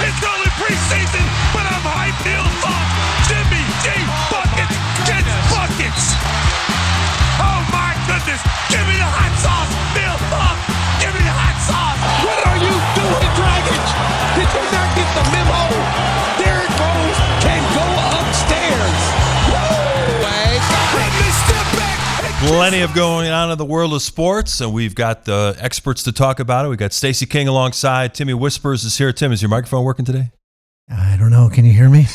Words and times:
It's 0.00 0.22
only 0.24 0.50
preseason, 0.56 1.24
but 1.52 1.64
I'm 1.68 1.84
hype 1.84 2.16
Bill 2.24 2.48
Funk. 2.64 2.88
Jimmy 3.28 3.64
G 3.84 3.92
buckets 4.32 4.76
gets 5.04 5.28
buckets. 5.52 6.04
Oh 7.36 7.60
my 7.68 7.92
goodness! 8.08 8.40
Give 8.72 8.84
me 8.88 8.96
the 8.96 9.04
hot 9.04 9.34
sauce, 9.36 9.72
Bill 9.92 10.16
Funk. 10.32 10.56
Give 11.04 11.12
me 11.12 11.20
the 11.20 11.36
hot 11.36 11.58
sauce. 11.60 12.00
What 12.24 12.40
are 12.48 12.58
you 12.64 12.74
doing, 12.96 13.30
Dragic? 13.36 13.84
Did 14.40 14.48
you 14.48 14.64
not 14.72 14.88
get 14.96 15.08
the 15.12 15.24
memo? 15.36 16.19
Plenty 22.40 22.80
of 22.80 22.94
going 22.94 23.30
on 23.30 23.50
in 23.50 23.58
the 23.58 23.66
world 23.66 23.92
of 23.92 24.00
sports, 24.00 24.62
and 24.62 24.72
we've 24.72 24.94
got 24.94 25.26
the 25.26 25.54
experts 25.60 26.02
to 26.04 26.12
talk 26.12 26.40
about 26.40 26.64
it. 26.64 26.68
We've 26.68 26.78
got 26.78 26.94
Stacey 26.94 27.26
King 27.26 27.48
alongside. 27.48 28.14
Timmy 28.14 28.32
Whispers 28.32 28.82
is 28.82 28.96
here. 28.96 29.12
Tim, 29.12 29.30
is 29.30 29.42
your 29.42 29.50
microphone 29.50 29.84
working 29.84 30.06
today? 30.06 30.30
I 30.90 31.18
don't 31.18 31.30
know. 31.30 31.50
Can 31.52 31.66
you 31.66 31.72
hear 31.74 31.90
me? 31.90 32.06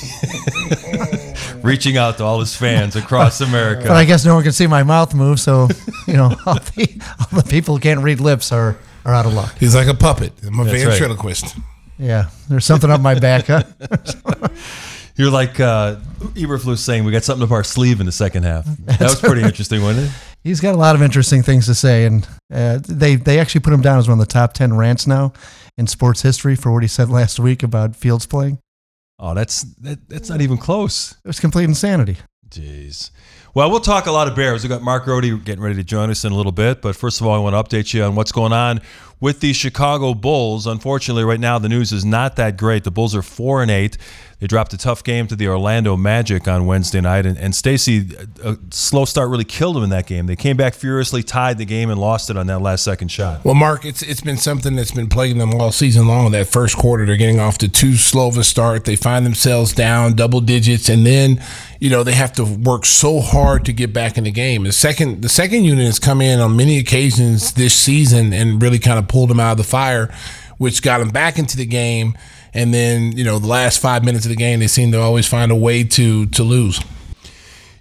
Reaching 1.62 1.98
out 1.98 2.18
to 2.18 2.24
all 2.24 2.40
his 2.40 2.56
fans 2.56 2.96
across 2.96 3.40
America. 3.40 3.84
But 3.84 3.98
I 3.98 4.04
guess 4.06 4.26
no 4.26 4.34
one 4.34 4.44
can 4.44 4.52
see 4.52 4.66
my 4.66 4.82
mouth 4.82 5.14
move, 5.14 5.40
so 5.40 5.68
you 6.08 6.14
know 6.14 6.36
all 6.46 6.56
the, 6.56 7.02
all 7.20 7.42
the 7.42 7.48
people 7.48 7.76
who 7.76 7.82
can't 7.82 8.02
read 8.02 8.20
lips 8.20 8.52
are 8.52 8.78
are 9.06 9.14
out 9.14 9.28
of 9.28 9.34
luck. 9.34 9.56
He's 9.60 9.76
like 9.76 9.88
a 9.88 9.94
puppet. 9.94 10.34
I'm 10.46 10.60
a 10.60 10.64
That's 10.66 10.84
right. 10.86 10.90
ventriloquist. 10.90 11.56
Yeah, 12.00 12.30
there's 12.50 12.66
something 12.66 12.90
up 12.90 13.00
my 13.00 13.18
back. 13.20 13.46
Huh? 13.46 13.64
You're 15.18 15.32
like 15.32 15.60
uh, 15.60 15.96
Eberflus 16.34 16.80
saying 16.80 17.06
we 17.06 17.12
got 17.12 17.24
something 17.24 17.46
up 17.46 17.52
our 17.52 17.64
sleeve 17.64 18.00
in 18.00 18.06
the 18.06 18.12
second 18.12 18.44
half. 18.44 18.68
That 18.86 19.02
was 19.02 19.20
pretty 19.20 19.44
interesting, 19.44 19.82
wasn't 19.82 20.08
it? 20.08 20.14
He's 20.44 20.60
got 20.62 20.76
a 20.76 20.78
lot 20.78 20.96
of 20.96 21.02
interesting 21.02 21.42
things 21.42 21.66
to 21.66 21.74
say, 21.76 22.06
and 22.06 22.28
uh, 22.54 22.80
they 22.82 23.16
they 23.16 23.40
actually 23.40 23.62
put 23.62 23.74
him 23.74 23.82
down 23.82 23.98
as 23.98 24.08
one 24.08 24.20
of 24.20 24.28
the 24.28 24.32
top 24.32 24.54
ten 24.54 24.76
rants 24.76 25.08
now 25.08 25.34
in 25.78 25.88
sports 25.88 26.22
history 26.22 26.56
for 26.56 26.72
what 26.72 26.84
he 26.84 26.88
said 26.88 27.10
last 27.10 27.40
week 27.40 27.64
about 27.64 27.96
Fields 27.96 28.26
playing. 28.26 28.60
Oh, 29.18 29.34
that's 29.34 29.64
that, 29.82 30.08
that's 30.10 30.30
not 30.30 30.42
even 30.42 30.58
close. 30.58 31.14
It 31.24 31.28
was 31.28 31.40
complete 31.40 31.66
insanity. 31.66 32.18
Jeez. 32.50 33.12
Well, 33.54 33.72
we'll 33.72 33.80
talk 33.80 34.06
a 34.06 34.12
lot 34.12 34.28
of 34.28 34.36
Bears. 34.36 34.64
We've 34.64 34.70
got 34.70 34.82
Mark 34.82 35.06
Grote 35.06 35.24
getting 35.46 35.64
ready 35.64 35.76
to 35.76 35.84
join 35.84 36.10
us 36.10 36.26
in 36.26 36.34
a 36.34 36.36
little 36.36 36.52
bit. 36.52 36.82
But 36.82 36.96
first 36.96 37.22
of 37.22 37.28
all, 37.28 37.34
I 37.34 37.40
want 37.40 37.56
to 37.56 37.76
update 37.76 37.94
you 37.94 38.04
on 38.04 38.14
what's 38.16 38.34
going 38.34 38.52
on 38.52 38.82
with 39.20 39.40
the 39.40 39.54
Chicago 39.54 40.14
Bulls. 40.14 40.68
Unfortunately, 40.68 41.24
right 41.24 41.40
now 41.40 41.60
the 41.60 41.70
news 41.70 41.92
is 41.92 42.06
not 42.06 42.36
that 42.36 42.58
great. 42.58 42.84
The 42.84 42.92
Bulls 42.92 43.16
are 43.16 43.22
four 43.22 43.62
and 43.62 43.72
eight. 43.72 43.98
They 44.40 44.48
dropped 44.48 44.74
a 44.74 44.78
tough 44.78 45.02
game 45.02 45.28
to 45.28 45.36
the 45.36 45.48
Orlando 45.48 45.96
Magic 45.96 46.46
on 46.48 46.66
Wednesday 46.66 47.00
night, 47.00 47.26
and, 47.26 47.38
and 47.38 47.56
Stacy, 47.56 48.10
a 48.44 48.58
slow 48.70 49.06
start 49.06 49.30
really 49.30 49.46
killed 49.46 49.78
them 49.78 49.84
in 49.84 49.92
that 49.92 50.08
game. 50.08 50.26
They 50.26 50.36
came 50.36 50.58
back 50.58 50.74
furiously, 50.74 51.24
tied 51.24 51.58
the 51.58 51.66
game, 51.66 51.90
and 51.90 52.00
lost 52.00 52.30
it 52.30 52.36
on 52.36 52.48
that 52.48 52.60
last 52.60 52.84
second 52.84 53.08
shot. 53.08 53.46
Well, 53.46 53.56
Mark, 53.56 53.86
it's 53.86 54.02
it's 54.02 54.20
been 54.20 54.36
something 54.36 54.76
that's 54.76 54.92
been 54.92 55.08
plaguing 55.08 55.38
them 55.38 55.54
all 55.54 55.72
season 55.72 56.08
long. 56.08 56.32
That 56.32 56.48
first 56.48 56.76
quarter, 56.78 57.06
they're 57.06 57.16
getting 57.16 57.40
off 57.40 57.58
to 57.60 57.70
too 57.70 57.96
slow 57.96 58.28
of 58.28 58.38
a 58.38 58.44
start. 58.44 58.84
They 58.84 58.98
find 58.98 59.26
themselves 59.26 59.74
down 59.74 60.16
double 60.16 60.42
digits, 60.42 60.90
and 60.90 61.06
then 61.06 61.42
you 61.80 61.90
know 61.90 62.04
they 62.04 62.14
have 62.14 62.34
to 62.34 62.44
work 62.44 62.86
so 62.86 63.22
hard 63.22 63.64
to 63.66 63.74
get 63.74 63.94
back 63.94 64.18
in 64.18 64.26
the 64.26 64.32
game. 64.32 64.64
The 64.64 64.74
second 64.74 65.22
the 65.22 65.30
second 65.30 65.64
unit 65.64 65.86
has 65.86 65.98
come 65.98 66.22
in 66.22 66.42
on 66.42 66.58
many 66.58 66.78
occasions 66.78 67.54
this 67.54 67.74
season 67.74 68.34
and 68.34 68.62
really 68.62 68.80
kind 68.80 69.00
of 69.00 69.05
pulled 69.08 69.30
them 69.30 69.40
out 69.40 69.52
of 69.54 69.58
the 69.58 69.64
fire, 69.64 70.14
which 70.58 70.82
got 70.82 71.00
them 71.00 71.10
back 71.10 71.38
into 71.40 71.58
the 71.58 71.66
game. 71.66 72.18
And 72.54 72.74
then 72.74 73.12
you 73.18 73.24
know 73.26 73.38
the 73.40 73.48
last 73.48 73.80
five 73.82 74.04
minutes 74.06 74.26
of 74.26 74.30
the 74.30 74.36
game, 74.38 74.60
they 74.60 74.68
seem 74.68 74.92
to 74.94 75.02
always 75.02 75.28
find 75.28 75.52
a 75.52 75.56
way 75.56 75.84
to 75.84 76.26
to 76.28 76.44
lose. 76.44 76.80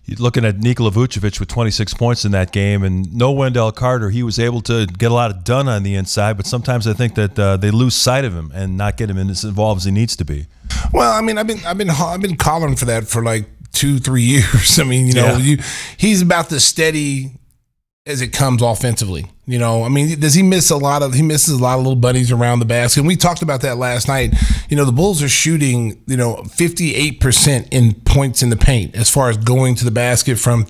You're 0.06 0.18
looking 0.18 0.44
at 0.44 0.58
Nikola 0.58 0.90
Vucevic 0.90 1.40
with 1.40 1.48
26 1.48 1.94
points 1.94 2.26
in 2.26 2.32
that 2.32 2.52
game, 2.52 2.82
and 2.82 3.14
no 3.14 3.30
Wendell 3.32 3.72
Carter. 3.72 4.10
He 4.10 4.22
was 4.22 4.38
able 4.38 4.60
to 4.62 4.84
get 4.86 5.10
a 5.10 5.14
lot 5.14 5.30
of 5.30 5.44
done 5.44 5.66
on 5.66 5.82
the 5.82 5.94
inside, 5.94 6.36
but 6.36 6.46
sometimes 6.46 6.86
I 6.86 6.92
think 6.92 7.14
that 7.14 7.38
uh, 7.38 7.56
they 7.56 7.70
lose 7.70 7.94
sight 7.94 8.26
of 8.26 8.34
him 8.34 8.52
and 8.54 8.76
not 8.76 8.98
get 8.98 9.08
him 9.08 9.16
in 9.16 9.30
as 9.30 9.44
involved 9.44 9.78
as 9.80 9.84
he 9.84 9.90
needs 9.92 10.14
to 10.16 10.24
be. 10.24 10.46
Well, 10.92 11.10
I 11.10 11.22
mean, 11.22 11.38
I've 11.38 11.46
been 11.46 11.64
I've 11.64 11.78
been 11.78 11.88
I've 11.88 12.20
been 12.20 12.36
calling 12.36 12.76
for 12.76 12.84
that 12.84 13.06
for 13.06 13.22
like 13.22 13.46
two 13.72 13.98
three 13.98 14.22
years. 14.34 14.78
I 14.78 14.84
mean, 14.84 15.06
you 15.06 15.14
know, 15.14 15.24
Yeah. 15.24 15.38
you 15.38 15.58
he's 15.96 16.20
about 16.20 16.50
the 16.50 16.60
steady 16.60 17.30
as 18.04 18.20
it 18.20 18.28
comes 18.32 18.60
offensively. 18.60 19.30
You 19.46 19.58
know, 19.58 19.84
I 19.84 19.90
mean, 19.90 20.18
does 20.20 20.32
he 20.32 20.42
miss 20.42 20.70
a 20.70 20.76
lot 20.76 21.02
of 21.02 21.12
he 21.12 21.20
misses 21.20 21.58
a 21.58 21.62
lot 21.62 21.74
of 21.74 21.84
little 21.84 21.96
buddies 21.96 22.32
around 22.32 22.60
the 22.60 22.64
basket? 22.64 23.00
And 23.00 23.06
we 23.06 23.14
talked 23.14 23.42
about 23.42 23.60
that 23.60 23.76
last 23.76 24.08
night. 24.08 24.32
You 24.70 24.76
know, 24.76 24.86
the 24.86 24.92
Bulls 24.92 25.22
are 25.22 25.28
shooting, 25.28 26.02
you 26.06 26.16
know, 26.16 26.36
58% 26.36 27.68
in 27.70 27.92
points 27.92 28.42
in 28.42 28.48
the 28.48 28.56
paint 28.56 28.94
as 28.94 29.10
far 29.10 29.28
as 29.28 29.36
going 29.36 29.74
to 29.74 29.84
the 29.84 29.90
basket 29.90 30.38
from, 30.38 30.66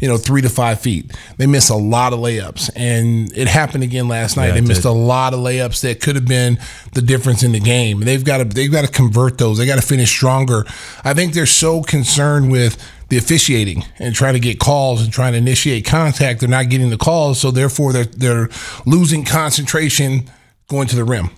you 0.00 0.08
know, 0.08 0.16
3 0.16 0.42
to 0.42 0.48
5 0.48 0.80
feet. 0.80 1.16
They 1.36 1.46
miss 1.46 1.68
a 1.68 1.76
lot 1.76 2.12
of 2.12 2.18
layups 2.18 2.68
and 2.74 3.32
it 3.36 3.46
happened 3.46 3.84
again 3.84 4.08
last 4.08 4.36
night. 4.36 4.48
Yeah, 4.48 4.54
they 4.54 4.60
missed 4.60 4.82
did. 4.82 4.88
a 4.88 4.92
lot 4.92 5.32
of 5.32 5.38
layups 5.38 5.82
that 5.82 6.00
could 6.00 6.16
have 6.16 6.26
been 6.26 6.58
the 6.94 7.02
difference 7.02 7.44
in 7.44 7.52
the 7.52 7.60
game. 7.60 8.00
They've 8.00 8.24
got 8.24 8.38
to 8.38 8.44
they've 8.44 8.72
got 8.72 8.84
to 8.84 8.90
convert 8.90 9.38
those. 9.38 9.58
They 9.58 9.66
got 9.66 9.76
to 9.76 9.86
finish 9.86 10.10
stronger. 10.10 10.64
I 11.04 11.14
think 11.14 11.32
they're 11.32 11.46
so 11.46 11.82
concerned 11.82 12.50
with 12.50 12.76
the 13.08 13.16
officiating 13.16 13.84
and 13.98 14.14
trying 14.14 14.34
to 14.34 14.40
get 14.40 14.58
calls 14.58 15.02
and 15.02 15.12
trying 15.12 15.32
to 15.32 15.38
initiate 15.38 15.84
contact. 15.84 16.40
They're 16.40 16.48
not 16.48 16.68
getting 16.68 16.90
the 16.90 16.96
calls, 16.96 17.40
so 17.40 17.50
therefore 17.50 17.92
they're 17.92 18.04
they're 18.04 18.48
losing 18.84 19.24
concentration 19.24 20.30
going 20.68 20.88
to 20.88 20.96
the 20.96 21.04
rim. 21.04 21.30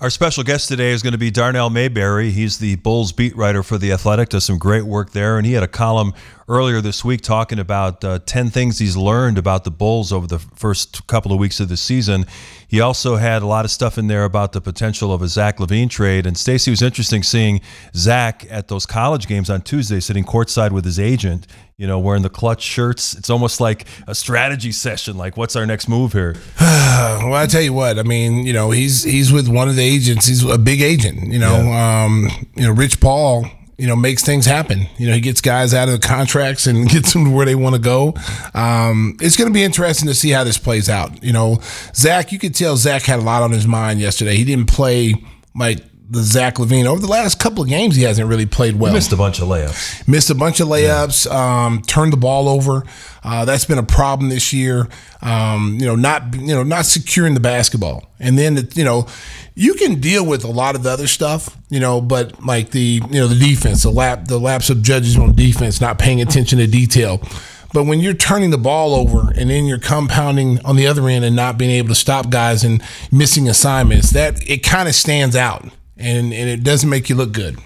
Our 0.00 0.10
special 0.10 0.44
guest 0.44 0.68
today 0.68 0.92
is 0.92 1.02
going 1.02 1.14
to 1.14 1.18
be 1.18 1.32
Darnell 1.32 1.70
Mayberry. 1.70 2.30
He's 2.30 2.58
the 2.58 2.76
Bulls 2.76 3.10
beat 3.10 3.36
writer 3.36 3.64
for 3.64 3.78
The 3.78 3.90
Athletic, 3.90 4.28
does 4.28 4.44
some 4.44 4.56
great 4.56 4.84
work 4.84 5.10
there. 5.10 5.38
And 5.38 5.44
he 5.44 5.54
had 5.54 5.64
a 5.64 5.68
column 5.68 6.14
earlier 6.46 6.80
this 6.80 7.04
week 7.04 7.20
talking 7.20 7.58
about 7.58 8.04
uh, 8.04 8.20
10 8.24 8.50
things 8.50 8.78
he's 8.78 8.96
learned 8.96 9.38
about 9.38 9.64
the 9.64 9.72
Bulls 9.72 10.12
over 10.12 10.28
the 10.28 10.38
first 10.38 11.08
couple 11.08 11.32
of 11.32 11.40
weeks 11.40 11.58
of 11.58 11.68
the 11.68 11.76
season. 11.76 12.26
He 12.68 12.80
also 12.80 13.16
had 13.16 13.42
a 13.42 13.46
lot 13.46 13.64
of 13.64 13.72
stuff 13.72 13.98
in 13.98 14.06
there 14.06 14.22
about 14.22 14.52
the 14.52 14.60
potential 14.60 15.12
of 15.12 15.20
a 15.20 15.26
Zach 15.26 15.58
LaVine 15.58 15.90
trade. 15.90 16.26
And 16.26 16.38
Stacey 16.38 16.70
was 16.70 16.80
interesting 16.80 17.24
seeing 17.24 17.60
Zach 17.92 18.46
at 18.48 18.68
those 18.68 18.86
college 18.86 19.26
games 19.26 19.50
on 19.50 19.62
Tuesday 19.62 19.98
sitting 19.98 20.22
courtside 20.22 20.70
with 20.70 20.84
his 20.84 21.00
agent, 21.00 21.48
you 21.78 21.86
know, 21.86 22.00
wearing 22.00 22.22
the 22.22 22.28
clutch 22.28 22.60
shirts. 22.60 23.14
It's 23.14 23.30
almost 23.30 23.60
like 23.60 23.86
a 24.08 24.14
strategy 24.14 24.72
session. 24.72 25.16
Like, 25.16 25.36
what's 25.36 25.54
our 25.56 25.64
next 25.64 25.88
move 25.88 26.12
here? 26.12 26.36
Well, 26.98 27.34
I 27.34 27.46
tell 27.46 27.62
you 27.62 27.72
what. 27.72 27.98
I 27.98 28.02
mean, 28.02 28.44
you 28.44 28.52
know, 28.52 28.70
he's 28.70 29.02
he's 29.02 29.32
with 29.32 29.48
one 29.48 29.68
of 29.68 29.76
the 29.76 29.82
agents. 29.82 30.26
He's 30.26 30.44
a 30.44 30.58
big 30.58 30.80
agent. 30.80 31.32
You 31.32 31.38
know, 31.38 31.54
um, 31.72 32.28
you 32.54 32.64
know, 32.64 32.72
Rich 32.72 33.00
Paul. 33.00 33.46
You 33.76 33.86
know, 33.86 33.94
makes 33.94 34.24
things 34.24 34.44
happen. 34.44 34.86
You 34.98 35.06
know, 35.06 35.14
he 35.14 35.20
gets 35.20 35.40
guys 35.40 35.72
out 35.72 35.88
of 35.88 36.00
the 36.00 36.06
contracts 36.06 36.66
and 36.66 36.88
gets 36.90 37.12
them 37.12 37.26
to 37.26 37.30
where 37.30 37.46
they 37.46 37.54
want 37.54 37.76
to 37.76 37.80
go. 37.80 38.14
Um, 38.52 39.16
it's 39.20 39.36
going 39.36 39.48
to 39.48 39.54
be 39.54 39.62
interesting 39.62 40.08
to 40.08 40.14
see 40.14 40.30
how 40.30 40.42
this 40.42 40.58
plays 40.58 40.88
out. 40.88 41.22
You 41.22 41.32
know, 41.32 41.60
Zach, 41.94 42.32
you 42.32 42.40
could 42.40 42.56
tell 42.56 42.76
Zach 42.76 43.02
had 43.02 43.20
a 43.20 43.22
lot 43.22 43.42
on 43.42 43.52
his 43.52 43.66
mind 43.66 44.00
yesterday. 44.00 44.34
He 44.34 44.44
didn't 44.44 44.68
play 44.68 45.14
like 45.54 45.78
the 46.10 46.22
Zach 46.22 46.54
LaVine 46.56 46.86
over 46.86 47.00
the 47.00 47.08
last 47.08 47.38
couple 47.38 47.62
of 47.62 47.68
games. 47.68 47.96
He 47.96 48.02
hasn't 48.02 48.28
really 48.28 48.46
played 48.46 48.76
well. 48.76 48.92
Missed 48.92 49.12
a 49.12 49.16
bunch 49.16 49.40
of 49.40 49.48
layups. 49.48 50.08
Missed 50.08 50.30
a 50.30 50.34
bunch 50.34 50.60
of 50.60 50.68
layups, 50.68 51.30
um, 51.30 51.82
turned 51.82 52.12
the 52.12 52.16
ball 52.16 52.48
over. 52.48 52.84
Uh, 53.22 53.44
that's 53.44 53.64
been 53.66 53.78
a 53.78 53.82
problem 53.82 54.30
this 54.30 54.52
year. 54.52 54.88
Um, 55.20 55.76
you 55.78 55.86
know, 55.86 55.96
not 55.96 56.34
you 56.34 56.54
know 56.54 56.62
not 56.62 56.86
securing 56.86 57.34
the 57.34 57.40
basketball, 57.40 58.08
and 58.18 58.38
then 58.38 58.68
you 58.74 58.84
know 58.84 59.06
you 59.54 59.74
can 59.74 60.00
deal 60.00 60.24
with 60.24 60.44
a 60.44 60.50
lot 60.50 60.76
of 60.76 60.82
the 60.82 60.90
other 60.90 61.06
stuff, 61.06 61.56
you 61.68 61.80
know, 61.80 62.00
but 62.00 62.42
like 62.44 62.70
the 62.70 63.02
you 63.10 63.20
know 63.20 63.26
the 63.26 63.38
defense, 63.38 63.82
the 63.82 63.90
lap 63.90 64.28
the 64.28 64.38
lapse 64.38 64.70
of 64.70 64.82
judges 64.82 65.18
on 65.18 65.34
defense, 65.34 65.80
not 65.80 65.98
paying 65.98 66.20
attention 66.20 66.58
to 66.58 66.66
detail. 66.66 67.20
But 67.74 67.84
when 67.84 68.00
you're 68.00 68.14
turning 68.14 68.48
the 68.48 68.56
ball 68.56 68.94
over 68.94 69.30
and 69.36 69.50
then 69.50 69.66
you're 69.66 69.78
compounding 69.78 70.64
on 70.64 70.76
the 70.76 70.86
other 70.86 71.06
end 71.06 71.26
and 71.26 71.36
not 71.36 71.58
being 71.58 71.70
able 71.72 71.88
to 71.88 71.94
stop 71.94 72.30
guys 72.30 72.64
and 72.64 72.82
missing 73.12 73.46
assignments, 73.46 74.10
that 74.12 74.40
it 74.48 74.62
kind 74.62 74.88
of 74.88 74.94
stands 74.94 75.36
out 75.36 75.68
and, 75.98 76.32
and 76.32 76.48
it 76.48 76.62
doesn't 76.62 76.88
make 76.88 77.08
you 77.08 77.14
look 77.14 77.32
good. 77.32 77.58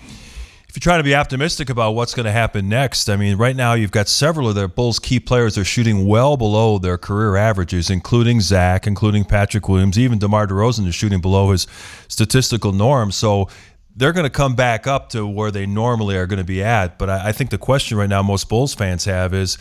If 0.69 0.77
you're 0.77 0.91
trying 0.91 1.01
to 1.01 1.05
be 1.05 1.15
optimistic 1.15 1.69
about 1.69 1.91
what's 1.91 2.15
going 2.15 2.25
to 2.25 2.33
happen 2.33 2.67
next, 2.67 3.11
I 3.11 3.17
mean, 3.17 3.37
right 3.37 3.55
now 3.55 3.75
you've 3.75 3.91
got 3.91 4.09
several 4.09 4.49
of 4.49 4.55
their 4.55 4.69
Bulls 4.69 4.99
key 4.99 5.21
players 5.21 5.59
are 5.59 5.65
shooting 5.65 6.07
well 6.07 6.39
below 6.39 6.79
their 6.79 6.97
career 6.97 7.37
averages, 7.37 7.91
including 7.91 8.41
Zach, 8.41 8.87
including 8.87 9.25
Patrick 9.25 9.69
Williams, 9.69 9.99
even 9.99 10.19
DeMar 10.19 10.47
DeRozan 10.47 10.87
is 10.87 10.95
shooting 10.95 11.21
below 11.21 11.51
his 11.51 11.67
statistical 12.09 12.73
norm. 12.73 13.13
So 13.13 13.51
they're 13.95 14.15
going 14.15 14.25
to 14.25 14.31
come 14.31 14.55
back 14.55 14.87
up 14.87 15.11
to 15.11 15.27
where 15.27 15.51
they 15.51 15.67
normally 15.67 16.17
are 16.17 16.27
going 16.27 16.39
to 16.39 16.45
be 16.45 16.63
at. 16.63 16.99
But 16.99 17.11
I 17.11 17.33
think 17.33 17.51
the 17.51 17.59
question 17.59 17.99
right 17.99 18.09
now 18.09 18.23
most 18.23 18.49
Bulls 18.49 18.75
fans 18.75 19.05
have 19.05 19.35
is, 19.35 19.59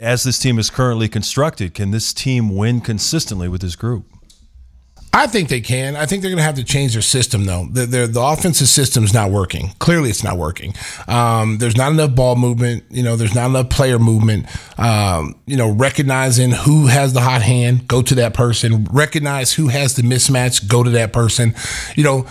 as 0.00 0.24
this 0.24 0.40
team 0.40 0.58
is 0.58 0.70
currently 0.70 1.08
constructed, 1.08 1.72
can 1.72 1.92
this 1.92 2.12
team 2.12 2.56
win 2.56 2.80
consistently 2.80 3.46
with 3.46 3.60
this 3.60 3.76
group? 3.76 4.06
I 5.16 5.26
think 5.26 5.48
they 5.48 5.62
can. 5.62 5.96
I 5.96 6.04
think 6.04 6.20
they're 6.20 6.30
going 6.30 6.36
to 6.36 6.44
have 6.44 6.56
to 6.56 6.64
change 6.64 6.92
their 6.92 7.00
system, 7.00 7.46
though. 7.46 7.66
The, 7.70 7.86
the, 7.86 8.06
the 8.06 8.20
offensive 8.20 8.68
system 8.68 9.02
is 9.02 9.14
not 9.14 9.30
working. 9.30 9.70
Clearly, 9.78 10.10
it's 10.10 10.22
not 10.22 10.36
working. 10.36 10.74
Um, 11.08 11.56
there's 11.56 11.74
not 11.74 11.90
enough 11.90 12.14
ball 12.14 12.36
movement. 12.36 12.84
You 12.90 13.02
know, 13.02 13.16
there's 13.16 13.34
not 13.34 13.46
enough 13.46 13.70
player 13.70 13.98
movement. 13.98 14.44
Um, 14.78 15.34
you 15.46 15.56
know, 15.56 15.70
recognizing 15.70 16.50
who 16.50 16.88
has 16.88 17.14
the 17.14 17.22
hot 17.22 17.40
hand, 17.40 17.88
go 17.88 18.02
to 18.02 18.14
that 18.16 18.34
person. 18.34 18.84
Recognize 18.92 19.54
who 19.54 19.68
has 19.68 19.96
the 19.96 20.02
mismatch, 20.02 20.68
go 20.68 20.82
to 20.82 20.90
that 20.90 21.14
person. 21.14 21.54
You 21.94 22.04
know, 22.04 22.26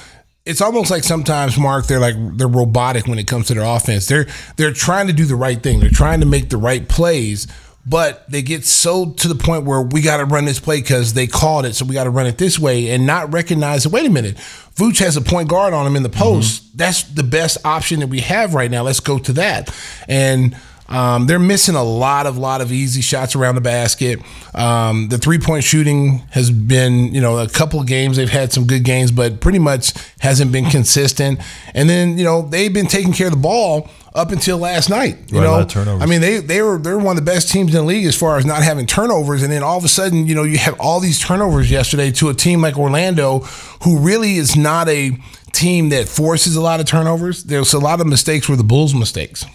it's 0.46 0.62
almost 0.62 0.92
like 0.92 1.04
sometimes 1.04 1.58
Mark 1.58 1.88
they're 1.88 2.00
like 2.00 2.14
they're 2.38 2.48
robotic 2.48 3.08
when 3.08 3.18
it 3.18 3.26
comes 3.26 3.48
to 3.48 3.56
their 3.56 3.64
offense. 3.64 4.06
They're 4.06 4.28
they're 4.58 4.74
trying 4.74 5.08
to 5.08 5.14
do 5.14 5.26
the 5.26 5.36
right 5.36 5.62
thing. 5.62 5.80
They're 5.80 5.90
trying 5.90 6.20
to 6.20 6.28
make 6.28 6.50
the 6.50 6.58
right 6.58 6.88
plays, 6.88 7.48
but 7.86 8.30
they 8.30 8.42
get 8.42 8.66
so 8.66 9.12
to 9.12 9.28
the 9.28 9.36
point 9.36 9.66
where 9.66 9.82
we 9.82 10.02
got 10.02 10.18
to 10.18 10.26
run 10.26 10.46
this 10.46 10.60
play 10.60 10.82
because 10.82 11.14
they 11.14 11.28
called 11.28 11.66
it, 11.66 11.76
so 11.76 11.86
we 11.86 11.94
got 11.94 12.06
to 12.06 12.10
run 12.10 12.26
it 12.26 12.38
this 12.38 12.58
way, 12.58 12.90
and 12.90 13.06
not 13.06 13.32
recognize. 13.32 13.88
Wait 13.88 14.06
a 14.06 14.10
minute, 14.10 14.36
Vooch 14.76 15.00
has 15.00 15.18
a 15.18 15.22
point 15.22 15.50
guard 15.50 15.74
on 15.74 15.86
him 15.86 15.96
in 15.96 16.04
the 16.04 16.10
post. 16.10 16.64
Mm-hmm. 16.64 16.78
That's 16.78 17.04
the 17.04 17.24
best 17.24 17.58
option 17.66 18.00
that 18.00 18.08
we 18.08 18.22
have 18.22 18.54
right 18.54 18.72
now. 18.72 18.84
Let's 18.84 19.00
go 19.00 19.20
to 19.20 19.34
that, 19.34 19.76
and. 20.08 20.56
Um, 20.88 21.26
they're 21.26 21.40
missing 21.40 21.74
a 21.74 21.84
lot 21.84 22.28
of 22.28 22.38
lot 22.38 22.62
of 22.62 22.72
easy 22.72 23.02
shots 23.02 23.36
around 23.36 23.56
the 23.56 23.62
basket. 23.62 24.20
Um, 24.54 25.08
the 25.08 25.18
three 25.18 25.40
point 25.40 25.64
shooting 25.64 26.20
has 26.30 26.52
been, 26.52 27.12
you 27.12 27.22
know, 27.22 27.40
a 27.40 27.50
couple 27.50 27.80
of 27.80 27.88
games 27.88 28.18
they've 28.18 28.30
had 28.30 28.54
some 28.54 28.68
good 28.68 28.84
games, 28.84 29.12
but 29.12 29.40
pretty 29.40 29.58
much 29.58 29.94
hasn't 30.20 30.52
been 30.52 30.66
consistent. 30.66 31.40
And 31.74 31.90
then, 31.90 32.20
you 32.20 32.24
know, 32.24 32.44
they've 32.44 32.72
been 32.72 32.86
taking 32.86 33.14
care 33.14 33.28
of 33.28 33.34
the 33.34 33.40
ball 33.40 33.90
up 34.16 34.32
until 34.32 34.58
last 34.58 34.90
night. 34.90 35.18
You 35.28 35.42
right, 35.42 35.76
know, 35.76 36.00
I 36.00 36.06
mean, 36.06 36.22
they 36.22 36.40
they 36.40 36.62
were 36.62 36.78
they're 36.78 36.98
one 36.98 37.18
of 37.18 37.24
the 37.24 37.30
best 37.30 37.52
teams 37.52 37.76
in 37.76 37.82
the 37.82 37.84
league 37.84 38.06
as 38.06 38.16
far 38.16 38.38
as 38.38 38.46
not 38.46 38.64
having 38.64 38.88
turnovers, 38.88 39.44
and 39.44 39.52
then 39.52 39.62
all 39.62 39.78
of 39.78 39.84
a 39.84 39.90
sudden, 39.90 40.26
you 40.26 40.34
know, 40.34 40.44
you 40.44 40.58
have 40.58 40.80
all 40.80 41.00
these 41.00 41.20
turnovers 41.20 41.70
yesterday 41.70 42.10
to 42.12 42.30
a 42.30 42.34
team 42.34 42.62
like 42.62 42.78
Orlando, 42.78 43.40
who 43.84 44.00
really 44.00 44.38
is 44.38 44.56
not 44.56 44.88
a 44.88 45.12
team 45.52 45.90
that 45.90 46.08
forces 46.08 46.56
a 46.56 46.62
lot 46.62 46.80
of 46.80 46.86
turnovers. 46.86 47.44
There's 47.44 47.74
a 47.74 47.80
lot 47.80 48.02
of 48.02 48.08
mistakes 48.08 48.50
were 48.50 48.56
the 48.56 48.64
Bulls' 48.64 48.96
mistakes. 48.96 49.46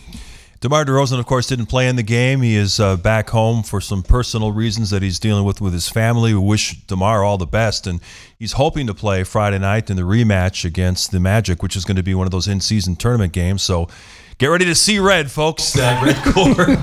DeMar 0.61 0.85
DeRozan, 0.85 1.19
of 1.19 1.25
course, 1.25 1.47
didn't 1.47 1.67
play 1.67 1.89
in 1.89 1.97
the 1.97 2.03
game. 2.03 2.43
He 2.43 2.55
is 2.55 2.79
uh, 2.79 2.99
back 2.99 3.31
home 3.31 3.63
for 3.63 3.81
some 3.81 4.03
personal 4.03 4.53
reasons 4.53 4.91
that 4.91 5.03
he's 5.03 5.19
dealing 5.19 5.45
with 5.45 5.63
with 5.63 5.73
his 5.73 5.89
family. 5.89 6.35
We 6.35 6.41
wish 6.41 6.79
DeMar 6.83 7.25
all 7.25 7.39
the 7.39 7.47
best, 7.47 7.87
and 7.87 7.99
he's 8.39 8.53
hoping 8.53 8.87
to 8.87 8.93
play 8.93 9.25
Friday 9.25 9.59
night 9.59 9.89
in 9.89 9.97
the 9.97 10.03
rematch 10.03 10.67
against 10.67 11.13
the 11.13 11.21
Magic, 11.21 11.63
which 11.63 11.77
is 11.77 11.87
going 11.87 11.97
to 11.97 12.03
be 12.03 12.15
one 12.15 12.27
of 12.27 12.31
those 12.31 12.47
in-season 12.47 12.97
tournament 12.97 13.33
games. 13.33 13.63
So 13.63 13.89
get 14.41 14.47
ready 14.47 14.65
to 14.65 14.75
see 14.75 14.99
red, 14.99 15.31
folks. 15.31 15.75
That 15.75 16.03
uh, 16.03 16.07
red 16.07 16.35
core. 16.35 16.77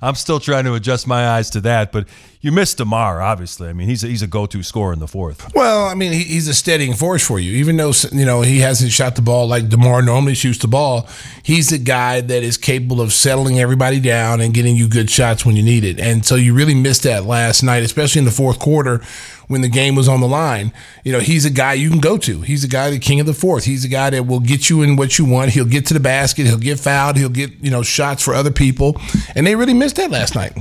I'm 0.02 0.14
still 0.14 0.38
trying 0.38 0.64
to 0.64 0.74
adjust 0.74 1.06
my 1.06 1.28
eyes 1.28 1.50
to 1.50 1.60
that, 1.62 1.90
but 1.90 2.06
you 2.40 2.52
missed 2.52 2.78
Demar, 2.78 3.20
obviously. 3.20 3.68
I 3.68 3.72
mean, 3.72 3.88
he's 3.88 4.04
a, 4.04 4.06
he's 4.06 4.22
a 4.22 4.28
go-to 4.28 4.62
scorer 4.62 4.92
in 4.92 5.00
the 5.00 5.08
fourth. 5.08 5.52
Well, 5.54 5.86
I 5.86 5.94
mean, 5.94 6.12
he, 6.12 6.22
he's 6.22 6.46
a 6.46 6.54
steadying 6.54 6.94
force 6.94 7.26
for 7.26 7.40
you. 7.40 7.52
Even 7.52 7.76
though 7.76 7.92
you 8.12 8.24
know 8.24 8.42
he 8.42 8.60
hasn't 8.60 8.92
shot 8.92 9.16
the 9.16 9.22
ball 9.22 9.48
like 9.48 9.68
Demar 9.68 10.02
normally 10.02 10.34
shoots 10.34 10.58
the 10.58 10.68
ball, 10.68 11.08
he's 11.42 11.70
the 11.70 11.78
guy 11.78 12.20
that 12.20 12.42
is 12.42 12.56
capable 12.56 13.00
of 13.00 13.12
settling 13.12 13.58
everybody 13.58 13.98
down 13.98 14.40
and 14.40 14.52
getting 14.52 14.76
you 14.76 14.88
good 14.88 15.10
shots 15.10 15.46
when 15.46 15.56
you 15.56 15.62
need 15.62 15.84
it. 15.84 15.98
And 15.98 16.24
so 16.24 16.34
you 16.34 16.54
really 16.54 16.74
missed 16.74 17.04
that 17.04 17.24
last 17.24 17.62
night, 17.62 17.82
especially 17.82 18.20
in 18.20 18.24
the 18.24 18.30
fourth 18.30 18.58
quarter 18.58 19.00
when 19.48 19.62
the 19.62 19.68
game 19.68 19.96
was 19.96 20.08
on 20.08 20.20
the 20.20 20.28
line. 20.28 20.72
You 21.04 21.12
know, 21.12 21.20
he's 21.20 21.44
a 21.44 21.50
guy 21.50 21.72
you 21.72 21.90
can 21.90 22.00
go 22.00 22.16
to. 22.18 22.40
He's 22.42 22.62
a 22.62 22.68
guy, 22.68 22.90
the 22.90 22.98
king 22.98 23.18
of 23.18 23.26
the 23.26 23.34
fourth. 23.34 23.64
He's 23.64 23.84
a 23.84 23.88
guy 23.88 24.10
that 24.10 24.26
will 24.26 24.40
get 24.40 24.70
you 24.70 24.82
in 24.82 24.96
what 24.96 25.18
you 25.18 25.24
want. 25.24 25.50
He'll 25.50 25.64
get 25.64 25.86
to 25.86 25.94
the 25.94 26.00
basket. 26.00 26.46
He'll 26.46 26.58
get 26.58 26.78
fouled. 26.78 27.16
He'll 27.16 27.28
get 27.28 27.52
you 27.60 27.70
know 27.70 27.82
shots 27.82 28.22
for 28.22 28.34
other 28.34 28.52
people. 28.52 29.00
And 29.34 29.46
they 29.46 29.56
really 29.56 29.74
missed 29.74 29.96
that 29.96 30.10
last 30.10 30.34
night. 30.34 30.52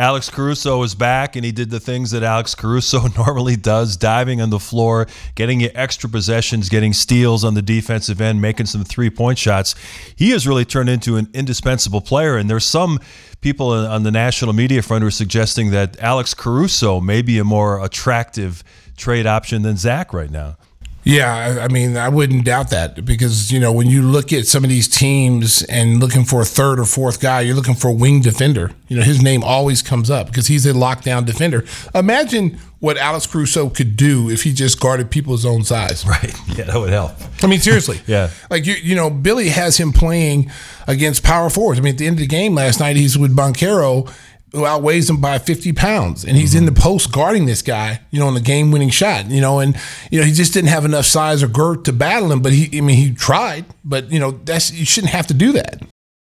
Alex 0.00 0.30
Caruso 0.30 0.82
is 0.82 0.94
back, 0.94 1.36
and 1.36 1.44
he 1.44 1.52
did 1.52 1.68
the 1.68 1.78
things 1.78 2.10
that 2.12 2.22
Alex 2.22 2.54
Caruso 2.54 3.06
normally 3.18 3.54
does 3.54 3.98
diving 3.98 4.40
on 4.40 4.48
the 4.48 4.58
floor, 4.58 5.06
getting 5.34 5.60
you 5.60 5.68
extra 5.74 6.08
possessions, 6.08 6.70
getting 6.70 6.94
steals 6.94 7.44
on 7.44 7.52
the 7.52 7.60
defensive 7.60 8.18
end, 8.18 8.40
making 8.40 8.64
some 8.64 8.82
three 8.82 9.10
point 9.10 9.36
shots. 9.36 9.74
He 10.16 10.30
has 10.30 10.46
really 10.46 10.64
turned 10.64 10.88
into 10.88 11.18
an 11.18 11.28
indispensable 11.34 12.00
player, 12.00 12.38
and 12.38 12.48
there's 12.48 12.64
some 12.64 12.98
people 13.42 13.72
on 13.72 14.02
the 14.02 14.10
national 14.10 14.54
media 14.54 14.80
front 14.80 15.02
who 15.02 15.08
are 15.08 15.10
suggesting 15.10 15.70
that 15.72 16.00
Alex 16.00 16.32
Caruso 16.32 17.02
may 17.02 17.20
be 17.20 17.38
a 17.38 17.44
more 17.44 17.84
attractive 17.84 18.64
trade 18.96 19.26
option 19.26 19.60
than 19.60 19.76
Zach 19.76 20.14
right 20.14 20.30
now. 20.30 20.56
Yeah, 21.02 21.58
I 21.62 21.68
mean, 21.68 21.96
I 21.96 22.08
wouldn't 22.08 22.44
doubt 22.44 22.70
that 22.70 23.04
because, 23.04 23.50
you 23.50 23.58
know, 23.58 23.72
when 23.72 23.88
you 23.88 24.02
look 24.02 24.32
at 24.32 24.46
some 24.46 24.64
of 24.64 24.70
these 24.70 24.86
teams 24.86 25.62
and 25.62 25.98
looking 25.98 26.24
for 26.24 26.42
a 26.42 26.44
third 26.44 26.78
or 26.78 26.84
fourth 26.84 27.20
guy, 27.20 27.40
you're 27.40 27.54
looking 27.54 27.74
for 27.74 27.88
a 27.88 27.92
wing 27.92 28.20
defender. 28.20 28.72
You 28.88 28.98
know, 28.98 29.02
his 29.02 29.22
name 29.22 29.42
always 29.42 29.80
comes 29.80 30.10
up 30.10 30.26
because 30.26 30.48
he's 30.48 30.66
a 30.66 30.74
lockdown 30.74 31.24
defender. 31.24 31.64
Imagine 31.94 32.58
what 32.80 32.96
Alex 32.98 33.26
Caruso 33.26 33.70
could 33.70 33.96
do 33.96 34.28
if 34.28 34.42
he 34.42 34.52
just 34.52 34.80
guarded 34.80 35.10
people 35.10 35.32
his 35.32 35.46
own 35.46 35.64
size. 35.64 36.04
Right. 36.10 36.34
Yeah, 36.48 36.64
that 36.64 36.76
would 36.76 36.90
help. 36.90 37.12
I 37.42 37.46
mean, 37.46 37.60
seriously. 37.60 38.00
yeah. 38.06 38.30
Like, 38.50 38.66
you, 38.66 38.74
you 38.74 38.96
know, 38.96 39.10
Billy 39.10 39.50
has 39.50 39.76
him 39.78 39.92
playing 39.92 40.50
against 40.88 41.22
power 41.22 41.48
forwards. 41.48 41.78
I 41.78 41.82
mean, 41.82 41.92
at 41.94 41.98
the 41.98 42.06
end 42.06 42.14
of 42.14 42.20
the 42.20 42.26
game 42.26 42.54
last 42.56 42.80
night, 42.80 42.96
he's 42.96 43.16
with 43.16 43.34
Banchero 43.36 44.12
who 44.52 44.66
outweighs 44.66 45.08
him 45.08 45.20
by 45.20 45.38
50 45.38 45.72
pounds 45.72 46.24
and 46.24 46.36
he's 46.36 46.50
mm-hmm. 46.50 46.68
in 46.68 46.74
the 46.74 46.80
post 46.80 47.12
guarding 47.12 47.46
this 47.46 47.62
guy 47.62 48.00
you 48.10 48.18
know 48.18 48.26
on 48.26 48.34
the 48.34 48.40
game 48.40 48.70
winning 48.70 48.90
shot 48.90 49.26
you 49.26 49.40
know 49.40 49.58
and 49.60 49.76
you 50.10 50.20
know 50.20 50.26
he 50.26 50.32
just 50.32 50.52
didn't 50.52 50.70
have 50.70 50.84
enough 50.84 51.06
size 51.06 51.42
or 51.42 51.48
girth 51.48 51.84
to 51.84 51.92
battle 51.92 52.32
him 52.32 52.40
but 52.40 52.52
he 52.52 52.78
i 52.78 52.80
mean 52.80 52.96
he 52.96 53.12
tried 53.12 53.64
but 53.84 54.10
you 54.10 54.18
know 54.18 54.32
that's 54.32 54.72
you 54.72 54.84
shouldn't 54.84 55.12
have 55.12 55.26
to 55.26 55.34
do 55.34 55.52
that 55.52 55.82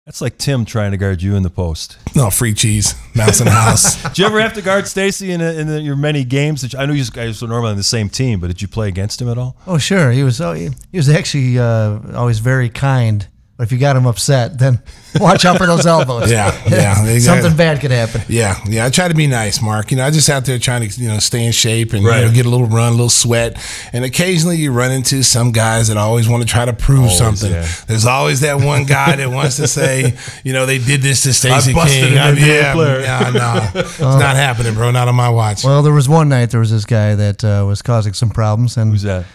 that's 0.08 0.22
like 0.22 0.38
Tim 0.38 0.64
trying 0.64 0.92
to 0.92 0.96
guard 0.96 1.20
you 1.20 1.36
in 1.36 1.42
the 1.42 1.50
post. 1.50 1.98
No 2.16 2.30
free 2.30 2.54
cheese, 2.54 2.94
mouse 3.14 3.40
in 3.40 3.44
the 3.44 3.50
house. 3.50 4.02
did 4.04 4.16
you 4.16 4.24
ever 4.24 4.40
have 4.40 4.54
to 4.54 4.62
guard 4.62 4.86
Stacy 4.86 5.32
in, 5.32 5.42
in 5.42 5.66
the, 5.66 5.82
your 5.82 5.96
many 5.96 6.24
games? 6.24 6.74
I 6.74 6.86
know 6.86 6.94
you 6.94 7.04
guys 7.04 7.42
were 7.42 7.48
normally 7.48 7.72
on 7.72 7.76
the 7.76 7.82
same 7.82 8.08
team, 8.08 8.40
but 8.40 8.46
did 8.46 8.62
you 8.62 8.68
play 8.68 8.88
against 8.88 9.20
him 9.20 9.28
at 9.28 9.36
all? 9.36 9.58
Oh, 9.66 9.76
sure. 9.76 10.10
He 10.10 10.22
was. 10.22 10.40
Oh, 10.40 10.54
he 10.54 10.70
was 10.94 11.10
actually 11.10 11.58
uh, 11.58 11.98
always 12.14 12.38
very 12.38 12.70
kind 12.70 13.28
but 13.58 13.64
if 13.64 13.72
you 13.72 13.78
got 13.78 13.96
him 13.96 14.06
upset, 14.06 14.56
then 14.56 14.80
watch 15.20 15.44
out 15.44 15.58
for 15.58 15.66
those 15.66 15.84
elbows. 15.96 16.30
yeah, 16.30 16.56
yeah. 16.68 16.94
Something 17.18 17.56
bad 17.56 17.80
could 17.80 17.90
happen. 17.90 18.22
Yeah, 18.28 18.56
yeah. 18.68 18.86
I 18.86 18.90
try 18.90 19.08
to 19.08 19.14
be 19.14 19.26
nice, 19.26 19.60
Mark. 19.60 19.90
You 19.90 19.96
know, 19.96 20.04
I 20.04 20.12
just 20.12 20.30
out 20.30 20.44
there 20.44 20.60
trying 20.60 20.88
to 20.88 21.00
you 21.00 21.08
know 21.08 21.18
stay 21.18 21.44
in 21.44 21.50
shape 21.50 21.92
and 21.92 22.04
right. 22.04 22.20
you 22.20 22.26
know, 22.26 22.32
get 22.32 22.46
a 22.46 22.48
little 22.48 22.68
run, 22.68 22.90
a 22.90 22.92
little 22.92 23.08
sweat, 23.08 23.60
and 23.92 24.04
occasionally 24.04 24.58
you 24.58 24.70
run 24.70 24.92
into 24.92 25.24
some 25.24 25.50
guys 25.50 25.88
that 25.88 25.96
always 25.96 26.28
want 26.28 26.44
to 26.44 26.48
try 26.48 26.66
to 26.66 26.72
prove 26.72 27.00
always, 27.00 27.18
something. 27.18 27.50
Yeah. 27.50 27.68
There's 27.88 28.06
always 28.06 28.42
that 28.42 28.60
one 28.60 28.84
guy 28.84 29.16
that 29.16 29.28
wants 29.28 29.56
to 29.56 29.66
say, 29.66 30.16
you 30.44 30.52
know, 30.52 30.64
they 30.64 30.78
did 30.78 31.02
this 31.02 31.24
to 31.24 31.32
Stacey 31.32 31.72
King. 31.72 32.16
I, 32.16 32.30
yeah, 32.34 32.74
yeah, 32.76 33.30
no, 33.74 33.80
it's 33.80 33.98
well, 33.98 34.20
not 34.20 34.36
happening, 34.36 34.74
bro. 34.74 34.92
Not 34.92 35.08
on 35.08 35.16
my 35.16 35.30
watch. 35.30 35.64
Well, 35.64 35.82
there 35.82 35.92
was 35.92 36.08
one 36.08 36.28
night 36.28 36.50
there 36.50 36.60
was 36.60 36.70
this 36.70 36.84
guy 36.84 37.16
that 37.16 37.42
uh, 37.42 37.64
was 37.66 37.82
causing 37.82 38.12
some 38.12 38.30
problems, 38.30 38.76
and 38.76 38.92
who's 38.92 39.02
that? 39.02 39.26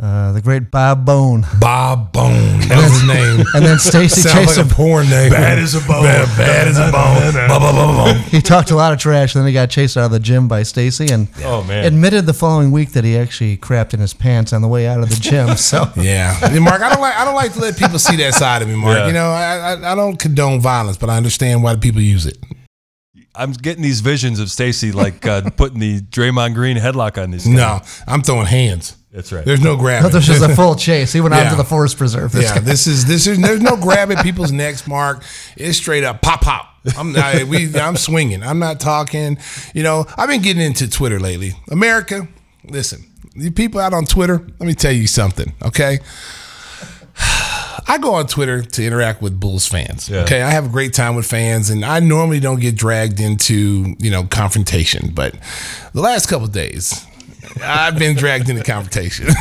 Uh, 0.00 0.32
the 0.32 0.40
great 0.40 0.70
Bob 0.70 1.04
Bone. 1.04 1.44
Bob 1.60 2.10
Bone. 2.10 2.60
That 2.68 2.82
was 2.82 3.00
his 3.00 3.06
name. 3.06 3.44
And 3.54 3.66
then 3.66 3.78
Stacy 3.78 4.22
Sounds 4.22 4.56
like 4.56 4.66
a 4.66 4.74
porn 4.74 5.10
name. 5.10 5.30
Bad 5.30 5.58
as 5.58 5.74
a 5.74 5.80
bone. 5.80 6.04
Bad, 6.04 6.38
bad 6.38 6.68
as 6.68 6.78
a 6.78 6.90
bone. 6.90 8.16
he 8.30 8.40
talked 8.40 8.70
a 8.70 8.76
lot 8.76 8.92
of 8.94 8.98
trash, 8.98 9.34
and 9.34 9.42
then 9.42 9.48
he 9.48 9.52
got 9.52 9.68
chased 9.68 9.96
out 9.96 10.06
of 10.06 10.10
the 10.12 10.20
gym 10.20 10.48
by 10.48 10.62
Stacy, 10.62 11.08
and 11.12 11.28
oh, 11.44 11.62
man. 11.64 11.84
admitted 11.84 12.24
the 12.24 12.32
following 12.32 12.70
week 12.70 12.92
that 12.92 13.04
he 13.04 13.18
actually 13.18 13.58
crapped 13.58 13.92
in 13.92 14.00
his 14.00 14.14
pants 14.14 14.52
on 14.54 14.62
the 14.62 14.68
way 14.68 14.86
out 14.86 15.00
of 15.00 15.10
the 15.10 15.16
gym. 15.16 15.48
So 15.60 15.88
yeah, 15.96 16.38
Mark, 16.60 16.80
I 16.80 16.88
don't 16.88 17.00
like 17.00 17.14
I 17.14 17.24
don't 17.24 17.34
like 17.34 17.52
to 17.52 17.60
let 17.60 17.76
people 17.76 17.98
see 17.98 18.16
that 18.16 18.34
side 18.34 18.62
of 18.62 18.68
me, 18.68 18.74
Mark. 18.76 18.96
Yeah. 18.96 19.06
You 19.08 19.12
know, 19.12 19.30
I, 19.30 19.74
I 19.74 19.92
I 19.92 19.94
don't 19.94 20.18
condone 20.18 20.60
violence, 20.60 20.96
but 20.96 21.10
I 21.10 21.16
understand 21.16 21.62
why 21.62 21.76
people 21.76 22.00
use 22.00 22.24
it. 22.26 22.38
I'm 23.34 23.52
getting 23.52 23.82
these 23.82 24.00
visions 24.00 24.40
of 24.40 24.50
Stacy 24.50 24.90
like 24.92 25.26
uh, 25.26 25.50
putting 25.56 25.78
the 25.80 26.00
Draymond 26.00 26.54
Green 26.54 26.76
headlock 26.76 27.22
on 27.22 27.32
his. 27.32 27.46
No, 27.46 27.80
I'm 28.06 28.22
throwing 28.22 28.46
hands. 28.46 28.96
That's 29.12 29.32
right. 29.32 29.44
There's 29.44 29.60
no 29.60 29.76
grabbing. 29.76 30.12
This 30.12 30.26
there's 30.26 30.38
just 30.38 30.50
a 30.50 30.54
full 30.54 30.74
chase. 30.76 31.12
He 31.12 31.20
went 31.20 31.34
yeah. 31.34 31.42
out 31.42 31.50
to 31.50 31.56
the 31.56 31.64
forest 31.64 31.96
preserve. 31.96 32.30
This 32.30 32.44
yeah, 32.44 32.56
guy. 32.56 32.60
this 32.60 32.86
is 32.86 33.06
this 33.06 33.26
is. 33.26 33.40
There's 33.40 33.60
no 33.60 33.76
grabbing 33.76 34.18
people's 34.18 34.52
necks, 34.52 34.86
Mark. 34.86 35.24
It's 35.56 35.78
straight 35.78 36.04
up 36.04 36.22
pop 36.22 36.42
pop. 36.42 36.74
I'm 36.96 37.16
I, 37.16 37.44
we 37.48 37.74
I'm 37.76 37.96
swinging. 37.96 38.42
I'm 38.42 38.60
not 38.60 38.78
talking. 38.78 39.38
You 39.74 39.82
know, 39.82 40.06
I've 40.16 40.28
been 40.28 40.42
getting 40.42 40.62
into 40.62 40.88
Twitter 40.88 41.18
lately. 41.18 41.54
America, 41.70 42.28
listen, 42.64 43.04
you 43.34 43.50
people 43.50 43.80
out 43.80 43.92
on 43.92 44.04
Twitter. 44.04 44.38
Let 44.38 44.66
me 44.66 44.74
tell 44.74 44.92
you 44.92 45.08
something, 45.08 45.54
okay? 45.64 45.98
I 47.88 47.98
go 48.00 48.14
on 48.14 48.28
Twitter 48.28 48.62
to 48.62 48.86
interact 48.86 49.20
with 49.20 49.40
Bulls 49.40 49.66
fans. 49.66 50.08
Yeah. 50.08 50.20
Okay, 50.20 50.42
I 50.42 50.50
have 50.50 50.66
a 50.66 50.68
great 50.68 50.94
time 50.94 51.16
with 51.16 51.26
fans, 51.26 51.70
and 51.70 51.84
I 51.84 51.98
normally 51.98 52.38
don't 52.38 52.60
get 52.60 52.76
dragged 52.76 53.18
into 53.18 53.96
you 53.98 54.10
know 54.10 54.24
confrontation, 54.24 55.10
but 55.12 55.34
the 55.92 56.00
last 56.00 56.26
couple 56.26 56.46
of 56.46 56.52
days. 56.52 57.06
I've 57.62 57.98
been 57.98 58.16
dragged 58.16 58.48
into 58.48 58.62
confrontation. 58.62 59.28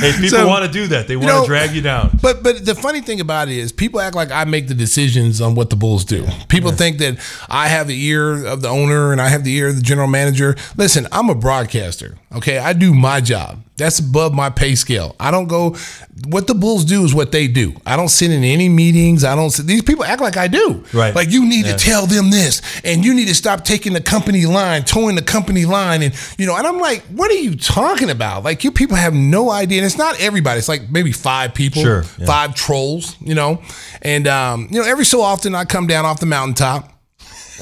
Hey, 0.00 0.12
people 0.12 0.28
So, 0.28 0.46
want 0.46 0.64
to 0.64 0.70
do 0.70 0.86
that. 0.88 1.08
They 1.08 1.16
want 1.16 1.28
know, 1.28 1.40
to 1.42 1.46
drag 1.46 1.72
you 1.72 1.80
down. 1.80 2.18
But 2.22 2.42
but 2.42 2.64
the 2.64 2.74
funny 2.74 3.00
thing 3.00 3.20
about 3.20 3.48
it 3.48 3.56
is 3.56 3.72
people 3.72 4.00
act 4.00 4.14
like 4.14 4.30
I 4.30 4.44
make 4.44 4.68
the 4.68 4.74
decisions 4.74 5.40
on 5.40 5.54
what 5.54 5.70
the 5.70 5.76
Bulls 5.76 6.04
do. 6.04 6.26
People 6.48 6.70
think 6.72 6.98
that 6.98 7.18
I 7.48 7.68
have 7.68 7.86
the 7.88 8.00
ear 8.04 8.44
of 8.46 8.62
the 8.62 8.68
owner 8.68 9.12
and 9.12 9.20
I 9.20 9.28
have 9.28 9.42
the 9.44 9.54
ear 9.54 9.68
of 9.68 9.76
the 9.76 9.82
general 9.82 10.06
manager. 10.08 10.56
Listen, 10.76 11.06
I'm 11.12 11.28
a 11.30 11.34
broadcaster. 11.34 12.18
Okay, 12.34 12.58
I 12.58 12.72
do 12.72 12.92
my 12.94 13.20
job. 13.20 13.62
That's 13.76 13.98
above 13.98 14.34
my 14.34 14.50
pay 14.50 14.74
scale. 14.74 15.16
I 15.18 15.30
don't 15.30 15.48
go. 15.48 15.76
What 16.28 16.46
the 16.46 16.54
Bulls 16.54 16.84
do 16.84 17.04
is 17.04 17.14
what 17.14 17.32
they 17.32 17.48
do. 17.48 17.74
I 17.86 17.96
don't 17.96 18.10
sit 18.10 18.30
in 18.30 18.44
any 18.44 18.68
meetings. 18.68 19.24
I 19.24 19.34
don't. 19.34 19.50
Sit, 19.50 19.66
these 19.66 19.82
people 19.82 20.04
act 20.04 20.20
like 20.20 20.36
I 20.36 20.46
do. 20.48 20.84
Right. 20.92 21.14
Like 21.14 21.30
you 21.30 21.46
need 21.48 21.64
Yeah. 21.66 21.76
to 21.76 21.78
tell 21.84 22.06
them 22.06 22.30
this, 22.30 22.60
and 22.84 23.04
you 23.04 23.14
need 23.14 23.28
to 23.28 23.34
stop 23.34 23.64
taking 23.64 23.94
the 23.94 24.00
company 24.02 24.44
line, 24.46 24.84
towing 24.84 25.16
the 25.16 25.22
company 25.22 25.64
line, 25.64 26.02
and 26.02 26.14
you 26.38 26.46
know. 26.46 26.56
And 26.56 26.66
I'm 26.66 26.78
like, 26.78 26.99
what 27.10 27.30
are 27.30 27.34
you 27.34 27.56
talking 27.56 28.10
about? 28.10 28.44
Like 28.44 28.64
you 28.64 28.70
people 28.72 28.96
have 28.96 29.14
no 29.14 29.50
idea. 29.50 29.78
And 29.78 29.86
it's 29.86 29.98
not 29.98 30.20
everybody. 30.20 30.58
It's 30.58 30.68
like 30.68 30.90
maybe 30.90 31.12
five 31.12 31.54
people, 31.54 31.82
Sure, 31.82 32.04
yeah. 32.18 32.26
five 32.26 32.54
trolls, 32.54 33.16
you 33.20 33.34
know. 33.34 33.62
And 34.02 34.26
um, 34.28 34.68
you 34.70 34.80
know, 34.80 34.86
every 34.86 35.04
so 35.04 35.20
often 35.22 35.54
I 35.54 35.64
come 35.64 35.86
down 35.86 36.04
off 36.06 36.20
the 36.20 36.26
mountaintop. 36.26 36.92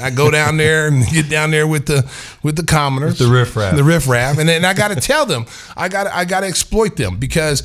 I 0.01 0.11
go 0.11 0.31
down 0.31 0.57
there 0.59 0.87
and 0.87 1.05
get 1.09 1.29
down 1.29 1.51
there 1.51 1.67
with 1.67 1.87
the 1.87 2.09
with 2.43 2.55
the 2.57 2.63
commoners, 2.65 3.19
the 3.19 3.27
riffraff. 3.27 3.75
the 3.75 3.83
riffraff, 3.83 4.39
and 4.39 4.49
then 4.49 4.65
I 4.65 4.73
got 4.73 4.89
to 4.89 4.97
tell 4.97 5.27
them, 5.27 5.47
I 5.77 5.89
got 5.89 6.07
I 6.07 6.25
got 6.25 6.41
to 6.41 6.47
exploit 6.47 6.95
them 6.97 7.17
because 7.19 7.65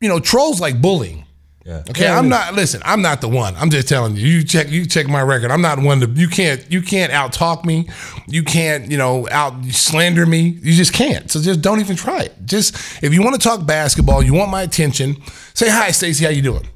you 0.00 0.08
know 0.08 0.20
trolls 0.20 0.60
like 0.60 0.80
bullying. 0.82 1.24
Yeah. 1.64 1.82
Okay, 1.90 2.08
I'm 2.08 2.28
not. 2.30 2.54
Listen, 2.54 2.80
I'm 2.86 3.02
not 3.02 3.20
the 3.20 3.28
one. 3.28 3.54
I'm 3.56 3.68
just 3.68 3.86
telling 3.86 4.16
you. 4.16 4.26
You 4.26 4.44
check. 4.44 4.70
You 4.70 4.86
check 4.86 5.08
my 5.08 5.20
record. 5.20 5.50
I'm 5.50 5.60
not 5.60 5.78
one 5.78 6.00
to. 6.00 6.06
You 6.06 6.26
can't. 6.26 6.64
You 6.72 6.80
can't 6.80 7.12
out 7.12 7.32
talk 7.34 7.66
me. 7.66 7.88
You 8.26 8.42
can't. 8.42 8.90
You 8.90 8.96
know, 8.96 9.28
out 9.30 9.62
slander 9.66 10.24
me. 10.24 10.58
You 10.62 10.72
just 10.74 10.94
can't. 10.94 11.30
So 11.30 11.40
just 11.40 11.60
don't 11.60 11.80
even 11.80 11.96
try 11.96 12.22
it. 12.22 12.34
Just 12.46 13.02
if 13.04 13.12
you 13.12 13.22
want 13.22 13.40
to 13.40 13.46
talk 13.46 13.66
basketball, 13.66 14.22
you 14.22 14.32
want 14.32 14.50
my 14.50 14.62
attention. 14.62 15.16
Say 15.52 15.68
hi, 15.68 15.90
Stacy. 15.90 16.24
How 16.24 16.30
you 16.30 16.42
doing? 16.42 16.66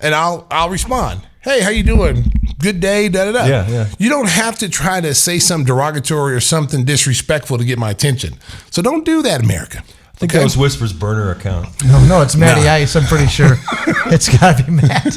And 0.00 0.12
I'll 0.14 0.46
I'll 0.50 0.70
respond. 0.70 1.20
Hey, 1.42 1.60
how 1.60 1.70
you 1.70 1.84
doing? 1.84 2.32
Good 2.58 2.80
day. 2.80 3.08
Da 3.08 3.26
da 3.26 3.32
da. 3.32 3.44
Yeah, 3.44 3.68
yeah. 3.68 3.88
You 4.00 4.08
don't 4.08 4.28
have 4.28 4.58
to 4.58 4.68
try 4.68 5.00
to 5.00 5.14
say 5.14 5.38
something 5.38 5.66
derogatory 5.66 6.34
or 6.34 6.40
something 6.40 6.84
disrespectful 6.84 7.58
to 7.58 7.64
get 7.64 7.78
my 7.78 7.90
attention. 7.90 8.34
So 8.72 8.82
don't 8.82 9.04
do 9.04 9.22
that, 9.22 9.44
America. 9.44 9.84
I 10.16 10.18
think 10.18 10.32
that 10.32 10.42
was 10.44 10.56
Whisper's 10.56 10.94
burner 10.94 11.30
account. 11.30 11.68
No, 11.84 12.04
no, 12.06 12.22
it's 12.22 12.34
Matty 12.36 12.66
Ice. 12.66 12.96
I'm 12.96 13.04
pretty 13.04 13.26
sure 13.26 13.48
it's 14.06 14.34
got 14.38 14.56
to 14.56 14.64
be 14.64 14.72
Matt. 14.72 15.14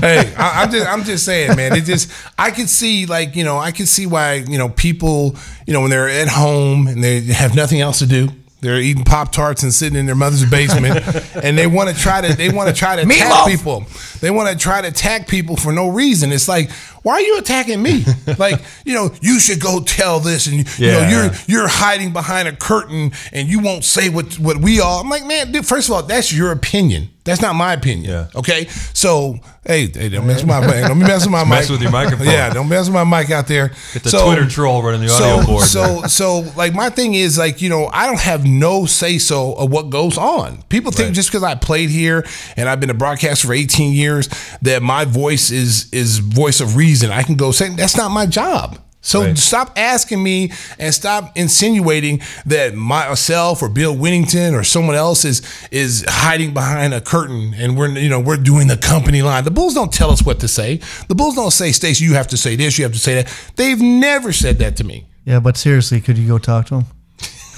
hey, 0.00 0.34
I, 0.36 0.62
I'm 0.62 0.70
just 0.72 0.86
I'm 0.88 1.04
just 1.04 1.24
saying, 1.24 1.56
man. 1.56 1.72
It 1.76 1.84
just 1.84 2.10
I 2.36 2.50
could 2.50 2.68
see 2.68 3.06
like 3.06 3.36
you 3.36 3.44
know 3.44 3.58
I 3.58 3.70
could 3.70 3.86
see 3.86 4.06
why 4.06 4.34
you 4.34 4.58
know 4.58 4.68
people 4.68 5.36
you 5.68 5.72
know 5.72 5.82
when 5.82 5.90
they're 5.90 6.08
at 6.08 6.28
home 6.28 6.88
and 6.88 7.02
they 7.02 7.20
have 7.20 7.54
nothing 7.54 7.80
else 7.80 8.00
to 8.00 8.06
do. 8.06 8.28
They're 8.60 8.78
eating 8.78 9.04
pop 9.04 9.32
tarts 9.32 9.62
and 9.62 9.72
sitting 9.72 9.98
in 9.98 10.04
their 10.04 10.14
mother's 10.14 10.44
basement, 10.48 11.02
and 11.42 11.56
they 11.56 11.66
want 11.66 11.88
to 11.88 11.94
try 11.94 12.20
to 12.20 12.36
they 12.36 12.50
want 12.50 12.68
to 12.68 12.74
try 12.74 12.96
to 12.96 13.02
attack 13.02 13.48
people. 13.48 13.86
They 14.20 14.30
want 14.30 14.50
to 14.50 14.56
try 14.56 14.82
to 14.82 14.88
attack 14.88 15.28
people 15.28 15.56
for 15.56 15.72
no 15.72 15.88
reason. 15.88 16.30
It's 16.30 16.48
like, 16.48 16.70
why 17.02 17.14
are 17.14 17.20
you 17.20 17.38
attacking 17.38 17.82
me? 17.82 18.04
like, 18.38 18.60
you 18.84 18.94
know, 18.94 19.10
you 19.20 19.38
should 19.40 19.60
go 19.60 19.80
tell 19.82 20.20
this, 20.20 20.46
and 20.46 20.56
you 20.58 20.64
Yeah. 20.78 20.92
know, 20.92 21.08
you're 21.08 21.30
you're 21.46 21.68
hiding 21.68 22.12
behind 22.12 22.48
a 22.48 22.56
curtain, 22.56 23.12
and 23.32 23.48
you 23.48 23.60
won't 23.60 23.84
say 23.84 24.08
what 24.08 24.38
what 24.38 24.58
we 24.58 24.80
all. 24.80 25.00
I'm 25.00 25.08
like, 25.08 25.24
man, 25.26 25.52
dude, 25.52 25.66
first 25.66 25.88
of 25.88 25.94
all, 25.94 26.02
that's 26.02 26.32
your 26.32 26.52
opinion. 26.52 27.08
That's 27.22 27.42
not 27.42 27.54
my 27.54 27.74
opinion. 27.74 28.10
Yeah. 28.10 28.26
Okay. 28.34 28.66
So, 28.94 29.38
hey, 29.66 29.88
hey 29.88 30.08
don't 30.08 30.26
mess 30.26 30.38
with 30.40 30.46
my 30.48 30.66
mic. 30.66 30.86
Don't 30.86 30.98
mess 30.98 31.24
with 31.26 31.30
my 31.32 31.44
mic. 31.44 31.50
Mess 31.50 31.70
with 31.70 31.82
your 31.82 31.90
microphone. 31.92 32.26
Yeah, 32.30 32.50
don't 32.50 32.68
mess 32.68 32.86
with 32.88 32.94
my 32.94 33.04
mic 33.04 33.30
out 33.30 33.46
there. 33.46 33.68
Get 33.92 34.04
the 34.04 34.10
Twitter 34.10 34.46
troll 34.48 34.82
running 34.82 35.02
the 35.02 35.08
so, 35.10 35.24
audio 35.36 35.46
board. 35.46 35.64
So, 35.64 36.02
so, 36.06 36.38
like, 36.56 36.74
my 36.74 36.88
thing 36.88 37.12
is, 37.14 37.36
like, 37.38 37.60
you 37.60 37.68
know, 37.68 37.90
I 37.92 38.06
don't 38.06 38.18
have 38.20 38.46
no 38.46 38.86
say 38.86 39.18
so 39.18 39.52
of 39.52 39.70
what 39.70 39.90
goes 39.90 40.16
on. 40.16 40.62
People 40.70 40.92
think 40.92 41.08
Right. 41.08 41.14
just 41.14 41.28
because 41.30 41.42
I 41.42 41.54
played 41.56 41.90
here 41.90 42.26
and 42.56 42.68
I've 42.70 42.80
been 42.80 42.90
a 42.90 42.94
broadcaster 42.94 43.46
for 43.48 43.52
18 43.54 43.92
years 43.92 44.28
that 44.62 44.82
my 44.82 45.04
voice 45.04 45.50
is 45.50 45.88
is 45.92 46.18
voice 46.18 46.60
of 46.60 46.74
reason. 46.74 46.89
I 47.10 47.22
can 47.22 47.36
go 47.36 47.52
say 47.52 47.68
that's 47.70 47.96
not 47.96 48.10
my 48.10 48.26
job. 48.26 48.78
So 49.02 49.22
Right. 49.22 49.38
stop 49.38 49.72
asking 49.78 50.22
me 50.22 50.52
and 50.78 50.92
stop 50.92 51.32
insinuating 51.34 52.20
that 52.44 52.74
myself 52.74 53.62
or 53.62 53.70
Bill 53.70 53.96
Wennington 53.96 54.52
or 54.52 54.62
someone 54.62 54.94
else 54.94 55.24
is 55.24 55.40
is 55.70 56.04
hiding 56.06 56.52
behind 56.52 56.92
a 56.92 57.00
curtain 57.00 57.54
and 57.56 57.78
we're 57.78 57.88
you 57.98 58.10
know 58.10 58.20
we're 58.20 58.36
doing 58.36 58.66
the 58.68 58.76
company 58.76 59.22
line. 59.22 59.44
The 59.44 59.50
Bulls 59.50 59.72
don't 59.74 59.90
tell 59.92 60.10
us 60.10 60.22
what 60.22 60.38
to 60.40 60.48
say. 60.48 60.80
The 61.08 61.14
Bulls 61.14 61.34
don't 61.34 61.50
say, 61.50 61.72
Stacey, 61.72 62.04
you 62.04 62.12
have 62.14 62.26
to 62.28 62.36
say 62.36 62.56
this, 62.56 62.76
you 62.78 62.84
have 62.84 62.92
to 62.92 62.98
say 62.98 63.14
that. 63.14 63.32
They've 63.56 63.80
never 63.80 64.32
said 64.32 64.58
that 64.58 64.76
to 64.76 64.84
me. 64.84 65.06
Yeah, 65.24 65.40
but 65.40 65.56
seriously, 65.56 66.00
could 66.02 66.18
you 66.18 66.28
go 66.28 66.38
talk 66.38 66.66
to 66.66 66.74
him? 66.76 66.84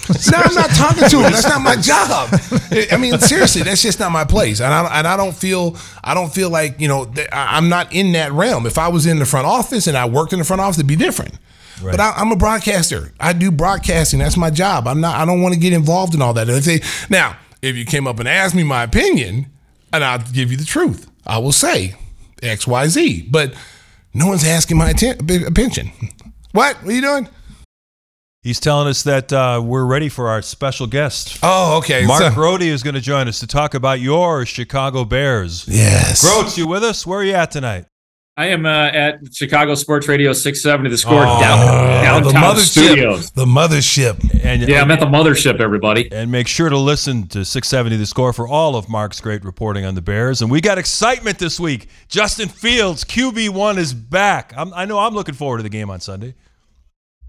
No, 0.32 0.38
I'm 0.38 0.54
not 0.54 0.70
talking 0.70 1.08
to 1.08 1.16
him. 1.18 1.32
That's 1.32 1.48
not 1.48 1.60
my 1.62 1.76
job. 1.80 2.28
I 2.92 2.96
mean, 2.98 3.18
seriously, 3.18 3.62
that's 3.62 3.82
just 3.82 4.00
not 4.00 4.10
my 4.12 4.24
place, 4.24 4.60
and 4.60 4.72
I 4.72 4.98
and 4.98 5.06
I 5.06 5.16
don't 5.16 5.34
feel 5.34 5.76
I 6.02 6.14
don't 6.14 6.32
feel 6.32 6.50
like 6.50 6.80
you 6.80 6.88
know 6.88 7.12
I'm 7.32 7.68
not 7.68 7.92
in 7.92 8.12
that 8.12 8.32
realm. 8.32 8.66
If 8.66 8.78
I 8.78 8.88
was 8.88 9.06
in 9.06 9.18
the 9.18 9.24
front 9.26 9.46
office 9.46 9.86
and 9.86 9.96
I 9.96 10.06
worked 10.06 10.32
in 10.32 10.38
the 10.38 10.44
front 10.44 10.60
office, 10.60 10.78
it'd 10.78 10.86
be 10.88 10.96
different. 10.96 11.38
But 11.82 12.00
I, 12.00 12.12
I'm 12.16 12.30
a 12.32 12.36
broadcaster. 12.36 13.12
I 13.18 13.32
do 13.32 13.50
broadcasting. 13.50 14.18
That's 14.20 14.36
my 14.36 14.50
job. 14.50 14.86
I'm 14.86 15.00
not. 15.00 15.16
I 15.16 15.24
don't 15.24 15.40
want 15.42 15.54
to 15.54 15.60
get 15.60 15.72
involved 15.72 16.14
in 16.14 16.22
all 16.22 16.32
that. 16.34 16.48
If 16.48 16.64
they, 16.64 16.80
now, 17.10 17.36
if 17.60 17.74
you 17.76 17.84
came 17.84 18.06
up 18.06 18.18
and 18.20 18.28
asked 18.28 18.54
me 18.54 18.62
my 18.62 18.84
opinion, 18.84 19.46
and 19.92 20.04
I'll 20.04 20.18
give 20.18 20.50
you 20.52 20.56
the 20.56 20.64
truth, 20.64 21.10
I 21.26 21.38
will 21.38 21.50
say 21.52 21.94
X, 22.42 22.66
Y, 22.66 22.86
Z. 22.88 23.28
But 23.30 23.54
no 24.14 24.26
one's 24.28 24.44
asking 24.44 24.76
my 24.76 24.90
atten- 24.90 25.18
opinion. 25.46 25.90
What? 26.52 26.76
What 26.82 26.88
are 26.88 26.92
you 26.92 27.00
doing? 27.00 27.28
He's 28.42 28.58
telling 28.58 28.88
us 28.88 29.04
that 29.04 29.32
uh, 29.32 29.62
we're 29.64 29.84
ready 29.84 30.08
for 30.08 30.28
our 30.28 30.42
special 30.42 30.88
guest. 30.88 31.38
Oh, 31.44 31.78
okay. 31.78 32.04
Mark 32.04 32.20
So- 32.22 32.30
Grote 32.34 32.62
is 32.62 32.82
going 32.82 32.96
to 32.96 33.00
join 33.00 33.28
us 33.28 33.38
to 33.38 33.46
talk 33.46 33.72
about 33.74 34.00
your 34.00 34.44
Chicago 34.44 35.04
Bears. 35.04 35.64
Yes. 35.68 36.22
Groats, 36.22 36.58
you 36.58 36.66
with 36.66 36.82
us? 36.82 37.06
Where 37.06 37.20
are 37.20 37.24
you 37.24 37.34
at 37.34 37.52
tonight? 37.52 37.84
I 38.36 38.46
am 38.46 38.66
uh, 38.66 38.86
at 38.86 39.32
Chicago 39.32 39.74
Sports 39.76 40.08
Radio 40.08 40.32
670, 40.32 40.88
the 40.90 40.96
score 40.98 41.22
Oh, 41.24 41.38
down, 41.40 42.22
the 42.24 42.30
mothership. 42.30 42.86
studios. 42.86 43.30
The 43.30 43.44
mothership. 43.44 44.42
And 44.42 44.62
Yeah, 44.68 44.80
I'm 44.80 44.90
at 44.90 44.98
the 45.00 45.06
mothership, 45.06 45.60
everybody. 45.60 46.10
and 46.10 46.32
make 46.32 46.48
sure 46.48 46.68
to 46.68 46.78
listen 46.78 47.28
to 47.28 47.44
670 47.44 47.96
The 47.96 48.06
Score 48.06 48.32
for 48.32 48.48
all 48.48 48.74
of 48.74 48.88
Mark's 48.88 49.20
great 49.20 49.44
reporting 49.44 49.84
on 49.84 49.94
the 49.94 50.02
Bears. 50.02 50.40
And 50.42 50.50
we 50.50 50.60
got 50.62 50.78
excitement 50.78 51.38
this 51.38 51.60
week. 51.60 51.88
Justin 52.08 52.48
Fields, 52.48 53.04
QB1, 53.04 53.76
is 53.76 53.92
back. 53.94 54.52
I'm, 54.56 54.72
I 54.74 54.86
know 54.86 54.98
I'm 54.98 55.14
looking 55.14 55.34
forward 55.36 55.58
to 55.58 55.62
the 55.62 55.68
game 55.68 55.90
on 55.90 56.00
Sunday. 56.00 56.34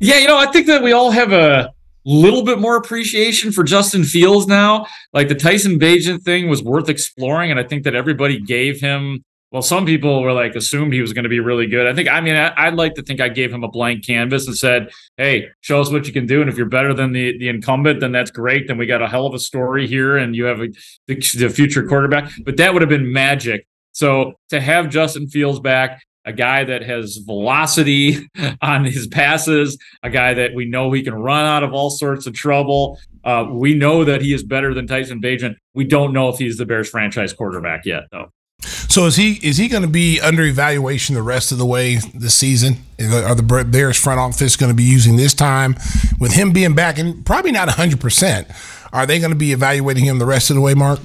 Yeah, 0.04 0.18
you 0.18 0.28
know, 0.28 0.38
I 0.38 0.48
think 0.48 0.68
that 0.68 0.84
we 0.84 0.92
all 0.92 1.12
have 1.12 1.32
a 1.32 1.72
little 2.04 2.44
bit 2.44 2.60
more 2.60 2.76
appreciation 2.76 3.54
for 3.54 3.64
Justin 3.64 4.04
Fields 4.04 4.48
now. 4.48 4.86
Like 5.14 5.30
the 5.30 5.36
Tyson 5.36 5.80
Bagent 5.80 6.24
thing 6.24 6.50
was 6.50 6.62
worth 6.62 6.90
exploring, 6.90 7.52
and 7.52 7.58
I 7.58 7.64
think 7.64 7.86
that 7.86 7.96
everybody 7.96 8.38
gave 8.38 8.82
him. 8.82 9.24
Well, 9.54 9.62
some 9.62 9.86
people 9.86 10.22
were 10.22 10.34
like 10.34 10.56
assumed 10.56 10.92
he 10.92 11.00
was 11.00 11.14
going 11.14 11.24
to 11.24 11.30
be 11.30 11.40
really 11.40 11.68
good. 11.68 11.88
I 11.88 11.94
think. 11.94 12.10
I 12.10 12.20
mean, 12.20 12.36
I, 12.36 12.52
I'd 12.58 12.74
like 12.74 12.96
to 12.96 13.02
think 13.02 13.22
I 13.22 13.30
gave 13.30 13.54
him 13.54 13.64
a 13.64 13.70
blank 13.70 14.06
canvas 14.06 14.46
and 14.46 14.58
said, 14.58 14.90
"Hey, 15.16 15.48
show 15.62 15.80
us 15.80 15.90
what 15.90 16.06
you 16.06 16.12
can 16.12 16.26
do, 16.26 16.42
and 16.42 16.50
if 16.50 16.58
you're 16.58 16.66
better 16.66 16.94
than 16.94 17.14
the 17.14 17.38
the 17.38 17.48
incumbent, 17.48 18.02
then 18.02 18.12
that's 18.12 18.30
great. 18.30 18.68
Then 18.68 18.78
we 18.78 18.86
got 18.86 19.02
a 19.02 19.08
hell 19.08 19.26
of 19.26 19.34
a 19.34 19.40
story 19.40 19.88
here, 19.88 20.18
and 20.18 20.36
you 20.36 20.44
have 20.44 20.60
a, 20.60 20.68
the, 21.08 21.16
the 21.16 21.50
future 21.50 21.88
quarterback." 21.88 22.30
But 22.44 22.58
that 22.58 22.74
would 22.74 22.82
have 22.82 22.90
been 22.90 23.14
magic. 23.14 23.66
So 23.94 24.34
to 24.50 24.60
have 24.60 24.90
Justin 24.90 25.28
Fields 25.28 25.62
back, 25.62 26.04
a 26.26 26.34
guy 26.34 26.64
that 26.64 26.84
has 26.84 27.18
velocity 27.18 28.30
on 28.62 28.86
his 28.86 29.08
passes, 29.08 29.78
a 30.02 30.10
guy 30.10 30.34
that 30.34 30.54
we 30.54 30.66
know 30.66 30.92
he 30.92 31.04
can 31.04 31.14
run 31.14 31.46
out 31.46 31.64
of 31.64 31.74
all 31.74 31.90
sorts 31.90 32.26
of 32.26 32.34
trouble. 32.34 33.00
Uh, 33.24 33.48
we 33.50 33.74
know 33.74 34.04
that 34.04 34.22
he 34.22 34.34
is 34.34 34.44
better 34.44 34.74
than 34.74 34.88
Tyson 34.88 35.22
Bagent. 35.22 35.56
We 35.74 35.86
don't 35.86 36.14
know 36.14 36.30
if 36.30 36.38
he's 36.38 36.58
the 36.58 36.66
Bears 36.66 36.90
franchise 36.90 37.34
quarterback 37.34 37.86
yet, 37.86 38.04
though. 38.12 38.32
So 38.64 39.08
is 39.08 39.16
he 39.16 39.40
is 39.42 39.58
he 39.58 39.68
going 39.68 39.82
to 39.82 39.90
be 39.90 40.22
under 40.22 40.44
evaluation 40.44 41.16
the 41.16 41.24
rest 41.24 41.52
of 41.52 41.58
the 41.58 41.66
way 41.66 41.98
this 42.14 42.36
season? 42.36 42.78
Are 43.00 43.36
the 43.36 43.66
Bears 43.68 43.98
front 43.98 44.20
office 44.20 44.56
going 44.56 44.72
to 44.72 44.76
be 44.76 44.84
using 44.84 45.16
this 45.18 45.34
time 45.34 45.76
with 46.20 46.34
him 46.34 46.52
being 46.52 46.76
back 46.76 46.98
and 46.98 47.26
probably 47.26 47.52
not 47.52 47.68
100%? 47.68 48.90
Are 48.94 49.06
they 49.06 49.20
going 49.20 49.32
to 49.32 49.38
be 49.38 49.52
evaluating 49.52 50.06
him 50.06 50.20
the 50.20 50.26
rest 50.26 50.50
of 50.50 50.56
the 50.56 50.62
way, 50.62 50.76
Mark? 50.76 51.00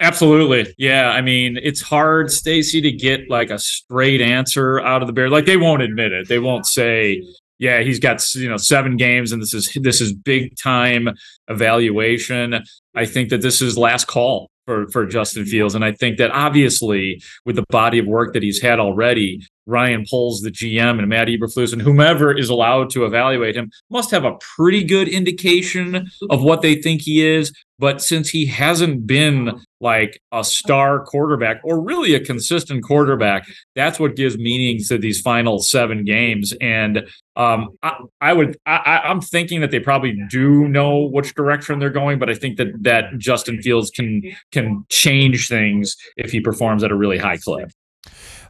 Absolutely. 0.00 0.74
Yeah. 0.78 1.10
I 1.10 1.20
mean, 1.20 1.58
it's 1.62 1.82
hard, 1.82 2.30
Stacy, 2.30 2.80
to 2.80 2.90
get 2.90 3.28
like 3.28 3.50
a 3.50 3.58
straight 3.58 4.22
answer 4.22 4.80
out 4.80 5.02
of 5.02 5.06
the 5.06 5.12
Bears. 5.12 5.30
Like 5.30 5.44
they 5.44 5.58
won't 5.58 5.82
admit 5.82 6.12
it. 6.12 6.26
They 6.26 6.38
won't 6.38 6.66
say, 6.66 7.22
yeah, 7.58 7.82
he's 7.82 8.00
got 8.00 8.24
you 8.34 8.48
know 8.48 8.56
seven 8.56 8.96
games 8.96 9.30
and 9.30 9.42
this 9.42 9.52
is 9.52 9.70
this 9.82 10.00
is 10.00 10.14
big 10.14 10.56
time 10.56 11.10
evaluation. 11.48 12.64
I 12.94 13.04
think 13.04 13.28
that 13.28 13.42
this 13.42 13.60
is 13.60 13.76
last 13.76 14.06
call 14.06 14.50
for 14.64 14.88
for 14.88 15.04
Justin 15.04 15.44
Fields. 15.44 15.74
And 15.74 15.84
I 15.84 15.92
think 15.92 16.16
that 16.16 16.30
obviously 16.30 17.22
with 17.44 17.56
the 17.56 17.64
body 17.68 17.98
of 17.98 18.06
work 18.06 18.32
that 18.32 18.42
he's 18.42 18.62
had 18.62 18.80
already, 18.80 19.46
Ryan 19.66 20.06
Poles, 20.08 20.40
the 20.40 20.50
GM, 20.50 20.98
and 20.98 21.08
Matt 21.08 21.28
Eberflus, 21.28 21.74
and 21.74 21.82
whomever 21.82 22.36
is 22.36 22.48
allowed 22.48 22.88
to 22.90 23.04
evaluate 23.04 23.54
him, 23.54 23.70
must 23.90 24.10
have 24.10 24.24
a 24.24 24.38
pretty 24.56 24.82
good 24.82 25.08
indication 25.08 26.08
of 26.30 26.42
what 26.42 26.62
they 26.62 26.76
think 26.76 27.02
he 27.02 27.26
is. 27.26 27.52
But 27.78 28.00
since 28.00 28.30
he 28.30 28.46
hasn't 28.46 29.06
been 29.06 29.60
like 29.80 30.20
a 30.32 30.44
star 30.44 31.04
quarterback 31.04 31.60
or 31.64 31.80
really 31.80 32.14
a 32.14 32.20
consistent 32.20 32.84
quarterback, 32.84 33.46
that's 33.74 33.98
what 33.98 34.16
gives 34.16 34.36
meaning 34.36 34.82
to 34.84 34.98
these 34.98 35.20
final 35.20 35.58
seven 35.58 36.04
games. 36.04 36.52
And 36.60 37.08
um, 37.36 37.68
I, 37.82 37.96
I, 38.20 38.32
would, 38.32 38.58
I, 38.66 39.00
I'm 39.04 39.20
thinking 39.20 39.60
that 39.62 39.70
they 39.70 39.80
probably 39.80 40.16
do 40.28 40.68
know 40.68 41.08
which 41.10 41.34
direction 41.34 41.78
they're 41.78 41.90
going, 41.90 42.18
but 42.18 42.28
I 42.28 42.34
think 42.34 42.58
that 42.58 42.82
that 42.82 43.18
Justin 43.18 43.62
Fields 43.62 43.90
can 43.90 44.22
can 44.52 44.84
change 44.90 45.48
things 45.48 45.96
if 46.16 46.30
he 46.30 46.40
performs 46.40 46.84
at 46.84 46.90
a 46.90 46.96
really 46.96 47.18
high 47.18 47.38
clip. 47.38 47.70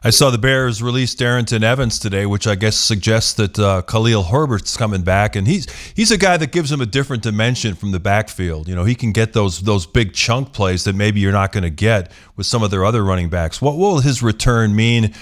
I 0.03 0.09
saw 0.09 0.31
the 0.31 0.39
Bears 0.39 0.81
release 0.81 1.13
Darrynton 1.13 1.61
Evans 1.61 1.99
today, 1.99 2.25
which 2.25 2.47
I 2.47 2.55
guess 2.55 2.75
suggests 2.75 3.33
that 3.33 3.59
uh, 3.59 3.83
Khalil 3.83 4.23
Herbert's 4.23 4.75
coming 4.75 5.03
back, 5.03 5.35
and 5.35 5.47
he's 5.47 5.71
he's 5.93 6.09
a 6.09 6.17
guy 6.17 6.37
that 6.37 6.51
gives 6.51 6.71
him 6.71 6.81
a 6.81 6.87
different 6.87 7.21
dimension 7.21 7.75
from 7.75 7.91
the 7.91 7.99
backfield. 7.99 8.67
You 8.67 8.73
know, 8.73 8.83
he 8.83 8.95
can 8.95 9.11
get 9.11 9.33
those 9.33 9.61
those 9.61 9.85
big 9.85 10.13
chunk 10.13 10.53
plays 10.53 10.85
that 10.85 10.95
maybe 10.95 11.19
you're 11.19 11.31
not 11.31 11.51
going 11.51 11.65
to 11.65 11.69
get 11.69 12.11
with 12.35 12.47
some 12.47 12.63
of 12.63 12.71
their 12.71 12.83
other 12.83 13.03
running 13.03 13.29
backs. 13.29 13.61
What 13.61 13.77
will 13.77 13.99
his 13.99 14.23
return 14.23 14.75
mean 14.75 15.13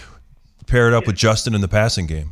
paired 0.66 0.94
up 0.94 1.06
with 1.08 1.18
Justin 1.18 1.54
in 1.54 1.60
the 1.60 1.68
passing 1.68 2.06
game? 2.06 2.32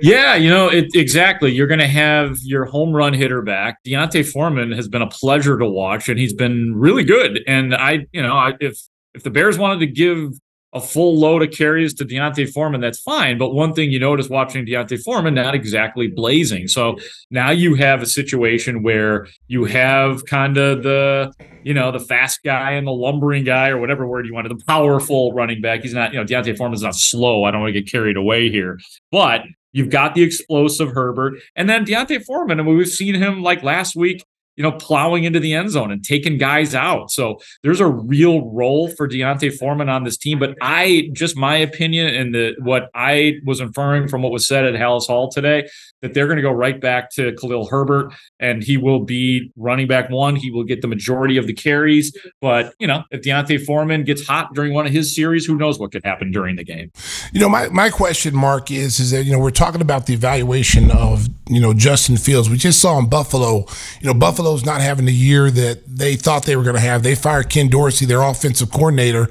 Yeah, 0.00 0.34
you 0.34 0.50
know, 0.50 0.68
it, 0.68 0.86
exactly. 0.94 1.52
You're 1.52 1.68
going 1.68 1.80
to 1.80 1.86
have 1.86 2.38
your 2.42 2.64
home 2.64 2.92
run 2.92 3.14
hitter 3.14 3.40
back. 3.40 3.82
D'Onta 3.84 4.24
Foreman 4.24 4.72
has 4.72 4.88
been 4.88 5.02
a 5.02 5.08
pleasure 5.08 5.56
to 5.56 5.66
watch, 5.66 6.08
and 6.08 6.18
he's 6.18 6.34
been 6.34 6.74
really 6.74 7.04
good. 7.04 7.40
And 7.46 7.72
I, 7.72 8.06
you 8.12 8.22
know, 8.22 8.34
I, 8.34 8.54
if 8.58 8.80
if 9.14 9.22
the 9.22 9.30
Bears 9.30 9.58
wanted 9.58 9.78
to 9.78 9.86
give 9.86 10.32
a 10.74 10.80
full 10.80 11.18
load 11.18 11.42
of 11.42 11.50
carries 11.50 11.94
to 11.94 12.04
D'Onta 12.04 12.46
Foreman, 12.52 12.80
that's 12.80 13.00
fine. 13.00 13.38
But 13.38 13.54
one 13.54 13.72
thing 13.72 13.90
you 13.90 13.98
notice 13.98 14.28
watching 14.28 14.64
D'Onta 14.64 15.02
Foreman, 15.02 15.34
not 15.34 15.54
exactly 15.54 16.08
blazing. 16.08 16.68
So 16.68 16.98
now 17.30 17.50
you 17.50 17.74
have 17.76 18.02
a 18.02 18.06
situation 18.06 18.82
where 18.82 19.26
you 19.46 19.64
have 19.64 20.26
kind 20.26 20.58
of 20.58 20.82
the, 20.82 21.32
you 21.62 21.72
know, 21.72 21.90
the 21.90 22.00
fast 22.00 22.42
guy 22.42 22.72
and 22.72 22.86
the 22.86 22.92
lumbering 22.92 23.44
guy 23.44 23.68
or 23.68 23.78
whatever 23.78 24.06
word 24.06 24.26
you 24.26 24.34
wanted, 24.34 24.50
the 24.50 24.64
powerful 24.66 25.32
running 25.32 25.62
back. 25.62 25.82
He's 25.82 25.94
not, 25.94 26.12
you 26.12 26.18
know, 26.18 26.24
D'Onta 26.24 26.56
Foreman's 26.56 26.82
not 26.82 26.94
slow. 26.94 27.44
I 27.44 27.50
don't 27.50 27.62
want 27.62 27.74
to 27.74 27.80
get 27.80 27.90
carried 27.90 28.16
away 28.16 28.50
here. 28.50 28.78
But 29.10 29.42
You've 29.72 29.90
got 29.90 30.14
the 30.14 30.22
explosive 30.22 30.92
Herbert, 30.92 31.34
and 31.54 31.68
then 31.68 31.84
D'Onta 31.84 32.24
Foreman. 32.24 32.58
And 32.58 32.66
we've 32.66 32.88
seen 32.88 33.14
him 33.14 33.42
like 33.42 33.62
last 33.62 33.94
week 33.94 34.24
you 34.58 34.64
know, 34.64 34.72
plowing 34.72 35.22
into 35.22 35.38
the 35.38 35.54
end 35.54 35.70
zone 35.70 35.92
and 35.92 36.04
taking 36.04 36.36
guys 36.36 36.74
out. 36.74 37.12
So 37.12 37.38
there's 37.62 37.78
a 37.78 37.86
real 37.86 38.50
role 38.50 38.88
for 38.88 39.06
D'Onta 39.06 39.56
Foreman 39.56 39.88
on 39.88 40.02
this 40.02 40.16
team. 40.16 40.40
But 40.40 40.56
I 40.60 41.10
just 41.12 41.36
my 41.36 41.56
opinion 41.56 42.08
and 42.08 42.34
the 42.34 42.56
what 42.58 42.90
I 42.92 43.34
was 43.46 43.60
inferring 43.60 44.08
from 44.08 44.22
what 44.22 44.32
was 44.32 44.48
said 44.48 44.64
at 44.64 44.74
Halas 44.74 45.06
Hall 45.06 45.30
today 45.30 45.68
that 46.02 46.12
they're 46.12 46.26
going 46.26 46.38
to 46.38 46.42
go 46.42 46.50
right 46.50 46.80
back 46.80 47.10
to 47.12 47.32
Khalil 47.36 47.68
Herbert 47.68 48.12
and 48.40 48.64
he 48.64 48.76
will 48.76 49.04
be 49.04 49.52
running 49.56 49.86
back 49.86 50.10
one. 50.10 50.34
He 50.34 50.50
will 50.50 50.64
get 50.64 50.82
the 50.82 50.88
majority 50.88 51.36
of 51.36 51.46
the 51.46 51.54
carries. 51.54 52.12
But 52.40 52.74
you 52.80 52.88
know, 52.88 53.04
if 53.12 53.22
D'Onta 53.22 53.64
Foreman 53.64 54.02
gets 54.02 54.26
hot 54.26 54.54
during 54.54 54.74
one 54.74 54.86
of 54.86 54.92
his 54.92 55.14
series, 55.14 55.46
who 55.46 55.56
knows 55.56 55.78
what 55.78 55.92
could 55.92 56.04
happen 56.04 56.32
during 56.32 56.56
the 56.56 56.64
game? 56.64 56.90
You 57.32 57.40
know, 57.40 57.48
my 57.48 57.68
my 57.68 57.90
question, 57.90 58.34
Mark, 58.34 58.72
is 58.72 58.98
is 58.98 59.12
that 59.12 59.22
you 59.22 59.30
know 59.30 59.38
we're 59.38 59.50
talking 59.50 59.80
about 59.80 60.06
the 60.06 60.14
evaluation 60.14 60.90
of 60.90 61.28
you 61.48 61.60
know 61.60 61.72
Justin 61.74 62.16
Fields. 62.16 62.50
We 62.50 62.56
just 62.56 62.82
saw 62.82 62.98
in 62.98 63.08
Buffalo. 63.08 63.66
You 64.00 64.08
know, 64.08 64.14
Buffalo 64.14 64.47
Buffalo's 64.48 64.64
not 64.64 64.80
having 64.80 65.04
the 65.04 65.12
year 65.12 65.50
that 65.50 65.82
they 65.86 66.16
thought 66.16 66.44
they 66.44 66.56
were 66.56 66.62
going 66.62 66.74
to 66.74 66.80
have. 66.80 67.02
They 67.02 67.14
fired 67.14 67.50
Ken 67.50 67.68
Dorsey, 67.68 68.06
their 68.06 68.22
offensive 68.22 68.70
coordinator. 68.70 69.28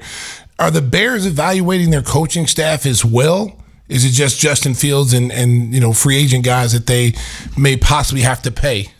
Are 0.60 0.70
the 0.70 0.80
Bears 0.80 1.26
evaluating 1.26 1.90
their 1.90 2.02
coaching 2.02 2.46
staff 2.46 2.86
as 2.86 3.04
well? 3.04 3.60
Is 3.88 4.04
it 4.04 4.10
just 4.10 4.38
Justin 4.38 4.74
Fields 4.74 5.12
and, 5.12 5.32
and 5.32 5.74
you 5.74 5.80
know 5.80 5.92
free 5.92 6.16
agent 6.16 6.44
guys 6.44 6.72
that 6.72 6.86
they 6.86 7.14
may 7.56 7.76
possibly 7.76 8.22
have 8.22 8.42
to 8.42 8.52
pay? 8.52 8.92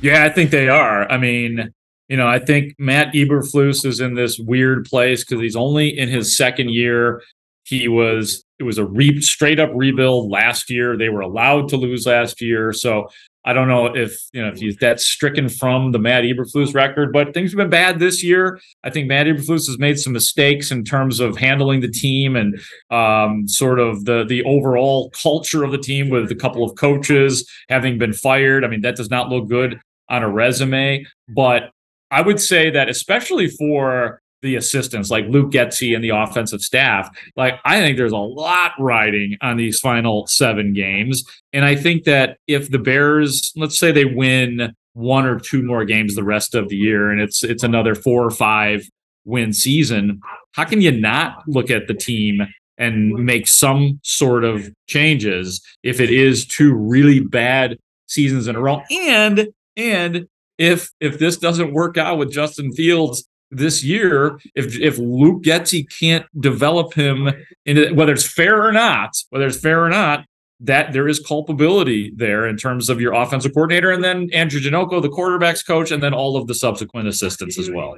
Yeah, 0.00 0.24
I 0.24 0.28
think 0.28 0.50
they 0.50 0.68
are. 0.68 1.10
I 1.10 1.18
mean, 1.18 1.72
you 2.08 2.16
know, 2.16 2.28
I 2.28 2.38
think 2.38 2.74
Matt 2.78 3.12
Eberflus 3.14 3.84
is 3.84 3.98
in 3.98 4.14
this 4.14 4.38
weird 4.38 4.84
place 4.84 5.24
because 5.24 5.40
he's 5.42 5.56
only 5.56 5.88
in 5.98 6.08
his 6.08 6.36
second 6.36 6.70
year. 6.70 7.22
He 7.64 7.88
was 7.88 8.44
it 8.60 8.62
was 8.62 8.78
a 8.78 8.84
re, 8.84 9.20
straight 9.20 9.58
up 9.58 9.70
rebuild 9.74 10.30
last 10.30 10.70
year. 10.70 10.96
They 10.96 11.08
were 11.08 11.20
allowed 11.20 11.68
to 11.70 11.76
lose 11.76 12.06
last 12.06 12.40
year, 12.40 12.72
so 12.72 13.08
I 13.46 13.52
don't 13.52 13.68
know 13.68 13.86
if 13.86 14.18
you 14.32 14.42
know 14.42 14.48
if 14.48 14.58
he's 14.58 14.76
that's 14.76 15.06
stricken 15.06 15.48
from 15.48 15.92
the 15.92 16.00
Matt 16.00 16.24
Eberflus 16.24 16.74
record, 16.74 17.12
but 17.12 17.32
things 17.32 17.52
have 17.52 17.58
been 17.58 17.70
bad 17.70 18.00
this 18.00 18.22
year. 18.22 18.58
I 18.82 18.90
think 18.90 19.06
Matt 19.06 19.26
Eberflus 19.26 19.68
has 19.68 19.78
made 19.78 20.00
some 20.00 20.12
mistakes 20.12 20.72
in 20.72 20.84
terms 20.84 21.20
of 21.20 21.36
handling 21.36 21.80
the 21.80 21.88
team 21.88 22.34
and 22.34 22.60
um, 22.90 23.46
sort 23.46 23.78
of 23.78 24.04
the 24.04 24.24
the 24.24 24.42
overall 24.42 25.10
culture 25.10 25.62
of 25.62 25.70
the 25.70 25.78
team 25.78 26.10
with 26.10 26.30
a 26.32 26.34
couple 26.34 26.64
of 26.64 26.74
coaches 26.74 27.48
having 27.68 27.98
been 27.98 28.12
fired. 28.12 28.64
I 28.64 28.68
mean, 28.68 28.80
that 28.80 28.96
does 28.96 29.10
not 29.10 29.28
look 29.28 29.48
good 29.48 29.80
on 30.08 30.24
a 30.24 30.28
resume. 30.28 31.06
But 31.28 31.70
I 32.10 32.22
would 32.22 32.40
say 32.40 32.70
that 32.70 32.88
especially 32.88 33.48
for 33.48 34.20
the 34.42 34.56
assistants 34.56 35.10
like 35.10 35.26
Luke 35.28 35.50
Getsy 35.50 35.94
and 35.94 36.04
the 36.04 36.10
offensive 36.10 36.60
staff. 36.60 37.08
Like 37.36 37.54
I 37.64 37.80
think 37.80 37.96
there's 37.96 38.12
a 38.12 38.16
lot 38.16 38.72
riding 38.78 39.36
on 39.40 39.56
these 39.56 39.80
final 39.80 40.26
seven 40.26 40.72
games. 40.72 41.24
And 41.52 41.64
I 41.64 41.74
think 41.74 42.04
that 42.04 42.38
if 42.46 42.70
the 42.70 42.78
Bears, 42.78 43.52
let's 43.56 43.78
say 43.78 43.92
they 43.92 44.04
win 44.04 44.74
one 44.92 45.26
or 45.26 45.38
two 45.38 45.62
more 45.62 45.84
games 45.84 46.14
the 46.14 46.24
rest 46.24 46.54
of 46.54 46.68
the 46.68 46.76
year 46.76 47.10
and 47.10 47.20
it's 47.20 47.42
it's 47.44 47.62
another 47.62 47.94
four 47.94 48.24
or 48.24 48.30
five 48.30 48.88
win 49.24 49.52
season, 49.52 50.20
how 50.52 50.64
can 50.64 50.80
you 50.80 50.90
not 50.90 51.42
look 51.46 51.70
at 51.70 51.88
the 51.88 51.94
team 51.94 52.40
and 52.78 53.12
make 53.12 53.46
some 53.48 53.98
sort 54.02 54.44
of 54.44 54.70
changes 54.86 55.60
if 55.82 55.98
it 55.98 56.10
is 56.10 56.46
two 56.46 56.74
really 56.74 57.20
bad 57.20 57.78
seasons 58.06 58.48
in 58.48 58.56
a 58.56 58.60
row? 58.60 58.82
And 58.90 59.48
and 59.76 60.26
if 60.58 60.90
if 61.00 61.18
this 61.18 61.36
doesn't 61.36 61.72
work 61.72 61.98
out 61.98 62.18
with 62.18 62.32
Justin 62.32 62.72
Fields 62.72 63.26
this 63.50 63.84
year 63.84 64.38
if 64.54 64.78
if 64.80 64.98
Luke 64.98 65.42
Getsy 65.42 65.86
can't 65.98 66.26
develop 66.40 66.94
him 66.94 67.30
into 67.64 67.94
whether 67.94 68.12
it's 68.12 68.26
fair 68.26 68.64
or 68.64 68.72
not, 68.72 69.10
whether 69.30 69.46
it's 69.46 69.60
fair 69.60 69.84
or 69.84 69.88
not, 69.88 70.24
that 70.60 70.92
there 70.92 71.06
is 71.06 71.20
culpability 71.20 72.12
there 72.16 72.46
in 72.46 72.56
terms 72.56 72.88
of 72.88 73.00
your 73.00 73.12
offensive 73.12 73.52
coordinator 73.52 73.90
and 73.90 74.02
then 74.02 74.28
Andrew 74.32 74.58
Janocko, 74.58 75.02
the 75.02 75.08
quarterback's 75.08 75.62
coach, 75.62 75.90
and 75.90 76.02
then 76.02 76.14
all 76.14 76.36
of 76.36 76.46
the 76.46 76.54
subsequent 76.54 77.08
assistants 77.08 77.58
as 77.58 77.70
well. 77.70 77.96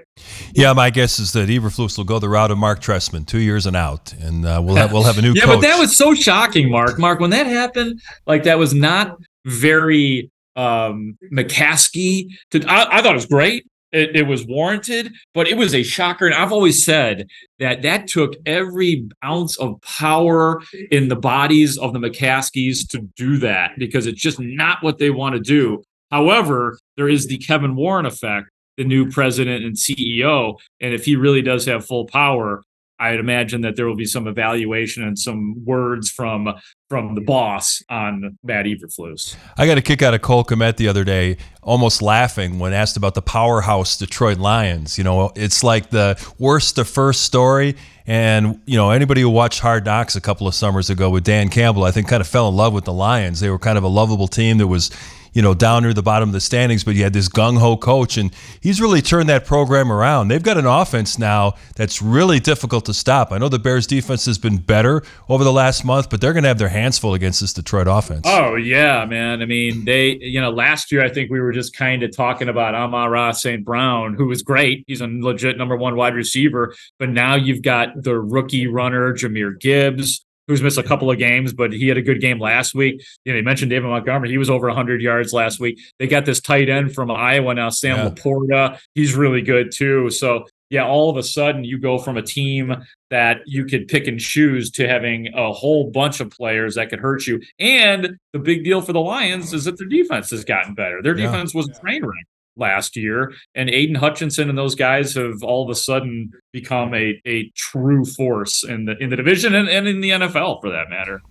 Yeah, 0.55 0.73
my 0.73 0.91
guess 0.91 1.19
is 1.19 1.33
that 1.35 1.49
Eberflus 1.49 1.97
will 1.97 2.05
go 2.05 2.19
the 2.19 2.29
route 2.29 2.51
of 2.51 2.59
Mark 2.59 2.81
Trestman, 2.81 3.27
two 3.27 3.39
years 3.39 3.67
and 3.67 3.77
out, 3.77 4.13
and 4.15 4.45
uh, 4.45 4.61
we'll 4.63 4.77
have 4.77 4.93
we'll 4.93 5.05
have 5.05 5.19
a 5.19 5.23
new. 5.23 5.33
yeah, 5.35 5.45
coach. 5.45 5.57
but 5.57 5.61
that 5.63 5.79
was 5.79 5.97
so 5.97 6.15
shocking, 6.15 6.71
Mark. 6.71 6.99
Mark, 6.99 7.21
when 7.21 7.31
that 7.31 7.47
happened, 7.47 8.01
like 8.27 8.43
that 8.45 8.59
was 8.59 8.75
not 8.75 9.17
very 9.47 10.31
um 10.57 11.17
McCaskey. 11.33 12.27
To 12.51 12.65
I, 12.67 12.99
I 12.99 13.03
thought 13.03 13.13
it 13.13 13.15
was 13.15 13.27
great. 13.27 13.67
It, 13.91 14.15
it, 14.15 14.27
was 14.27 14.47
warranted, 14.47 15.15
but 15.33 15.49
it 15.49 15.57
was 15.57 15.75
a 15.75 15.83
shocker. 15.83 16.27
And 16.27 16.35
I've 16.35 16.53
always 16.53 16.85
said 16.85 17.27
that 17.59 17.81
that 17.83 18.07
took 18.07 18.35
every 18.45 19.09
ounce 19.25 19.57
of 19.59 19.81
power 19.81 20.61
in 20.91 21.09
the 21.09 21.17
bodies 21.17 21.79
of 21.79 21.95
the 21.95 21.99
McCaskeys 21.99 22.87
to 22.91 23.01
do 23.17 23.39
that 23.39 23.79
because 23.79 24.07
it's 24.07 24.21
just 24.21 24.39
not 24.41 24.83
what 24.83 24.99
they 24.99 25.09
want 25.09 25.37
to 25.37 25.41
do. 25.41 25.83
However, 26.11 26.79
there 26.97 27.09
is 27.09 27.27
the 27.27 27.39
Kevin 27.39 27.77
Warren 27.77 28.05
effect, 28.05 28.49
the 28.77 28.85
new 28.85 29.11
president 29.11 29.65
and 29.65 29.75
CEO. 29.75 30.59
And 30.81 30.93
if 30.93 31.05
he 31.05 31.17
really 31.17 31.43
does 31.43 31.65
have 31.65 31.87
full 31.87 32.07
power, 32.07 32.63
I'd 32.99 33.21
imagine 33.21 33.61
that 33.63 33.77
there 33.77 33.87
will 33.87 33.97
be 33.97 34.07
some 34.07 34.27
evaluation 34.27 35.03
and 35.03 35.19
some 35.19 35.65
words 35.65 36.11
from 36.11 36.49
from 36.89 37.15
the 37.15 37.21
boss 37.21 37.83
on 37.91 38.39
Matt 38.43 38.65
Eberflus. 38.65 39.37
I 39.57 39.67
got 39.67 39.77
a 39.77 39.83
kick 39.83 40.03
out 40.03 40.15
of 40.15 40.23
Cole 40.23 40.45
Kmet 40.45 40.77
the 40.77 40.89
other 40.89 41.05
day, 41.05 41.37
almost 41.63 42.01
laughing 42.01 42.59
when 42.59 42.73
asked 42.73 42.97
about 42.97 43.15
the 43.15 43.23
powerhouse 43.23 43.99
Detroit 43.99 44.39
Lions. 44.39 44.97
You 44.97 45.05
know, 45.05 45.31
it's 45.37 45.63
like 45.63 45.91
the 45.91 46.19
worst 46.39 46.77
to 46.77 46.85
first 46.85 47.23
story. 47.23 47.77
And, 48.07 48.63
you 48.65 48.77
know, 48.79 48.91
anybody 48.91 49.21
who 49.21 49.29
watched 49.29 49.61
Hard 49.61 49.85
Knocks 49.85 50.17
a 50.17 50.21
couple 50.21 50.49
of 50.49 50.55
summers 50.55 50.89
ago 50.89 51.11
with 51.11 51.25
Dan 51.25 51.51
Campbell, 51.51 51.85
I 51.85 51.91
think 51.91 52.09
kind 52.09 52.23
of 52.23 52.27
fell 52.27 52.49
in 52.49 52.57
love 52.57 52.73
with 52.73 52.87
the 52.87 52.93
Lions. 52.93 53.41
They 53.41 53.51
were 53.51 53.59
kind 53.59 53.77
of 53.77 53.85
a 53.85 53.89
lovable 53.89 54.29
team 54.29 54.57
that 54.59 54.67
was 54.67 54.91
you 55.33 55.43
know, 55.43 55.55
down 55.55 55.83
near 55.83 55.93
the 55.93 56.03
bottom 56.03 56.29
of 56.29 56.33
the 56.33 56.41
standings, 56.41 56.85
but 56.85 56.95
you 56.95 57.03
had 57.03 57.13
this 57.13 57.29
gung 57.29 57.59
ho 57.59 57.77
coach, 57.77 58.17
and 58.17 58.33
he's 58.61 58.81
really 58.81 59.03
turned 59.03 59.29
that 59.29 59.45
program 59.45 59.93
around. 59.93 60.29
They've 60.29 60.43
got 60.43 60.59
an 60.59 60.67
offense 60.67 61.19
now 61.19 61.55
that's 61.77 62.01
really 62.03 62.41
difficult 62.41 62.85
to 62.87 62.95
stop. 62.95 63.33
I 63.33 63.39
know 63.39 63.49
the 63.49 63.59
Bears' 63.59 63.87
defense 63.87 64.25
has 64.27 64.39
been 64.39 64.59
better 64.59 65.03
over 65.29 65.45
the 65.45 65.53
last 65.53 65.85
month, 65.85 66.11
but 66.11 66.21
they're 66.21 66.33
going 66.33 66.45
to 66.45 66.49
have 66.49 66.59
their 66.59 66.69
hands 66.69 66.99
full 66.99 67.15
against 67.15 67.41
this 67.41 67.53
Detroit 67.53 67.87
offense. 67.89 68.23
Oh, 68.25 68.57
yeah, 68.57 69.05
man. 69.05 69.43
I 69.43 69.47
mean, 69.47 69.85
they, 69.85 70.19
you 70.21 70.41
know, 70.41 70.51
last 70.51 70.93
year, 70.93 71.05
I 71.05 71.09
think 71.09 71.31
we 71.31 71.41
were 71.41 71.53
just 71.53 71.75
kind 71.75 72.03
of 72.03 72.15
talking 72.15 72.49
about 72.49 72.75
Amon-Ra 72.75 73.33
St. 73.33 73.65
Brown, 73.65 74.15
who 74.15 74.27
was 74.27 74.43
great. 74.43 74.85
He's 74.87 75.01
a 75.01 75.07
legit 75.07 75.57
number 75.57 75.77
one 75.77 75.97
wide 75.97 76.15
receiver, 76.15 76.75
but 76.99 77.11
now 77.11 77.35
you've 77.35 77.63
got 77.63 78.03
the 78.03 78.19
rookie 78.19 78.67
runner, 78.67 79.13
Jahmyr 79.13 79.59
Gibbs 79.59 80.25
who's 80.49 80.63
missed 80.63 80.79
a 80.79 80.83
couple 80.83 81.11
of 81.11 81.19
games, 81.19 81.53
but 81.53 81.73
he 81.73 81.87
had 81.87 81.99
a 81.99 82.03
good 82.03 82.21
game 82.21 82.41
last 82.41 82.75
week. 82.75 83.05
You 83.25 83.33
know, 83.33 83.37
you 83.37 83.45
mentioned 83.45 83.71
David 83.71 83.89
Montgomery. 83.89 84.31
He 84.31 84.39
was 84.39 84.51
over 84.51 84.67
100 84.67 85.01
yards 85.01 85.33
last 85.33 85.61
week. 85.61 85.79
They 85.99 86.09
got 86.09 86.25
this 86.25 86.41
tight 86.41 86.69
end 86.69 86.95
from 86.95 87.11
Iowa 87.11 87.55
now, 87.55 87.69
Sam 87.69 87.99
yeah. 87.99 88.09
LaPorta. 88.09 88.81
He's 88.95 89.15
really 89.15 89.43
good 89.43 89.71
too. 89.71 90.11
So, 90.11 90.47
yeah, 90.71 90.87
all 90.87 91.11
of 91.11 91.17
a 91.17 91.23
sudden 91.23 91.65
you 91.65 91.79
go 91.79 91.99
from 91.99 92.17
a 92.17 92.23
team 92.23 92.75
that 93.11 93.39
you 93.47 93.67
could 93.67 93.89
pick 93.89 94.07
and 94.07 94.19
choose 94.19 94.71
to 94.73 94.89
having 94.89 95.29
a 95.35 95.53
whole 95.53 95.91
bunch 95.91 96.21
of 96.21 96.31
players 96.31 96.75
that 96.75 96.91
could 96.91 96.99
hurt 96.99 97.27
you. 97.27 97.41
And 97.59 98.19
the 98.33 98.39
big 98.39 98.65
deal 98.65 98.81
for 98.81 98.93
the 98.93 99.01
Lions 99.01 99.53
is 99.53 99.65
that 99.65 99.79
their 99.79 99.89
defense 99.89 100.31
has 100.31 100.45
gotten 100.45 100.75
better. 100.75 101.03
Their 101.03 101.15
defense 101.15 101.55
was 101.55 101.69
a 101.69 101.81
train 101.81 102.05
wreck 102.05 102.27
last 102.59 102.97
year. 102.97 103.33
And 103.55 103.71
Aidan 103.71 103.95
Hutchinson 103.95 104.49
and 104.49 104.59
those 104.59 104.75
guys 104.75 105.15
have 105.15 105.43
all 105.43 105.65
of 105.65 105.71
a 105.71 105.75
sudden 105.75 106.33
become 106.53 106.95
a, 106.95 107.21
a 107.27 107.51
true 107.57 108.05
force 108.05 108.65
in 108.65 108.85
the 108.85 108.97
in 108.99 109.11
the 109.11 109.17
division 109.17 109.55
and, 109.55 109.69
and 109.69 109.87
in 109.87 110.01
the 110.01 110.11
NFL 110.11 110.61
for 110.61 110.71
that 110.71 110.91
matter. 110.91 111.23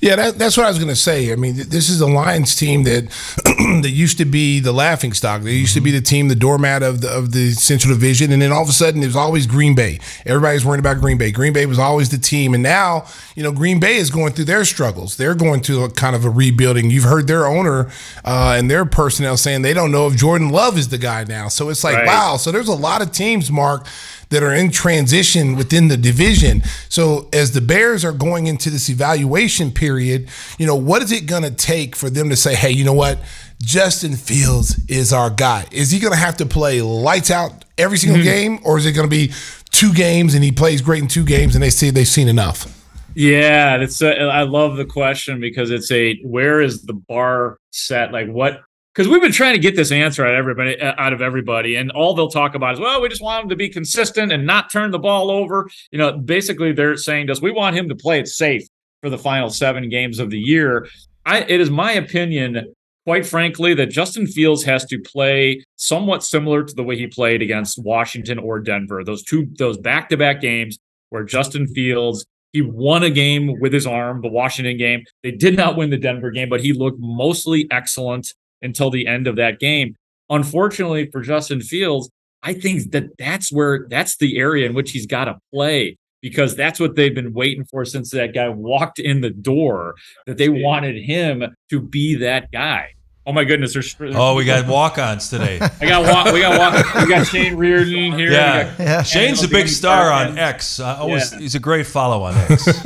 Yeah, 0.00 0.16
that, 0.16 0.38
that's 0.38 0.56
what 0.56 0.66
I 0.66 0.68
was 0.68 0.78
going 0.78 0.88
to 0.88 0.96
say. 0.96 1.32
I 1.32 1.36
mean, 1.36 1.54
this 1.56 1.88
is 1.88 1.98
the 1.98 2.06
Lions 2.08 2.54
team 2.56 2.84
that 2.84 3.04
that 3.82 3.90
used 3.90 4.18
to 4.18 4.24
be 4.24 4.60
the 4.60 4.72
laughing 4.72 5.12
stock. 5.12 5.42
They 5.42 5.52
used 5.52 5.74
to 5.74 5.80
be 5.80 5.90
the 5.90 6.00
team, 6.00 6.28
the 6.28 6.34
doormat 6.34 6.82
of 6.82 7.00
the 7.00 7.08
of 7.10 7.32
the 7.32 7.52
Central 7.52 7.94
Division, 7.94 8.32
and 8.32 8.40
then 8.42 8.52
all 8.52 8.62
of 8.62 8.68
a 8.68 8.72
sudden 8.72 9.02
it 9.02 9.06
was 9.06 9.16
always 9.16 9.46
Green 9.46 9.74
Bay. 9.74 9.98
Everybody's 10.26 10.64
worried 10.64 10.80
about 10.80 11.00
Green 11.00 11.18
Bay. 11.18 11.30
Green 11.30 11.52
Bay 11.52 11.66
was 11.66 11.78
always 11.78 12.10
the 12.10 12.18
team, 12.18 12.54
and 12.54 12.62
now 12.62 13.06
you 13.34 13.42
know 13.42 13.52
Green 13.52 13.80
Bay 13.80 13.96
is 13.96 14.10
going 14.10 14.32
through 14.32 14.46
their 14.46 14.64
struggles. 14.64 15.16
They're 15.16 15.34
going 15.34 15.62
through 15.62 15.84
a 15.84 15.90
kind 15.90 16.14
of 16.16 16.24
a 16.24 16.30
rebuilding. 16.30 16.90
You've 16.90 17.04
heard 17.04 17.26
their 17.26 17.46
owner 17.46 17.90
uh, 18.24 18.54
and 18.58 18.70
their 18.70 18.84
personnel 18.84 19.36
saying 19.36 19.62
they 19.62 19.74
don't 19.74 19.90
know 19.92 20.06
if 20.06 20.16
Jordan 20.16 20.50
Love 20.50 20.78
is 20.78 20.88
the 20.88 20.98
guy 20.98 21.24
now. 21.24 21.48
So 21.48 21.68
it's 21.68 21.84
like 21.84 21.96
Right. 21.96 22.06
wow. 22.06 22.36
So 22.36 22.50
there's 22.52 22.68
a 22.68 22.74
lot 22.74 23.02
of 23.02 23.12
teams, 23.12 23.50
Mark, 23.50 23.86
that 24.34 24.42
are 24.42 24.52
in 24.52 24.68
transition 24.70 25.54
within 25.54 25.86
the 25.86 25.96
division. 25.96 26.60
So 26.88 27.28
as 27.32 27.52
the 27.52 27.60
Bears 27.60 28.04
are 28.04 28.12
going 28.12 28.48
into 28.48 28.68
this 28.68 28.90
evaluation 28.90 29.70
period, 29.70 30.28
you 30.58 30.66
know, 30.66 30.74
what 30.74 31.02
is 31.02 31.12
it 31.12 31.26
going 31.26 31.44
to 31.44 31.52
take 31.52 31.94
for 31.94 32.10
them 32.10 32.28
to 32.30 32.36
say, 32.36 32.56
"Hey, 32.56 32.70
you 32.72 32.84
know 32.84 32.92
what? 32.92 33.20
Justin 33.62 34.16
Fields 34.16 34.84
is 34.88 35.12
our 35.12 35.30
guy." 35.30 35.66
Is 35.70 35.92
he 35.92 36.00
going 36.00 36.12
to 36.12 36.18
have 36.18 36.36
to 36.38 36.46
play 36.46 36.82
lights 36.82 37.30
out 37.30 37.64
every 37.78 37.96
single 37.96 38.18
mm-hmm. 38.18 38.28
game 38.28 38.58
or 38.64 38.76
is 38.76 38.86
it 38.86 38.92
going 38.92 39.08
to 39.08 39.16
be 39.16 39.32
two 39.70 39.94
games 39.94 40.34
and 40.34 40.42
he 40.42 40.50
plays 40.50 40.82
great 40.82 41.02
in 41.02 41.08
two 41.08 41.24
games 41.24 41.54
and 41.54 41.62
they 41.62 41.70
say 41.70 41.90
they've 41.90 42.06
seen 42.06 42.26
enough? 42.26 42.66
Yeah, 43.14 43.76
it's 43.76 44.02
a, 44.02 44.24
uh, 44.24 44.26
I 44.26 44.42
love 44.42 44.76
the 44.76 44.84
question 44.84 45.40
because 45.40 45.70
it's 45.70 45.92
a 45.92 46.18
where 46.24 46.60
is 46.60 46.82
the 46.82 46.94
bar 46.94 47.58
set? 47.70 48.10
Like 48.10 48.28
what? 48.28 48.62
Because 48.94 49.10
we've 49.10 49.20
been 49.20 49.32
trying 49.32 49.54
to 49.54 49.60
get 49.60 49.74
this 49.74 49.90
answer 49.90 50.24
out 50.24 50.34
of 50.34 50.38
everybody, 50.38 50.80
uh, 50.80 50.94
out 50.98 51.12
of 51.12 51.20
everybody, 51.20 51.74
and 51.74 51.90
all 51.90 52.14
they'll 52.14 52.28
talk 52.28 52.54
about 52.54 52.74
is, 52.74 52.80
well, 52.80 53.02
we 53.02 53.08
just 53.08 53.22
want 53.22 53.42
him 53.42 53.48
to 53.48 53.56
be 53.56 53.68
consistent 53.68 54.32
and 54.32 54.46
not 54.46 54.70
turn 54.70 54.92
the 54.92 55.00
ball 55.00 55.32
over. 55.32 55.68
You 55.90 55.98
know, 55.98 56.16
basically 56.16 56.72
they're 56.72 56.96
saying 56.96 57.26
to 57.26 57.32
us, 57.32 57.42
we 57.42 57.50
want 57.50 57.76
him 57.76 57.88
to 57.88 57.96
play 57.96 58.20
it 58.20 58.28
safe 58.28 58.62
for 59.02 59.10
the 59.10 59.18
final 59.18 59.50
seven 59.50 59.88
games 59.88 60.20
of 60.20 60.30
the 60.30 60.38
year. 60.38 60.86
I, 61.26 61.40
it 61.40 61.60
is 61.60 61.70
my 61.70 61.92
opinion, 61.92 62.72
quite 63.04 63.26
frankly, 63.26 63.74
that 63.74 63.86
Justin 63.86 64.28
Fields 64.28 64.62
has 64.62 64.84
to 64.84 65.00
play 65.00 65.64
somewhat 65.74 66.22
similar 66.22 66.62
to 66.62 66.74
the 66.74 66.84
way 66.84 66.96
he 66.96 67.08
played 67.08 67.42
against 67.42 67.82
Washington 67.82 68.38
or 68.38 68.60
Denver. 68.60 69.02
Those 69.02 69.24
two, 69.24 69.48
those 69.58 69.76
back-to-back 69.76 70.40
games 70.40 70.78
where 71.10 71.24
Justin 71.24 71.66
Fields 71.66 72.24
he 72.52 72.62
won 72.62 73.02
a 73.02 73.10
game 73.10 73.58
with 73.58 73.72
his 73.72 73.84
arm, 73.84 74.22
the 74.22 74.28
Washington 74.28 74.78
game. 74.78 75.02
They 75.24 75.32
did 75.32 75.56
not 75.56 75.76
win 75.76 75.90
the 75.90 75.96
Denver 75.96 76.30
game, 76.30 76.48
but 76.48 76.60
he 76.60 76.72
looked 76.72 77.00
mostly 77.00 77.66
excellent 77.72 78.32
until 78.64 78.90
the 78.90 79.06
end 79.06 79.26
of 79.26 79.36
that 79.36 79.60
game. 79.60 79.94
Unfortunately 80.30 81.10
for 81.10 81.20
Justin 81.20 81.60
Fields, 81.60 82.10
I 82.42 82.54
think 82.54 82.90
that 82.92 83.16
that's 83.18 83.52
where 83.52 83.86
that's 83.88 84.16
the 84.16 84.38
area 84.38 84.66
in 84.66 84.74
which 84.74 84.90
he's 84.90 85.06
got 85.06 85.26
to 85.26 85.38
play 85.52 85.96
because 86.20 86.56
that's 86.56 86.80
what 86.80 86.96
they've 86.96 87.14
been 87.14 87.34
waiting 87.34 87.64
for 87.64 87.84
since 87.84 88.10
that 88.10 88.34
guy 88.34 88.48
walked 88.48 88.98
in 88.98 89.20
the 89.20 89.30
door 89.30 89.94
that 90.26 90.38
they 90.38 90.48
wanted 90.48 90.96
him 90.96 91.44
to 91.70 91.80
be 91.80 92.14
that 92.16 92.50
guy. 92.50 92.88
Oh 93.26 93.32
my 93.32 93.44
goodness! 93.44 93.72
There's 93.72 93.96
Oh, 94.14 94.34
we 94.34 94.44
got 94.44 94.66
walk-ons 94.66 95.30
today. 95.30 95.58
I 95.80 95.86
got 95.86 96.02
walk. 96.04 96.30
We 96.34 96.40
got 96.40 96.58
walk. 96.58 96.94
We 96.94 97.08
got 97.08 97.26
Shane 97.26 97.56
Reardon 97.56 98.12
here. 98.12 98.28
We 98.28 98.34
Yeah. 98.34 98.74
got- 98.76 99.06
Shane's 99.06 99.42
a 99.42 99.48
big 99.48 99.66
star 99.68 100.12
on 100.12 100.34
Parkman. 100.34 100.38
X. 100.38 100.78
Uh, 100.78 100.96
always, 101.00 101.32
Yeah. 101.32 101.38
he's 101.38 101.54
a 101.54 101.58
great 101.58 101.86
follow 101.86 102.22
on 102.22 102.34
X. 102.36 102.68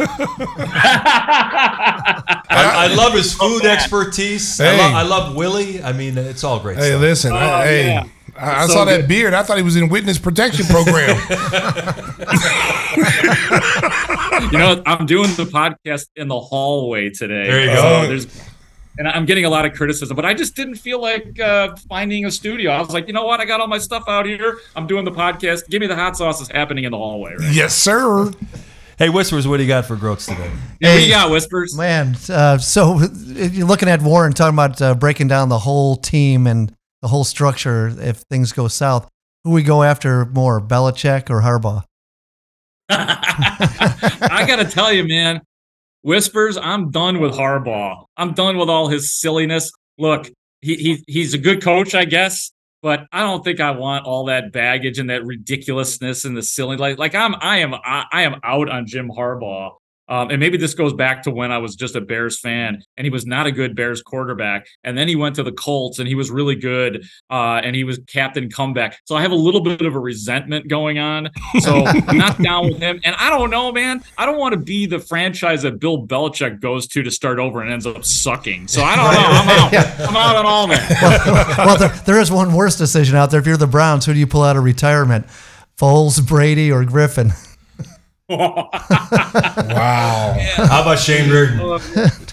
I, 2.50 2.50
I 2.50 2.94
love 2.94 3.14
his 3.14 3.34
food 3.34 3.64
expertise. 3.64 4.60
I, 4.60 4.64
Hey. 4.66 4.78
love, 4.78 4.94
I 4.94 5.02
love 5.02 5.34
Willie. 5.34 5.82
I 5.82 5.92
mean, 5.92 6.16
it's 6.16 6.44
all 6.44 6.60
great. 6.60 6.78
Hey, 6.78 6.90
stuff. 6.90 7.00
listen, 7.00 7.32
I, 7.32 7.60
Oh, 7.60 7.64
hey, 7.64 7.86
yeah. 7.88 8.04
I, 8.36 8.62
I 8.62 8.66
So 8.68 8.74
saw 8.74 8.84
that 8.84 8.98
good. 9.00 9.08
beard. 9.08 9.34
I 9.34 9.42
thought 9.42 9.56
he 9.56 9.64
was 9.64 9.74
in 9.74 9.88
witness 9.88 10.20
protection 10.20 10.66
program. 10.66 11.18
you 14.52 14.58
know, 14.58 14.80
I'm 14.86 15.04
doing 15.06 15.30
the 15.34 15.46
podcast 15.52 16.06
in 16.14 16.28
the 16.28 16.38
hallway 16.38 17.10
today. 17.10 17.50
There 17.50 17.64
you 17.64 17.74
So 17.76 17.82
go. 17.82 18.06
there's, 18.08 18.26
and 18.98 19.08
I'm 19.08 19.24
getting 19.24 19.44
a 19.44 19.50
lot 19.50 19.64
of 19.64 19.72
criticism, 19.72 20.14
but 20.16 20.24
I 20.24 20.34
just 20.34 20.54
didn't 20.56 20.74
feel 20.74 21.00
like 21.00 21.38
uh, 21.40 21.74
finding 21.88 22.26
a 22.26 22.30
studio. 22.30 22.72
I 22.72 22.80
was 22.80 22.90
like, 22.90 23.06
you 23.06 23.12
know 23.12 23.24
what? 23.24 23.40
I 23.40 23.44
got 23.44 23.60
all 23.60 23.68
my 23.68 23.78
stuff 23.78 24.04
out 24.08 24.26
here. 24.26 24.58
I'm 24.76 24.86
doing 24.86 25.04
the 25.04 25.12
podcast. 25.12 25.68
Give 25.68 25.80
me 25.80 25.86
the 25.86 25.96
hot 25.96 26.16
sauce 26.16 26.40
that's 26.40 26.50
happening 26.50 26.84
in 26.84 26.92
the 26.92 26.98
hallway. 26.98 27.34
Right? 27.38 27.54
yes, 27.54 27.74
sir. 27.74 28.30
Hey, 28.98 29.10
Whispers, 29.10 29.46
what 29.46 29.58
do 29.58 29.62
you 29.62 29.68
got 29.68 29.86
for 29.86 29.94
Groats 29.94 30.26
today? 30.26 30.50
Yeah, 30.80 30.88
what 30.88 30.98
do 30.98 31.04
you 31.04 31.12
got, 31.12 31.30
Whispers? 31.30 31.76
Man, 31.76 32.16
uh, 32.28 32.58
so 32.58 32.98
if 33.00 33.54
you're 33.54 33.64
looking 33.64 33.88
at 33.88 34.02
Warren 34.02 34.32
talking 34.32 34.56
about 34.56 34.82
uh, 34.82 34.96
breaking 34.96 35.28
down 35.28 35.48
the 35.48 35.60
whole 35.60 35.94
team 35.94 36.48
and 36.48 36.74
the 37.02 37.08
whole 37.08 37.24
structure 37.24 37.94
if 38.00 38.18
things 38.30 38.52
go 38.52 38.68
south. 38.68 39.08
Who 39.44 39.50
we 39.50 39.62
go 39.62 39.82
after 39.82 40.26
more, 40.26 40.60
Belichick 40.60 41.30
or 41.30 41.42
Harbaugh? 41.42 41.84
I 42.90 44.44
got 44.46 44.56
to 44.56 44.64
tell 44.64 44.92
you, 44.92 45.06
man, 45.06 45.40
Whispers, 46.08 46.56
I'm 46.56 46.90
done 46.90 47.20
with 47.20 47.34
Harbaugh. 47.34 48.06
I'm 48.16 48.32
done 48.32 48.56
with 48.56 48.70
all 48.70 48.88
his 48.88 49.12
silliness. 49.12 49.70
Look, 49.98 50.30
he, 50.62 50.74
he 50.76 51.04
he's 51.06 51.34
a 51.34 51.38
good 51.38 51.62
coach, 51.62 51.94
I 51.94 52.06
guess, 52.06 52.50
but 52.80 53.04
I 53.12 53.20
don't 53.20 53.44
think 53.44 53.60
I 53.60 53.72
want 53.72 54.06
all 54.06 54.24
that 54.24 54.50
baggage 54.50 54.98
and 54.98 55.10
that 55.10 55.26
ridiculousness 55.26 56.24
and 56.24 56.34
the 56.34 56.40
silly 56.40 56.78
like 56.78 56.96
like 56.96 57.14
I'm 57.14 57.34
I 57.34 57.58
am 57.58 57.74
I, 57.74 58.06
I 58.10 58.22
am 58.22 58.40
out 58.42 58.70
on 58.70 58.86
Jim 58.86 59.10
Harbaugh. 59.10 59.72
Um, 60.08 60.30
and 60.30 60.40
maybe 60.40 60.56
this 60.56 60.74
goes 60.74 60.92
back 60.92 61.22
to 61.24 61.30
when 61.30 61.52
I 61.52 61.58
was 61.58 61.76
just 61.76 61.94
a 61.96 62.00
Bears 62.00 62.40
fan 62.40 62.82
and 62.96 63.04
he 63.04 63.10
was 63.10 63.26
not 63.26 63.46
a 63.46 63.52
good 63.52 63.76
Bears 63.76 64.02
quarterback. 64.02 64.66
And 64.84 64.96
then 64.96 65.08
he 65.08 65.16
went 65.16 65.36
to 65.36 65.42
the 65.42 65.52
Colts 65.52 65.98
and 65.98 66.08
he 66.08 66.14
was 66.14 66.30
really 66.30 66.56
good. 66.56 67.04
Uh, 67.30 67.60
and 67.62 67.76
he 67.76 67.84
was 67.84 68.00
captain 68.06 68.50
comeback. 68.50 68.98
So 69.04 69.16
I 69.16 69.22
have 69.22 69.32
a 69.32 69.36
little 69.36 69.60
bit 69.60 69.82
of 69.82 69.94
a 69.94 70.00
resentment 70.00 70.68
going 70.68 70.98
on. 70.98 71.30
So 71.60 71.84
I'm 71.84 72.16
not 72.16 72.38
down 72.42 72.68
with 72.68 72.78
him. 72.78 73.00
And 73.04 73.14
I 73.16 73.30
don't 73.30 73.50
know, 73.50 73.72
man. 73.72 74.02
I 74.16 74.24
don't 74.26 74.38
want 74.38 74.54
to 74.54 74.58
be 74.58 74.86
the 74.86 74.98
franchise 74.98 75.62
that 75.62 75.78
Bill 75.78 76.06
Belichick 76.06 76.60
goes 76.60 76.86
to 76.88 77.02
to 77.02 77.10
start 77.10 77.38
over 77.38 77.60
and 77.60 77.70
ends 77.70 77.86
up 77.86 78.04
sucking. 78.04 78.68
So 78.68 78.82
I 78.82 78.96
don't 78.96 79.12
know. 79.12 79.28
I'm 79.28 79.48
out. 79.48 80.00
I'm 80.08 80.16
out 80.16 80.36
on 80.36 80.46
all 80.46 80.66
that. 80.68 81.56
well, 81.58 81.78
there, 81.78 81.88
there 82.06 82.20
is 82.20 82.30
one 82.30 82.54
worse 82.54 82.76
decision 82.76 83.16
out 83.16 83.30
there. 83.30 83.40
If 83.40 83.46
you're 83.46 83.56
the 83.56 83.66
Browns, 83.66 84.06
who 84.06 84.14
do 84.14 84.18
you 84.18 84.26
pull 84.26 84.42
out 84.42 84.56
of 84.56 84.64
retirement? 84.64 85.26
Foles, 85.76 86.26
Brady, 86.26 86.72
or 86.72 86.84
Griffin? 86.84 87.32
Wow. 88.28 88.68
How 90.38 90.82
about 90.82 90.98
Shane 90.98 91.30
Reardon? 91.30 91.58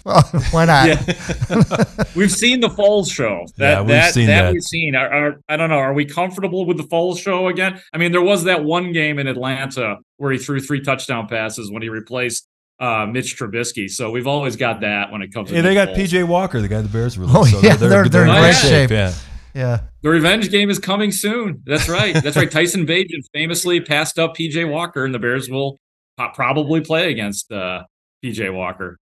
Well, 0.05 0.21
why 0.51 0.65
not? 0.65 0.88
Yeah. 0.88 2.03
we've 2.15 2.31
seen 2.31 2.60
the 2.60 2.67
Foles 2.67 3.12
show. 3.12 3.43
That 3.58 3.71
Yeah, 3.71 3.79
we've 3.81 3.88
that, 3.89 4.13
seen 4.13 4.27
that 4.27 4.41
that. 4.43 4.53
we've 4.53 4.62
seen. 4.62 4.93
Are, 4.95 5.10
are, 5.12 5.41
I 5.49 5.58
don't 5.58 5.71
know. 5.71 5.79
Are 5.79 5.95
we 5.95 6.05
comfortable 6.05 6.67
with 6.67 6.77
the 6.77 6.84
Foles 6.84 7.17
show 7.17 7.47
again? 7.47 7.81
I 7.91 7.97
mean, 7.97 8.12
there 8.12 8.21
was 8.21 8.43
that 8.43 8.63
one 8.63 8.91
game 8.91 9.17
in 9.17 9.25
Atlanta 9.25 9.95
where 10.17 10.31
he 10.31 10.38
threw 10.38 10.60
three 10.60 10.81
touchdown 10.81 11.27
passes 11.27 11.71
when 11.71 11.81
he 11.81 11.89
replaced 11.89 12.47
uh, 12.79 13.08
Mitch 13.08 13.36
Trubisky. 13.36 13.89
So 13.89 14.12
we've 14.12 14.27
always 14.27 14.55
got 14.58 14.81
that 14.81 15.12
when 15.12 15.23
it 15.23 15.34
comes. 15.34 15.49
to 15.49 15.55
Yeah, 15.55 15.63
they 15.63 15.73
got 15.73 15.88
Foles. 15.89 15.95
PJ 16.08 16.27
Walker, 16.27 16.62
the 16.62 16.67
guy 16.67 16.81
the 16.81 16.88
Bears 16.88 17.17
released. 17.17 17.55
Oh, 17.55 17.62
yeah, 17.63 17.75
they're- 17.75 18.08
they're 18.08 18.27
in 18.27 18.36
great 18.39 18.53
shape. 18.55 18.91
Yeah. 18.91 19.12
Yeah. 19.55 19.79
The 20.03 20.10
revenge 20.10 20.51
game 20.51 20.69
is 20.69 20.77
coming 20.77 21.12
soon. 21.12 21.63
That's 21.65 21.89
right. 21.89 22.13
That's 22.13 22.38
right. 22.38 22.51
Tyson 22.51 22.86
Bagent 22.86 23.23
famously 23.34 23.81
passed 23.81 24.19
up 24.19 24.36
PJ 24.36 24.69
Walker, 24.69 25.03
and 25.03 25.15
the 25.15 25.19
Bears 25.19 25.49
will 25.49 25.71
po- 25.71 25.79
probably 26.17 26.82
play 26.82 27.12
against 27.12 27.51
uh, 27.51 27.84
PJ 28.23 28.54
Walker. 28.54 28.97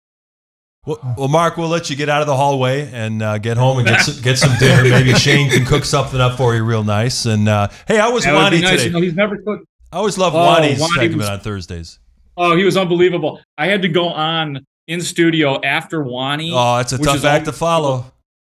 Well, 0.85 0.99
well, 1.17 1.29
Mark, 1.29 1.57
we'll 1.57 1.69
let 1.69 1.91
you 1.91 1.97
get 1.97 2.09
out 2.09 2.23
of 2.23 2.27
the 2.27 2.35
hallway 2.37 2.91
and 2.93 3.23
uh, 3.23 3.39
get 3.39 3.57
home 3.57 3.79
and 3.79 3.87
get 3.87 4.01
some, 4.05 4.23
get 4.23 4.37
some 4.39 4.57
dinner. 4.59 4.83
Maybe 4.83 5.15
Shane 5.15 5.49
can 5.49 5.65
cook 5.65 5.85
something 5.85 6.21
up 6.21 6.37
for 6.37 6.57
you 6.57 6.65
real 6.65 6.83
nice. 6.83 7.25
And 7.25 7.49
uh, 7.49 7.69
hey, 7.87 8.01
I 8.01 8.09
was 8.09 8.27
Wani 8.27 8.61
nice. 8.61 8.71
today? 8.71 8.85
You 8.87 8.91
know, 8.91 9.01
he's 9.01 9.15
never 9.15 9.37
cooked. 9.37 9.65
I 9.93 9.99
always 9.99 10.19
love 10.19 10.35
Oh, 10.35 10.39
Wani's 10.39 10.81
Wani 10.81 10.95
segment 10.95 11.19
was- 11.19 11.29
on 11.29 11.41
Thursdays. 11.41 11.99
Oh, 12.37 12.57
he 12.57 12.65
was 12.65 12.77
unbelievable. 12.79 13.41
I 13.59 13.67
had 13.67 13.83
to 13.83 13.89
go 13.89 14.09
on 14.09 14.65
in 14.89 15.03
studio 15.03 15.61
after 15.63 16.03
Wani. 16.03 16.51
Oh, 16.55 16.79
it's 16.79 16.93
a 16.93 16.99
tough 16.99 17.25
act 17.27 17.45
to 17.45 17.53
follow. 17.53 18.07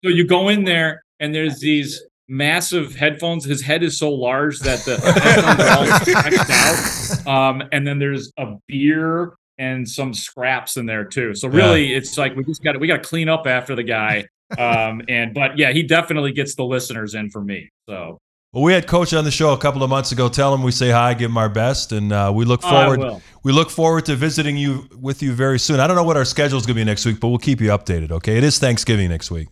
So 0.05 0.11
you 0.11 0.27
go 0.27 0.51
in 0.51 0.65
there 0.65 1.03
and 1.21 1.35
there's 1.35 1.59
these 1.59 2.03
massive 2.29 2.95
headphones. 2.95 3.45
His 3.45 3.63
head 3.63 3.83
is 3.83 3.99
so 3.99 4.11
large 4.13 4.59
that 4.61 4.81
the 4.85 4.97
headphones 5.21 5.61
are 5.61 5.79
all 5.79 6.01
stretched 6.45 7.27
out. 7.27 7.27
Um, 7.27 7.69
and 7.73 7.87
then 7.87 7.99
there's 7.99 8.33
a 8.39 8.55
beer 8.69 9.35
and 9.59 9.89
some 9.89 10.15
scraps 10.15 10.77
in 10.77 10.87
there 10.87 11.05
too. 11.05 11.35
So 11.35 11.49
really, 11.49 11.93
it's 11.95 12.17
like 12.19 12.35
we 12.37 12.45
just 12.45 12.63
got 12.65 12.73
to 12.73 12.79
we 12.79 12.87
got 12.87 13.03
to 13.03 13.09
clean 13.09 13.29
up 13.29 13.47
after 13.47 13.75
the 13.75 13.83
guy. 13.85 14.27
Um, 14.59 15.03
and 15.09 15.33
but 15.35 15.57
yeah, 15.59 15.73
he 15.73 15.83
definitely 15.83 16.33
gets 16.33 16.55
the 16.55 16.65
listeners 16.65 17.15
in 17.15 17.31
for 17.31 17.43
me. 17.43 17.71
So 17.89 18.19
Well, 18.53 18.63
we 18.65 18.73
had 18.75 18.87
Coach 18.87 19.15
on 19.15 19.25
the 19.25 19.31
show 19.31 19.53
a 19.53 19.59
couple 19.59 19.83
of 19.83 19.89
months 19.91 20.13
ago. 20.13 20.29
Tell 20.29 20.53
him 20.55 20.63
we 20.63 20.73
say 20.73 20.91
hi, 20.91 21.15
give 21.15 21.31
him 21.31 21.39
our 21.39 21.49
best, 21.49 21.93
and 21.93 22.13
uh, 22.13 22.31
we 22.35 22.45
look 22.45 22.61
Oh, 22.65 22.69
forward. 22.71 22.99
will. 23.01 23.23
we 23.45 23.53
look 23.53 23.71
forward 23.71 24.05
to 24.07 24.17
visiting 24.17 24.57
you 24.57 24.89
with 25.01 25.23
you 25.23 25.33
very 25.33 25.59
soon. 25.59 25.81
I 25.81 25.87
don't 25.87 25.97
know 25.97 26.05
what 26.05 26.17
our 26.19 26.25
schedule 26.27 26.59
is 26.59 26.67
going 26.67 26.75
to 26.77 26.81
be 26.81 26.85
next 26.85 27.07
week, 27.07 27.19
but 27.21 27.29
we'll 27.29 27.39
keep 27.39 27.61
you 27.61 27.69
updated. 27.69 28.11
Okay, 28.13 28.37
it 28.37 28.45
is 28.45 28.59
Thanksgiving 28.59 29.09
next 29.09 29.31
week. 29.31 29.49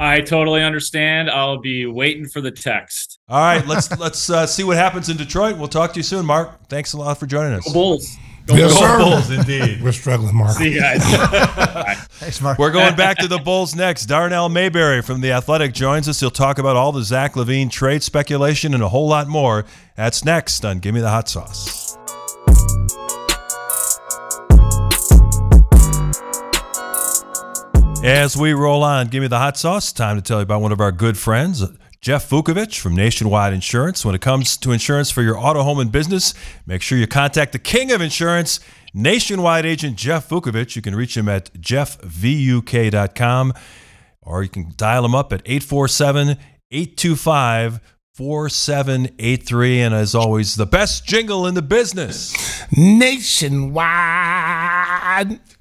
I 0.00 0.20
totally 0.20 0.62
understand. 0.62 1.28
I'll 1.30 1.58
be 1.58 1.86
waiting 1.86 2.28
for 2.28 2.40
the 2.40 2.50
text. 2.50 3.18
All 3.28 3.40
right, 3.40 3.66
let's 3.66 3.96
let's 3.98 4.30
uh, 4.30 4.46
see 4.46 4.64
what 4.64 4.76
happens 4.76 5.08
in 5.08 5.16
Detroit. 5.16 5.56
We'll 5.56 5.68
talk 5.68 5.92
to 5.94 5.98
you 5.98 6.04
soon, 6.04 6.24
Mark. 6.24 6.68
Thanks 6.68 6.92
a 6.92 6.98
lot 6.98 7.18
for 7.18 7.26
joining 7.26 7.54
us. 7.54 7.66
Go 7.66 7.72
Bulls. 7.72 8.16
Yes, 8.48 8.72
Go 8.72 8.80
sir. 8.80 8.98
Bulls, 8.98 9.30
indeed. 9.30 9.82
We're 9.82 9.92
struggling, 9.92 10.34
Mark. 10.34 10.56
See 10.56 10.72
you 10.72 10.80
guys. 10.80 11.02
Thanks, 12.12 12.40
Mark. 12.40 12.58
We're 12.58 12.70
going 12.70 12.96
back 12.96 13.18
to 13.18 13.28
the 13.28 13.38
Bulls 13.38 13.74
next. 13.74 14.06
Darnell 14.06 14.48
Mayberry 14.48 15.02
from 15.02 15.20
The 15.20 15.32
Athletic 15.32 15.74
joins 15.74 16.08
us. 16.08 16.20
He'll 16.20 16.30
talk 16.30 16.58
about 16.58 16.74
all 16.74 16.90
the 16.90 17.02
Zach 17.02 17.34
LaVine 17.34 17.70
trade 17.70 18.02
speculation 18.02 18.72
and 18.72 18.82
a 18.82 18.88
whole 18.88 19.08
lot 19.08 19.28
more. 19.28 19.66
That's 19.96 20.24
next 20.24 20.64
on 20.64 20.78
Give 20.78 20.94
Me 20.94 21.00
the 21.02 21.10
Hot 21.10 21.28
Sauce. 21.28 21.87
As 28.04 28.36
we 28.36 28.52
roll 28.52 28.84
on, 28.84 29.08
give 29.08 29.22
me 29.22 29.28
the 29.28 29.38
hot 29.38 29.56
sauce. 29.56 29.92
Time 29.92 30.16
to 30.16 30.22
tell 30.22 30.38
you 30.38 30.44
about 30.44 30.62
one 30.62 30.70
of 30.70 30.80
our 30.80 30.92
good 30.92 31.18
friends, 31.18 31.64
Jeff 32.00 32.30
Vukovic 32.30 32.78
from 32.78 32.94
Nationwide 32.94 33.52
Insurance. 33.52 34.04
When 34.04 34.14
it 34.14 34.20
comes 34.20 34.56
to 34.58 34.70
insurance 34.70 35.10
for 35.10 35.22
your 35.22 35.36
auto, 35.36 35.64
home, 35.64 35.80
and 35.80 35.90
business, 35.90 36.32
make 36.64 36.80
sure 36.80 36.96
you 36.96 37.08
contact 37.08 37.52
the 37.52 37.58
king 37.58 37.90
of 37.90 38.00
insurance, 38.00 38.60
Nationwide 38.94 39.66
agent 39.66 39.96
Jeff 39.96 40.28
Vukovic. 40.28 40.76
You 40.76 40.82
can 40.82 40.94
reach 40.94 41.16
him 41.16 41.28
at 41.28 41.52
jeffvuk.com 41.54 43.52
or 44.22 44.42
you 44.44 44.48
can 44.48 44.72
dial 44.76 45.04
him 45.04 45.14
up 45.14 45.32
at 45.32 45.42
847 45.44 46.36
825 46.70 47.80
4783. 48.18 49.80
And 49.80 49.94
as 49.94 50.12
always, 50.12 50.56
the 50.56 50.66
best 50.66 51.06
jingle 51.06 51.46
in 51.46 51.54
the 51.54 51.62
business. 51.62 52.34
Nationwide. 52.76 53.78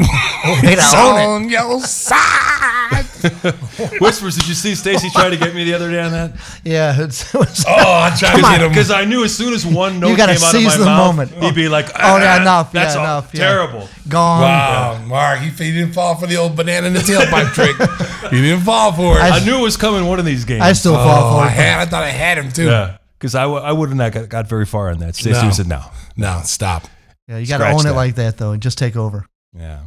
Oh, 0.01 0.59
Way 0.63 0.69
to 0.75 0.81
it's 0.81 0.93
own 0.95 1.19
it. 1.19 1.25
on 1.25 1.49
your 1.49 1.79
side. 1.81 2.76
Whispers, 3.99 4.35
did 4.35 4.47
you 4.47 4.53
see 4.53 4.75
Stacy 4.75 5.09
try 5.11 5.29
to 5.29 5.37
get 5.37 5.53
me 5.55 5.63
the 5.63 5.73
other 5.73 5.89
day 5.91 5.99
on 6.01 6.11
that? 6.11 6.31
Yeah, 6.63 7.01
it's, 7.03 7.33
it 7.33 7.37
was, 7.37 7.65
Oh, 7.67 7.73
I 7.73 8.15
tried 8.17 8.35
to 8.35 8.41
get 8.41 8.61
him. 8.61 8.69
Because 8.69 8.91
I 8.91 9.05
knew 9.05 9.23
as 9.23 9.35
soon 9.35 9.53
as 9.53 9.65
one 9.65 9.99
note 9.99 10.17
gotta 10.17 10.33
came 10.35 10.43
out 10.43 10.55
of 10.55 10.61
seize 10.61 10.67
my 10.67 10.77
the 10.77 10.85
mouth, 10.85 11.15
moment. 11.15 11.31
he'd 11.43 11.55
be 11.55 11.67
like, 11.69 11.87
Oh, 11.95 12.17
yeah, 12.17 12.37
"Ah, 12.37 12.41
enough, 12.41 12.71
yeah, 12.73 12.83
That's 12.83 12.95
all 12.95 13.03
enough, 13.03 13.31
yeah." 13.33 13.39
terrible. 13.39 13.89
gone. 14.07 14.41
Wow, 14.41 15.03
Mark, 15.05 15.39
he, 15.39 15.49
he 15.49 15.71
didn't 15.71 15.93
fall 15.93 16.15
for 16.15 16.27
the 16.27 16.37
old 16.37 16.55
banana 16.55 16.87
in 16.87 16.93
the 16.93 16.99
tailpipe 16.99 17.53
trick. 17.53 17.75
He 18.31 18.41
didn't 18.41 18.63
fall 18.63 18.91
for 18.91 19.17
it. 19.17 19.21
I- 19.21 19.37
I 19.37 19.45
knew 19.45 19.57
it 19.59 19.61
was 19.61 19.77
coming 19.77 20.05
one 20.05 20.19
of 20.19 20.25
these 20.25 20.43
games. 20.43 20.61
I 20.61 20.73
still 20.73 20.95
fall 20.95 21.33
oh, 21.33 21.37
for 21.37 21.43
I 21.45 21.49
had. 21.49 21.79
I 21.79 21.85
thought 21.85 22.03
I 22.03 22.09
had 22.09 22.37
him 22.37 22.51
too. 22.51 22.65
yeah. 22.65 22.97
Because 23.17 23.35
I, 23.35 23.43
w- 23.43 23.61
I 23.61 23.71
would 23.71 23.87
have 23.89 23.97
not 23.97 24.11
got, 24.11 24.27
got 24.29 24.47
very 24.49 24.65
far 24.65 24.89
on 24.91 24.97
that. 24.99 25.15
Stacy 25.15 25.41
No. 25.41 25.49
said 25.51 25.67
no. 25.67 25.81
No, 26.17 26.41
stop. 26.43 26.83
Yeah, 27.27 27.37
you 27.37 27.47
got 27.47 27.57
to 27.59 27.63
Scratch 27.63 27.73
own 27.73 27.79
it 27.81 27.83
that. 27.85 27.93
like 27.95 28.15
that 28.15 28.37
though, 28.37 28.51
and 28.51 28.61
just 28.61 28.77
take 28.77 28.95
over. 28.97 29.25
Yeah. 29.57 29.79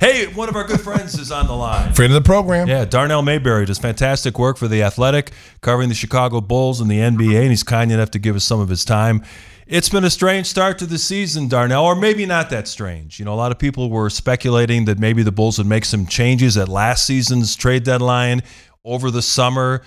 Hey, 0.00 0.26
one 0.26 0.48
of 0.48 0.56
our 0.56 0.64
good 0.64 0.80
friends 0.80 1.18
is 1.18 1.32
on 1.32 1.46
the 1.46 1.54
line. 1.54 1.94
Friend 1.94 2.12
of 2.12 2.22
the 2.22 2.26
program. 2.26 2.68
Yeah, 2.68 2.84
Darnell 2.84 3.22
Mayberry 3.22 3.64
does 3.64 3.78
fantastic 3.78 4.38
work 4.38 4.58
for 4.58 4.68
The 4.68 4.82
Athletic, 4.82 5.32
covering 5.62 5.88
the 5.88 5.94
Chicago 5.94 6.40
Bulls 6.40 6.80
and 6.80 6.90
the 6.90 6.98
NBA, 6.98 7.40
and 7.40 7.50
he's 7.50 7.62
kind 7.62 7.90
enough 7.90 8.10
to 8.10 8.18
give 8.18 8.36
us 8.36 8.44
some 8.44 8.60
of 8.60 8.68
his 8.68 8.84
time. 8.84 9.22
It's 9.66 9.88
been 9.88 10.04
a 10.04 10.10
strange 10.10 10.46
start 10.46 10.78
to 10.78 10.86
the 10.86 10.98
season, 10.98 11.48
Darnell, 11.48 11.84
or 11.84 11.96
maybe 11.96 12.24
not 12.26 12.50
that 12.50 12.68
strange. 12.68 13.18
You 13.18 13.24
know, 13.24 13.34
a 13.34 13.36
lot 13.36 13.50
of 13.50 13.58
people 13.58 13.90
were 13.90 14.10
speculating 14.10 14.84
that 14.84 14.98
maybe 14.98 15.22
the 15.22 15.32
Bulls 15.32 15.58
would 15.58 15.66
make 15.66 15.84
some 15.84 16.06
changes 16.06 16.56
at 16.56 16.68
last 16.68 17.04
season's 17.06 17.56
trade 17.56 17.82
deadline 17.82 18.42
over 18.84 19.10
the 19.10 19.22
summer. 19.22 19.82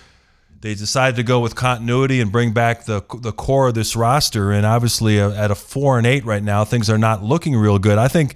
They 0.61 0.75
decided 0.75 1.15
to 1.15 1.23
go 1.23 1.39
with 1.39 1.55
continuity 1.55 2.19
and 2.19 2.29
bring 2.29 2.51
back 2.51 2.83
the 2.83 3.01
the 3.21 3.31
core 3.31 3.69
of 3.69 3.75
this 3.75 3.95
roster, 3.95 4.51
and 4.51 4.65
obviously 4.65 5.21
uh, 5.21 5.31
at 5.31 5.51
a 5.51 5.55
four 5.55 5.97
and 5.97 6.05
eight 6.05 6.25
right 6.25 6.43
now, 6.43 6.65
things 6.65 6.89
are 6.89 6.97
not 6.97 7.23
looking 7.23 7.55
real 7.55 7.79
good. 7.79 7.97
I 7.97 8.09
think 8.09 8.35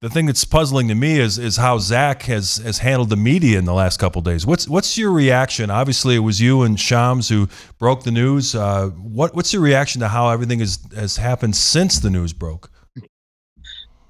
the 0.00 0.10
thing 0.10 0.26
that's 0.26 0.44
puzzling 0.44 0.88
to 0.88 0.94
me 0.94 1.18
is 1.18 1.38
is 1.38 1.56
how 1.56 1.78
Zach 1.78 2.22
has 2.22 2.56
has 2.58 2.78
handled 2.78 3.10
the 3.10 3.16
media 3.16 3.58
in 3.58 3.64
the 3.64 3.72
last 3.72 3.98
couple 3.98 4.20
days. 4.22 4.44
What's 4.46 4.68
what's 4.68 4.98
your 4.98 5.10
reaction? 5.10 5.70
Obviously, 5.70 6.16
it 6.16 6.20
was 6.20 6.40
you 6.40 6.62
and 6.62 6.78
Shams 6.78 7.28
who 7.28 7.48
broke 7.78 8.04
the 8.04 8.10
news. 8.10 8.54
Uh, 8.54 8.88
what 8.90 9.34
what's 9.34 9.52
your 9.52 9.62
reaction 9.62 10.00
to 10.02 10.08
how 10.08 10.28
everything 10.28 10.58
has 10.60 10.78
has 10.94 11.16
happened 11.16 11.56
since 11.56 11.98
the 11.98 12.10
news 12.10 12.32
broke? 12.32 12.70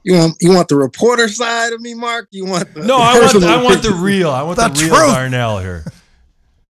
You 0.02 0.14
want 0.14 0.36
you 0.40 0.52
want 0.52 0.68
the 0.68 0.76
reporter 0.76 1.28
side 1.28 1.72
of 1.72 1.80
me, 1.80 1.94
Mark? 1.94 2.28
You 2.30 2.46
want 2.46 2.72
the, 2.74 2.80
No, 2.80 2.98
the 2.98 3.02
I 3.02 3.12
want 3.14 3.22
personal 3.32 3.48
I 3.48 3.62
want 3.62 3.82
the 3.82 3.92
real. 3.92 4.30
I 4.30 4.42
want 4.42 4.58
the, 4.58 4.68
The 4.68 4.84
real 4.84 4.88
truth. 4.96 5.14
Darnell 5.14 5.58
here. 5.58 5.84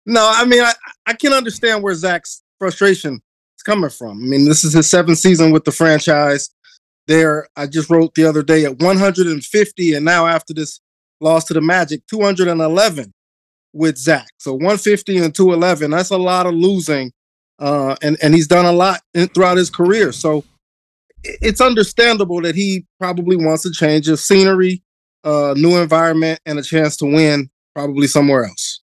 No, 0.05 0.31
I 0.33 0.45
mean 0.45 0.63
I, 0.63 0.73
I 1.07 1.15
can 1.15 1.33
understand 1.33 1.83
where 1.83 1.95
Zach's 1.95 2.43
frustration 2.59 3.15
is 3.57 3.63
coming 3.65 3.91
from. 3.91 4.23
I 4.23 4.27
mean, 4.27 4.45
this 4.45 4.63
is 4.65 4.73
his 4.75 4.89
seventh 4.89 5.19
season 5.19 5.51
with 5.51 5.65
the 5.65 5.73
franchise. 5.73 6.51
There, 7.07 7.49
I 7.57 7.67
just 7.67 7.89
wrote 7.89 8.15
the 8.15 8.25
other 8.25 8.43
day 8.43 8.65
at 8.65 8.81
150, 8.81 9.95
and 9.95 10.05
now 10.05 10.27
after 10.27 10.53
this 10.53 10.81
loss 11.21 11.45
to 11.45 11.55
the 11.55 11.61
Magic, 11.61 12.07
211 12.09 13.13
with 13.73 13.97
Zach. 13.97 14.29
So 14.39 14.53
150 14.53 15.19
and 15.19 15.35
211. 15.35 15.91
That's 15.91 16.11
a 16.11 16.17
lot 16.17 16.47
of 16.47 16.55
losing, 16.55 17.13
uh, 17.59 17.97
and 18.03 18.17
and 18.23 18.35
he's 18.35 18.49
done 18.49 18.65
a 18.65 18.73
lot 18.73 19.01
in, 19.15 19.29
throughout 19.29 19.57
his 19.57 19.71
career. 19.71 20.13
So 20.13 20.45
it's 21.23 21.61
understandable 21.61 22.41
that 22.43 22.55
he 22.55 22.87
probably 22.99 23.37
wants 23.37 23.65
a 23.65 23.73
change 23.73 24.09
of 24.09 24.19
scenery, 24.19 24.83
uh, 25.25 25.55
new 25.57 25.77
environment, 25.77 26.41
and 26.47 26.59
a 26.59 26.63
chance 26.63 26.97
to 26.99 27.07
win 27.07 27.51
probably 27.75 28.07
somewhere 28.07 28.45
else. 28.45 28.81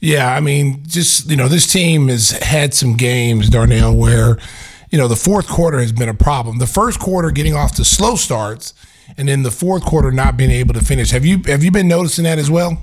Yeah, 0.00 0.34
I 0.34 0.40
mean, 0.40 0.82
just 0.86 1.30
you 1.30 1.36
know, 1.36 1.48
this 1.48 1.70
team 1.70 2.08
has 2.08 2.30
had 2.30 2.74
some 2.74 2.96
games, 2.96 3.48
Darnell, 3.48 3.96
where 3.96 4.38
you 4.92 4.98
know 4.98 5.08
the 5.08 5.16
fourth 5.16 5.48
quarter 5.48 5.80
has 5.80 5.90
been 5.90 6.08
a 6.08 6.14
problem. 6.14 6.58
The 6.58 6.66
first 6.66 7.00
quarter 7.00 7.32
getting 7.32 7.54
off 7.54 7.74
to 7.76 7.84
slow 7.84 8.14
starts, 8.14 8.74
and 9.16 9.28
then 9.28 9.42
the 9.42 9.50
fourth 9.50 9.84
quarter 9.84 10.12
not 10.12 10.36
being 10.36 10.50
able 10.50 10.74
to 10.74 10.84
finish. 10.84 11.10
Have 11.10 11.24
you 11.24 11.40
have 11.46 11.64
you 11.64 11.72
been 11.72 11.88
noticing 11.88 12.24
that 12.24 12.38
as 12.38 12.50
well? 12.50 12.78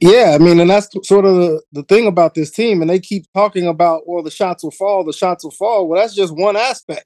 Yeah, 0.00 0.36
I 0.36 0.38
mean, 0.38 0.60
and 0.60 0.70
that's 0.70 0.88
sort 1.02 1.24
of 1.24 1.34
the, 1.34 1.62
the 1.72 1.82
thing 1.82 2.06
about 2.06 2.34
this 2.34 2.52
team. 2.52 2.80
And 2.80 2.88
they 2.88 3.00
keep 3.00 3.24
talking 3.34 3.66
about, 3.66 4.02
well, 4.06 4.22
the 4.22 4.30
shots 4.30 4.62
will 4.62 4.70
fall, 4.70 5.02
the 5.02 5.12
shots 5.12 5.42
will 5.42 5.50
fall. 5.50 5.88
Well, 5.88 6.00
that's 6.00 6.14
just 6.14 6.32
one 6.36 6.56
aspect. 6.56 7.04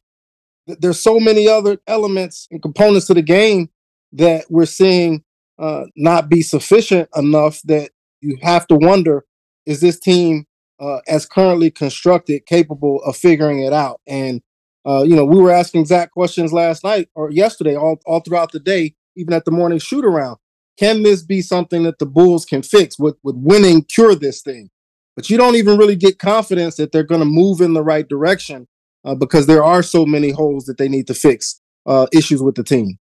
There's 0.66 1.02
so 1.02 1.18
many 1.18 1.48
other 1.48 1.78
elements 1.86 2.46
and 2.50 2.60
components 2.60 3.06
to 3.06 3.14
the 3.14 3.22
game 3.22 3.70
that 4.12 4.44
we're 4.50 4.66
seeing 4.66 5.24
uh, 5.58 5.84
not 5.96 6.28
be 6.28 6.42
sufficient 6.42 7.08
enough 7.16 7.60
that 7.62 7.90
you 8.20 8.36
have 8.42 8.66
to 8.66 8.74
wonder 8.74 9.24
is 9.64 9.80
this 9.80 9.98
team, 9.98 10.44
uh, 10.80 11.00
as 11.08 11.26
currently 11.26 11.70
constructed, 11.70 12.46
capable 12.46 13.02
of 13.04 13.16
figuring 13.16 13.62
it 13.62 13.72
out? 13.72 14.00
And, 14.06 14.42
uh, 14.86 15.02
you 15.02 15.16
know, 15.16 15.24
we 15.24 15.38
were 15.38 15.50
asking 15.50 15.86
Zach 15.86 16.10
questions 16.10 16.52
last 16.52 16.84
night 16.84 17.08
or 17.14 17.30
yesterday, 17.30 17.76
all, 17.76 18.00
all 18.06 18.20
throughout 18.20 18.52
the 18.52 18.60
day, 18.60 18.94
even 19.16 19.32
at 19.34 19.44
the 19.44 19.50
morning 19.50 19.78
shoot 19.78 20.04
around 20.04 20.38
can 20.78 21.02
this 21.02 21.22
be 21.22 21.42
something 21.42 21.82
that 21.84 21.98
the 21.98 22.06
Bulls 22.06 22.44
can 22.44 22.62
fix? 22.62 22.98
Would 22.98 23.14
would 23.22 23.36
winning 23.38 23.84
cure 23.84 24.14
this 24.14 24.42
thing? 24.42 24.70
But 25.14 25.28
you 25.28 25.36
don't 25.36 25.56
even 25.56 25.76
really 25.76 25.96
get 25.96 26.18
confidence 26.18 26.76
that 26.76 26.92
they're 26.92 27.02
going 27.02 27.20
to 27.20 27.26
move 27.26 27.60
in 27.60 27.74
the 27.74 27.82
right 27.82 28.08
direction 28.08 28.66
uh, 29.04 29.14
because 29.14 29.46
there 29.46 29.62
are 29.62 29.82
so 29.82 30.06
many 30.06 30.30
holes 30.30 30.64
that 30.64 30.78
they 30.78 30.88
need 30.88 31.06
to 31.08 31.14
fix, 31.14 31.60
uh, 31.84 32.06
issues 32.12 32.42
with 32.42 32.54
the 32.54 32.64
team. 32.64 32.98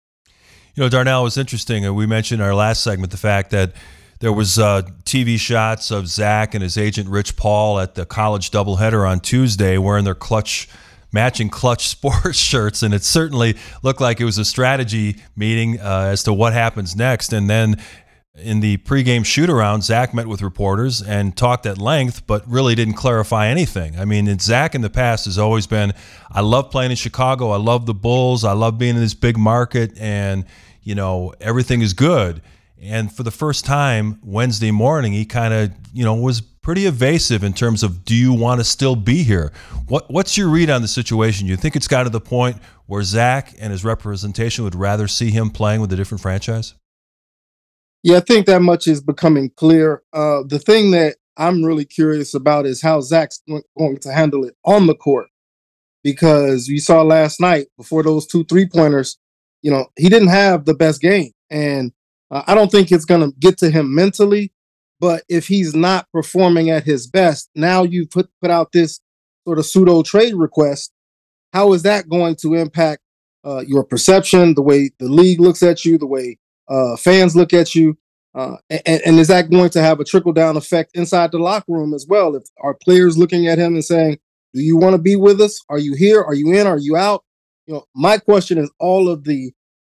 You 0.75 0.83
know, 0.83 0.89
Darnell 0.89 1.21
it 1.21 1.23
was 1.23 1.37
interesting. 1.37 1.93
We 1.95 2.05
mentioned 2.05 2.41
in 2.41 2.47
our 2.47 2.55
last 2.55 2.83
segment 2.83 3.11
the 3.11 3.17
fact 3.17 3.51
that 3.51 3.73
there 4.21 4.31
was 4.31 4.59
uh, 4.59 4.83
TV 5.03 5.37
shots 5.37 5.89
of 5.91 6.07
Zach 6.07 6.53
and 6.53 6.63
his 6.63 6.77
agent 6.77 7.09
Rich 7.09 7.35
Paul 7.35 7.79
at 7.79 7.95
the 7.95 8.05
college 8.05 8.51
doubleheader 8.51 9.07
on 9.07 9.19
Tuesday 9.19 9.77
wearing 9.77 10.05
their 10.05 10.15
clutch 10.15 10.69
matching 11.11 11.49
clutch 11.49 11.87
sports 11.89 12.37
shirts 12.37 12.83
and 12.83 12.93
it 12.93 13.03
certainly 13.03 13.57
looked 13.83 13.99
like 13.99 14.21
it 14.21 14.25
was 14.25 14.37
a 14.37 14.45
strategy 14.45 15.17
meeting 15.35 15.79
uh, 15.79 16.09
as 16.11 16.23
to 16.23 16.33
what 16.33 16.53
happens 16.53 16.95
next 16.95 17.33
and 17.33 17.49
then 17.49 17.75
in 18.33 18.61
the 18.61 18.77
pregame 18.77 19.25
shoot 19.25 19.49
around, 19.49 19.83
Zach 19.83 20.13
met 20.13 20.25
with 20.25 20.41
reporters 20.41 21.01
and 21.01 21.35
talked 21.35 21.65
at 21.65 21.77
length, 21.77 22.25
but 22.25 22.47
really 22.47 22.75
didn't 22.75 22.93
clarify 22.93 23.47
anything. 23.47 23.99
I 23.99 24.05
mean, 24.05 24.39
Zach 24.39 24.73
in 24.73 24.79
the 24.79 24.89
past 24.89 25.25
has 25.25 25.37
always 25.37 25.67
been, 25.67 25.91
I 26.31 26.39
love 26.39 26.71
playing 26.71 26.91
in 26.91 26.97
Chicago. 26.97 27.49
I 27.49 27.57
love 27.57 27.85
the 27.85 27.93
Bulls. 27.93 28.45
I 28.45 28.53
love 28.53 28.77
being 28.77 28.95
in 28.95 29.01
this 29.01 29.13
big 29.13 29.37
market, 29.37 29.99
and 29.99 30.45
you 30.81 30.95
know 30.95 31.33
everything 31.41 31.81
is 31.81 31.91
good. 31.91 32.41
And 32.81 33.13
for 33.13 33.21
the 33.21 33.31
first 33.31 33.63
time 33.63 34.19
Wednesday 34.23 34.71
morning, 34.71 35.13
he 35.13 35.23
kind 35.23 35.53
of, 35.53 35.71
you 35.93 36.03
know, 36.03 36.15
was 36.15 36.41
pretty 36.41 36.87
evasive 36.87 37.43
in 37.43 37.53
terms 37.53 37.83
of, 37.83 38.03
do 38.03 38.15
you 38.15 38.33
want 38.33 38.59
to 38.59 38.63
still 38.63 38.95
be 38.95 39.21
here? 39.21 39.51
What 39.87 40.09
What's 40.09 40.35
your 40.35 40.49
read 40.49 40.69
on 40.71 40.81
the 40.81 40.87
situation? 40.87 41.47
You 41.47 41.57
think 41.57 41.75
it's 41.75 41.87
got 41.87 42.03
to 42.03 42.09
the 42.09 42.19
point 42.19 42.57
where 42.87 43.03
Zach 43.03 43.53
and 43.59 43.71
his 43.71 43.85
representation 43.85 44.63
would 44.63 44.75
rather 44.75 45.07
see 45.07 45.29
him 45.29 45.51
playing 45.51 45.81
with 45.81 45.93
a 45.93 45.95
different 45.95 46.21
franchise? 46.21 46.73
Yeah, 48.03 48.17
I 48.17 48.21
think 48.21 48.47
that 48.47 48.63
much 48.63 48.87
is 48.87 48.99
becoming 48.99 49.51
clear. 49.55 50.01
Uh, 50.11 50.41
the 50.47 50.57
thing 50.57 50.89
that 50.91 51.17
I'm 51.37 51.63
really 51.63 51.85
curious 51.85 52.33
about 52.33 52.65
is 52.65 52.81
how 52.81 52.99
Zach's 53.01 53.43
going 53.77 53.99
to 53.99 54.11
handle 54.11 54.43
it 54.43 54.55
on 54.65 54.87
the 54.87 54.95
court. 54.95 55.27
Because 56.03 56.67
you 56.67 56.79
saw 56.79 57.03
last 57.03 57.39
night 57.39 57.67
before 57.77 58.01
those 58.01 58.25
two 58.25 58.43
three 58.45 58.67
pointers, 58.67 59.19
you 59.61 59.69
know, 59.69 59.85
he 59.95 60.09
didn't 60.09 60.29
have 60.29 60.65
the 60.65 60.73
best 60.73 60.99
game. 60.99 61.31
And 61.51 61.91
uh, 62.31 62.43
I 62.47 62.55
don't 62.55 62.71
think 62.71 62.91
it's 62.91 63.05
going 63.05 63.21
to 63.21 63.37
get 63.37 63.57
to 63.59 63.69
him 63.69 63.93
mentally. 63.93 64.51
But 64.99 65.23
if 65.27 65.47
he's 65.47 65.75
not 65.75 66.07
performing 66.11 66.69
at 66.69 66.83
his 66.83 67.07
best, 67.07 67.49
now 67.55 67.83
you 67.83 68.07
put, 68.07 68.29
put 68.39 68.51
out 68.51 68.71
this 68.71 68.99
sort 69.45 69.57
of 69.57 69.65
pseudo 69.65 70.03
trade 70.03 70.35
request. 70.35 70.93
How 71.53 71.73
is 71.73 71.83
that 71.83 72.07
going 72.07 72.35
to 72.37 72.53
impact 72.53 73.01
uh, 73.43 73.63
your 73.65 73.83
perception, 73.83 74.53
the 74.53 74.61
way 74.61 74.91
the 74.99 75.09
league 75.09 75.39
looks 75.39 75.63
at 75.63 75.83
you, 75.83 75.97
the 75.97 76.05
way 76.05 76.37
uh, 76.69 76.95
fans 76.97 77.35
look 77.35 77.51
at 77.51 77.73
you, 77.73 77.97
uh, 78.33 78.57
and, 78.69 79.01
and 79.05 79.19
is 79.19 79.27
that 79.27 79.49
going 79.49 79.69
to 79.71 79.81
have 79.81 79.99
a 79.99 80.05
trickle 80.05 80.31
down 80.31 80.55
effect 80.55 80.91
inside 80.95 81.31
the 81.31 81.39
locker 81.39 81.71
room 81.71 81.93
as 81.93 82.05
well? 82.07 82.35
If 82.35 82.43
are 82.61 82.73
players 82.73 83.17
looking 83.17 83.47
at 83.47 83.57
him 83.57 83.73
and 83.73 83.83
saying, 83.83 84.19
"Do 84.53 84.61
you 84.61 84.77
want 84.77 84.93
to 84.93 85.01
be 85.01 85.15
with 85.15 85.41
us? 85.41 85.59
Are 85.69 85.79
you 85.79 85.95
here? 85.95 86.21
Are 86.21 86.33
you 86.33 86.53
in? 86.53 86.65
Are 86.65 86.77
you 86.77 86.95
out?" 86.95 87.25
You 87.67 87.73
know, 87.75 87.85
my 87.93 88.17
question 88.17 88.57
is 88.57 88.71
all 88.79 89.09
of 89.09 89.25
the 89.25 89.51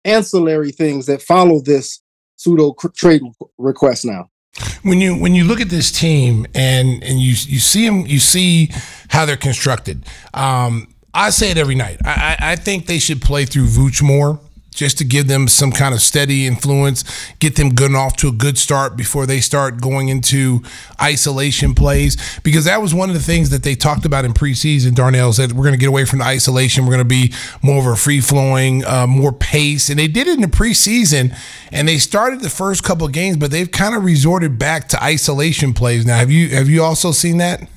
ancillary 0.05 0.73
things 0.73 1.07
that 1.07 1.21
follow 1.21 1.61
this 1.61 2.01
pseudo 2.43 2.75
trade 2.95 3.23
request 3.59 4.05
now. 4.05 4.29
When 4.83 5.01
you 5.01 5.17
when 5.17 5.35
you 5.35 5.45
look 5.45 5.61
at 5.61 5.71
this 5.71 5.91
team 5.91 6.47
and 6.55 7.03
and 7.03 7.21
you 7.21 7.31
you 7.31 7.59
see 7.59 7.87
them 7.87 8.07
you 8.07 8.19
see 8.19 8.71
how 9.09 9.25
they're 9.25 9.37
constructed 9.37 10.05
um, 10.35 10.95
i 11.15 11.31
say 11.31 11.51
it 11.51 11.57
every 11.57 11.75
night. 11.75 11.99
I, 12.05 12.37
I 12.39 12.57
think 12.57 12.87
they 12.87 12.99
should 12.99 13.23
play 13.23 13.47
through 13.47 13.67
Vooch 13.67 14.03
more 14.03 14.41
just 14.73 14.99
to 14.99 15.05
give 15.05 15.29
them 15.29 15.49
some 15.49 15.71
kind 15.71 15.95
of 15.95 16.01
steady 16.01 16.47
influence, 16.47 17.05
get 17.39 17.57
them 17.57 17.75
good 17.75 17.95
off 17.95 18.17
to 18.17 18.29
a 18.29 18.33
good 18.33 18.57
start 18.57 18.97
before 18.97 19.27
they 19.27 19.41
start 19.41 19.81
going 19.81 20.09
into 20.09 20.63
isolation 21.01 21.75
plays. 21.75 22.17
Because 22.41 22.65
that 22.65 22.81
was 22.81 22.95
one 22.95 23.11
of 23.11 23.15
the 23.15 23.23
things 23.23 23.51
that 23.51 23.63
they 23.63 23.75
talked 23.75 24.05
about 24.05 24.25
in 24.25 24.33
preseason. 24.33 24.95
Darnell 24.95 25.33
said 25.33 25.53
we're 25.53 25.65
going 25.65 25.75
to 25.75 25.81
get 25.81 25.89
away 25.89 26.05
from 26.05 26.21
the 26.21 26.25
isolation. 26.25 26.85
We're 26.85 26.95
going 26.95 26.99
to 26.99 27.05
be 27.05 27.33
more 27.61 27.81
of 27.81 27.87
a 27.87 27.97
free 27.97 28.21
flowing, 28.21 28.85
uh, 28.85 29.07
more 29.07 29.33
pace. 29.33 29.91
And 29.91 29.99
they 29.99 30.09
did 30.09 30.27
it 30.27 30.35
in 30.35 30.41
the 30.41 30.47
preseason 30.47 31.37
and 31.71 31.87
they 31.87 31.99
started 31.99 32.41
the 32.41 32.51
first 32.51 32.83
couple 32.83 33.07
games, 33.09 33.37
but 33.37 33.51
they've 33.51 33.71
kind 33.71 33.95
of 33.95 34.05
resorted 34.05 34.59
back 34.59 34.89
to 34.89 35.03
isolation 35.03 35.75
plays 35.75 36.07
now. 36.07 36.17
Have 36.17 36.31
you 36.31 36.49
have 36.51 36.69
you 36.69 36.83
also 36.83 37.13
seen 37.13 37.39
that? 37.39 37.69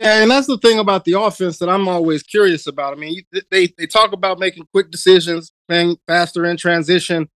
Yeah, 0.00 0.22
and 0.22 0.30
that's 0.30 0.46
the 0.46 0.56
thing 0.56 0.78
about 0.78 1.04
the 1.04 1.20
offense 1.20 1.58
that 1.58 1.68
I'm 1.68 1.86
always 1.86 2.22
curious 2.22 2.66
about. 2.66 2.94
I 2.94 2.96
mean, 2.96 3.22
they 3.50 3.68
they 3.76 3.86
talk 3.86 4.12
about 4.12 4.38
making 4.38 4.66
quick 4.72 4.90
decisions, 4.90 5.52
playing 5.68 5.98
faster 6.06 6.46
in 6.46 6.56
transition, 6.56 7.28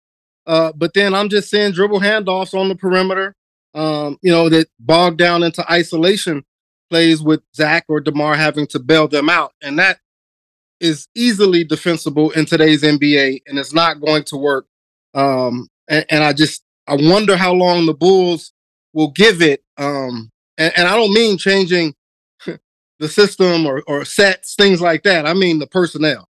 uh, 0.46 0.72
but 0.74 0.94
then 0.94 1.14
I'm 1.14 1.28
just 1.28 1.50
seeing 1.50 1.72
dribble 1.72 2.00
handoffs 2.00 2.58
on 2.58 2.70
the 2.70 2.74
perimeter. 2.74 3.34
Um, 3.74 4.18
you 4.22 4.32
know, 4.32 4.48
that 4.48 4.68
bog 4.80 5.18
down 5.18 5.42
into 5.42 5.70
isolation 5.70 6.42
plays 6.88 7.20
with 7.20 7.42
Zach 7.54 7.84
or 7.88 8.00
Demar 8.00 8.34
having 8.34 8.66
to 8.68 8.78
bail 8.78 9.08
them 9.08 9.28
out, 9.28 9.52
and 9.62 9.78
that 9.78 9.98
is 10.80 11.06
easily 11.14 11.64
defensible 11.64 12.30
in 12.30 12.46
today's 12.46 12.82
NBA, 12.82 13.42
and 13.46 13.58
it's 13.58 13.74
not 13.74 14.00
going 14.00 14.24
to 14.24 14.36
work. 14.38 14.66
Um, 15.12 15.68
and, 15.88 16.06
and 16.08 16.24
I 16.24 16.32
just 16.32 16.62
I 16.86 16.96
wonder 16.96 17.36
how 17.36 17.52
long 17.52 17.84
the 17.84 17.94
Bulls 17.94 18.52
will 18.94 19.10
give 19.10 19.42
it. 19.42 19.62
Um, 19.76 20.30
and, 20.56 20.72
and 20.78 20.88
I 20.88 20.96
don't 20.96 21.12
mean 21.12 21.36
changing 21.36 21.94
the 23.04 23.08
system 23.10 23.66
or, 23.66 23.82
or 23.86 24.04
sets, 24.04 24.54
things 24.54 24.80
like 24.80 25.02
that. 25.02 25.26
I 25.26 25.34
mean 25.34 25.58
the 25.58 25.66
personnel. 25.66 26.28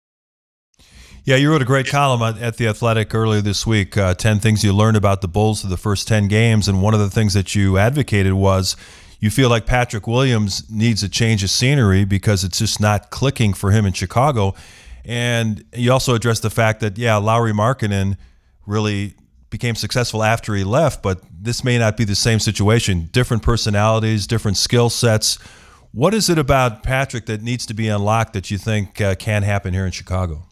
Yeah, 1.24 1.36
you 1.36 1.50
wrote 1.50 1.62
a 1.62 1.66
great 1.66 1.88
column 1.88 2.22
at 2.42 2.58
The 2.58 2.68
Athletic 2.68 3.14
earlier 3.14 3.42
this 3.42 3.66
week 3.66 3.98
uh, 3.98 4.14
10 4.14 4.40
things 4.40 4.64
you 4.64 4.74
learned 4.74 4.96
about 4.96 5.22
the 5.22 5.28
Bulls 5.28 5.62
for 5.62 5.68
the 5.68 5.78
first 5.78 6.08
10 6.08 6.28
games. 6.28 6.68
And 6.68 6.82
one 6.82 6.94
of 6.94 7.00
the 7.00 7.10
things 7.10 7.34
that 7.34 7.54
you 7.56 7.78
advocated 7.78 8.34
was 8.34 8.78
you 9.20 9.30
feel 9.30 9.50
like 9.50 9.66
Patrick 9.66 10.08
Williams 10.08 10.70
needs 10.70 11.04
a 11.04 11.10
change 11.10 11.44
of 11.44 11.50
scenery 11.50 12.06
because 12.06 12.44
it's 12.44 12.60
just 12.60 12.80
not 12.80 13.10
clicking 13.10 13.54
for 13.54 13.72
him 13.72 13.86
in 13.86 13.94
Chicago. 13.94 14.56
And 15.04 15.66
you 15.74 15.92
also 15.92 16.16
addressed 16.16 16.44
the 16.44 16.50
fact 16.50 16.80
that, 16.82 16.98
yeah, 16.98 17.16
Lauri 17.18 17.54
Markkanen 17.54 18.18
really 18.66 19.16
became 19.50 19.76
successful 19.76 20.24
after 20.24 20.56
he 20.56 20.64
left, 20.64 21.02
but 21.02 21.22
this 21.30 21.64
may 21.64 21.78
not 21.78 21.98
be 21.98 22.04
the 22.04 22.16
same 22.16 22.40
situation. 22.40 23.10
Different 23.12 23.44
personalities, 23.44 24.28
different 24.28 24.58
skill 24.58 24.90
sets. 24.90 25.40
What 25.98 26.14
is 26.14 26.30
it 26.30 26.38
about 26.38 26.84
Patrick 26.84 27.26
that 27.26 27.42
needs 27.42 27.66
to 27.66 27.74
be 27.74 27.88
unlocked 27.88 28.34
that 28.34 28.52
you 28.52 28.60
think 28.60 29.02
uh, 29.02 29.16
can 29.16 29.42
happen 29.42 29.74
here 29.74 29.84
in 29.84 29.92
Chicago? 29.92 30.44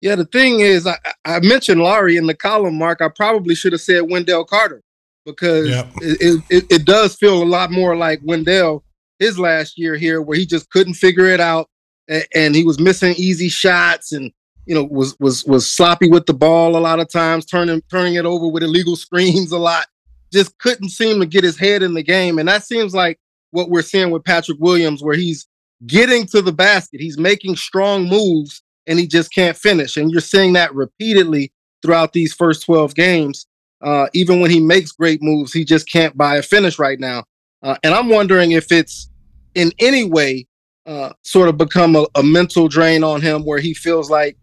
Yeah, 0.00 0.16
the 0.16 0.24
thing 0.24 0.58
is, 0.58 0.84
I, 0.84 0.96
I, 1.24 1.38
mentioned 1.38 1.80
Lauri 1.80 2.16
in 2.16 2.26
the 2.26 2.34
column, 2.34 2.76
Mark. 2.76 3.00
I 3.00 3.06
probably 3.08 3.54
should 3.54 3.70
have 3.70 3.80
said 3.80 4.10
Wendell 4.10 4.44
Carter 4.44 4.82
because 5.24 5.68
yep. 5.68 5.86
it, 6.00 6.42
it, 6.50 6.64
it, 6.72 6.84
does 6.84 7.14
feel 7.14 7.40
a 7.40 7.44
lot 7.44 7.70
more 7.70 7.94
like 7.94 8.18
Wendell 8.24 8.82
his 9.20 9.38
last 9.38 9.78
year 9.78 9.94
here, 9.94 10.20
where 10.20 10.36
he 10.36 10.44
just 10.44 10.68
couldn't 10.70 10.94
figure 10.94 11.26
it 11.26 11.38
out 11.38 11.70
and, 12.08 12.26
and 12.34 12.56
he 12.56 12.64
was 12.64 12.80
missing 12.80 13.14
easy 13.16 13.48
shots 13.48 14.10
and 14.10 14.32
you 14.66 14.74
know 14.74 14.82
was 14.82 15.14
was 15.20 15.44
was 15.44 15.70
sloppy 15.70 16.10
with 16.10 16.26
the 16.26 16.34
ball 16.34 16.76
a 16.76 16.80
lot 16.80 16.98
of 16.98 17.08
times, 17.08 17.46
turning 17.46 17.80
turning 17.92 18.16
it 18.16 18.26
over 18.26 18.48
with 18.48 18.64
illegal 18.64 18.96
screens 19.06 19.52
a 19.52 19.58
lot. 19.58 19.86
Just 20.32 20.58
couldn't 20.58 20.88
seem 20.88 21.20
to 21.20 21.26
get 21.26 21.44
his 21.44 21.56
head 21.56 21.84
in 21.84 21.94
the 21.94 22.02
game, 22.02 22.40
and 22.40 22.48
that 22.48 22.64
seems 22.64 22.92
like 22.92 23.20
what 23.50 23.70
we're 23.70 23.82
seeing 23.82 24.10
with 24.10 24.24
Patrick 24.24 24.58
Williams, 24.60 25.02
where 25.02 25.16
he's 25.16 25.46
getting 25.86 26.26
to 26.26 26.42
the 26.42 26.52
basket, 26.52 27.00
he's 27.00 27.18
making 27.18 27.56
strong 27.56 28.08
moves, 28.08 28.62
and 28.86 28.98
he 28.98 29.06
just 29.06 29.32
can't 29.32 29.56
finish. 29.56 29.96
And 29.96 30.10
you're 30.10 30.20
seeing 30.20 30.54
that 30.54 30.74
repeatedly 30.74 31.52
throughout 31.82 32.12
these 32.12 32.34
first 32.34 32.64
12 32.64 32.94
games. 32.94 33.46
Uh, 33.80 34.08
even 34.12 34.40
when 34.40 34.50
he 34.50 34.60
makes 34.60 34.90
great 34.90 35.22
moves, 35.22 35.52
he 35.52 35.64
just 35.64 35.88
can't 35.90 36.16
buy 36.16 36.36
a 36.36 36.42
finish 36.42 36.78
right 36.78 36.98
now. 36.98 37.24
Uh, 37.62 37.76
and 37.84 37.94
I'm 37.94 38.08
wondering 38.08 38.52
if 38.52 38.72
it's 38.72 39.08
in 39.54 39.72
any 39.78 40.04
way 40.04 40.46
uh, 40.86 41.12
sort 41.22 41.48
of 41.48 41.58
become 41.58 41.94
a, 41.94 42.06
a, 42.14 42.22
mental 42.22 42.66
drain 42.66 43.04
on 43.04 43.20
him 43.20 43.44
where 43.44 43.58
he 43.58 43.74
feels 43.74 44.10
like 44.10 44.38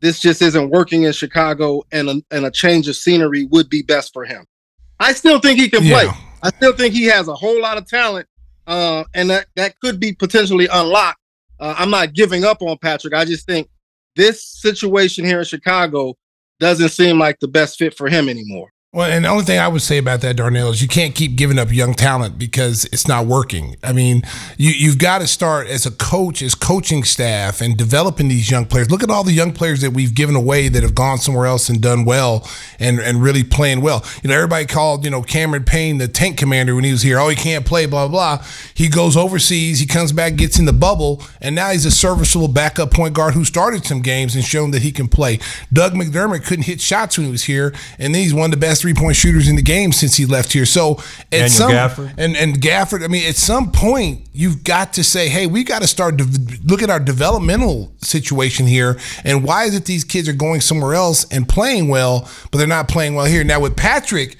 this 0.00 0.20
just 0.20 0.40
isn't 0.40 0.70
working 0.70 1.02
in 1.02 1.12
Chicago 1.12 1.82
and 1.90 2.08
a, 2.08 2.22
and 2.30 2.46
a 2.46 2.52
change 2.52 2.88
of 2.88 2.94
scenery 2.94 3.44
would 3.46 3.68
be 3.68 3.82
best 3.82 4.12
for 4.12 4.24
him. 4.24 4.46
I 5.00 5.12
still 5.12 5.40
think 5.40 5.58
he 5.58 5.68
can 5.68 5.82
yeah. 5.82 6.04
play. 6.04 6.12
I 6.42 6.50
still 6.50 6.72
think 6.72 6.94
he 6.94 7.06
has 7.06 7.26
a 7.26 7.34
whole 7.34 7.60
lot 7.60 7.78
of 7.78 7.88
talent 7.88 8.28
uh, 8.66 9.04
and 9.14 9.30
that 9.30 9.46
that 9.56 9.78
could 9.80 9.98
be 10.00 10.12
potentially 10.12 10.68
unlocked. 10.72 11.18
Uh, 11.58 11.74
I'm 11.78 11.90
not 11.90 12.12
giving 12.12 12.44
up 12.44 12.62
on 12.62 12.78
Patrick. 12.78 13.14
I 13.14 13.24
just 13.24 13.46
think 13.46 13.68
this 14.16 14.44
situation 14.44 15.24
here 15.24 15.38
in 15.38 15.44
Chicago 15.44 16.16
doesn't 16.60 16.90
seem 16.90 17.18
like 17.18 17.38
the 17.40 17.48
best 17.48 17.78
fit 17.78 17.94
for 17.94 18.08
him 18.08 18.28
anymore. 18.28 18.72
Well, 18.94 19.10
and 19.10 19.24
the 19.24 19.30
only 19.30 19.44
thing 19.44 19.58
I 19.58 19.68
would 19.68 19.80
say 19.80 19.96
about 19.96 20.20
that, 20.20 20.36
Darnell, 20.36 20.68
is 20.68 20.82
you 20.82 20.86
can't 20.86 21.14
keep 21.14 21.34
giving 21.34 21.58
up 21.58 21.72
young 21.72 21.94
talent 21.94 22.38
because 22.38 22.84
it's 22.92 23.08
not 23.08 23.24
working. 23.24 23.76
I 23.82 23.94
mean, 23.94 24.20
you, 24.58 24.70
you've 24.70 24.98
got 24.98 25.22
to 25.22 25.26
start 25.26 25.66
as 25.68 25.86
a 25.86 25.90
coach, 25.90 26.42
as 26.42 26.54
coaching 26.54 27.02
staff, 27.02 27.62
and 27.62 27.74
developing 27.74 28.28
these 28.28 28.50
young 28.50 28.66
players. 28.66 28.90
Look 28.90 29.02
at 29.02 29.08
all 29.08 29.24
the 29.24 29.32
young 29.32 29.52
players 29.52 29.80
that 29.80 29.92
we've 29.92 30.14
given 30.14 30.36
away 30.36 30.68
that 30.68 30.82
have 30.82 30.94
gone 30.94 31.16
somewhere 31.16 31.46
else 31.46 31.70
and 31.70 31.80
done 31.80 32.04
well 32.04 32.46
and, 32.78 33.00
and 33.00 33.22
really 33.22 33.42
playing 33.42 33.80
well. 33.80 34.04
You 34.22 34.28
know, 34.28 34.34
everybody 34.34 34.66
called, 34.66 35.06
you 35.06 35.10
know, 35.10 35.22
Cameron 35.22 35.64
Payne 35.64 35.96
the 35.96 36.06
tank 36.06 36.36
commander 36.36 36.74
when 36.74 36.84
he 36.84 36.92
was 36.92 37.00
here. 37.00 37.18
Oh, 37.18 37.30
he 37.30 37.36
can't 37.36 37.64
play, 37.64 37.86
blah, 37.86 38.08
blah. 38.08 38.44
He 38.74 38.90
goes 38.90 39.16
overseas, 39.16 39.78
he 39.78 39.86
comes 39.86 40.12
back, 40.12 40.36
gets 40.36 40.58
in 40.58 40.66
the 40.66 40.72
bubble, 40.74 41.22
and 41.40 41.54
now 41.54 41.70
he's 41.70 41.86
a 41.86 41.90
serviceable 41.90 42.48
backup 42.48 42.90
point 42.90 43.14
guard 43.14 43.32
who 43.32 43.46
started 43.46 43.86
some 43.86 44.02
games 44.02 44.34
and 44.34 44.44
shown 44.44 44.70
that 44.72 44.82
he 44.82 44.92
can 44.92 45.08
play. 45.08 45.38
Doug 45.72 45.94
McDermott 45.94 46.44
couldn't 46.44 46.66
hit 46.66 46.82
shots 46.82 47.16
when 47.16 47.24
he 47.24 47.32
was 47.32 47.44
here, 47.44 47.74
and 47.98 48.14
then 48.14 48.22
he's 48.22 48.34
one 48.34 48.44
of 48.44 48.50
the 48.50 48.58
best 48.58 48.81
three 48.82 48.92
point 48.92 49.16
shooters 49.16 49.48
in 49.48 49.56
the 49.56 49.62
game 49.62 49.92
since 49.92 50.16
he 50.16 50.26
left 50.26 50.52
here. 50.52 50.66
So 50.66 50.96
at 50.96 51.30
Daniel 51.30 51.48
some 51.48 51.70
Gafford. 51.70 52.14
and 52.18 52.36
and 52.36 52.60
Gafford, 52.60 53.02
I 53.02 53.08
mean, 53.08 53.26
at 53.26 53.36
some 53.36 53.72
point 53.72 54.28
you've 54.32 54.64
got 54.64 54.92
to 54.94 55.04
say, 55.04 55.28
hey, 55.28 55.46
we 55.46 55.64
got 55.64 55.80
to 55.80 55.88
start 55.88 56.18
to 56.18 56.24
look 56.64 56.82
at 56.82 56.90
our 56.90 57.00
developmental 57.00 57.92
situation 58.02 58.66
here, 58.66 58.98
and 59.24 59.44
why 59.44 59.64
is 59.64 59.74
it 59.74 59.86
these 59.86 60.04
kids 60.04 60.28
are 60.28 60.34
going 60.34 60.60
somewhere 60.60 60.94
else 60.94 61.24
and 61.32 61.48
playing 61.48 61.88
well, 61.88 62.28
but 62.50 62.58
they're 62.58 62.66
not 62.66 62.88
playing 62.88 63.14
well 63.14 63.26
here? 63.26 63.44
Now 63.44 63.60
with 63.60 63.76
Patrick 63.76 64.36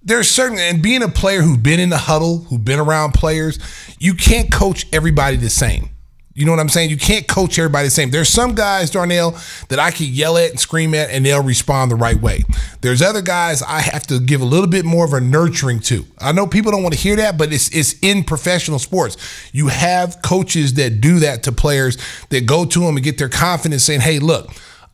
there's 0.00 0.30
certain 0.30 0.58
and 0.58 0.80
being 0.80 1.02
a 1.02 1.08
player 1.08 1.42
who's 1.42 1.58
been 1.58 1.80
in 1.80 1.90
the 1.90 1.98
huddle, 1.98 2.38
who's 2.38 2.60
been 2.60 2.78
around 2.78 3.12
players, 3.12 3.58
you 3.98 4.14
can't 4.14 4.50
coach 4.50 4.86
everybody 4.92 5.36
the 5.36 5.50
same. 5.50 5.90
You 6.38 6.44
know 6.44 6.52
what 6.52 6.60
I'm 6.60 6.68
saying? 6.68 6.90
You 6.90 6.96
can't 6.96 7.26
coach 7.26 7.58
everybody 7.58 7.88
the 7.88 7.90
same. 7.90 8.12
There's 8.12 8.28
some 8.28 8.54
guys, 8.54 8.92
Darnell, 8.92 9.36
that 9.70 9.80
I 9.80 9.90
can 9.90 10.06
yell 10.06 10.38
at 10.38 10.50
and 10.50 10.60
scream 10.60 10.94
at 10.94 11.10
and 11.10 11.26
they'll 11.26 11.42
respond 11.42 11.90
the 11.90 11.96
right 11.96 12.14
way. 12.14 12.44
There's 12.80 13.02
other 13.02 13.22
guys 13.22 13.60
I 13.60 13.80
have 13.80 14.06
to 14.06 14.20
give 14.20 14.40
a 14.40 14.44
little 14.44 14.68
bit 14.68 14.84
more 14.84 15.04
of 15.04 15.14
a 15.14 15.20
nurturing 15.20 15.80
to. 15.80 16.06
I 16.20 16.30
know 16.30 16.46
people 16.46 16.70
don't 16.70 16.84
want 16.84 16.94
to 16.94 17.00
hear 17.00 17.16
that, 17.16 17.38
but 17.38 17.52
it's 17.52 17.74
it's 17.74 17.98
in 18.02 18.22
professional 18.22 18.78
sports. 18.78 19.16
You 19.52 19.66
have 19.66 20.22
coaches 20.22 20.74
that 20.74 21.00
do 21.00 21.18
that 21.18 21.42
to 21.42 21.50
players 21.50 21.98
that 22.28 22.46
go 22.46 22.64
to 22.64 22.80
them 22.82 22.94
and 22.96 23.02
get 23.02 23.18
their 23.18 23.28
confidence 23.28 23.82
saying, 23.82 24.02
"Hey, 24.02 24.20
look, 24.20 24.48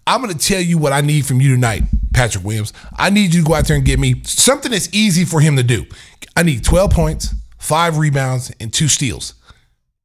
I'm 0.06 0.22
going 0.22 0.32
to 0.32 0.38
tell 0.38 0.62
you 0.62 0.78
what 0.78 0.94
I 0.94 1.02
need 1.02 1.26
from 1.26 1.42
you 1.42 1.50
tonight, 1.50 1.82
Patrick 2.14 2.42
Williams. 2.42 2.72
I 2.96 3.10
need 3.10 3.34
you 3.34 3.42
to 3.42 3.46
go 3.46 3.52
out 3.52 3.66
there 3.66 3.76
and 3.76 3.84
get 3.84 3.98
me 3.98 4.22
something 4.24 4.72
that's 4.72 4.88
easy 4.94 5.26
for 5.26 5.42
him 5.42 5.56
to 5.56 5.62
do. 5.62 5.84
I 6.34 6.42
need 6.42 6.64
12 6.64 6.90
points, 6.90 7.34
5 7.58 7.98
rebounds 7.98 8.50
and 8.60 8.72
2 8.72 8.88
steals. 8.88 9.34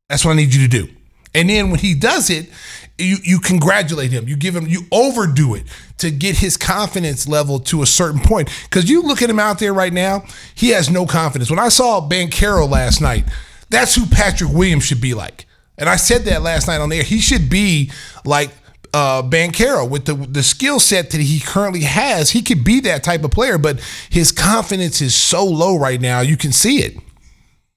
That's 0.10 0.26
what 0.26 0.32
I 0.32 0.36
need 0.36 0.54
you 0.54 0.68
to 0.68 0.86
do." 0.86 0.99
And 1.34 1.50
then 1.50 1.70
when 1.70 1.80
he 1.80 1.94
does 1.94 2.30
it, 2.30 2.50
you 2.98 3.18
you 3.24 3.40
congratulate 3.40 4.12
him. 4.12 4.28
You 4.28 4.36
give 4.36 4.56
him 4.56 4.68
you 4.68 4.82
overdo 4.92 5.56
it 5.56 5.64
to 6.00 6.12
get 6.12 6.38
his 6.38 6.58
confidence 6.58 7.28
level 7.28 7.60
to 7.60 7.82
a 7.82 7.86
certain 7.86 8.20
point. 8.20 8.50
Because 8.64 8.90
you 8.90 9.02
look 9.02 9.22
at 9.22 9.30
him 9.30 9.40
out 9.40 9.60
there 9.60 9.74
right 9.74 9.94
now, 9.94 10.24
he 10.56 10.70
has 10.70 10.90
no 10.90 11.06
confidence. 11.06 11.50
When 11.50 11.60
I 11.60 11.70
saw 11.70 12.08
Banchero 12.08 12.70
last 12.70 13.02
night, 13.02 13.26
that's 13.70 13.96
who 13.96 14.06
Patrick 14.06 14.52
Williams 14.52 14.86
should 14.86 15.02
be 15.02 15.14
like. 15.14 15.46
And 15.78 15.88
I 15.88 15.96
said 15.96 16.24
that 16.26 16.42
last 16.42 16.68
night 16.68 16.82
on 16.82 16.92
air. 16.92 17.04
He 17.04 17.20
should 17.20 17.50
be 17.50 17.92
like 18.26 18.52
uh, 18.94 19.22
Banchero 19.24 19.90
with 19.90 20.06
the 20.06 20.16
the 20.16 20.44
skill 20.44 20.80
set 20.80 21.12
that 21.12 21.22
he 21.22 21.40
currently 21.40 21.84
has. 21.84 22.32
He 22.32 22.42
could 22.42 22.64
be 22.64 22.80
that 22.82 23.04
type 23.04 23.24
of 23.24 23.32
player, 23.32 23.58
but 23.58 23.80
his 24.10 24.32
confidence 24.32 25.02
is 25.02 25.16
so 25.16 25.46
low 25.46 25.78
right 25.78 26.02
now. 26.02 26.22
You 26.22 26.38
can 26.38 26.52
see 26.52 26.80
it. 26.80 26.98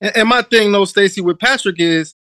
And, 0.01 0.17
and 0.17 0.29
my 0.29 0.43
thing, 0.43 0.73
though, 0.73 0.85
Stacy, 0.85 1.21
with 1.21 1.39
Patrick 1.39 1.77
is 1.79 2.15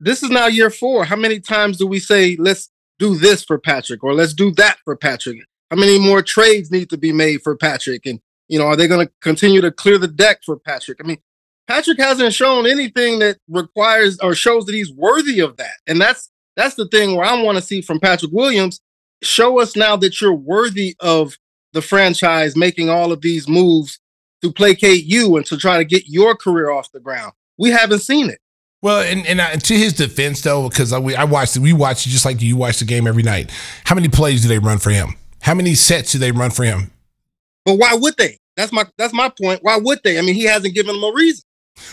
this 0.00 0.22
is 0.22 0.30
now 0.30 0.46
year 0.46 0.70
four. 0.70 1.04
How 1.04 1.16
many 1.16 1.40
times 1.40 1.78
do 1.78 1.86
we 1.86 1.98
say, 1.98 2.36
let's 2.38 2.70
do 2.98 3.16
this 3.16 3.44
for 3.44 3.58
Patrick 3.58 4.02
or 4.02 4.14
let's 4.14 4.34
do 4.34 4.50
that 4.52 4.78
for 4.84 4.96
Patrick? 4.96 5.38
How 5.70 5.76
many 5.76 5.98
more 5.98 6.22
trades 6.22 6.70
need 6.70 6.90
to 6.90 6.96
be 6.96 7.12
made 7.12 7.42
for 7.42 7.56
Patrick? 7.56 8.06
And, 8.06 8.20
you 8.48 8.58
know, 8.58 8.66
are 8.66 8.76
they 8.76 8.88
going 8.88 9.06
to 9.06 9.12
continue 9.20 9.60
to 9.60 9.70
clear 9.70 9.98
the 9.98 10.08
deck 10.08 10.40
for 10.44 10.58
Patrick? 10.58 10.98
I 11.02 11.06
mean, 11.06 11.18
Patrick 11.66 12.00
hasn't 12.00 12.32
shown 12.32 12.66
anything 12.66 13.18
that 13.18 13.38
requires 13.48 14.18
or 14.20 14.34
shows 14.34 14.64
that 14.66 14.74
he's 14.74 14.92
worthy 14.92 15.40
of 15.40 15.56
that. 15.58 15.74
And 15.86 16.00
that's 16.00 16.30
that's 16.56 16.74
the 16.74 16.88
thing 16.88 17.14
where 17.14 17.26
I 17.26 17.40
want 17.40 17.56
to 17.56 17.62
see 17.62 17.82
from 17.82 18.00
Patrick 18.00 18.32
Williams. 18.32 18.80
Show 19.22 19.60
us 19.60 19.76
now 19.76 19.96
that 19.96 20.20
you're 20.20 20.34
worthy 20.34 20.96
of 21.00 21.36
the 21.72 21.82
franchise 21.82 22.56
making 22.56 22.88
all 22.88 23.12
of 23.12 23.20
these 23.20 23.48
moves 23.48 24.00
to 24.42 24.52
placate 24.52 25.04
you 25.04 25.36
and 25.36 25.44
to 25.46 25.56
try 25.56 25.76
to 25.76 25.84
get 25.84 26.08
your 26.08 26.34
career 26.34 26.70
off 26.70 26.90
the 26.92 27.00
ground. 27.00 27.32
We 27.58 27.70
haven't 27.70 28.00
seen 28.00 28.30
it. 28.30 28.40
Well, 28.80 29.00
and, 29.00 29.26
and, 29.26 29.40
I, 29.40 29.56
to 29.56 29.74
his 29.74 29.92
defense, 29.92 30.40
though, 30.40 30.68
because 30.68 30.92
I, 30.92 30.98
I 31.00 31.24
watched, 31.24 31.56
we 31.58 31.72
watch 31.72 32.04
just 32.04 32.24
like 32.24 32.40
you 32.40 32.56
watch 32.56 32.78
the 32.78 32.84
game 32.84 33.06
every 33.08 33.24
night. 33.24 33.50
How 33.84 33.96
many 33.96 34.08
plays 34.08 34.42
do 34.42 34.48
they 34.48 34.60
run 34.60 34.78
for 34.78 34.90
him? 34.90 35.16
How 35.42 35.54
many 35.54 35.74
sets 35.74 36.12
do 36.12 36.18
they 36.18 36.30
run 36.30 36.50
for 36.50 36.64
him? 36.64 36.90
But 37.64 37.74
why 37.74 37.94
would 37.94 38.16
they? 38.16 38.38
That's 38.56 38.72
my 38.72 38.84
that's 38.96 39.12
my 39.12 39.28
point. 39.28 39.60
Why 39.62 39.78
would 39.78 40.00
they? 40.02 40.18
I 40.18 40.22
mean, 40.22 40.34
he 40.34 40.44
hasn't 40.44 40.74
given 40.74 40.94
them 40.94 41.04
a 41.04 41.12
reason. 41.12 41.44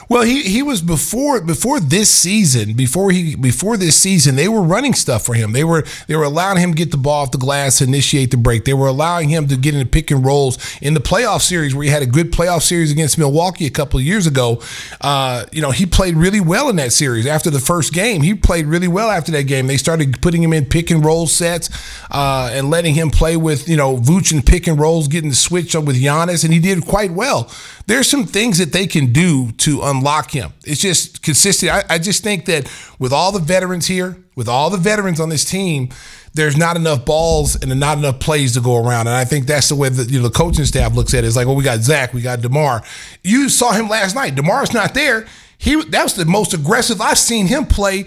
Well, 0.09 0.23
he 0.23 0.43
he 0.43 0.61
was 0.61 0.81
before 0.81 1.41
before 1.41 1.79
this 1.79 2.09
season, 2.09 2.73
before 2.73 3.11
he 3.11 3.35
before 3.35 3.77
this 3.77 3.95
season, 3.95 4.35
they 4.35 4.47
were 4.47 4.61
running 4.61 4.93
stuff 4.93 5.25
for 5.25 5.33
him. 5.33 5.51
They 5.51 5.63
were 5.63 5.83
they 6.07 6.15
were 6.15 6.23
allowing 6.23 6.59
him 6.59 6.71
to 6.71 6.77
get 6.77 6.91
the 6.91 6.97
ball 6.97 7.23
off 7.23 7.31
the 7.31 7.37
glass, 7.37 7.81
initiate 7.81 8.31
the 8.31 8.37
break. 8.37 8.65
They 8.65 8.73
were 8.73 8.87
allowing 8.87 9.29
him 9.29 9.47
to 9.47 9.57
get 9.57 9.73
into 9.73 9.87
pick 9.87 10.11
and 10.11 10.23
rolls 10.23 10.57
in 10.81 10.93
the 10.93 10.99
playoff 10.99 11.41
series 11.41 11.73
where 11.73 11.83
he 11.83 11.89
had 11.89 12.03
a 12.03 12.07
good 12.07 12.31
playoff 12.31 12.61
series 12.61 12.91
against 12.91 13.17
Milwaukee 13.17 13.65
a 13.65 13.71
couple 13.71 13.99
of 13.99 14.05
years 14.05 14.27
ago. 14.27 14.61
Uh, 15.01 15.45
you 15.51 15.61
know, 15.61 15.71
he 15.71 15.85
played 15.85 16.15
really 16.15 16.41
well 16.41 16.69
in 16.69 16.75
that 16.75 16.93
series. 16.93 17.25
After 17.25 17.49
the 17.49 17.59
first 17.59 17.93
game, 17.93 18.21
he 18.21 18.33
played 18.35 18.65
really 18.67 18.87
well 18.87 19.09
after 19.09 19.31
that 19.31 19.43
game. 19.43 19.67
They 19.67 19.77
started 19.77 20.21
putting 20.21 20.43
him 20.43 20.53
in 20.53 20.65
pick 20.65 20.91
and 20.91 21.03
roll 21.03 21.25
sets 21.25 21.69
uh, 22.11 22.51
and 22.53 22.69
letting 22.69 22.93
him 22.93 23.09
play 23.09 23.37
with 23.37 23.67
you 23.67 23.77
know 23.77 23.97
Vooch 23.97 24.31
and 24.31 24.45
pick 24.45 24.67
and 24.67 24.79
rolls, 24.79 25.07
getting 25.07 25.29
the 25.29 25.35
switch 25.35 25.75
on 25.75 25.85
with 25.85 26.01
Giannis, 26.01 26.43
and 26.43 26.53
he 26.53 26.59
did 26.59 26.85
quite 26.85 27.11
well. 27.11 27.49
There's 27.87 28.07
some 28.09 28.25
things 28.25 28.57
that 28.57 28.73
they 28.73 28.87
can 28.87 29.13
do 29.13 29.51
to 29.51 29.81
unlock 29.83 30.31
him. 30.31 30.53
It's 30.63 30.81
just 30.81 31.21
consistent. 31.21 31.71
I, 31.71 31.83
I 31.89 31.97
just 31.99 32.23
think 32.23 32.45
that 32.45 32.71
with 32.97 33.13
all 33.13 33.31
the 33.31 33.39
veterans 33.39 33.85
here, 33.85 34.17
with 34.35 34.49
all 34.49 34.69
the 34.69 34.77
veterans 34.77 35.19
on 35.19 35.29
this 35.29 35.45
team, 35.45 35.89
there's 36.33 36.57
not 36.57 36.75
enough 36.75 37.05
balls 37.05 37.55
and 37.55 37.79
not 37.79 37.97
enough 37.97 38.19
plays 38.19 38.53
to 38.53 38.61
go 38.61 38.75
around. 38.75 39.07
And 39.07 39.15
I 39.15 39.23
think 39.23 39.45
that's 39.45 39.69
the 39.69 39.75
way 39.75 39.89
that 39.89 40.09
you 40.09 40.19
know 40.19 40.27
the 40.27 40.33
coaching 40.33 40.65
staff 40.65 40.93
looks 40.93 41.13
at 41.13 41.23
it. 41.23 41.27
It's 41.27 41.35
like, 41.35 41.47
well, 41.47 41.55
we 41.55 41.63
got 41.63 41.79
Zach, 41.79 42.13
we 42.13 42.21
got 42.21 42.41
DeMar. 42.41 42.83
You 43.23 43.49
saw 43.49 43.71
him 43.71 43.87
last 43.87 44.15
night. 44.15 44.35
DeMar's 44.35 44.73
not 44.73 44.93
there. 44.93 45.27
He 45.57 45.81
that 45.81 46.03
was 46.03 46.15
the 46.15 46.25
most 46.25 46.53
aggressive 46.53 46.99
I've 46.99 47.19
seen 47.19 47.47
him 47.47 47.65
play 47.65 48.05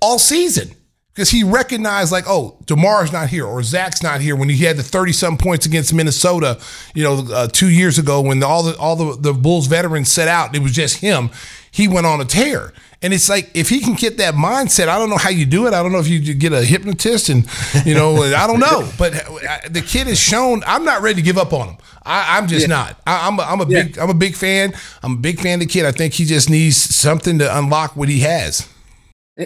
all 0.00 0.18
season 0.18 0.74
because 1.18 1.30
he 1.30 1.42
recognized 1.42 2.12
like, 2.12 2.26
oh, 2.28 2.56
Demar's 2.66 3.12
not 3.12 3.28
here 3.28 3.44
or 3.44 3.60
Zach's 3.64 4.04
not 4.04 4.20
here 4.20 4.36
when 4.36 4.48
he 4.48 4.64
had 4.64 4.76
the 4.76 4.84
thirty 4.84 5.10
some 5.10 5.36
points 5.36 5.66
against 5.66 5.92
Minnesota, 5.92 6.60
you 6.94 7.02
know, 7.02 7.26
uh, 7.34 7.48
two 7.48 7.68
years 7.70 7.98
ago 7.98 8.20
when 8.20 8.38
the, 8.38 8.46
all 8.46 8.62
the 8.62 8.78
all 8.78 8.94
the, 8.94 9.16
the 9.20 9.32
Bulls 9.32 9.66
veterans 9.66 10.12
set 10.12 10.28
out, 10.28 10.54
it 10.54 10.62
was 10.62 10.70
just 10.70 10.98
him. 10.98 11.30
He 11.72 11.88
went 11.88 12.06
on 12.06 12.20
a 12.20 12.24
tear. 12.24 12.72
And 13.02 13.12
it's 13.12 13.28
like 13.28 13.50
if 13.54 13.68
he 13.68 13.80
can 13.80 13.94
get 13.94 14.18
that 14.18 14.34
mindset, 14.34 14.86
I 14.86 14.96
don't 14.96 15.10
know 15.10 15.16
how 15.16 15.30
you 15.30 15.44
do 15.44 15.66
it. 15.66 15.74
I 15.74 15.82
don't 15.82 15.90
know 15.90 15.98
if 15.98 16.06
you 16.06 16.34
get 16.34 16.52
a 16.52 16.64
hypnotist, 16.64 17.30
and 17.30 17.46
you 17.84 17.94
know, 17.94 18.22
I 18.22 18.46
don't 18.46 18.60
know. 18.60 18.88
But 18.96 19.14
uh, 19.14 19.58
the 19.68 19.82
kid 19.82 20.06
has 20.06 20.20
shown. 20.20 20.62
I'm 20.66 20.84
not 20.84 21.02
ready 21.02 21.16
to 21.16 21.22
give 21.22 21.36
up 21.36 21.52
on 21.52 21.70
him. 21.70 21.76
I, 22.04 22.38
am 22.38 22.46
just 22.46 22.68
yeah. 22.68 22.74
not. 22.74 23.00
I, 23.06 23.26
am 23.26 23.40
a, 23.40 23.42
I'm 23.42 23.60
a 23.60 23.66
yeah. 23.68 23.82
big 23.82 23.98
I'm 23.98 24.10
a 24.10 24.14
big 24.14 24.36
fan. 24.36 24.72
I'm 25.02 25.14
a 25.14 25.16
big 25.16 25.40
fan 25.40 25.54
of 25.54 25.60
the 25.60 25.66
kid. 25.66 25.84
I 25.84 25.90
think 25.90 26.14
he 26.14 26.24
just 26.24 26.48
needs 26.48 26.76
something 26.76 27.38
to 27.40 27.58
unlock 27.58 27.96
what 27.96 28.08
he 28.08 28.20
has. 28.20 28.68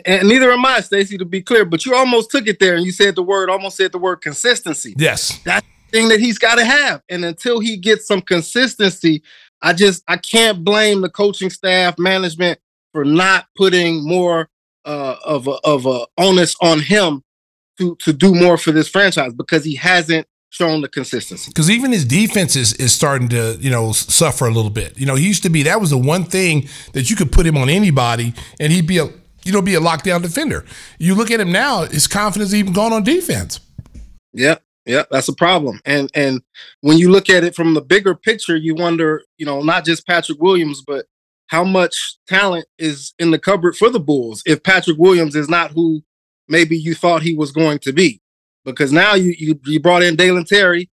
And 0.06 0.28
neither 0.28 0.50
am 0.50 0.64
I, 0.64 0.80
Stacy, 0.80 1.18
to 1.18 1.24
be 1.24 1.42
clear. 1.42 1.64
But 1.64 1.84
you 1.84 1.94
almost 1.94 2.30
took 2.30 2.46
it 2.46 2.58
there, 2.58 2.74
and 2.74 2.84
you 2.84 2.92
said 2.92 3.14
the 3.14 3.22
word, 3.22 3.50
almost 3.50 3.76
said 3.76 3.92
the 3.92 3.98
word 3.98 4.16
consistency. 4.16 4.94
Yes, 4.96 5.38
that's 5.44 5.66
the 5.66 5.98
thing 5.98 6.08
that 6.08 6.20
he's 6.20 6.38
got 6.38 6.54
to 6.56 6.64
have. 6.64 7.02
And 7.08 7.24
until 7.24 7.60
he 7.60 7.76
gets 7.76 8.06
some 8.06 8.22
consistency, 8.22 9.22
I 9.60 9.74
just 9.74 10.02
I 10.08 10.16
can't 10.16 10.64
blame 10.64 11.02
the 11.02 11.10
coaching 11.10 11.50
staff, 11.50 11.98
management 11.98 12.58
for 12.92 13.04
not 13.04 13.46
putting 13.56 14.06
more 14.06 14.48
uh, 14.84 15.16
of 15.24 15.46
a, 15.46 15.58
of 15.64 15.86
a 15.86 16.06
onus 16.18 16.56
on 16.62 16.80
him 16.80 17.22
to 17.78 17.96
to 17.96 18.12
do 18.12 18.34
more 18.34 18.56
for 18.56 18.72
this 18.72 18.88
franchise 18.88 19.34
because 19.34 19.64
he 19.64 19.74
hasn't 19.74 20.26
shown 20.52 20.82
the 20.82 20.88
consistency. 20.88 21.50
Because 21.50 21.70
even 21.70 21.92
his 21.92 22.04
defense 22.04 22.56
is, 22.56 22.74
is 22.74 22.92
starting 22.92 23.30
to, 23.30 23.56
you 23.58 23.70
know, 23.70 23.92
suffer 23.92 24.44
a 24.44 24.50
little 24.50 24.70
bit. 24.70 24.98
You 24.98 25.06
know, 25.06 25.14
he 25.14 25.26
used 25.26 25.42
to 25.44 25.48
be 25.48 25.62
that 25.62 25.80
was 25.80 25.90
the 25.90 25.98
one 25.98 26.24
thing 26.24 26.68
that 26.92 27.08
you 27.08 27.16
could 27.16 27.32
put 27.32 27.46
him 27.46 27.56
on 27.56 27.70
anybody 27.70 28.34
and 28.60 28.70
he'd 28.70 28.86
be 28.86 28.98
a 28.98 29.08
you 29.44 29.52
know, 29.52 29.62
be 29.62 29.74
a 29.74 29.80
lockdown 29.80 30.22
defender. 30.22 30.64
You 30.98 31.14
look 31.14 31.30
at 31.30 31.40
him 31.40 31.52
now, 31.52 31.84
his 31.84 32.06
confidence 32.06 32.54
even 32.54 32.72
gone 32.72 32.92
on 32.92 33.02
defense. 33.02 33.60
Yeah, 34.32 34.56
yeah, 34.86 35.04
that's 35.10 35.28
a 35.28 35.34
problem. 35.34 35.80
And 35.84 36.10
and 36.14 36.42
when 36.80 36.98
you 36.98 37.10
look 37.10 37.28
at 37.28 37.44
it 37.44 37.54
from 37.54 37.74
the 37.74 37.82
bigger 37.82 38.14
picture, 38.14 38.56
you 38.56 38.74
wonder, 38.74 39.22
you 39.38 39.46
know, 39.46 39.62
not 39.62 39.84
just 39.84 40.06
Patrick 40.06 40.40
Williams, 40.40 40.82
but 40.86 41.06
how 41.48 41.64
much 41.64 42.16
talent 42.26 42.66
is 42.78 43.14
in 43.18 43.30
the 43.30 43.38
cupboard 43.38 43.76
for 43.76 43.90
the 43.90 44.00
Bulls 44.00 44.42
if 44.46 44.62
Patrick 44.62 44.96
Williams 44.98 45.36
is 45.36 45.48
not 45.48 45.70
who 45.70 46.02
maybe 46.48 46.76
you 46.76 46.94
thought 46.94 47.22
he 47.22 47.34
was 47.34 47.52
going 47.52 47.78
to 47.80 47.92
be. 47.92 48.20
Because 48.64 48.92
now 48.92 49.14
you 49.14 49.34
you, 49.38 49.60
you 49.66 49.80
brought 49.80 50.02
in 50.02 50.16
Dalen 50.16 50.44
Terry. 50.44 50.88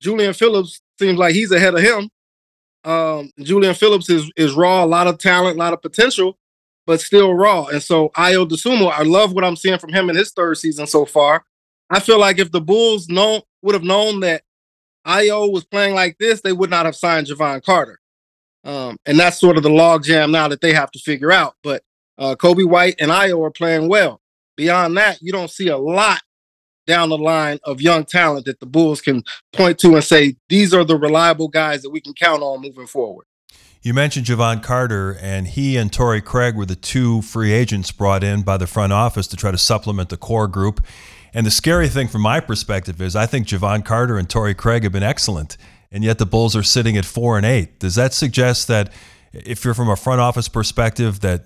Julian 0.00 0.34
Phillips 0.34 0.80
seems 0.98 1.18
like 1.18 1.34
he's 1.34 1.50
ahead 1.50 1.74
of 1.74 1.80
him. 1.80 2.10
Um, 2.84 3.30
Julian 3.40 3.74
Phillips 3.74 4.10
is 4.10 4.30
is 4.36 4.54
raw, 4.54 4.84
a 4.84 4.86
lot 4.86 5.06
of 5.06 5.18
talent, 5.18 5.56
a 5.56 5.58
lot 5.58 5.72
of 5.72 5.82
potential 5.82 6.36
but 6.86 7.00
still 7.00 7.34
raw. 7.34 7.66
And 7.66 7.82
so 7.82 8.10
Ayo 8.10 8.48
Dosunmu, 8.48 8.92
I 8.92 9.02
love 9.02 9.32
what 9.32 9.44
I'm 9.44 9.56
seeing 9.56 9.78
from 9.78 9.92
him 9.92 10.10
in 10.10 10.16
his 10.16 10.32
third 10.32 10.58
season 10.58 10.86
so 10.86 11.04
far. 11.04 11.44
I 11.90 12.00
feel 12.00 12.18
like 12.18 12.38
if 12.38 12.50
the 12.50 12.60
Bulls 12.60 13.08
know 13.08 13.42
would 13.62 13.74
have 13.74 13.84
known 13.84 14.20
that 14.20 14.42
Ayo 15.06 15.52
was 15.52 15.64
playing 15.64 15.94
like 15.94 16.18
this, 16.18 16.40
they 16.40 16.52
would 16.52 16.70
not 16.70 16.86
have 16.86 16.96
signed 16.96 17.26
Jevon 17.26 17.62
Carter. 17.62 18.00
Um, 18.64 18.96
and 19.04 19.18
that's 19.18 19.38
sort 19.38 19.56
of 19.56 19.62
the 19.62 19.68
logjam 19.68 20.30
now 20.30 20.48
that 20.48 20.60
they 20.60 20.72
have 20.72 20.90
to 20.92 20.98
figure 20.98 21.30
out. 21.30 21.54
But 21.62 21.82
uh, 22.18 22.34
Coby 22.36 22.66
White 22.66 22.96
and 22.98 23.10
Ayo 23.10 23.44
are 23.44 23.50
playing 23.50 23.88
well. 23.88 24.20
Beyond 24.56 24.96
that, 24.96 25.18
you 25.20 25.32
don't 25.32 25.50
see 25.50 25.68
a 25.68 25.76
lot 25.76 26.22
down 26.86 27.08
the 27.08 27.18
line 27.18 27.58
of 27.64 27.80
young 27.80 28.04
talent 28.04 28.46
that 28.46 28.60
the 28.60 28.66
Bulls 28.66 29.00
can 29.00 29.22
point 29.52 29.78
to 29.80 29.94
and 29.94 30.04
say, 30.04 30.36
these 30.48 30.72
are 30.72 30.84
the 30.84 30.98
reliable 30.98 31.48
guys 31.48 31.82
that 31.82 31.90
we 31.90 32.00
can 32.00 32.14
count 32.14 32.42
on 32.42 32.60
moving 32.60 32.86
forward. 32.86 33.26
You 33.84 33.92
mentioned 33.92 34.24
Jevon 34.24 34.62
Carter, 34.62 35.18
and 35.20 35.46
he 35.46 35.76
and 35.76 35.92
Torrey 35.92 36.22
Craig 36.22 36.56
were 36.56 36.64
the 36.64 36.74
two 36.74 37.20
free 37.20 37.52
agents 37.52 37.92
brought 37.92 38.24
in 38.24 38.40
by 38.40 38.56
the 38.56 38.66
front 38.66 38.94
office 38.94 39.26
to 39.26 39.36
try 39.36 39.50
to 39.50 39.58
supplement 39.58 40.08
the 40.08 40.16
core 40.16 40.48
group. 40.48 40.80
And 41.34 41.44
the 41.44 41.50
scary 41.50 41.90
thing 41.90 42.08
from 42.08 42.22
my 42.22 42.40
perspective 42.40 43.02
is 43.02 43.14
I 43.14 43.26
think 43.26 43.46
Jevon 43.46 43.84
Carter 43.84 44.16
and 44.16 44.26
Torrey 44.26 44.54
Craig 44.54 44.84
have 44.84 44.92
been 44.92 45.02
excellent, 45.02 45.58
and 45.92 46.02
yet 46.02 46.16
the 46.16 46.24
Bulls 46.24 46.56
are 46.56 46.62
sitting 46.62 46.96
at 46.96 47.04
four 47.04 47.36
and 47.36 47.44
eight. 47.44 47.78
Does 47.78 47.94
that 47.96 48.14
suggest 48.14 48.68
that 48.68 48.90
if 49.34 49.66
you're 49.66 49.74
from 49.74 49.90
a 49.90 49.96
front 49.96 50.22
office 50.22 50.48
perspective 50.48 51.20
that 51.20 51.44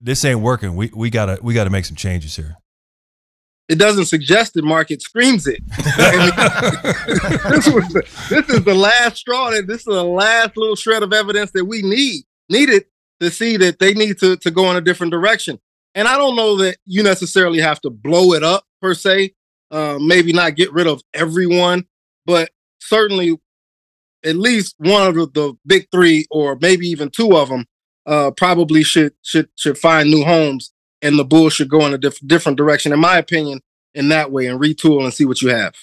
this 0.00 0.24
ain't 0.24 0.42
working, 0.42 0.76
we, 0.76 0.92
we 0.94 1.10
gotta 1.10 1.40
we 1.42 1.54
gotta 1.54 1.70
make 1.70 1.86
some 1.86 1.96
changes 1.96 2.36
here? 2.36 2.54
It 3.68 3.78
doesn't 3.78 4.06
suggest 4.06 4.56
it, 4.56 4.64
Mark. 4.64 4.90
It 4.90 5.00
screams 5.02 5.46
it. 5.46 5.60
this, 5.68 5.86
the, 7.64 8.04
this 8.28 8.48
is 8.50 8.64
the 8.64 8.74
last 8.74 9.16
straw. 9.16 9.50
That 9.50 9.66
this 9.66 9.78
is 9.78 9.84
the 9.86 10.04
last 10.04 10.56
little 10.56 10.76
shred 10.76 11.02
of 11.02 11.12
evidence 11.12 11.50
that 11.52 11.64
we 11.64 11.82
need 11.82 12.24
needed 12.50 12.84
to 13.20 13.30
see 13.30 13.56
that 13.56 13.78
they 13.78 13.94
need 13.94 14.18
to 14.18 14.36
to 14.36 14.50
go 14.50 14.70
in 14.70 14.76
a 14.76 14.82
different 14.82 15.12
direction. 15.12 15.58
And 15.94 16.06
I 16.08 16.18
don't 16.18 16.36
know 16.36 16.56
that 16.58 16.76
you 16.84 17.02
necessarily 17.02 17.60
have 17.60 17.80
to 17.82 17.90
blow 17.90 18.34
it 18.34 18.42
up 18.42 18.64
per 18.82 18.94
se. 18.94 19.34
Uh, 19.70 19.98
maybe 20.00 20.32
not 20.32 20.56
get 20.56 20.72
rid 20.72 20.86
of 20.86 21.02
everyone, 21.14 21.86
but 22.26 22.50
certainly 22.80 23.38
at 24.24 24.36
least 24.36 24.74
one 24.78 25.06
of 25.06 25.14
the, 25.14 25.26
the 25.32 25.54
big 25.66 25.86
three, 25.90 26.26
or 26.30 26.58
maybe 26.60 26.86
even 26.86 27.10
two 27.10 27.36
of 27.36 27.48
them, 27.48 27.64
uh, 28.06 28.30
probably 28.32 28.82
should 28.82 29.14
should 29.22 29.48
should 29.56 29.78
find 29.78 30.10
new 30.10 30.22
homes 30.22 30.73
and 31.04 31.18
the 31.18 31.24
Bulls 31.24 31.52
should 31.52 31.68
go 31.68 31.86
in 31.86 31.94
a 31.94 31.98
diff- 31.98 32.26
different 32.26 32.58
direction, 32.58 32.92
in 32.92 32.98
my 32.98 33.18
opinion, 33.18 33.60
in 33.94 34.08
that 34.08 34.32
way 34.32 34.46
and 34.46 34.58
retool 34.58 35.04
and 35.04 35.14
see 35.14 35.24
what 35.24 35.40
you 35.42 35.50
have. 35.50 35.74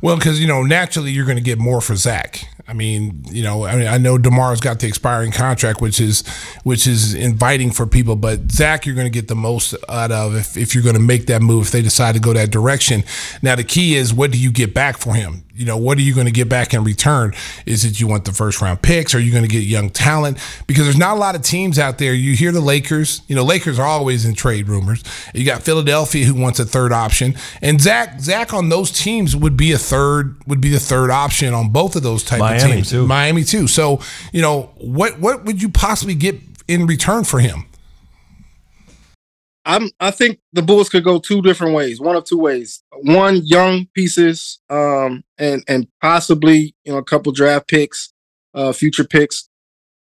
Well, 0.00 0.16
because 0.16 0.40
you 0.40 0.46
know, 0.46 0.62
naturally, 0.62 1.10
you're 1.10 1.26
going 1.26 1.36
to 1.36 1.42
get 1.42 1.58
more 1.58 1.80
for 1.80 1.96
Zach. 1.96 2.48
I 2.68 2.74
mean, 2.74 3.22
you 3.30 3.42
know, 3.42 3.64
I 3.64 3.76
mean, 3.76 3.86
I 3.86 3.96
know 3.96 4.18
Demar's 4.18 4.60
got 4.60 4.78
the 4.80 4.86
expiring 4.86 5.32
contract, 5.32 5.80
which 5.80 6.02
is 6.02 6.22
which 6.64 6.86
is 6.86 7.14
inviting 7.14 7.70
for 7.70 7.86
people, 7.86 8.14
but 8.14 8.52
Zach, 8.52 8.84
you're 8.84 8.94
going 8.94 9.06
to 9.06 9.10
get 9.10 9.26
the 9.26 9.34
most 9.34 9.74
out 9.88 10.12
of 10.12 10.36
if, 10.36 10.54
if 10.54 10.74
you're 10.74 10.84
going 10.84 10.94
to 10.94 11.00
make 11.00 11.26
that 11.26 11.40
move 11.40 11.68
if 11.68 11.72
they 11.72 11.80
decide 11.80 12.14
to 12.16 12.20
go 12.20 12.34
that 12.34 12.50
direction. 12.50 13.04
Now, 13.40 13.56
the 13.56 13.64
key 13.64 13.94
is 13.94 14.12
what 14.12 14.32
do 14.32 14.38
you 14.38 14.52
get 14.52 14.74
back 14.74 14.98
for 14.98 15.14
him? 15.14 15.44
You 15.54 15.64
know, 15.64 15.76
what 15.76 15.98
are 15.98 16.02
you 16.02 16.14
going 16.14 16.26
to 16.26 16.32
get 16.32 16.48
back 16.48 16.72
in 16.72 16.84
return? 16.84 17.34
Is 17.66 17.84
it 17.84 17.98
you 17.98 18.06
want 18.06 18.26
the 18.26 18.32
first 18.32 18.60
round 18.60 18.80
picks? 18.80 19.12
Are 19.12 19.18
you 19.18 19.32
going 19.32 19.42
to 19.42 19.48
get 19.48 19.64
young 19.64 19.90
talent? 19.90 20.38
Because 20.68 20.84
there's 20.84 20.96
not 20.96 21.16
a 21.16 21.18
lot 21.18 21.34
of 21.34 21.42
teams 21.42 21.80
out 21.80 21.98
there. 21.98 22.14
You 22.14 22.34
hear 22.36 22.52
the 22.52 22.60
Lakers. 22.60 23.22
You 23.26 23.34
know, 23.34 23.42
Lakers 23.42 23.76
are 23.76 23.86
always 23.86 24.24
in 24.24 24.34
trade 24.34 24.68
rumors. 24.68 25.02
You 25.34 25.44
got 25.44 25.62
Philadelphia 25.62 26.26
who 26.26 26.40
wants 26.40 26.60
a 26.60 26.64
third 26.64 26.92
option, 26.92 27.34
and 27.60 27.80
Zach 27.80 28.20
Zach 28.20 28.54
on 28.54 28.68
those 28.68 28.92
teams 28.92 29.34
would 29.34 29.56
be 29.56 29.72
a 29.72 29.78
third 29.78 30.36
would 30.46 30.60
be 30.60 30.68
the 30.68 30.78
third 30.78 31.10
option 31.10 31.52
on 31.54 31.70
both 31.70 31.96
of 31.96 32.04
those 32.04 32.22
type 32.22 32.38
Miami 32.38 32.57
of 32.57 32.57
teams. 32.58 32.90
Too. 32.90 33.06
Miami 33.06 33.44
too. 33.44 33.66
So 33.66 34.00
you 34.32 34.42
know 34.42 34.70
what 34.76 35.18
what 35.18 35.44
would 35.44 35.62
you 35.62 35.68
possibly 35.68 36.14
get 36.14 36.40
in 36.66 36.86
return 36.86 37.24
for 37.24 37.40
him? 37.40 37.64
I'm 39.64 39.90
I 40.00 40.10
think 40.10 40.40
the 40.52 40.62
Bulls 40.62 40.88
could 40.88 41.04
go 41.04 41.18
two 41.18 41.42
different 41.42 41.74
ways, 41.74 42.00
one 42.00 42.16
of 42.16 42.24
two 42.24 42.38
ways. 42.38 42.82
One, 43.02 43.42
young 43.44 43.86
pieces, 43.94 44.60
um, 44.70 45.24
and 45.36 45.62
and 45.68 45.86
possibly 46.00 46.74
you 46.84 46.92
know 46.92 46.98
a 46.98 47.04
couple 47.04 47.32
draft 47.32 47.68
picks, 47.68 48.12
uh, 48.54 48.72
future 48.72 49.04
picks, 49.04 49.48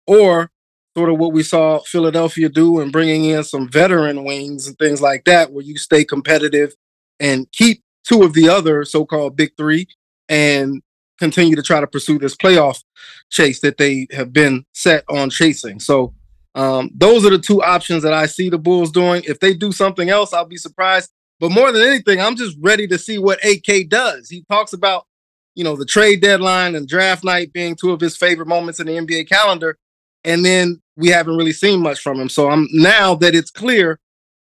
or 0.07 0.51
sort 0.97 1.09
of 1.09 1.19
what 1.19 1.33
we 1.33 1.43
saw 1.43 1.81
Philadelphia 1.81 2.49
do 2.49 2.79
and 2.79 2.93
bringing 2.93 3.25
in 3.25 3.43
some 3.43 3.69
veteran 3.69 4.25
wings 4.25 4.67
and 4.67 4.79
things 4.79 5.01
like 5.01 5.25
that, 5.25 5.51
where 5.51 5.65
you 5.65 5.79
stay 5.79 6.05
competitive 6.05 6.75
and 7.19 7.51
keep 7.51 7.83
two 8.05 8.23
of 8.23 8.35
the 8.35 8.49
other 8.49 8.85
so-called 8.85 9.35
big 9.35 9.53
three 9.57 9.87
and 10.29 10.83
continue 11.19 11.57
to 11.57 11.63
try 11.63 11.81
to 11.81 11.87
pursue 11.87 12.19
this 12.19 12.37
playoff 12.37 12.83
chase 13.31 13.61
that 13.61 13.79
they 13.79 14.07
have 14.13 14.33
been 14.33 14.65
set 14.73 15.05
on 15.09 15.31
chasing. 15.31 15.81
So 15.81 16.15
um, 16.55 16.91
those 16.95 17.27
are 17.27 17.31
the 17.31 17.39
two 17.39 17.63
options 17.63 18.03
that 18.03 18.13
I 18.13 18.27
see 18.27 18.49
the 18.49 18.59
Bulls 18.59 18.91
doing. 18.91 19.23
If 19.27 19.41
they 19.41 19.55
do 19.55 19.73
something 19.73 20.09
else, 20.11 20.33
I'll 20.33 20.45
be 20.45 20.57
surprised. 20.57 21.11
But 21.41 21.51
more 21.51 21.73
than 21.73 21.83
anything, 21.83 22.21
I'm 22.21 22.37
just 22.37 22.57
ready 22.61 22.87
to 22.89 22.99
see 22.99 23.19
what 23.19 23.45
AK 23.45 23.89
does. 23.89 24.29
He 24.29 24.45
talks 24.51 24.73
about, 24.73 25.07
you 25.55 25.65
know, 25.65 25.77
the 25.77 25.85
trade 25.85 26.21
deadline 26.21 26.75
and 26.75 26.87
draft 26.87 27.25
night 27.25 27.53
being 27.53 27.75
two 27.75 27.93
of 27.93 28.01
his 28.01 28.17
favorite 28.17 28.49
moments 28.49 28.81
in 28.81 28.87
the 28.87 28.93
NBA 28.93 29.29
calendar. 29.29 29.77
And 30.23 30.45
then 30.45 30.81
we 30.97 31.09
haven't 31.09 31.37
really 31.37 31.53
seen 31.53 31.81
much 31.81 32.01
from 32.01 32.21
him. 32.21 32.29
So 32.29 32.49
I'm 32.51 32.69
now 32.73 33.15
that 33.17 33.35
it's 33.35 33.51
clear 33.51 33.99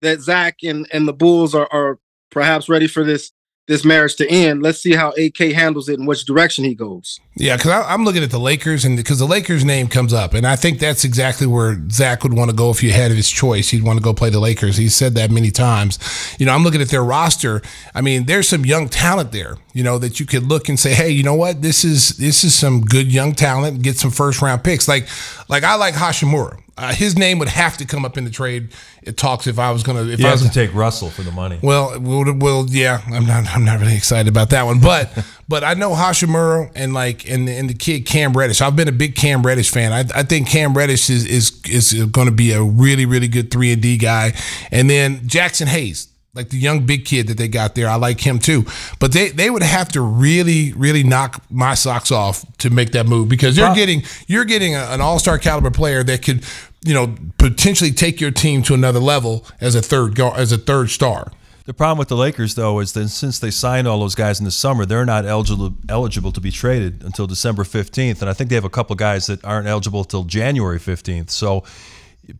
that 0.02 0.20
Zach 0.20 0.58
and, 0.62 0.86
and 0.92 1.08
the 1.08 1.12
Bulls 1.12 1.54
are, 1.54 1.68
are 1.72 1.98
perhaps 2.30 2.68
ready 2.68 2.86
for 2.86 3.02
this 3.02 3.32
this 3.66 3.84
marriage 3.84 4.14
to 4.16 4.28
end. 4.28 4.62
Let's 4.62 4.78
see 4.80 4.94
how 4.94 5.10
AK 5.10 5.38
handles 5.52 5.88
it 5.88 5.98
and 5.98 6.06
which 6.06 6.24
direction 6.24 6.64
he 6.64 6.74
goes. 6.74 7.18
Yeah, 7.34 7.56
because 7.56 7.84
I'm 7.86 8.04
looking 8.04 8.22
at 8.22 8.30
the 8.30 8.38
Lakers, 8.38 8.84
and 8.84 8.96
because 8.96 9.18
the 9.18 9.26
Lakers 9.26 9.64
name 9.64 9.88
comes 9.88 10.12
up, 10.12 10.34
and 10.34 10.46
I 10.46 10.56
think 10.56 10.78
that's 10.78 11.04
exactly 11.04 11.46
where 11.46 11.76
Zach 11.90 12.22
would 12.22 12.32
want 12.32 12.50
to 12.50 12.56
go 12.56 12.70
if 12.70 12.82
you 12.82 12.92
had 12.92 13.10
his 13.10 13.28
choice. 13.28 13.70
He'd 13.70 13.82
want 13.82 13.98
to 13.98 14.02
go 14.02 14.14
play 14.14 14.30
the 14.30 14.40
Lakers. 14.40 14.76
He's 14.76 14.94
said 14.94 15.14
that 15.16 15.30
many 15.30 15.50
times. 15.50 15.98
You 16.38 16.46
know, 16.46 16.52
I'm 16.52 16.62
looking 16.62 16.80
at 16.80 16.88
their 16.88 17.04
roster. 17.04 17.60
I 17.94 18.00
mean, 18.00 18.26
there's 18.26 18.48
some 18.48 18.64
young 18.64 18.88
talent 18.88 19.32
there. 19.32 19.56
You 19.74 19.82
know 19.82 19.98
that 19.98 20.18
you 20.20 20.26
could 20.26 20.44
look 20.44 20.68
and 20.68 20.78
say, 20.78 20.94
hey, 20.94 21.10
you 21.10 21.22
know 21.22 21.34
what? 21.34 21.60
This 21.60 21.84
is 21.84 22.16
this 22.16 22.44
is 22.44 22.54
some 22.54 22.82
good 22.82 23.12
young 23.12 23.34
talent. 23.34 23.82
Get 23.82 23.96
some 23.96 24.10
first 24.10 24.40
round 24.40 24.64
picks. 24.64 24.88
Like 24.88 25.08
like 25.48 25.64
I 25.64 25.74
like 25.74 25.94
Hachimura. 25.94 26.62
Uh, 26.76 26.92
his 26.92 27.16
name 27.16 27.38
would 27.38 27.48
have 27.48 27.76
to 27.78 27.86
come 27.86 28.04
up 28.04 28.18
in 28.18 28.24
the 28.24 28.30
trade 28.30 28.70
it 29.06 29.16
talks 29.16 29.46
if 29.46 29.58
I 29.58 29.70
was 29.70 29.84
gonna 29.84 30.04
if 30.04 30.18
you 30.18 30.26
I 30.26 30.32
was 30.32 30.42
to 30.42 30.50
take 30.50 30.74
Russell 30.74 31.10
for 31.10 31.22
the 31.22 31.30
money. 31.30 31.60
Well, 31.62 31.98
well, 32.00 32.34
well, 32.36 32.66
yeah, 32.68 33.00
I'm 33.06 33.24
not 33.24 33.46
I'm 33.54 33.64
not 33.64 33.78
really 33.78 33.94
excited 33.94 34.28
about 34.28 34.50
that 34.50 34.64
one, 34.64 34.80
but 34.80 35.16
but 35.48 35.62
I 35.62 35.74
know 35.74 35.92
Hachimura 35.92 36.72
and 36.74 36.92
like 36.92 37.30
and 37.30 37.48
and 37.48 37.70
the 37.70 37.74
kid 37.74 38.04
Cam 38.04 38.32
Reddish. 38.32 38.60
I've 38.60 38.74
been 38.74 38.88
a 38.88 38.92
big 38.92 39.14
Cam 39.14 39.46
Reddish 39.46 39.70
fan. 39.70 39.92
I, 39.92 40.00
I 40.18 40.24
think 40.24 40.48
Cam 40.48 40.74
Reddish 40.74 41.08
is 41.08 41.24
is 41.24 41.60
is 41.66 42.04
going 42.06 42.26
to 42.26 42.34
be 42.34 42.50
a 42.50 42.62
really 42.62 43.06
really 43.06 43.28
good 43.28 43.52
three 43.52 43.72
and 43.72 43.80
D 43.80 43.96
guy, 43.96 44.32
and 44.72 44.90
then 44.90 45.20
Jaxson 45.20 45.66
Hayes 45.66 46.08
like 46.36 46.50
the 46.50 46.58
young 46.58 46.86
big 46.86 47.04
kid 47.04 47.26
that 47.28 47.38
they 47.38 47.48
got 47.48 47.74
there. 47.74 47.88
I 47.88 47.96
like 47.96 48.20
him 48.20 48.38
too. 48.38 48.64
But 49.00 49.12
they 49.12 49.30
they 49.30 49.50
would 49.50 49.62
have 49.62 49.88
to 49.92 50.00
really 50.00 50.72
really 50.74 51.02
knock 51.02 51.42
my 51.50 51.74
socks 51.74 52.12
off 52.12 52.44
to 52.58 52.70
make 52.70 52.92
that 52.92 53.06
move 53.06 53.28
because 53.28 53.56
you're 53.56 53.74
getting 53.74 54.02
you're 54.26 54.44
getting 54.44 54.74
a, 54.74 54.80
an 54.90 55.00
all 55.00 55.18
star 55.18 55.38
caliber 55.38 55.70
player 55.70 56.02
that 56.04 56.22
could 56.22 56.44
you 56.84 56.94
know 56.94 57.14
potentially 57.38 57.90
take 57.90 58.20
your 58.20 58.30
team 58.30 58.62
to 58.62 58.74
another 58.74 59.00
level 59.00 59.44
as 59.60 59.74
a 59.74 59.82
third 59.82 60.18
as 60.20 60.52
a 60.52 60.58
third 60.58 60.90
star. 60.90 61.32
The 61.66 61.74
problem 61.74 61.98
with 61.98 62.06
the 62.06 62.16
Lakers, 62.16 62.54
though, 62.54 62.78
is 62.78 62.92
that 62.92 63.08
since 63.08 63.40
they 63.40 63.50
signed 63.50 63.88
all 63.88 63.98
those 63.98 64.14
guys 64.14 64.38
in 64.38 64.44
the 64.44 64.52
summer, 64.52 64.86
they're 64.86 65.04
not 65.04 65.26
eligible 65.26 65.74
eligible 65.88 66.30
to 66.30 66.40
be 66.40 66.52
traded 66.52 67.02
until 67.02 67.26
December 67.26 67.64
fifteenth, 67.64 68.22
and 68.22 68.30
I 68.30 68.34
think 68.34 68.50
they 68.50 68.54
have 68.54 68.64
a 68.64 68.70
couple 68.70 68.94
guys 68.94 69.26
that 69.26 69.44
aren't 69.44 69.66
eligible 69.66 70.00
until 70.00 70.22
January 70.22 70.78
fifteenth. 70.78 71.30
So 71.30 71.64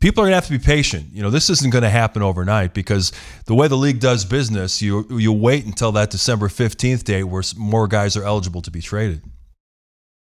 people 0.01 0.23
are 0.23 0.27
going 0.27 0.33
to 0.33 0.37
have 0.37 0.47
to 0.47 0.53
be 0.53 0.59
patient. 0.59 1.07
You 1.13 1.23
know, 1.23 1.31
this 1.31 1.51
isn't 1.51 1.73
going 1.73 1.83
to 1.83 1.91
happen 1.91 2.23
overnight 2.23 2.75
because 2.75 3.13
the 3.47 3.55
way 3.55 3.69
the 3.69 3.77
league 3.77 4.01
does 4.01 4.25
business, 4.25 4.83
you 4.83 5.07
you 5.11 5.33
wait 5.33 5.65
until 5.65 5.93
that 5.93 6.11
December 6.11 6.49
15th 6.49 7.05
date 7.05 7.25
where 7.25 7.43
more 7.57 7.87
guys 7.87 8.17
are 8.17 8.25
eligible 8.25 8.63
to 8.63 8.71
be 8.71 8.81
traded. 8.81 9.23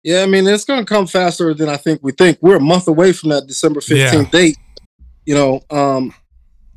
Yeah, 0.04 0.22
I 0.22 0.28
mean, 0.28 0.48
it's 0.48 0.64
going 0.64 0.80
to 0.80 0.86
come 0.86 1.08
faster 1.08 1.54
than 1.54 1.68
I 1.68 1.78
think 1.78 2.00
we 2.02 2.12
think. 2.14 2.38
We're 2.42 2.56
a 2.56 2.62
month 2.62 2.88
away 2.88 3.12
from 3.12 3.30
that 3.30 3.48
December 3.48 3.82
15th 3.82 4.14
yeah. 4.14 4.30
date. 4.30 4.58
You 5.26 5.36
know, 5.36 5.62
um, 5.70 6.14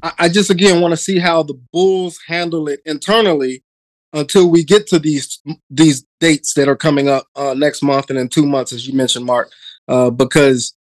I, 0.03 0.13
I 0.19 0.29
just 0.29 0.51
again 0.51 0.81
want 0.81 0.93
to 0.93 0.97
see 0.97 1.19
how 1.19 1.43
the 1.43 1.59
Bulls 1.73 2.19
handle 2.27 2.69
it 2.69 2.81
internally 2.85 3.63
until 4.13 4.51
we 4.51 4.65
get 4.65 4.87
to 4.89 4.99
these 4.99 5.41
these 5.71 6.05
dates 6.21 6.55
that 6.55 6.69
are 6.69 6.77
coming 6.77 7.09
up 7.09 7.27
uh, 7.37 7.55
next 7.57 7.83
month 7.83 8.11
and 8.11 8.19
in 8.19 8.29
two 8.29 8.47
months, 8.47 8.73
as 8.73 8.87
you 8.87 8.95
mentioned, 8.95 9.25
Mark. 9.25 9.51
Uh, 9.89 10.11
because 10.11 10.75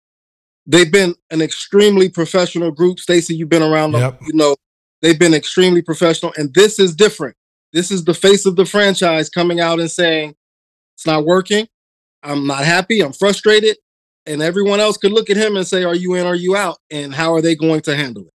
they've 0.66 0.90
been 0.92 1.14
an 1.30 1.42
extremely 1.42 2.08
professional 2.08 2.70
group. 2.70 3.00
Stacy, 3.00 3.34
you've 3.34 3.48
been 3.48 3.62
around 3.62 3.92
them, 3.92 4.00
you 4.26 4.34
know, 4.34 4.56
they've 5.00 5.18
been 5.18 5.34
extremely 5.34 5.82
professional. 5.82 6.32
And 6.36 6.54
this 6.54 6.78
is 6.78 6.94
different. 6.94 7.36
This 7.72 7.90
is 7.90 8.04
the 8.04 8.14
face 8.14 8.46
of 8.46 8.56
the 8.56 8.66
franchise 8.66 9.28
coming 9.30 9.60
out 9.60 9.80
and 9.80 9.90
saying, 9.90 10.34
it's 10.94 11.06
not 11.06 11.24
working. 11.24 11.66
I'm 12.22 12.46
not 12.46 12.64
happy. 12.64 13.00
I'm 13.00 13.12
frustrated. 13.12 13.76
And 14.26 14.40
everyone 14.40 14.78
else 14.78 14.96
could 14.96 15.12
look 15.12 15.30
at 15.30 15.36
him 15.36 15.56
and 15.56 15.66
say, 15.66 15.82
Are 15.82 15.96
you 15.96 16.14
in? 16.14 16.26
Are 16.26 16.34
you 16.34 16.54
out? 16.54 16.78
And 16.90 17.12
how 17.12 17.34
are 17.34 17.40
they 17.42 17.56
going 17.56 17.80
to 17.82 17.96
handle 17.96 18.24
it? 18.26 18.31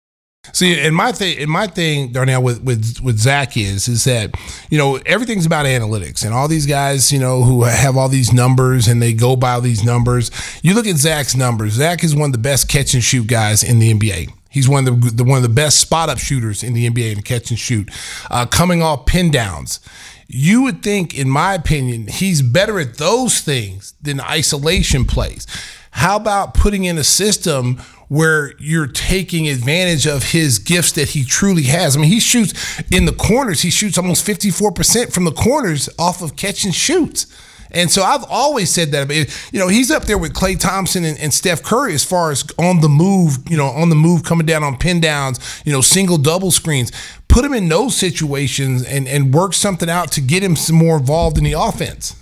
See, 0.52 0.78
and 0.80 0.94
my 0.94 1.12
thing, 1.12 1.38
and 1.38 1.50
my 1.50 1.66
thing, 1.66 2.12
Darnell, 2.12 2.42
with 2.42 2.62
with 2.62 3.00
with 3.02 3.18
Zach 3.18 3.56
is 3.56 3.88
is 3.88 4.04
that 4.04 4.34
you 4.70 4.78
know 4.78 4.96
everything's 5.06 5.46
about 5.46 5.66
analytics, 5.66 6.24
and 6.24 6.34
all 6.34 6.48
these 6.48 6.66
guys, 6.66 7.12
you 7.12 7.18
know, 7.18 7.42
who 7.42 7.64
have 7.64 7.96
all 7.96 8.08
these 8.08 8.32
numbers 8.32 8.88
and 8.88 9.02
they 9.02 9.12
go 9.12 9.36
by 9.36 9.60
these 9.60 9.84
numbers. 9.84 10.30
You 10.62 10.74
look 10.74 10.86
at 10.86 10.96
Zach's 10.96 11.36
numbers. 11.36 11.74
Zach 11.74 12.02
is 12.04 12.14
one 12.14 12.30
of 12.30 12.32
the 12.32 12.38
best 12.38 12.68
catch 12.68 12.94
and 12.94 13.02
shoot 13.02 13.26
guys 13.26 13.62
in 13.62 13.78
the 13.78 13.92
NBA. 13.92 14.32
He's 14.50 14.68
one 14.68 14.88
of 14.88 15.00
the, 15.00 15.10
the 15.10 15.24
one 15.24 15.36
of 15.36 15.42
the 15.42 15.48
best 15.48 15.78
spot 15.78 16.08
up 16.08 16.18
shooters 16.18 16.62
in 16.62 16.72
the 16.72 16.88
NBA 16.88 17.12
in 17.12 17.22
catch 17.22 17.50
and 17.50 17.58
shoot, 17.58 17.90
uh, 18.30 18.46
coming 18.46 18.82
off 18.82 19.06
pin 19.06 19.30
downs. 19.30 19.80
You 20.26 20.62
would 20.62 20.82
think, 20.82 21.18
in 21.18 21.28
my 21.28 21.54
opinion, 21.54 22.06
he's 22.06 22.42
better 22.42 22.78
at 22.78 22.98
those 22.98 23.40
things 23.40 23.94
than 24.02 24.20
isolation 24.20 25.06
plays. 25.06 25.46
How 25.92 26.16
about 26.16 26.54
putting 26.54 26.84
in 26.84 26.98
a 26.98 27.04
system 27.04 27.80
where 28.08 28.52
you're 28.58 28.86
taking 28.86 29.48
advantage 29.48 30.06
of 30.06 30.32
his 30.32 30.58
gifts 30.58 30.92
that 30.92 31.10
he 31.10 31.24
truly 31.24 31.64
has. 31.64 31.96
I 31.96 32.00
mean, 32.00 32.10
he 32.10 32.20
shoots 32.20 32.80
in 32.90 33.04
the 33.04 33.12
corners. 33.12 33.62
He 33.62 33.70
shoots 33.70 33.98
almost 33.98 34.26
54% 34.26 35.12
from 35.12 35.24
the 35.24 35.32
corners 35.32 35.88
off 35.98 36.22
of 36.22 36.34
catch 36.34 36.64
and 36.64 36.74
shoots. 36.74 37.26
And 37.70 37.90
so 37.90 38.02
I've 38.02 38.24
always 38.24 38.70
said 38.70 38.92
that. 38.92 39.08
But 39.08 39.16
You 39.52 39.58
know, 39.58 39.68
he's 39.68 39.90
up 39.90 40.04
there 40.04 40.16
with 40.16 40.32
Klay 40.32 40.58
Thompson 40.58 41.04
and, 41.04 41.18
and, 41.18 41.34
Steph 41.34 41.62
Curry 41.62 41.92
as 41.92 42.02
far 42.02 42.30
as 42.30 42.46
on 42.58 42.80
the 42.80 42.88
move, 42.88 43.38
you 43.50 43.58
know, 43.58 43.66
on 43.66 43.90
the 43.90 43.94
move, 43.94 44.24
coming 44.24 44.46
down 44.46 44.64
on 44.64 44.78
pin 44.78 45.00
downs, 45.00 45.62
you 45.66 45.72
know, 45.72 45.82
single 45.82 46.16
double 46.16 46.50
screens. 46.50 46.90
Put 47.28 47.44
him 47.44 47.52
in 47.52 47.68
those 47.68 47.94
situations 47.94 48.84
and, 48.84 49.06
and 49.06 49.34
work 49.34 49.52
something 49.52 49.90
out 49.90 50.10
to 50.12 50.22
get 50.22 50.42
him 50.42 50.56
some 50.56 50.76
more 50.76 50.96
involved 50.96 51.36
in 51.36 51.44
the 51.44 51.52
offense 51.52 52.16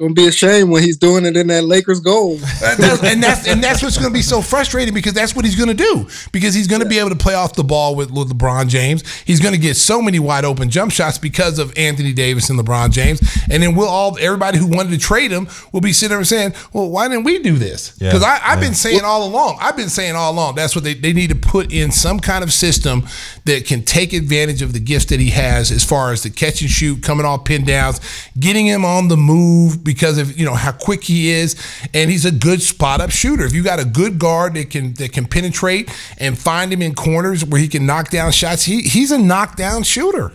gonna 0.00 0.14
be 0.14 0.26
a 0.26 0.32
shame 0.32 0.70
when 0.70 0.82
he's 0.82 0.96
doing 0.96 1.26
it 1.26 1.36
in 1.36 1.46
that 1.48 1.64
Lakers 1.64 2.00
goal. 2.00 2.32
and 2.62 3.22
that's 3.22 3.46
and 3.46 3.62
that's 3.62 3.82
what's 3.82 3.98
gonna 3.98 4.10
be 4.10 4.22
so 4.22 4.40
frustrating 4.40 4.94
because 4.94 5.12
that's 5.12 5.36
what 5.36 5.44
he's 5.44 5.54
gonna 5.54 5.74
do 5.74 6.06
because 6.32 6.54
he's 6.54 6.66
gonna 6.66 6.84
yeah. 6.84 6.90
be 6.90 6.98
able 6.98 7.10
to 7.10 7.16
play 7.16 7.34
off 7.34 7.54
the 7.54 7.62
ball 7.62 7.94
with, 7.94 8.10
with 8.10 8.30
LeBron 8.30 8.68
James. 8.68 9.06
He's 9.22 9.40
gonna 9.40 9.58
get 9.58 9.76
so 9.76 10.00
many 10.00 10.18
wide 10.18 10.44
open 10.44 10.70
jump 10.70 10.90
shots 10.90 11.18
because 11.18 11.58
of 11.58 11.76
Anthony 11.76 12.12
Davis 12.12 12.48
and 12.50 12.58
LeBron 12.58 12.90
James. 12.90 13.20
And 13.50 13.62
then 13.62 13.74
we'll 13.74 13.88
all 13.88 14.16
everybody 14.18 14.58
who 14.58 14.66
wanted 14.66 14.90
to 14.90 14.98
trade 14.98 15.30
him 15.30 15.48
will 15.72 15.82
be 15.82 15.92
sitting 15.92 16.16
there 16.16 16.24
saying, 16.24 16.54
"Well, 16.72 16.88
why 16.88 17.08
didn't 17.08 17.24
we 17.24 17.38
do 17.38 17.56
this?" 17.56 17.90
Because 17.98 18.22
yeah. 18.22 18.40
I've 18.42 18.58
yeah. 18.58 18.68
been 18.68 18.74
saying 18.74 19.02
all 19.04 19.26
along. 19.26 19.58
I've 19.60 19.76
been 19.76 19.90
saying 19.90 20.16
all 20.16 20.32
along. 20.32 20.54
That's 20.54 20.74
what 20.74 20.84
they 20.84 20.94
they 20.94 21.12
need 21.12 21.28
to 21.28 21.36
put 21.36 21.72
in 21.72 21.92
some 21.92 22.20
kind 22.20 22.42
of 22.42 22.52
system 22.52 23.06
that 23.44 23.66
can 23.66 23.82
take 23.82 24.12
advantage 24.14 24.62
of 24.62 24.72
the 24.72 24.80
gifts 24.80 25.06
that 25.06 25.20
he 25.20 25.30
has 25.30 25.70
as 25.70 25.84
far 25.84 26.12
as 26.12 26.22
the 26.22 26.30
catch 26.30 26.62
and 26.62 26.70
shoot, 26.70 27.02
coming 27.02 27.26
off 27.26 27.44
pin 27.44 27.64
downs, 27.64 28.00
getting 28.38 28.66
him 28.66 28.84
on 28.84 29.08
the 29.08 29.16
move 29.16 29.84
because 29.90 30.18
of 30.18 30.38
you 30.38 30.46
know 30.46 30.54
how 30.54 30.70
quick 30.70 31.02
he 31.02 31.30
is, 31.30 31.56
and 31.92 32.12
he's 32.12 32.24
a 32.24 32.30
good 32.30 32.62
spot 32.62 33.00
up 33.00 33.10
shooter. 33.10 33.44
If 33.44 33.52
you 33.52 33.64
got 33.64 33.80
a 33.80 33.84
good 33.84 34.20
guard 34.20 34.54
that 34.54 34.70
can 34.70 34.94
that 34.94 35.12
can 35.12 35.26
penetrate 35.26 35.90
and 36.18 36.38
find 36.38 36.72
him 36.72 36.80
in 36.80 36.94
corners 36.94 37.44
where 37.44 37.60
he 37.60 37.66
can 37.66 37.86
knock 37.86 38.08
down 38.08 38.30
shots, 38.30 38.62
he 38.62 38.82
he's 38.82 39.10
a 39.10 39.18
knockdown 39.18 39.82
shooter. 39.82 40.32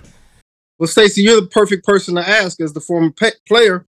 Well, 0.78 0.88
Stacey, 0.88 1.22
you're 1.22 1.39
the 1.39 1.47
perfect 1.47 1.86
person 1.86 2.16
to 2.16 2.28
ask 2.28 2.60
as 2.60 2.74
the 2.74 2.82
former 2.82 3.12
pe- 3.12 3.32
player. 3.47 3.86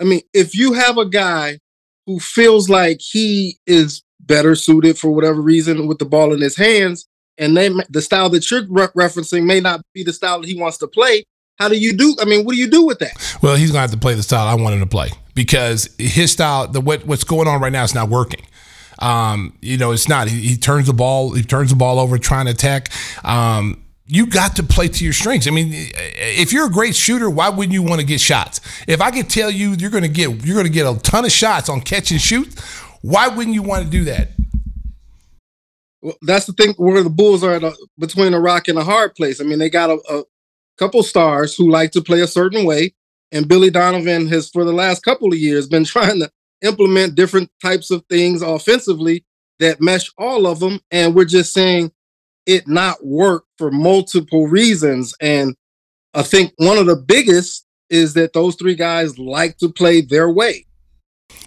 I 0.00 0.04
mean, 0.04 0.22
if 0.34 0.56
you 0.56 0.72
have 0.72 0.98
a 0.98 1.08
guy 1.08 1.60
who 2.06 2.18
feels 2.18 2.68
like 2.68 2.98
he 3.00 3.58
is 3.64 4.02
better 4.18 4.56
suited 4.56 4.98
for 4.98 5.12
whatever 5.12 5.40
reason 5.40 5.86
with 5.86 5.98
the 5.98 6.04
ball 6.04 6.34
in 6.34 6.40
his 6.40 6.56
hands, 6.56 7.06
and 7.38 7.56
they 7.56 7.70
the 7.90 8.02
style 8.02 8.28
that 8.30 8.50
you're 8.50 8.66
re- 8.68 8.88
referencing 8.88 9.44
may 9.44 9.60
not 9.60 9.82
be 9.94 10.02
the 10.02 10.12
style 10.12 10.40
that 10.40 10.48
he 10.48 10.60
wants 10.60 10.78
to 10.78 10.88
play. 10.88 11.22
How 11.58 11.68
do 11.68 11.78
you 11.78 11.96
do? 11.96 12.14
I 12.20 12.24
mean, 12.26 12.44
what 12.44 12.52
do 12.52 12.58
you 12.58 12.68
do 12.68 12.84
with 12.84 12.98
that? 12.98 13.38
Well, 13.42 13.56
he's 13.56 13.70
gonna 13.70 13.80
have 13.80 13.90
to 13.92 13.96
play 13.96 14.14
the 14.14 14.22
style 14.22 14.46
I 14.46 14.54
want 14.54 14.74
him 14.74 14.80
to 14.80 14.86
play 14.86 15.08
because 15.34 15.88
his 15.98 16.32
style, 16.32 16.68
the 16.68 16.80
what 16.80 17.06
what's 17.06 17.24
going 17.24 17.48
on 17.48 17.60
right 17.60 17.72
now, 17.72 17.84
is 17.84 17.94
not 17.94 18.08
working. 18.08 18.44
Um, 18.98 19.56
you 19.60 19.76
know, 19.76 19.92
it's 19.92 20.08
not. 20.08 20.28
He, 20.28 20.40
he, 20.40 20.56
turns 20.56 20.86
the 20.86 20.94
ball. 20.94 21.34
He 21.34 21.42
turns 21.42 21.68
the 21.68 21.76
ball 21.76 21.98
over 21.98 22.16
trying 22.16 22.46
to 22.46 22.52
attack. 22.52 22.88
Um, 23.24 23.84
you 24.06 24.26
got 24.26 24.56
to 24.56 24.62
play 24.62 24.88
to 24.88 25.04
your 25.04 25.12
strengths. 25.12 25.46
I 25.46 25.50
mean, 25.50 25.70
if 25.72 26.52
you're 26.52 26.66
a 26.66 26.70
great 26.70 26.94
shooter, 26.94 27.28
why 27.28 27.48
wouldn't 27.48 27.74
you 27.74 27.82
want 27.82 28.00
to 28.00 28.06
get 28.06 28.20
shots? 28.20 28.60
If 28.86 29.00
I 29.00 29.10
could 29.10 29.28
tell 29.28 29.50
you 29.50 29.72
you're 29.72 29.90
going 29.90 30.04
to 30.04 30.08
get 30.08 30.46
you're 30.46 30.54
going 30.54 30.66
to 30.66 30.72
get 30.72 30.86
a 30.86 30.98
ton 31.00 31.24
of 31.24 31.32
shots 31.32 31.68
on 31.68 31.80
catch 31.80 32.10
and 32.10 32.20
shoot, 32.20 32.58
why 33.02 33.28
wouldn't 33.28 33.54
you 33.54 33.62
want 33.62 33.84
to 33.84 33.90
do 33.90 34.04
that? 34.04 34.30
Well, 36.00 36.16
that's 36.22 36.46
the 36.46 36.52
thing 36.52 36.72
where 36.76 37.02
the 37.02 37.10
Bulls 37.10 37.42
are 37.42 37.56
a, 37.56 37.72
between 37.98 38.32
a 38.32 38.40
rock 38.40 38.68
and 38.68 38.78
a 38.78 38.84
hard 38.84 39.14
place. 39.14 39.40
I 39.40 39.44
mean, 39.44 39.58
they 39.58 39.68
got 39.68 39.90
a, 39.90 39.98
a 40.08 40.22
couple 40.78 41.02
stars 41.02 41.54
who 41.56 41.70
like 41.70 41.92
to 41.92 42.02
play 42.02 42.20
a 42.20 42.26
certain 42.26 42.64
way, 42.64 42.94
and 43.32 43.48
Billy 43.48 43.70
Donovan 43.70 44.28
has, 44.28 44.48
for 44.50 44.64
the 44.64 44.72
last 44.72 45.02
couple 45.02 45.28
of 45.32 45.38
years, 45.38 45.68
been 45.68 45.84
trying 45.96 46.20
to 46.20 46.30
implement 46.62 47.14
different 47.14 47.50
types 47.62 47.90
of 47.90 48.04
things 48.08 48.42
offensively 48.42 49.24
that 49.58 49.80
mesh 49.80 50.10
all 50.18 50.46
of 50.46 50.60
them, 50.60 50.80
and 50.90 51.14
we're 51.14 51.24
just 51.24 51.52
saying 51.52 51.90
it 52.46 52.68
not 52.68 53.04
work 53.04 53.44
for 53.58 53.70
multiple 53.70 54.46
reasons. 54.46 55.14
And 55.20 55.56
I 56.14 56.22
think 56.22 56.52
one 56.56 56.78
of 56.78 56.86
the 56.86 56.96
biggest 56.96 57.66
is 57.90 58.14
that 58.14 58.32
those 58.32 58.56
three 58.56 58.74
guys 58.74 59.18
like 59.18 59.58
to 59.58 59.68
play 59.68 60.00
their 60.00 60.30
way. 60.30 60.66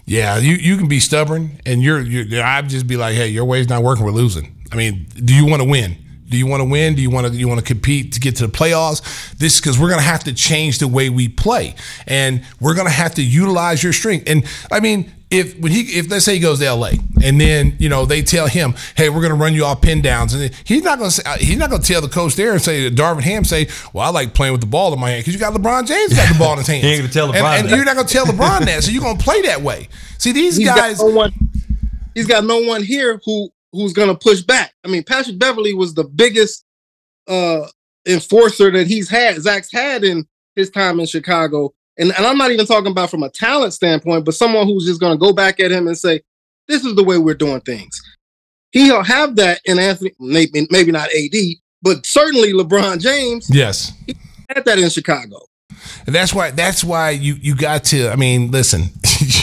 Yeah, 0.06 0.38
you, 0.38 0.56
you 0.56 0.78
can 0.78 0.88
be 0.88 1.00
stubborn, 1.00 1.60
and 1.66 1.82
you're, 1.82 2.02
you're 2.02 2.44
I'd 2.44 2.70
just 2.70 2.88
be 2.88 2.98
like, 2.98 3.16
hey, 3.16 3.28
your 3.28 3.46
way's 3.46 3.70
not 3.70 3.84
working. 3.84 4.04
We're 4.06 4.12
losing. 4.12 4.56
I 4.72 4.76
mean, 4.76 5.08
do 5.16 5.34
you 5.34 5.46
want 5.46 5.62
to 5.62 5.68
win? 5.68 5.98
Do 6.30 6.38
you 6.38 6.48
want 6.48 6.62
to 6.62 6.66
win? 6.66 6.96
Do 6.96 7.02
you 7.02 7.10
want 7.10 7.28
to 7.28 7.34
you 7.34 7.48
want 7.48 7.60
to 7.60 7.66
compete 7.66 8.14
to 8.14 8.20
get 8.20 8.36
to 8.38 8.48
the 8.48 8.52
playoffs? 8.52 9.34
This 9.38 9.60
because 9.60 9.80
we're 9.80 9.90
going 9.90 10.02
to 10.02 10.06
have 10.06 10.24
to 10.26 10.34
change 10.34 10.80
the 10.80 10.88
way 10.88 11.10
we 11.10 11.28
play, 11.28 11.76
and 12.08 12.44
we're 12.60 12.76
going 12.76 12.88
to 12.88 12.94
have 12.94 13.16
to 13.16 13.24
utilize 13.24 13.84
your 13.84 13.94
strength. 13.94 14.30
And 14.30 14.46
I 14.72 14.80
mean, 14.80 15.12
if 15.32 15.60
when 15.60 15.72
he 15.72 15.82
if 15.98 16.10
let's 16.10 16.26
say 16.26 16.34
he 16.36 16.40
goes 16.40 16.60
to 16.60 16.72
LA 16.74 16.92
and 17.24 17.40
then 17.40 17.76
you 17.78 17.88
know 17.90 18.06
they 18.06 18.22
tell 18.22 18.48
him, 18.48 18.74
hey, 18.96 19.10
we're 19.10 19.22
going 19.22 19.34
to 19.34 19.38
run 19.38 19.54
you 19.54 19.64
off 19.66 19.82
pin 19.82 20.02
downs, 20.02 20.34
and 20.34 20.54
he's 20.64 20.84
not 20.84 20.98
going 20.98 21.10
to 21.10 21.16
say 21.16 21.24
uh, 21.26 21.38
he's 21.38 21.58
not 21.58 21.70
going 21.70 21.82
to 21.82 21.88
tell 21.88 22.02
the 22.02 22.08
coach 22.08 22.36
there 22.36 22.54
and 22.54 22.62
say 22.62 22.90
Darvin 22.90 23.22
Ham 23.22 23.44
say, 23.44 23.68
well, 23.94 24.06
I 24.06 24.10
like 24.10 24.34
playing 24.34 24.54
with 24.54 24.62
the 24.62 24.68
ball 24.68 24.94
in 24.94 25.00
my 25.00 25.10
hand 25.12 25.22
because 25.22 25.34
you 25.34 25.40
got 25.40 25.54
LeBron 25.54 25.88
James 25.88 26.14
got 26.16 26.32
the 26.32 26.40
ball 26.40 26.54
in 26.54 26.60
his 26.60 26.68
hands. 26.68 26.84
he 26.84 26.90
ain't 26.90 27.00
going 27.00 27.08
to 27.10 27.14
tell 27.14 27.28
LeBron, 27.28 27.60
and, 27.60 27.68
and 27.68 27.76
you're 27.76 27.86
not 27.86 27.96
going 27.96 28.08
to 28.08 28.14
tell 28.14 28.26
LeBron 28.26 28.66
that, 28.66 28.84
so 28.84 28.92
you're 28.92 29.04
going 29.04 29.18
to 29.18 29.24
play 29.24 29.42
that 29.44 29.62
way. 29.62 29.88
See 30.18 30.32
these 30.32 30.58
He's 30.58 30.68
guys. 30.68 30.98
got 30.98 31.08
no 31.08 31.16
one, 31.16 31.32
he's 32.16 32.28
got 32.28 32.44
no 32.44 32.62
one 32.62 32.84
here 32.84 33.22
who 33.26 33.50
who's 33.72 33.94
going 33.94 34.10
to 34.10 34.16
push 34.16 34.42
back. 34.42 34.74
I 34.84 34.88
mean, 34.88 35.04
Patrick 35.04 35.40
Beverley 35.40 35.74
was 35.74 35.94
the 35.94 36.04
biggest 36.04 36.64
uh 37.28 37.68
enforcer 38.08 38.72
that 38.72 38.88
he's 38.88 39.10
had, 39.10 39.42
Zach's 39.42 39.72
had 39.72 40.04
in 40.04 40.26
his 40.56 40.70
time 40.70 41.00
in 41.00 41.06
Chicago. 41.06 41.74
And, 41.98 42.12
and 42.16 42.26
I'm 42.26 42.38
not 42.38 42.52
even 42.52 42.66
talking 42.66 42.92
about 42.92 43.10
from 43.12 43.24
a 43.24 43.30
talent 43.30 43.74
standpoint, 43.74 44.26
but 44.26 44.34
someone 44.34 44.66
who's 44.68 44.86
just 44.86 45.00
going 45.00 45.14
to 45.14 45.20
go 45.20 45.34
back 45.34 45.60
at 45.60 45.72
him 45.72 45.88
and 45.88 45.98
say, 45.98 46.22
this 46.68 46.86
is 46.86 46.96
the 46.96 47.04
way 47.04 47.18
we're 47.18 47.34
doing 47.34 47.62
things. 47.62 48.00
He'll 48.72 49.04
have 49.04 49.36
that 49.36 49.60
in 49.66 49.80
Anthony, 49.80 50.14
maybe, 50.20 50.68
maybe 50.70 50.92
not 50.92 51.10
AD, 51.10 51.36
but 51.82 52.06
certainly 52.06 52.54
LeBron 52.54 53.02
James. 53.02 53.50
Yes. 53.52 53.92
He 54.06 54.16
had 54.50 54.64
that 54.66 54.80
in 54.80 54.90
Chicago. 54.90 55.40
And 56.06 56.16
that's 56.16 56.34
why 56.34 56.52
that's 56.52 56.84
why 56.84 57.12
you 57.12 57.36
you 57.36 57.56
got 57.56 57.84
to 57.86 58.10
I 58.10 58.16
mean 58.16 58.52
listen 58.52 58.86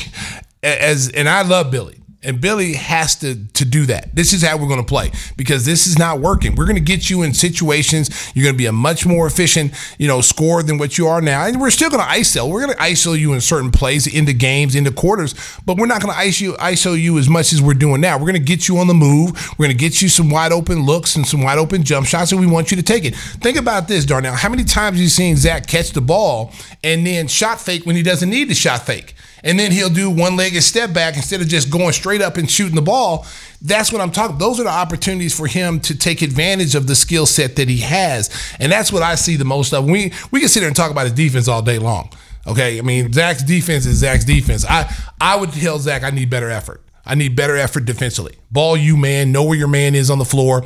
as 0.63 1.09
and 1.11 1.29
I 1.29 1.43
love 1.43 1.71
Billy 1.71 2.01
and 2.27 2.41
Billy 2.41 2.75
has 2.75 3.17
to 3.17 3.37
to 3.55 3.65
do 3.65 3.87
that. 3.87 4.15
This 4.15 4.33
is 4.33 4.43
how 4.43 4.57
we're 4.59 4.69
going 4.69 4.81
to 4.81 4.87
play 4.87 5.13
because 5.37 5.65
this 5.65 5.87
is 5.87 5.99
not 5.99 6.21
working. 6.21 6.55
We're 6.55 6.67
going 6.67 6.77
to 6.77 6.83
get 6.83 7.09
you 7.09 7.23
in 7.23 7.33
situations. 7.33 8.33
You're 8.35 8.45
going 8.45 8.55
to 8.55 8.59
be 8.59 8.67
a 8.67 8.73
much 8.73 9.07
more 9.07 9.27
efficient, 9.27 9.73
you 9.99 10.09
know, 10.09 10.21
score 10.21 10.63
than 10.63 10.79
what 10.79 10.99
you 10.99 11.07
are 11.07 11.21
now. 11.21 11.47
And 11.47 11.61
we're 11.61 11.71
still 11.71 11.89
going 11.89 12.03
to 12.03 12.09
ISO. 12.09 12.51
We're 12.51 12.67
going 12.67 12.77
to 12.77 12.83
ISO 12.83 13.19
you 13.19 13.33
in 13.33 13.41
certain 13.41 13.71
plays, 13.71 14.07
into 14.07 14.33
games, 14.33 14.75
into 14.75 14.91
quarters, 14.91 15.35
but 15.65 15.77
we're 15.77 15.87
not 15.87 16.03
going 16.03 16.15
to 16.15 16.21
ISO 16.21 16.57
ISO 16.57 17.01
you 17.01 17.19
as 17.19 17.29
much 17.29 17.53
as 17.53 17.63
we're 17.63 17.75
doing 17.75 18.01
now. 18.01 18.17
We're 18.17 18.27
going 18.27 18.35
to 18.35 18.39
get 18.41 18.69
you 18.69 18.79
on 18.79 18.89
the 18.89 18.95
move. 18.95 19.33
We're 19.59 19.67
going 19.67 19.77
to 19.77 19.81
get 19.83 20.03
you 20.03 20.09
some 20.09 20.31
wide 20.31 20.53
open 20.53 20.85
looks 20.85 21.17
and 21.17 21.27
some 21.27 21.43
wide 21.43 21.59
open 21.59 21.85
jump 21.85 22.07
shots, 22.07 22.33
and 22.33 22.41
we 22.41 22.47
want 22.47 22.71
you 22.71 22.77
to 22.77 22.83
take 22.83 23.05
it. 23.05 23.15
Think 23.15 23.57
about 23.57 23.89
this, 23.89 24.05
Darnell. 24.05 24.35
How 24.35 24.49
many 24.49 24.65
times 24.65 24.97
have 24.97 25.03
you 25.03 25.09
seen 25.09 25.37
Zach 25.37 25.67
catch 25.67 25.91
the 25.91 26.01
ball 26.01 26.53
and 26.83 27.07
then 27.07 27.29
shot 27.29 27.61
fake 27.61 27.87
when 27.87 27.97
he 27.97 28.03
doesn't 28.03 28.29
need 28.29 28.49
the 28.49 28.55
shot 28.55 28.85
fake? 28.85 29.15
And 29.47 29.59
then 29.59 29.71
he'll 29.71 29.89
do 29.89 30.11
one 30.11 30.35
legged 30.35 30.63
step 30.63 30.93
back 30.93 31.17
instead 31.17 31.41
of 31.41 31.47
just 31.47 31.71
going 31.71 31.93
straight 31.93 32.21
up 32.21 32.37
and 32.37 32.51
shooting 32.51 32.75
the 32.75 32.83
ball. 32.83 33.25
That's 33.63 33.93
what 33.93 34.03
I'm 34.03 34.11
talking. 34.11 34.39
Those 34.39 34.59
are 34.59 34.65
the 34.65 34.71
opportunities 34.71 35.35
for 35.35 35.47
him 35.47 35.79
to 35.81 35.97
take 35.97 36.21
advantage 36.21 36.75
of 36.75 36.89
the 36.89 36.97
skill 36.97 37.27
set 37.27 37.55
that 37.57 37.69
he 37.69 37.79
has, 37.79 38.29
and 38.59 38.71
that's 38.71 38.93
what 38.93 39.03
I 39.03 39.15
see 39.15 39.37
the 39.37 39.45
most 39.45 39.73
of. 39.73 39.85
We 39.85 40.13
we 40.33 40.41
can 40.41 40.49
sit 40.49 40.61
there 40.61 40.69
and 40.69 40.77
talk 40.77 40.91
about 40.91 41.05
his 41.05 41.13
defense 41.13 41.47
all 41.47 41.63
day 41.63 41.79
long. 41.79 42.11
Okay, 42.47 42.79
I 42.79 42.83
mean 42.83 43.13
Zach's 43.13 43.45
defense 43.45 43.87
is 43.87 43.99
Zach's 43.99 44.25
defense. 44.25 44.65
I 44.69 44.93
I 45.21 45.37
would 45.37 45.53
tell 45.53 45.79
Zach 45.79 46.03
I 46.03 46.11
need 46.11 46.29
better 46.29 46.51
effort. 46.51 46.83
I 47.07 47.15
need 47.15 47.37
better 47.37 47.57
effort 47.57 47.85
defensively. 47.85 48.37
Ball 48.51 48.77
you, 48.77 48.97
man. 48.97 49.31
Know 49.31 49.45
where 49.45 49.57
your 49.57 49.69
man 49.69 49.95
is 49.95 50.11
on 50.11 50.19
the 50.19 50.25
floor. 50.25 50.65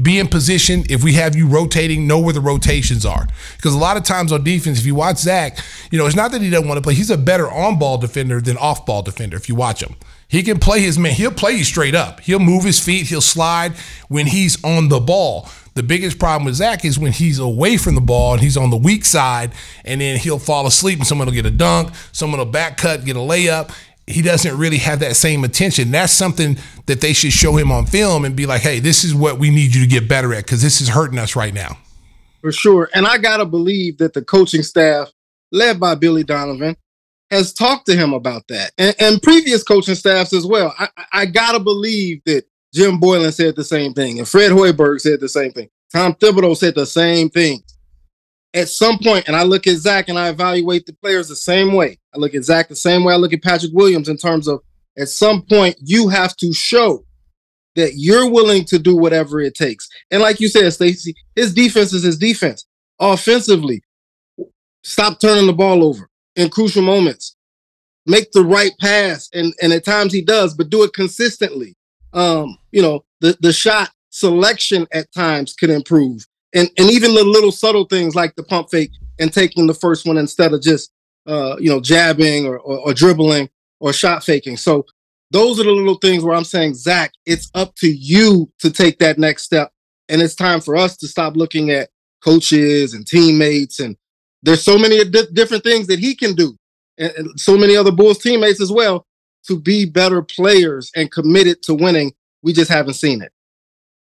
Be 0.00 0.18
in 0.18 0.28
position. 0.28 0.84
If 0.90 1.02
we 1.02 1.14
have 1.14 1.34
you 1.34 1.48
rotating, 1.48 2.06
know 2.06 2.20
where 2.20 2.34
the 2.34 2.40
rotations 2.40 3.06
are. 3.06 3.26
Because 3.56 3.74
a 3.74 3.78
lot 3.78 3.96
of 3.96 4.04
times 4.04 4.30
on 4.30 4.44
defense, 4.44 4.78
if 4.78 4.86
you 4.86 4.94
watch 4.94 5.16
Zach, 5.16 5.58
you 5.90 5.98
know, 5.98 6.06
it's 6.06 6.16
not 6.16 6.32
that 6.32 6.42
he 6.42 6.50
doesn't 6.50 6.68
want 6.68 6.78
to 6.78 6.82
play. 6.82 6.94
He's 6.94 7.10
a 7.10 7.16
better 7.16 7.50
on 7.50 7.78
ball 7.78 7.96
defender 7.98 8.40
than 8.40 8.58
off 8.58 8.84
ball 8.84 9.02
defender 9.02 9.36
if 9.36 9.48
you 9.48 9.54
watch 9.54 9.82
him. 9.82 9.96
He 10.28 10.42
can 10.42 10.58
play 10.58 10.80
his 10.80 10.98
man. 10.98 11.12
He'll 11.12 11.30
play 11.30 11.52
you 11.52 11.64
straight 11.64 11.94
up. 11.94 12.20
He'll 12.20 12.38
move 12.38 12.64
his 12.64 12.80
feet. 12.80 13.06
He'll 13.06 13.20
slide 13.20 13.72
when 14.08 14.26
he's 14.26 14.62
on 14.64 14.88
the 14.88 15.00
ball. 15.00 15.48
The 15.74 15.82
biggest 15.82 16.18
problem 16.18 16.44
with 16.44 16.54
Zach 16.54 16.84
is 16.84 16.98
when 16.98 17.12
he's 17.12 17.38
away 17.38 17.76
from 17.76 17.94
the 17.94 18.00
ball 18.00 18.34
and 18.34 18.42
he's 18.42 18.56
on 18.56 18.70
the 18.70 18.76
weak 18.76 19.04
side, 19.04 19.52
and 19.84 20.00
then 20.00 20.18
he'll 20.18 20.38
fall 20.38 20.66
asleep 20.68 20.98
and 21.00 21.06
someone 21.06 21.26
will 21.26 21.34
get 21.34 21.46
a 21.46 21.50
dunk, 21.50 21.92
someone 22.12 22.38
will 22.38 22.46
back 22.46 22.76
cut, 22.76 23.04
get 23.04 23.16
a 23.16 23.20
layup, 23.20 23.74
he 24.06 24.22
doesn't 24.22 24.56
really 24.58 24.78
have 24.78 25.00
that 25.00 25.16
same 25.16 25.44
attention. 25.44 25.90
That's 25.90 26.12
something 26.12 26.58
that 26.86 27.00
they 27.00 27.12
should 27.12 27.32
show 27.32 27.56
him 27.56 27.72
on 27.72 27.86
film 27.86 28.24
and 28.24 28.36
be 28.36 28.46
like, 28.46 28.60
hey, 28.60 28.78
this 28.78 29.04
is 29.04 29.14
what 29.14 29.38
we 29.38 29.50
need 29.50 29.74
you 29.74 29.82
to 29.82 29.88
get 29.88 30.08
better 30.08 30.34
at 30.34 30.44
because 30.44 30.62
this 30.62 30.80
is 30.80 30.88
hurting 30.88 31.18
us 31.18 31.34
right 31.34 31.54
now. 31.54 31.78
For 32.42 32.52
sure. 32.52 32.90
And 32.94 33.06
I 33.06 33.16
got 33.16 33.38
to 33.38 33.46
believe 33.46 33.98
that 33.98 34.12
the 34.12 34.22
coaching 34.22 34.62
staff, 34.62 35.10
led 35.50 35.80
by 35.80 35.94
Billy 35.94 36.22
Donovan, 36.24 36.76
has 37.30 37.54
talked 37.54 37.86
to 37.86 37.96
him 37.96 38.12
about 38.12 38.46
that 38.48 38.72
and, 38.76 38.94
and 39.00 39.22
previous 39.22 39.62
coaching 39.62 39.94
staffs 39.94 40.34
as 40.34 40.44
well. 40.44 40.74
I, 40.78 40.88
I 41.12 41.26
got 41.26 41.52
to 41.52 41.58
believe 41.58 42.20
that 42.26 42.44
Jim 42.74 43.00
Boylen 43.00 43.32
said 43.32 43.56
the 43.56 43.64
same 43.64 43.94
thing 43.94 44.18
and 44.18 44.28
Fred 44.28 44.52
Hoiberg 44.52 45.00
said 45.00 45.20
the 45.20 45.28
same 45.28 45.52
thing. 45.52 45.70
Tom 45.90 46.14
Thibodeau 46.14 46.56
said 46.56 46.74
the 46.74 46.84
same 46.84 47.30
thing 47.30 47.62
at 48.54 48.68
some 48.68 48.98
point, 48.98 49.26
and 49.26 49.36
I 49.36 49.42
look 49.42 49.66
at 49.66 49.76
Zach 49.76 50.08
and 50.08 50.18
I 50.18 50.28
evaluate 50.28 50.86
the 50.86 50.92
players 50.92 51.28
the 51.28 51.36
same 51.36 51.72
way. 51.74 51.98
I 52.14 52.18
look 52.18 52.34
at 52.34 52.44
Zach 52.44 52.68
the 52.68 52.76
same 52.76 53.02
way 53.02 53.12
I 53.12 53.16
look 53.16 53.32
at 53.32 53.42
Patrick 53.42 53.72
Williams 53.74 54.08
in 54.08 54.16
terms 54.16 54.46
of 54.46 54.60
at 54.96 55.08
some 55.08 55.42
point 55.42 55.76
you 55.80 56.08
have 56.08 56.36
to 56.36 56.52
show 56.52 57.04
that 57.74 57.94
you're 57.96 58.30
willing 58.30 58.64
to 58.66 58.78
do 58.78 58.96
whatever 58.96 59.40
it 59.40 59.56
takes. 59.56 59.88
And 60.12 60.22
like 60.22 60.38
you 60.38 60.46
said, 60.48 60.72
Stacey, 60.72 61.14
his 61.34 61.52
defense 61.52 61.92
is 61.92 62.04
his 62.04 62.16
defense. 62.16 62.64
Offensively, 63.00 63.82
stop 64.84 65.18
turning 65.20 65.46
the 65.46 65.52
ball 65.52 65.82
over 65.82 66.08
in 66.36 66.48
crucial 66.48 66.82
moments. 66.82 67.36
Make 68.06 68.30
the 68.32 68.44
right 68.44 68.72
pass, 68.80 69.28
and 69.32 69.52
and 69.60 69.72
at 69.72 69.84
times 69.84 70.12
he 70.12 70.20
does, 70.20 70.54
but 70.54 70.70
do 70.70 70.84
it 70.84 70.92
consistently. 70.92 71.74
Um, 72.12 72.58
you 72.70 72.82
know, 72.82 73.04
the 73.20 73.36
the 73.40 73.52
shot 73.52 73.90
selection 74.10 74.86
at 74.92 75.10
times 75.12 75.54
could 75.54 75.70
improve 75.70 76.24
and 76.54 76.70
and 76.78 76.90
even 76.90 77.14
the 77.14 77.24
little 77.24 77.52
subtle 77.52 77.84
things 77.84 78.14
like 78.14 78.34
the 78.36 78.42
pump 78.42 78.68
fake 78.70 78.90
and 79.18 79.32
taking 79.32 79.66
the 79.66 79.74
first 79.74 80.06
one 80.06 80.16
instead 80.16 80.52
of 80.52 80.62
just 80.62 80.92
uh, 81.26 81.56
you 81.58 81.68
know 81.68 81.80
jabbing 81.80 82.46
or, 82.46 82.58
or, 82.58 82.78
or 82.78 82.94
dribbling 82.94 83.48
or 83.80 83.92
shot 83.92 84.24
faking. 84.24 84.56
So 84.56 84.86
those 85.30 85.58
are 85.58 85.64
the 85.64 85.72
little 85.72 85.96
things 85.96 86.22
where 86.22 86.36
I'm 86.36 86.44
saying, 86.44 86.74
Zach, 86.74 87.12
it's 87.26 87.50
up 87.54 87.74
to 87.76 87.88
you 87.88 88.50
to 88.60 88.70
take 88.70 88.98
that 89.00 89.18
next 89.18 89.42
step, 89.42 89.72
and 90.08 90.22
it's 90.22 90.34
time 90.34 90.60
for 90.60 90.76
us 90.76 90.96
to 90.98 91.08
stop 91.08 91.36
looking 91.36 91.70
at 91.70 91.90
coaches 92.22 92.94
and 92.94 93.06
teammates 93.06 93.80
and 93.80 93.96
there's 94.44 94.62
so 94.62 94.78
many 94.78 95.02
di- 95.04 95.26
different 95.32 95.64
things 95.64 95.86
that 95.86 95.98
he 95.98 96.14
can 96.14 96.34
do, 96.34 96.56
and, 96.98 97.12
and 97.16 97.40
so 97.40 97.56
many 97.56 97.76
other 97.76 97.90
Bulls 97.90 98.18
teammates 98.18 98.60
as 98.60 98.70
well 98.70 99.06
to 99.46 99.58
be 99.58 99.86
better 99.86 100.22
players 100.22 100.90
and 100.94 101.10
committed 101.10 101.62
to 101.62 101.74
winning. 101.74 102.12
We 102.42 102.52
just 102.52 102.70
haven't 102.70 102.94
seen 102.94 103.22
it. 103.22 103.32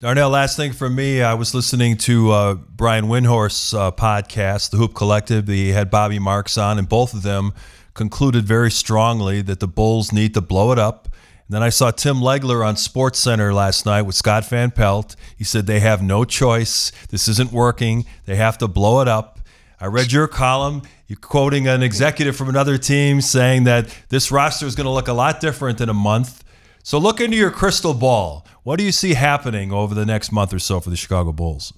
Darnell, 0.00 0.30
last 0.30 0.56
thing 0.56 0.72
from 0.72 0.94
me, 0.94 1.22
I 1.22 1.34
was 1.34 1.56
listening 1.56 1.96
to 1.96 2.30
uh, 2.30 2.54
Brian 2.54 3.06
Windhorst's 3.06 3.74
uh, 3.74 3.90
podcast, 3.90 4.70
The 4.70 4.76
Hoop 4.76 4.94
Collective. 4.94 5.48
He 5.48 5.70
had 5.70 5.90
Bobby 5.90 6.20
Marks 6.20 6.56
on, 6.56 6.78
and 6.78 6.88
both 6.88 7.14
of 7.14 7.22
them 7.22 7.52
concluded 7.94 8.44
very 8.44 8.70
strongly 8.70 9.42
that 9.42 9.58
the 9.58 9.66
Bulls 9.66 10.12
need 10.12 10.34
to 10.34 10.40
blow 10.40 10.70
it 10.70 10.78
up. 10.78 11.06
And 11.48 11.52
then 11.56 11.64
I 11.64 11.70
saw 11.70 11.90
Tim 11.90 12.18
Legler 12.18 12.64
on 12.64 12.76
Sports 12.76 13.18
Center 13.18 13.52
last 13.52 13.86
night 13.86 14.02
with 14.02 14.14
Scott 14.14 14.44
Van 14.44 14.70
Pelt. 14.70 15.16
He 15.36 15.42
said 15.42 15.66
they 15.66 15.80
have 15.80 16.00
no 16.00 16.24
choice. 16.24 16.92
This 17.08 17.26
isn't 17.26 17.50
working. 17.50 18.06
They 18.24 18.36
have 18.36 18.56
to 18.58 18.68
blow 18.68 19.00
it 19.00 19.08
up. 19.08 19.40
I 19.80 19.86
read 19.86 20.12
your 20.12 20.28
column. 20.28 20.82
You're 21.08 21.18
quoting 21.18 21.66
an 21.66 21.82
executive 21.82 22.36
from 22.36 22.48
another 22.48 22.78
team 22.78 23.20
saying 23.20 23.64
that 23.64 23.92
this 24.10 24.30
roster 24.30 24.66
is 24.66 24.76
going 24.76 24.84
to 24.84 24.92
look 24.92 25.08
a 25.08 25.12
lot 25.12 25.40
different 25.40 25.80
in 25.80 25.88
a 25.88 25.94
month. 25.94 26.44
So 26.88 26.96
look 26.96 27.20
into 27.20 27.36
your 27.36 27.50
crystal 27.50 27.92
ball. 27.92 28.46
What 28.62 28.78
do 28.78 28.82
you 28.82 28.92
see 28.92 29.12
happening 29.12 29.72
over 29.72 29.94
the 29.94 30.06
next 30.06 30.32
month 30.32 30.54
or 30.54 30.58
so 30.58 30.80
for 30.80 30.88
the 30.88 30.96
Chicago 30.96 31.32
Bulls? 31.32 31.74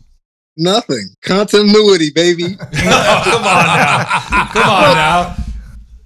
Nothing. 0.56 1.02
Continuity, 1.24 2.12
baby. 2.14 2.56
oh, 2.60 2.66
come 3.24 3.42
on 3.42 3.66
now. 3.66 4.04
Come 4.52 4.70
on 4.70 4.94
now. 4.94 5.36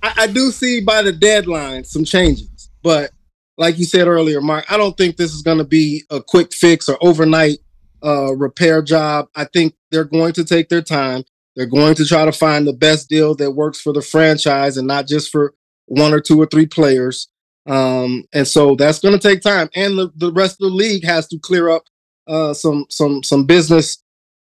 I, 0.02 0.12
I, 0.22 0.26
do 0.26 0.50
see 0.50 0.80
by 0.80 1.02
the 1.02 1.12
deadline 1.12 1.84
some 1.84 2.06
changes, 2.06 2.70
but 2.82 3.10
like 3.58 3.78
you 3.78 3.84
said 3.84 4.08
earlier, 4.08 4.40
Mark, 4.40 4.72
I 4.72 4.78
don't 4.78 4.96
think 4.96 5.18
this 5.18 5.34
is 5.34 5.42
going 5.42 5.58
to 5.58 5.64
be 5.64 6.04
a 6.08 6.22
quick 6.22 6.54
fix 6.54 6.88
or 6.88 6.96
overnight 7.02 7.58
uh, 8.02 8.34
repair 8.34 8.80
job. 8.80 9.28
I 9.34 9.44
think 9.44 9.74
they're 9.90 10.04
going 10.04 10.32
to 10.32 10.44
take 10.46 10.70
their 10.70 10.80
time. 10.80 11.24
They're 11.56 11.66
going 11.66 11.94
to 11.96 12.06
try 12.06 12.24
to 12.24 12.32
find 12.32 12.66
the 12.66 12.72
best 12.72 13.10
deal 13.10 13.34
that 13.34 13.50
works 13.50 13.82
for 13.82 13.92
the 13.92 14.00
franchise 14.00 14.78
and 14.78 14.88
not 14.88 15.06
just 15.06 15.30
for 15.30 15.52
one 15.84 16.14
or 16.14 16.20
two 16.20 16.40
or 16.40 16.46
three 16.46 16.66
players. 16.66 17.28
Um, 17.66 18.24
and 18.32 18.46
so 18.46 18.74
that's 18.74 18.98
going 18.98 19.18
to 19.18 19.28
take 19.28 19.40
time, 19.40 19.70
and 19.74 19.98
the, 19.98 20.12
the 20.16 20.32
rest 20.32 20.60
of 20.60 20.70
the 20.70 20.74
league 20.74 21.04
has 21.04 21.26
to 21.28 21.38
clear 21.38 21.70
up 21.70 21.84
uh, 22.26 22.52
some 22.52 22.86
some 22.90 23.22
some 23.22 23.46
business 23.46 24.02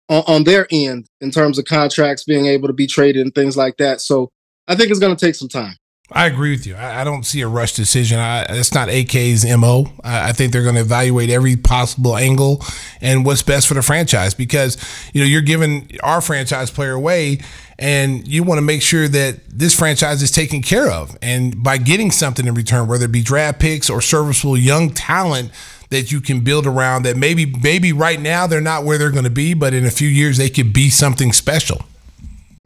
on, 0.08 0.22
on, 0.26 0.44
their 0.44 0.66
end 0.70 1.08
in 1.20 1.30
terms 1.30 1.58
of 1.58 1.64
contracts 1.64 2.24
being 2.24 2.46
able 2.46 2.68
to 2.68 2.74
be 2.74 2.86
traded 2.86 3.22
and 3.22 3.34
things 3.34 3.56
like 3.56 3.76
that. 3.78 4.00
So 4.00 4.30
I 4.66 4.74
think 4.74 4.90
it's 4.90 5.00
going 5.00 5.16
to 5.16 5.26
take 5.26 5.34
some 5.34 5.48
time. 5.48 5.74
I 6.10 6.26
agree 6.26 6.52
with 6.52 6.66
you. 6.66 6.74
I, 6.74 7.02
I 7.02 7.04
don't 7.04 7.24
see 7.24 7.42
a 7.42 7.48
rush 7.48 7.74
decision. 7.74 8.18
I, 8.18 8.42
it's 8.48 8.72
not 8.72 8.88
AK's 8.88 9.44
mo. 9.44 9.86
I, 10.02 10.30
I 10.30 10.32
think 10.32 10.52
they're 10.52 10.62
going 10.62 10.76
to 10.76 10.80
evaluate 10.80 11.28
every 11.28 11.56
possible 11.56 12.16
angle 12.16 12.64
and 13.02 13.26
what's 13.26 13.42
best 13.42 13.68
for 13.68 13.74
the 13.74 13.82
franchise 13.82 14.32
because 14.32 14.78
you 15.12 15.20
know 15.20 15.26
you're 15.26 15.42
giving 15.42 15.90
our 16.02 16.20
franchise 16.20 16.70
player 16.70 16.92
away, 16.92 17.40
and 17.78 18.26
you 18.26 18.42
want 18.42 18.58
to 18.58 18.62
make 18.62 18.82
sure 18.82 19.06
that 19.06 19.40
this 19.48 19.74
franchise 19.74 20.22
is 20.22 20.30
taken 20.30 20.62
care 20.62 20.90
of. 20.90 21.16
And 21.22 21.62
by 21.62 21.78
getting 21.78 22.10
something 22.10 22.46
in 22.46 22.54
return, 22.54 22.88
whether 22.88 23.04
it 23.04 23.12
be 23.12 23.22
draft 23.22 23.60
picks 23.60 23.88
or 23.88 24.00
serviceable 24.00 24.56
young 24.56 24.90
talent 24.90 25.52
that 25.90 26.10
you 26.10 26.20
can 26.20 26.40
build 26.40 26.66
around, 26.66 27.04
that 27.04 27.16
maybe 27.16 27.46
maybe 27.62 27.92
right 27.92 28.20
now 28.20 28.46
they're 28.46 28.60
not 28.60 28.84
where 28.84 28.98
they're 28.98 29.12
going 29.12 29.24
to 29.24 29.30
be, 29.30 29.54
but 29.54 29.74
in 29.74 29.86
a 29.86 29.90
few 29.90 30.08
years 30.08 30.36
they 30.36 30.50
could 30.50 30.72
be 30.72 30.90
something 30.90 31.32
special. 31.32 31.84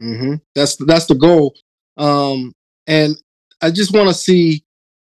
Mm-hmm. 0.01 0.35
That's 0.55 0.75
that's 0.77 1.05
the 1.05 1.15
goal. 1.15 1.55
Um, 1.97 2.53
and 2.87 3.15
I 3.61 3.71
just 3.71 3.93
want 3.93 4.09
to 4.09 4.15
see 4.15 4.65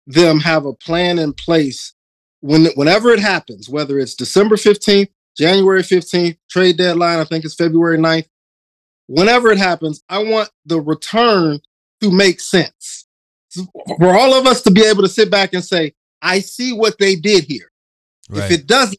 them 0.06 0.40
have 0.40 0.64
a 0.64 0.72
plan 0.72 1.18
in 1.18 1.32
place 1.34 1.92
when 2.40 2.66
whenever 2.76 3.10
it 3.10 3.18
happens, 3.18 3.68
whether 3.68 3.98
it's 3.98 4.14
December 4.14 4.56
15th, 4.56 5.08
January 5.36 5.82
15th, 5.82 6.38
trade 6.48 6.76
deadline, 6.76 7.18
I 7.18 7.24
think 7.24 7.44
it's 7.44 7.54
February 7.54 7.98
9th. 7.98 8.26
Whenever 9.08 9.50
it 9.50 9.58
happens, 9.58 10.02
I 10.08 10.22
want 10.22 10.50
the 10.66 10.80
return 10.80 11.60
to 12.00 12.10
make 12.10 12.40
sense. 12.40 13.06
For 13.98 14.16
all 14.16 14.34
of 14.34 14.46
us 14.46 14.62
to 14.62 14.70
be 14.70 14.84
able 14.84 15.02
to 15.02 15.08
sit 15.08 15.30
back 15.30 15.54
and 15.54 15.64
say, 15.64 15.94
I 16.22 16.40
see 16.40 16.72
what 16.72 16.98
they 16.98 17.16
did 17.16 17.44
here. 17.44 17.70
If 18.30 18.50
it 18.50 18.66
doesn't, 18.66 18.98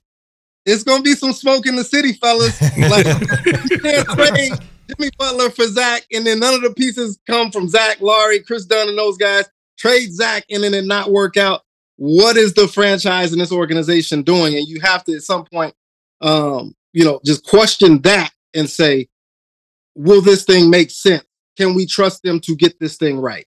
it's 0.65 0.83
gonna 0.83 1.03
be 1.03 1.13
some 1.13 1.33
smoke 1.33 1.67
in 1.67 1.75
the 1.75 1.83
city, 1.83 2.13
fellas. 2.13 2.59
like 2.61 3.05
you 3.69 3.79
can't 3.79 4.07
trade 4.09 4.51
Jimmy 4.87 5.11
Butler 5.17 5.49
for 5.49 5.67
Zach, 5.67 6.05
and 6.11 6.25
then 6.25 6.39
none 6.39 6.53
of 6.53 6.61
the 6.61 6.73
pieces 6.73 7.19
come 7.27 7.51
from 7.51 7.67
Zach, 7.67 8.01
Lauri, 8.01 8.39
Kris 8.41 8.65
Dunn, 8.65 8.89
and 8.89 8.97
those 8.97 9.17
guys. 9.17 9.45
Trade 9.77 10.13
Zach, 10.13 10.45
and 10.49 10.63
then 10.63 10.73
it 10.73 10.85
not 10.85 11.11
work 11.11 11.37
out. 11.37 11.61
What 11.95 12.37
is 12.37 12.53
the 12.53 12.67
franchise 12.67 13.31
and 13.31 13.41
this 13.41 13.51
organization 13.51 14.23
doing? 14.23 14.55
And 14.55 14.67
you 14.67 14.79
have 14.81 15.03
to 15.05 15.15
at 15.15 15.21
some 15.21 15.45
point, 15.45 15.73
um, 16.21 16.75
you 16.91 17.05
know, 17.05 17.19
just 17.25 17.45
question 17.45 18.01
that 18.01 18.31
and 18.53 18.69
say, 18.69 19.07
will 19.95 20.21
this 20.21 20.43
thing 20.43 20.69
make 20.69 20.91
sense? 20.91 21.23
Can 21.57 21.75
we 21.75 21.85
trust 21.85 22.23
them 22.23 22.39
to 22.41 22.55
get 22.55 22.79
this 22.79 22.97
thing 22.97 23.19
right? 23.19 23.45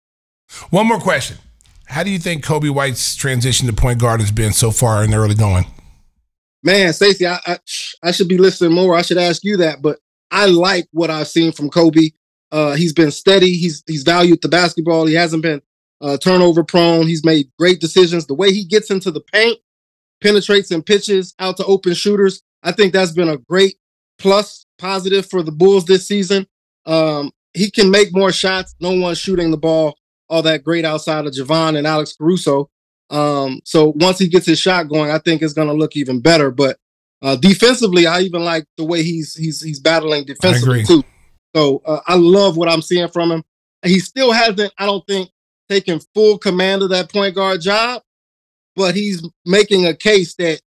One 0.70 0.86
more 0.86 1.01
question. 1.01 1.38
How 1.86 2.03
do 2.03 2.11
you 2.11 2.18
think 2.18 2.45
Coby 2.45 2.70
White's 2.70 3.16
transition 3.16 3.66
to 3.66 3.72
point 3.72 4.01
guard 4.01 4.20
has 4.20 4.30
been 4.30 4.53
so 4.53 4.70
far 4.70 5.05
in 5.05 5.11
the 5.11 5.16
early 5.16 5.34
going? 5.34 5.66
Man, 6.62 6.93
Stacey, 6.93 7.26
I, 7.26 7.38
I, 7.47 7.59
I 8.03 8.11
should 8.12 8.28
be 8.28 8.38
listening 8.38 8.72
more. 8.72 8.95
I 8.95 9.03
should 9.03 9.18
ask 9.18 9.43
you 9.45 9.57
that, 9.59 9.82
but 9.82 9.99
I 10.30 10.47
like 10.47 10.86
what 10.93 11.11
I've 11.11 11.28
seen 11.28 11.53
from 11.53 11.70
Kobe. 11.70 12.11
Uh, 12.51 12.74
he's 12.74 12.93
been 12.93 13.11
steady. 13.11 13.53
He's 13.57 13.82
he's 13.86 14.03
valued 14.03 14.43
the 14.43 14.49
basketball. 14.49 15.07
He 15.07 15.14
hasn't 15.14 15.43
been 15.43 15.62
uh, 16.01 16.18
turnover 16.18 16.62
prone. 16.62 17.07
He's 17.07 17.24
made 17.24 17.51
great 17.59 17.80
decisions. 17.80 18.26
The 18.26 18.34
way 18.34 18.53
he 18.53 18.64
gets 18.64 18.90
into 18.90 19.11
the 19.11 19.20
paint, 19.20 19.59
penetrates 20.22 20.70
and 20.70 20.84
pitches 20.84 21.34
out 21.38 21.57
to 21.57 21.64
open 21.64 21.95
shooters. 21.95 22.43
I 22.62 22.72
think 22.72 22.93
that's 22.93 23.12
been 23.12 23.28
a 23.28 23.38
great 23.38 23.76
plus 24.18 24.66
positive 24.83 25.24
for 25.30 25.43
the 25.43 25.53
Bulls 25.53 25.87
this 25.87 26.07
season. 26.07 26.47
Um, 26.85 27.30
he 27.55 27.70
can 27.70 27.91
make 27.91 28.09
more 28.12 28.33
shots. 28.33 28.74
No 28.80 28.93
one's 28.93 29.18
shooting 29.18 29.51
the 29.51 29.57
ball 29.57 29.97
all 30.33 30.43
that 30.43 30.64
great 30.64 30.87
outside 30.87 31.26
of 31.26 31.33
Jevon 31.35 31.76
and 31.76 31.87
Alex 31.87 32.14
Caruso. 32.16 32.70
Um, 33.11 33.61
so 33.64 33.93
once 33.97 34.18
he 34.18 34.28
gets 34.28 34.47
his 34.47 34.59
shot 34.59 34.89
going, 34.89 35.11
I 35.11 35.18
think 35.18 35.43
it's 35.43 35.53
going 35.53 35.68
to 35.68 35.74
look 35.74 35.95
even 35.95 36.20
better. 36.20 36.51
But 36.51 36.78
uh, 37.20 37.37
defensively, 37.37 38.07
I 38.07 38.20
even 38.20 38.43
like 38.43 38.64
the 38.78 38.85
way 38.85 39.03
he's 39.03 39.35
he's 39.35 39.61
he's 39.62 39.78
battling 39.78 40.24
defensively 40.24 40.85
too. 40.85 41.05
So 41.55 41.83
uh, 41.85 42.01
I 42.07 42.14
love 42.16 42.57
what 42.57 42.70
I'm 42.70 42.80
seeing 42.80 43.09
from 43.09 43.30
him. 43.30 43.45
He 43.85 43.99
still 43.99 44.33
hasn't, 44.33 44.72
I 44.78 44.87
don't 44.87 45.07
think, 45.07 45.28
taken 45.68 46.01
full 46.14 46.39
command 46.39 46.83
of 46.83 46.89
that 46.91 47.12
point 47.12 47.35
guard 47.35 47.61
job, 47.61 48.03
but 48.74 48.95
he's 48.95 49.22
making 49.45 49.87
a 49.87 49.95
case 49.95 50.35
that 50.37 50.62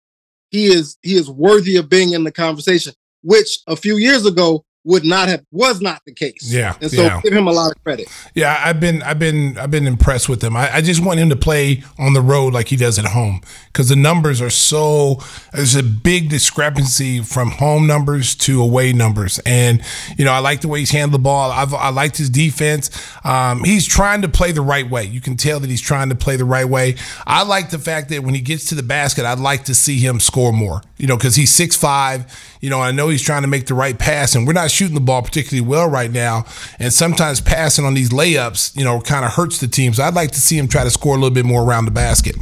he 0.49 0.65
is 0.65 0.97
he 1.03 1.13
is 1.13 1.29
worthy 1.29 1.75
of 1.75 1.87
being 1.87 2.13
in 2.13 2.23
the 2.23 2.31
conversation. 2.31 2.93
Which 3.23 3.59
a 3.67 3.75
few 3.75 3.97
years 3.97 4.25
ago 4.25 4.65
would 4.83 5.05
not 5.05 5.29
have 5.29 5.43
was 5.51 5.81
not 5.81 6.01
the 6.05 6.13
case. 6.13 6.51
Yeah, 6.51 6.75
and 6.81 6.89
so 6.89 7.03
yeah. 7.03 7.21
give 7.21 7.33
him 7.33 7.47
a 7.47 7.51
lot 7.51 7.71
of 7.71 7.83
credit. 7.83 8.07
Yeah, 8.33 8.59
I've 8.63 8.79
been 8.79 9.03
I've 9.03 9.19
been 9.19 9.57
I've 9.57 9.71
been 9.71 9.87
impressed 9.87 10.27
with 10.27 10.43
him. 10.43 10.55
I, 10.55 10.75
I 10.75 10.81
just 10.81 11.03
want 11.05 11.19
him 11.19 11.29
to 11.29 11.35
play 11.35 11.83
on 11.99 12.13
the 12.13 12.21
road 12.21 12.53
like 12.53 12.67
he 12.67 12.75
does 12.75 12.97
at 12.97 13.05
home 13.05 13.41
because 13.71 13.89
the 13.89 13.95
numbers 13.95 14.41
are 14.41 14.49
so 14.49 15.19
there's 15.53 15.75
a 15.75 15.83
big 15.83 16.29
discrepancy 16.29 17.21
from 17.21 17.51
home 17.51 17.87
numbers 17.87 18.35
to 18.35 18.61
away 18.61 18.93
numbers, 18.93 19.39
and 19.45 19.81
you 20.17 20.25
know 20.25 20.31
I 20.31 20.39
like 20.39 20.61
the 20.61 20.67
way 20.67 20.79
he's 20.79 20.91
handled 20.91 21.13
the 21.13 21.23
ball. 21.23 21.51
I've, 21.51 21.73
I 21.73 21.89
liked 21.89 22.17
his 22.17 22.29
defense. 22.29 22.89
Um, 23.23 23.63
he's 23.63 23.85
trying 23.85 24.21
to 24.23 24.29
play 24.29 24.51
the 24.51 24.61
right 24.61 24.89
way. 24.89 25.03
You 25.03 25.21
can 25.21 25.37
tell 25.37 25.59
that 25.59 25.69
he's 25.69 25.81
trying 25.81 26.09
to 26.09 26.15
play 26.15 26.35
the 26.35 26.45
right 26.45 26.67
way. 26.67 26.95
I 27.25 27.43
like 27.43 27.69
the 27.69 27.79
fact 27.79 28.09
that 28.09 28.23
when 28.23 28.33
he 28.33 28.41
gets 28.41 28.65
to 28.69 28.75
the 28.75 28.83
basket, 28.83 29.25
I'd 29.25 29.39
like 29.39 29.65
to 29.65 29.75
see 29.75 29.99
him 29.99 30.19
score 30.19 30.51
more. 30.51 30.81
You 30.97 31.07
know, 31.07 31.17
because 31.17 31.35
he's 31.35 31.51
six 31.51 31.75
five. 31.75 32.25
You 32.59 32.69
know, 32.69 32.79
I 32.79 32.91
know 32.91 33.09
he's 33.09 33.23
trying 33.23 33.41
to 33.41 33.47
make 33.47 33.65
the 33.65 33.73
right 33.73 33.97
pass, 33.97 34.35
and 34.35 34.45
we're 34.45 34.53
not 34.53 34.69
shooting 34.69 34.95
the 34.95 35.01
ball 35.01 35.21
particularly 35.21 35.67
well 35.67 35.89
right 35.89 36.11
now. 36.11 36.45
And 36.77 36.93
sometimes 36.93 37.41
passing 37.41 37.85
on 37.85 37.93
these 37.93 38.09
layups, 38.09 38.75
you 38.77 38.83
know, 38.83 39.01
kind 39.01 39.25
of 39.25 39.31
hurts 39.31 39.59
the 39.59 39.67
team. 39.67 39.93
So 39.93 40.03
I'd 40.03 40.13
like 40.13 40.31
to 40.31 40.41
see 40.41 40.57
him 40.57 40.67
try 40.67 40.83
to 40.83 40.91
score 40.91 41.15
a 41.15 41.19
little 41.19 41.33
bit 41.33 41.45
more 41.45 41.63
around 41.63 41.85
the 41.85 41.91
basket. 41.91 42.35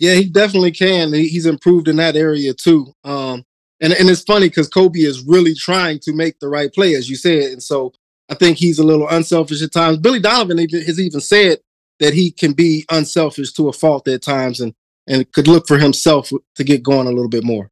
Yeah, 0.00 0.14
he 0.14 0.24
definitely 0.24 0.72
can. 0.72 1.12
He's 1.12 1.44
improved 1.44 1.86
in 1.86 1.96
that 1.96 2.16
area 2.16 2.54
too. 2.54 2.92
Um, 3.04 3.44
and 3.80 3.92
and 3.92 4.08
it's 4.08 4.22
funny 4.22 4.48
because 4.48 4.68
Coby 4.68 5.04
is 5.04 5.24
really 5.26 5.54
trying 5.54 6.00
to 6.00 6.14
make 6.14 6.40
the 6.40 6.48
right 6.48 6.72
play, 6.72 6.94
as 6.94 7.08
you 7.08 7.16
said. 7.16 7.52
And 7.52 7.62
so 7.62 7.92
I 8.30 8.34
think 8.34 8.56
he's 8.56 8.78
a 8.78 8.84
little 8.84 9.08
unselfish 9.08 9.62
at 9.62 9.72
times. 9.72 9.98
Billy 9.98 10.18
Donovan 10.18 10.58
even, 10.58 10.82
has 10.82 10.98
even 10.98 11.20
said 11.20 11.58
that 11.98 12.14
he 12.14 12.30
can 12.30 12.54
be 12.54 12.86
unselfish 12.90 13.52
to 13.52 13.68
a 13.68 13.72
fault 13.74 14.08
at 14.08 14.22
times, 14.22 14.60
and 14.60 14.74
and 15.06 15.30
could 15.32 15.46
look 15.46 15.68
for 15.68 15.78
himself 15.78 16.32
to 16.54 16.64
get 16.64 16.82
going 16.82 17.06
a 17.06 17.10
little 17.10 17.28
bit 17.28 17.44
more. 17.44 17.70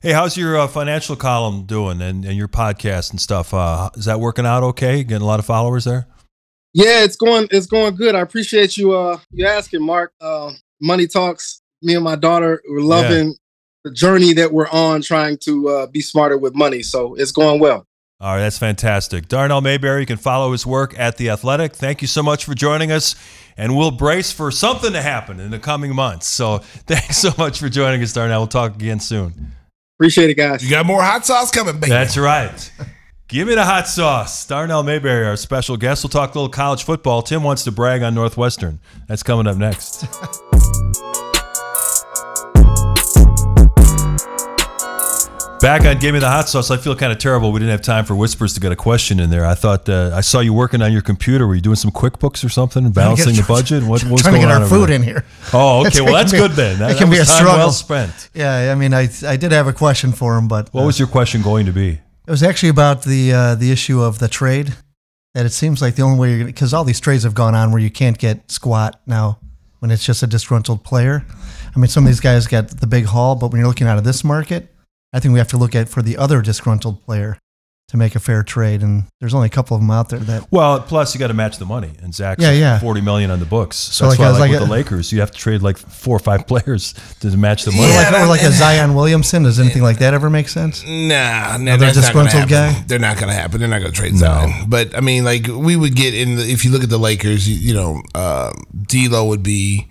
Hey, 0.00 0.12
how's 0.12 0.36
your 0.36 0.58
uh, 0.58 0.66
financial 0.66 1.16
column 1.16 1.64
doing 1.64 2.00
and, 2.02 2.24
and 2.24 2.36
your 2.36 2.48
podcast 2.48 3.10
and 3.10 3.20
stuff? 3.20 3.52
Uh, 3.52 3.90
is 3.94 4.04
that 4.06 4.20
working 4.20 4.44
out 4.44 4.62
okay? 4.62 5.02
Getting 5.04 5.22
a 5.22 5.26
lot 5.26 5.40
of 5.40 5.46
followers 5.46 5.84
there? 5.84 6.06
Yeah, 6.72 7.04
it's 7.04 7.16
going 7.16 7.48
it's 7.50 7.66
going 7.66 7.96
good. 7.96 8.14
I 8.14 8.20
appreciate 8.20 8.78
you 8.78 8.92
uh 8.92 9.18
you 9.30 9.46
asking, 9.46 9.82
Mark. 9.82 10.12
Uh, 10.20 10.52
Money 10.84 11.06
talks. 11.06 11.62
Me 11.82 11.94
and 11.94 12.04
my 12.04 12.16
daughter 12.16 12.62
we're 12.68 12.80
loving 12.80 13.28
yeah. 13.28 13.34
the 13.84 13.90
journey 13.90 14.32
that 14.34 14.52
we're 14.52 14.68
on, 14.68 15.02
trying 15.02 15.38
to 15.38 15.68
uh, 15.68 15.86
be 15.86 16.00
smarter 16.00 16.38
with 16.38 16.54
money. 16.54 16.82
So 16.82 17.14
it's 17.14 17.32
going 17.32 17.60
well. 17.60 17.86
All 18.20 18.34
right, 18.34 18.40
that's 18.40 18.58
fantastic. 18.58 19.28
Darnell 19.28 19.60
Mayberry, 19.60 20.00
you 20.00 20.06
can 20.06 20.16
follow 20.16 20.52
his 20.52 20.64
work 20.64 20.98
at 20.98 21.16
The 21.16 21.30
Athletic. 21.30 21.74
Thank 21.74 22.00
you 22.00 22.08
so 22.08 22.22
much 22.22 22.44
for 22.44 22.54
joining 22.54 22.92
us, 22.92 23.16
and 23.56 23.76
we'll 23.76 23.90
brace 23.90 24.30
for 24.30 24.50
something 24.50 24.92
to 24.92 25.02
happen 25.02 25.40
in 25.40 25.50
the 25.50 25.58
coming 25.58 25.94
months. 25.94 26.26
So 26.28 26.58
thanks 26.86 27.18
so 27.18 27.30
much 27.36 27.58
for 27.58 27.68
joining 27.68 28.02
us, 28.02 28.12
Darnell. 28.12 28.40
We'll 28.40 28.46
talk 28.46 28.76
again 28.76 29.00
soon. 29.00 29.52
Appreciate 29.98 30.30
it, 30.30 30.34
guys. 30.34 30.62
You 30.62 30.70
got 30.70 30.86
more 30.86 31.02
hot 31.02 31.26
sauce 31.26 31.50
coming, 31.50 31.80
baby. 31.80 31.90
That's 31.90 32.16
right. 32.16 32.72
Give 33.28 33.48
me 33.48 33.54
the 33.54 33.64
hot 33.64 33.88
sauce. 33.88 34.46
Darnell 34.46 34.82
Mayberry, 34.82 35.26
our 35.26 35.36
special 35.36 35.76
guest. 35.76 36.04
We'll 36.04 36.10
talk 36.10 36.34
a 36.34 36.38
little 36.38 36.50
college 36.50 36.84
football. 36.84 37.22
Tim 37.22 37.42
wants 37.42 37.64
to 37.64 37.72
brag 37.72 38.02
on 38.02 38.14
Northwestern. 38.14 38.80
That's 39.08 39.22
coming 39.22 39.46
up 39.46 39.56
next. 39.56 40.04
Back 45.64 45.86
on 45.86 45.98
Give 45.98 46.12
Me 46.12 46.20
the 46.20 46.28
Hot 46.28 46.46
Sauce, 46.46 46.70
I 46.70 46.76
feel 46.76 46.94
kind 46.94 47.10
of 47.10 47.16
terrible. 47.16 47.50
We 47.50 47.58
didn't 47.58 47.70
have 47.70 47.80
time 47.80 48.04
for 48.04 48.14
Whispers 48.14 48.52
to 48.52 48.60
get 48.60 48.70
a 48.70 48.76
question 48.76 49.18
in 49.18 49.30
there. 49.30 49.46
I 49.46 49.54
thought 49.54 49.88
uh, 49.88 50.10
I 50.12 50.20
saw 50.20 50.40
you 50.40 50.52
working 50.52 50.82
on 50.82 50.92
your 50.92 51.00
computer. 51.00 51.46
Were 51.46 51.54
you 51.54 51.62
doing 51.62 51.76
some 51.76 51.90
QuickBooks 51.90 52.44
or 52.44 52.50
something, 52.50 52.90
balancing 52.90 53.34
the 53.34 53.44
budget? 53.48 53.82
What, 53.82 54.04
what 54.04 54.20
trying 54.20 54.34
going 54.34 54.46
to 54.46 54.48
get 54.48 54.60
our 54.60 54.68
food 54.68 54.90
there? 54.90 54.96
in 54.96 55.02
here. 55.02 55.24
Oh, 55.54 55.86
okay. 55.86 56.02
Well, 56.02 56.12
that's 56.12 56.32
be- 56.32 56.36
good 56.36 56.50
then. 56.50 56.80
That, 56.80 56.90
It 56.90 56.98
can 56.98 57.08
be 57.08 57.16
a 57.16 57.24
struggle. 57.24 57.56
well 57.56 57.72
spent. 57.72 58.28
Yeah, 58.34 58.72
I 58.72 58.74
mean, 58.74 58.92
I 58.92 59.08
I 59.26 59.38
did 59.38 59.52
have 59.52 59.66
a 59.66 59.72
question 59.72 60.12
for 60.12 60.36
him, 60.36 60.48
but 60.48 60.68
What 60.74 60.84
was 60.84 60.98
your 60.98 61.08
question 61.08 61.40
going 61.40 61.64
to 61.64 61.72
be? 61.72 61.92
It 61.92 62.30
was 62.30 62.42
actually 62.42 62.68
about 62.68 63.04
the 63.04 63.32
uh, 63.32 63.54
the 63.54 63.72
issue 63.72 64.02
of 64.02 64.18
the 64.18 64.28
trade. 64.28 64.74
That 65.32 65.46
it 65.46 65.54
seems 65.54 65.80
like 65.80 65.94
the 65.94 66.02
only 66.02 66.18
way 66.18 66.28
you're 66.28 66.38
going 66.40 66.46
because 66.48 66.74
all 66.74 66.84
these 66.84 67.00
trades 67.00 67.24
have 67.24 67.34
gone 67.34 67.54
on 67.54 67.72
where 67.72 67.80
you 67.80 67.90
can't 67.90 68.18
get 68.18 68.50
squat 68.50 69.00
now 69.06 69.38
when 69.78 69.90
it's 69.90 70.04
just 70.04 70.22
a 70.22 70.26
disgruntled 70.26 70.84
player. 70.84 71.24
I 71.74 71.78
mean, 71.78 71.88
some 71.88 72.04
of 72.04 72.08
these 72.08 72.20
guys 72.20 72.46
got 72.46 72.68
the 72.68 72.86
big 72.86 73.06
haul, 73.06 73.34
but 73.34 73.50
when 73.50 73.60
you're 73.60 73.68
looking 73.68 73.86
out 73.86 73.96
of 73.96 74.04
this 74.04 74.22
market, 74.22 74.73
I 75.14 75.20
think 75.20 75.32
we 75.32 75.38
have 75.38 75.48
to 75.48 75.56
look 75.56 75.74
at 75.74 75.88
for 75.88 76.02
the 76.02 76.16
other 76.16 76.42
disgruntled 76.42 77.02
player 77.04 77.38
to 77.88 77.96
make 77.98 78.14
a 78.16 78.18
fair 78.18 78.42
trade. 78.42 78.82
And 78.82 79.04
there's 79.20 79.34
only 79.34 79.46
a 79.46 79.50
couple 79.50 79.76
of 79.76 79.80
them 79.82 79.90
out 79.90 80.08
there 80.08 80.18
that 80.18 80.50
Well, 80.50 80.80
plus 80.80 81.14
you 81.14 81.20
got 81.20 81.28
to 81.28 81.34
match 81.34 81.58
the 81.58 81.66
money, 81.66 81.92
and 82.02 82.14
Zach's 82.14 82.42
Yeah, 82.42 82.50
yeah. 82.50 82.78
forty 82.80 83.00
million 83.02 83.30
on 83.30 83.38
the 83.40 83.44
books. 83.46 83.76
So, 83.76 84.06
That's 84.08 84.18
like, 84.18 84.24
why, 84.24 84.28
I 84.28 84.30
like, 84.32 84.40
like 84.40 84.50
with 84.52 84.62
a- 84.62 84.64
the 84.64 84.70
Lakers, 84.70 85.12
you 85.12 85.20
have 85.20 85.30
to 85.30 85.38
trade 85.38 85.62
like 85.62 85.76
four 85.76 86.16
or 86.16 86.18
five 86.18 86.46
players 86.52 86.94
to 87.20 87.36
match 87.36 87.64
the 87.64 87.70
money. 87.72 87.84
or 87.92 87.96
like, 88.10 88.12
or 88.22 88.26
like 88.26 88.42
a 88.42 88.50
Zion 88.50 88.94
Williamson. 88.94 89.42
Does 89.44 89.60
anything 89.60 89.82
like 89.82 89.98
that 89.98 90.14
ever 90.14 90.30
make 90.30 90.48
sense? 90.48 90.82
Nah, 90.84 90.88
nah 90.88 91.54
Another 91.54 91.86
that's 91.86 91.96
not 91.98 92.12
gonna 92.14 92.24
disgruntled 92.24 92.50
happen. 92.50 92.80
guy? 92.80 92.84
They're 92.88 92.98
not 92.98 93.16
going 93.18 93.28
to 93.28 93.34
happen. 93.34 93.60
They're 93.60 93.68
not 93.68 93.80
going 93.80 93.92
to 93.92 93.96
trade 93.98 94.16
Zion. 94.16 94.68
But 94.68 94.96
I 94.96 95.00
mean, 95.00 95.24
like 95.24 95.46
we 95.46 95.76
would 95.76 95.94
get 95.94 96.14
in. 96.14 96.36
The, 96.36 96.50
if 96.50 96.64
you 96.64 96.70
look 96.72 96.82
at 96.82 96.90
the 96.90 96.98
Lakers, 96.98 97.48
you, 97.48 97.54
you 97.54 97.74
know, 97.74 98.02
uh, 98.16 98.50
D'Lo 98.88 99.26
would 99.26 99.42
be 99.44 99.86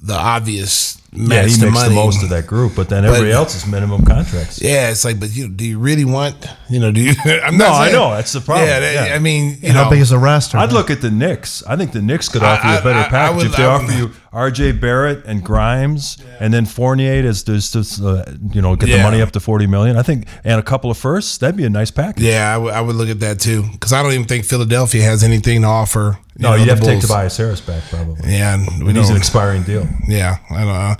the 0.00 0.14
obvious 0.14 0.96
match 0.96 1.07
Yeah, 1.10 1.42
he 1.46 1.54
the 1.54 1.66
makes 1.66 1.74
money. 1.74 1.88
the 1.88 1.94
most 1.94 2.22
of 2.22 2.28
that 2.28 2.46
group, 2.46 2.74
but 2.76 2.90
then 2.90 3.02
But- 3.02 3.08
everybody 3.14 3.32
else 3.32 3.54
is 3.54 3.66
minimum 3.66 4.04
contracts. 4.04 4.60
Yeah, 4.60 4.90
it's 4.90 5.04
like, 5.06 5.18
but 5.18 5.34
you 5.34 5.48
do 5.48 5.64
you 5.64 5.78
really 5.78 6.04
want? 6.04 6.36
You 6.68 6.80
know, 6.80 6.92
do 6.92 7.00
you? 7.00 7.14
I'm 7.44 7.56
No, 7.56 7.66
not 7.68 7.88
I 7.88 7.92
know 7.92 8.10
that's 8.10 8.32
the 8.32 8.40
problem. 8.42 8.68
Yeah, 8.68 8.80
that- 8.80 9.08
Yeah. 9.08 9.14
I 9.14 9.18
mean, 9.18 9.52
you 9.52 9.56
And 9.68 9.74
know, 9.74 9.84
how 9.84 9.90
big 9.90 10.00
is 10.00 10.10
the 10.10 10.18
roster? 10.18 10.58
I'd 10.58 10.72
look 10.72 10.90
at 10.90 11.00
the 11.00 11.10
Knicks. 11.10 11.62
I 11.66 11.76
think 11.76 11.92
the 11.92 12.02
Knicks 12.02 12.28
could 12.28 12.42
I- 12.42 12.56
offer 12.56 12.68
you 12.68 12.74
a 12.78 12.82
better 12.82 12.98
I- 12.98 13.06
I 13.06 13.08
package 13.08 13.36
would- 13.36 13.46
if 13.46 13.56
they 13.56 13.64
I 13.64 13.76
would- 13.78 13.84
offer 13.84 13.92
you 13.98 14.10
R.J. 14.30 14.72
Barrett 14.72 15.24
and 15.24 15.42
Grimes, 15.42 16.18
and 16.38 16.52
then 16.52 16.66
Fournier 16.66 17.26
as 17.26 17.44
there's 17.44 17.72
just 17.72 18.02
uh, 18.02 18.24
you 18.52 18.60
know 18.60 18.76
get 18.76 18.90
the 18.90 19.02
money 19.02 19.22
up 19.22 19.30
to 19.32 19.40
forty 19.40 19.66
million. 19.66 19.96
I 19.96 20.02
think 20.02 20.26
and 20.44 20.60
a 20.60 20.62
couple 20.62 20.90
of 20.90 20.98
firsts. 20.98 21.38
That'd 21.38 21.56
be 21.56 21.64
a 21.64 21.70
nice 21.70 21.90
package. 21.90 22.24
Yeah, 22.24 22.54
I 22.54 22.80
would- 22.82 22.94
look 22.96 23.08
at 23.08 23.20
that 23.20 23.40
too 23.40 23.62
because 23.72 23.94
I 23.94 24.02
don't 24.02 24.12
even 24.12 24.26
think 24.26 24.44
Philadelphia 24.44 25.02
has 25.04 25.22
anything 25.24 25.62
to 25.62 25.68
offer. 25.68 26.18
No, 26.40 26.50
know, 26.50 26.54
you'd 26.56 26.68
have 26.68 26.78
to 26.80 26.84
take 26.86 27.00
Bulls. 27.00 27.06
Tobias 27.08 27.36
Harris 27.36 27.60
back 27.60 27.82
probably. 27.90 28.30
Yeah, 28.30 28.54
and 28.54 28.84
we 28.84 28.90
And 28.90 28.98
he's 28.98 29.10
an 29.10 29.16
expiring 29.16 29.62
deal. 29.64 29.88
Yeah, 30.06 30.36
I 30.50 30.54
don't 30.58 30.66
know. 30.68 30.96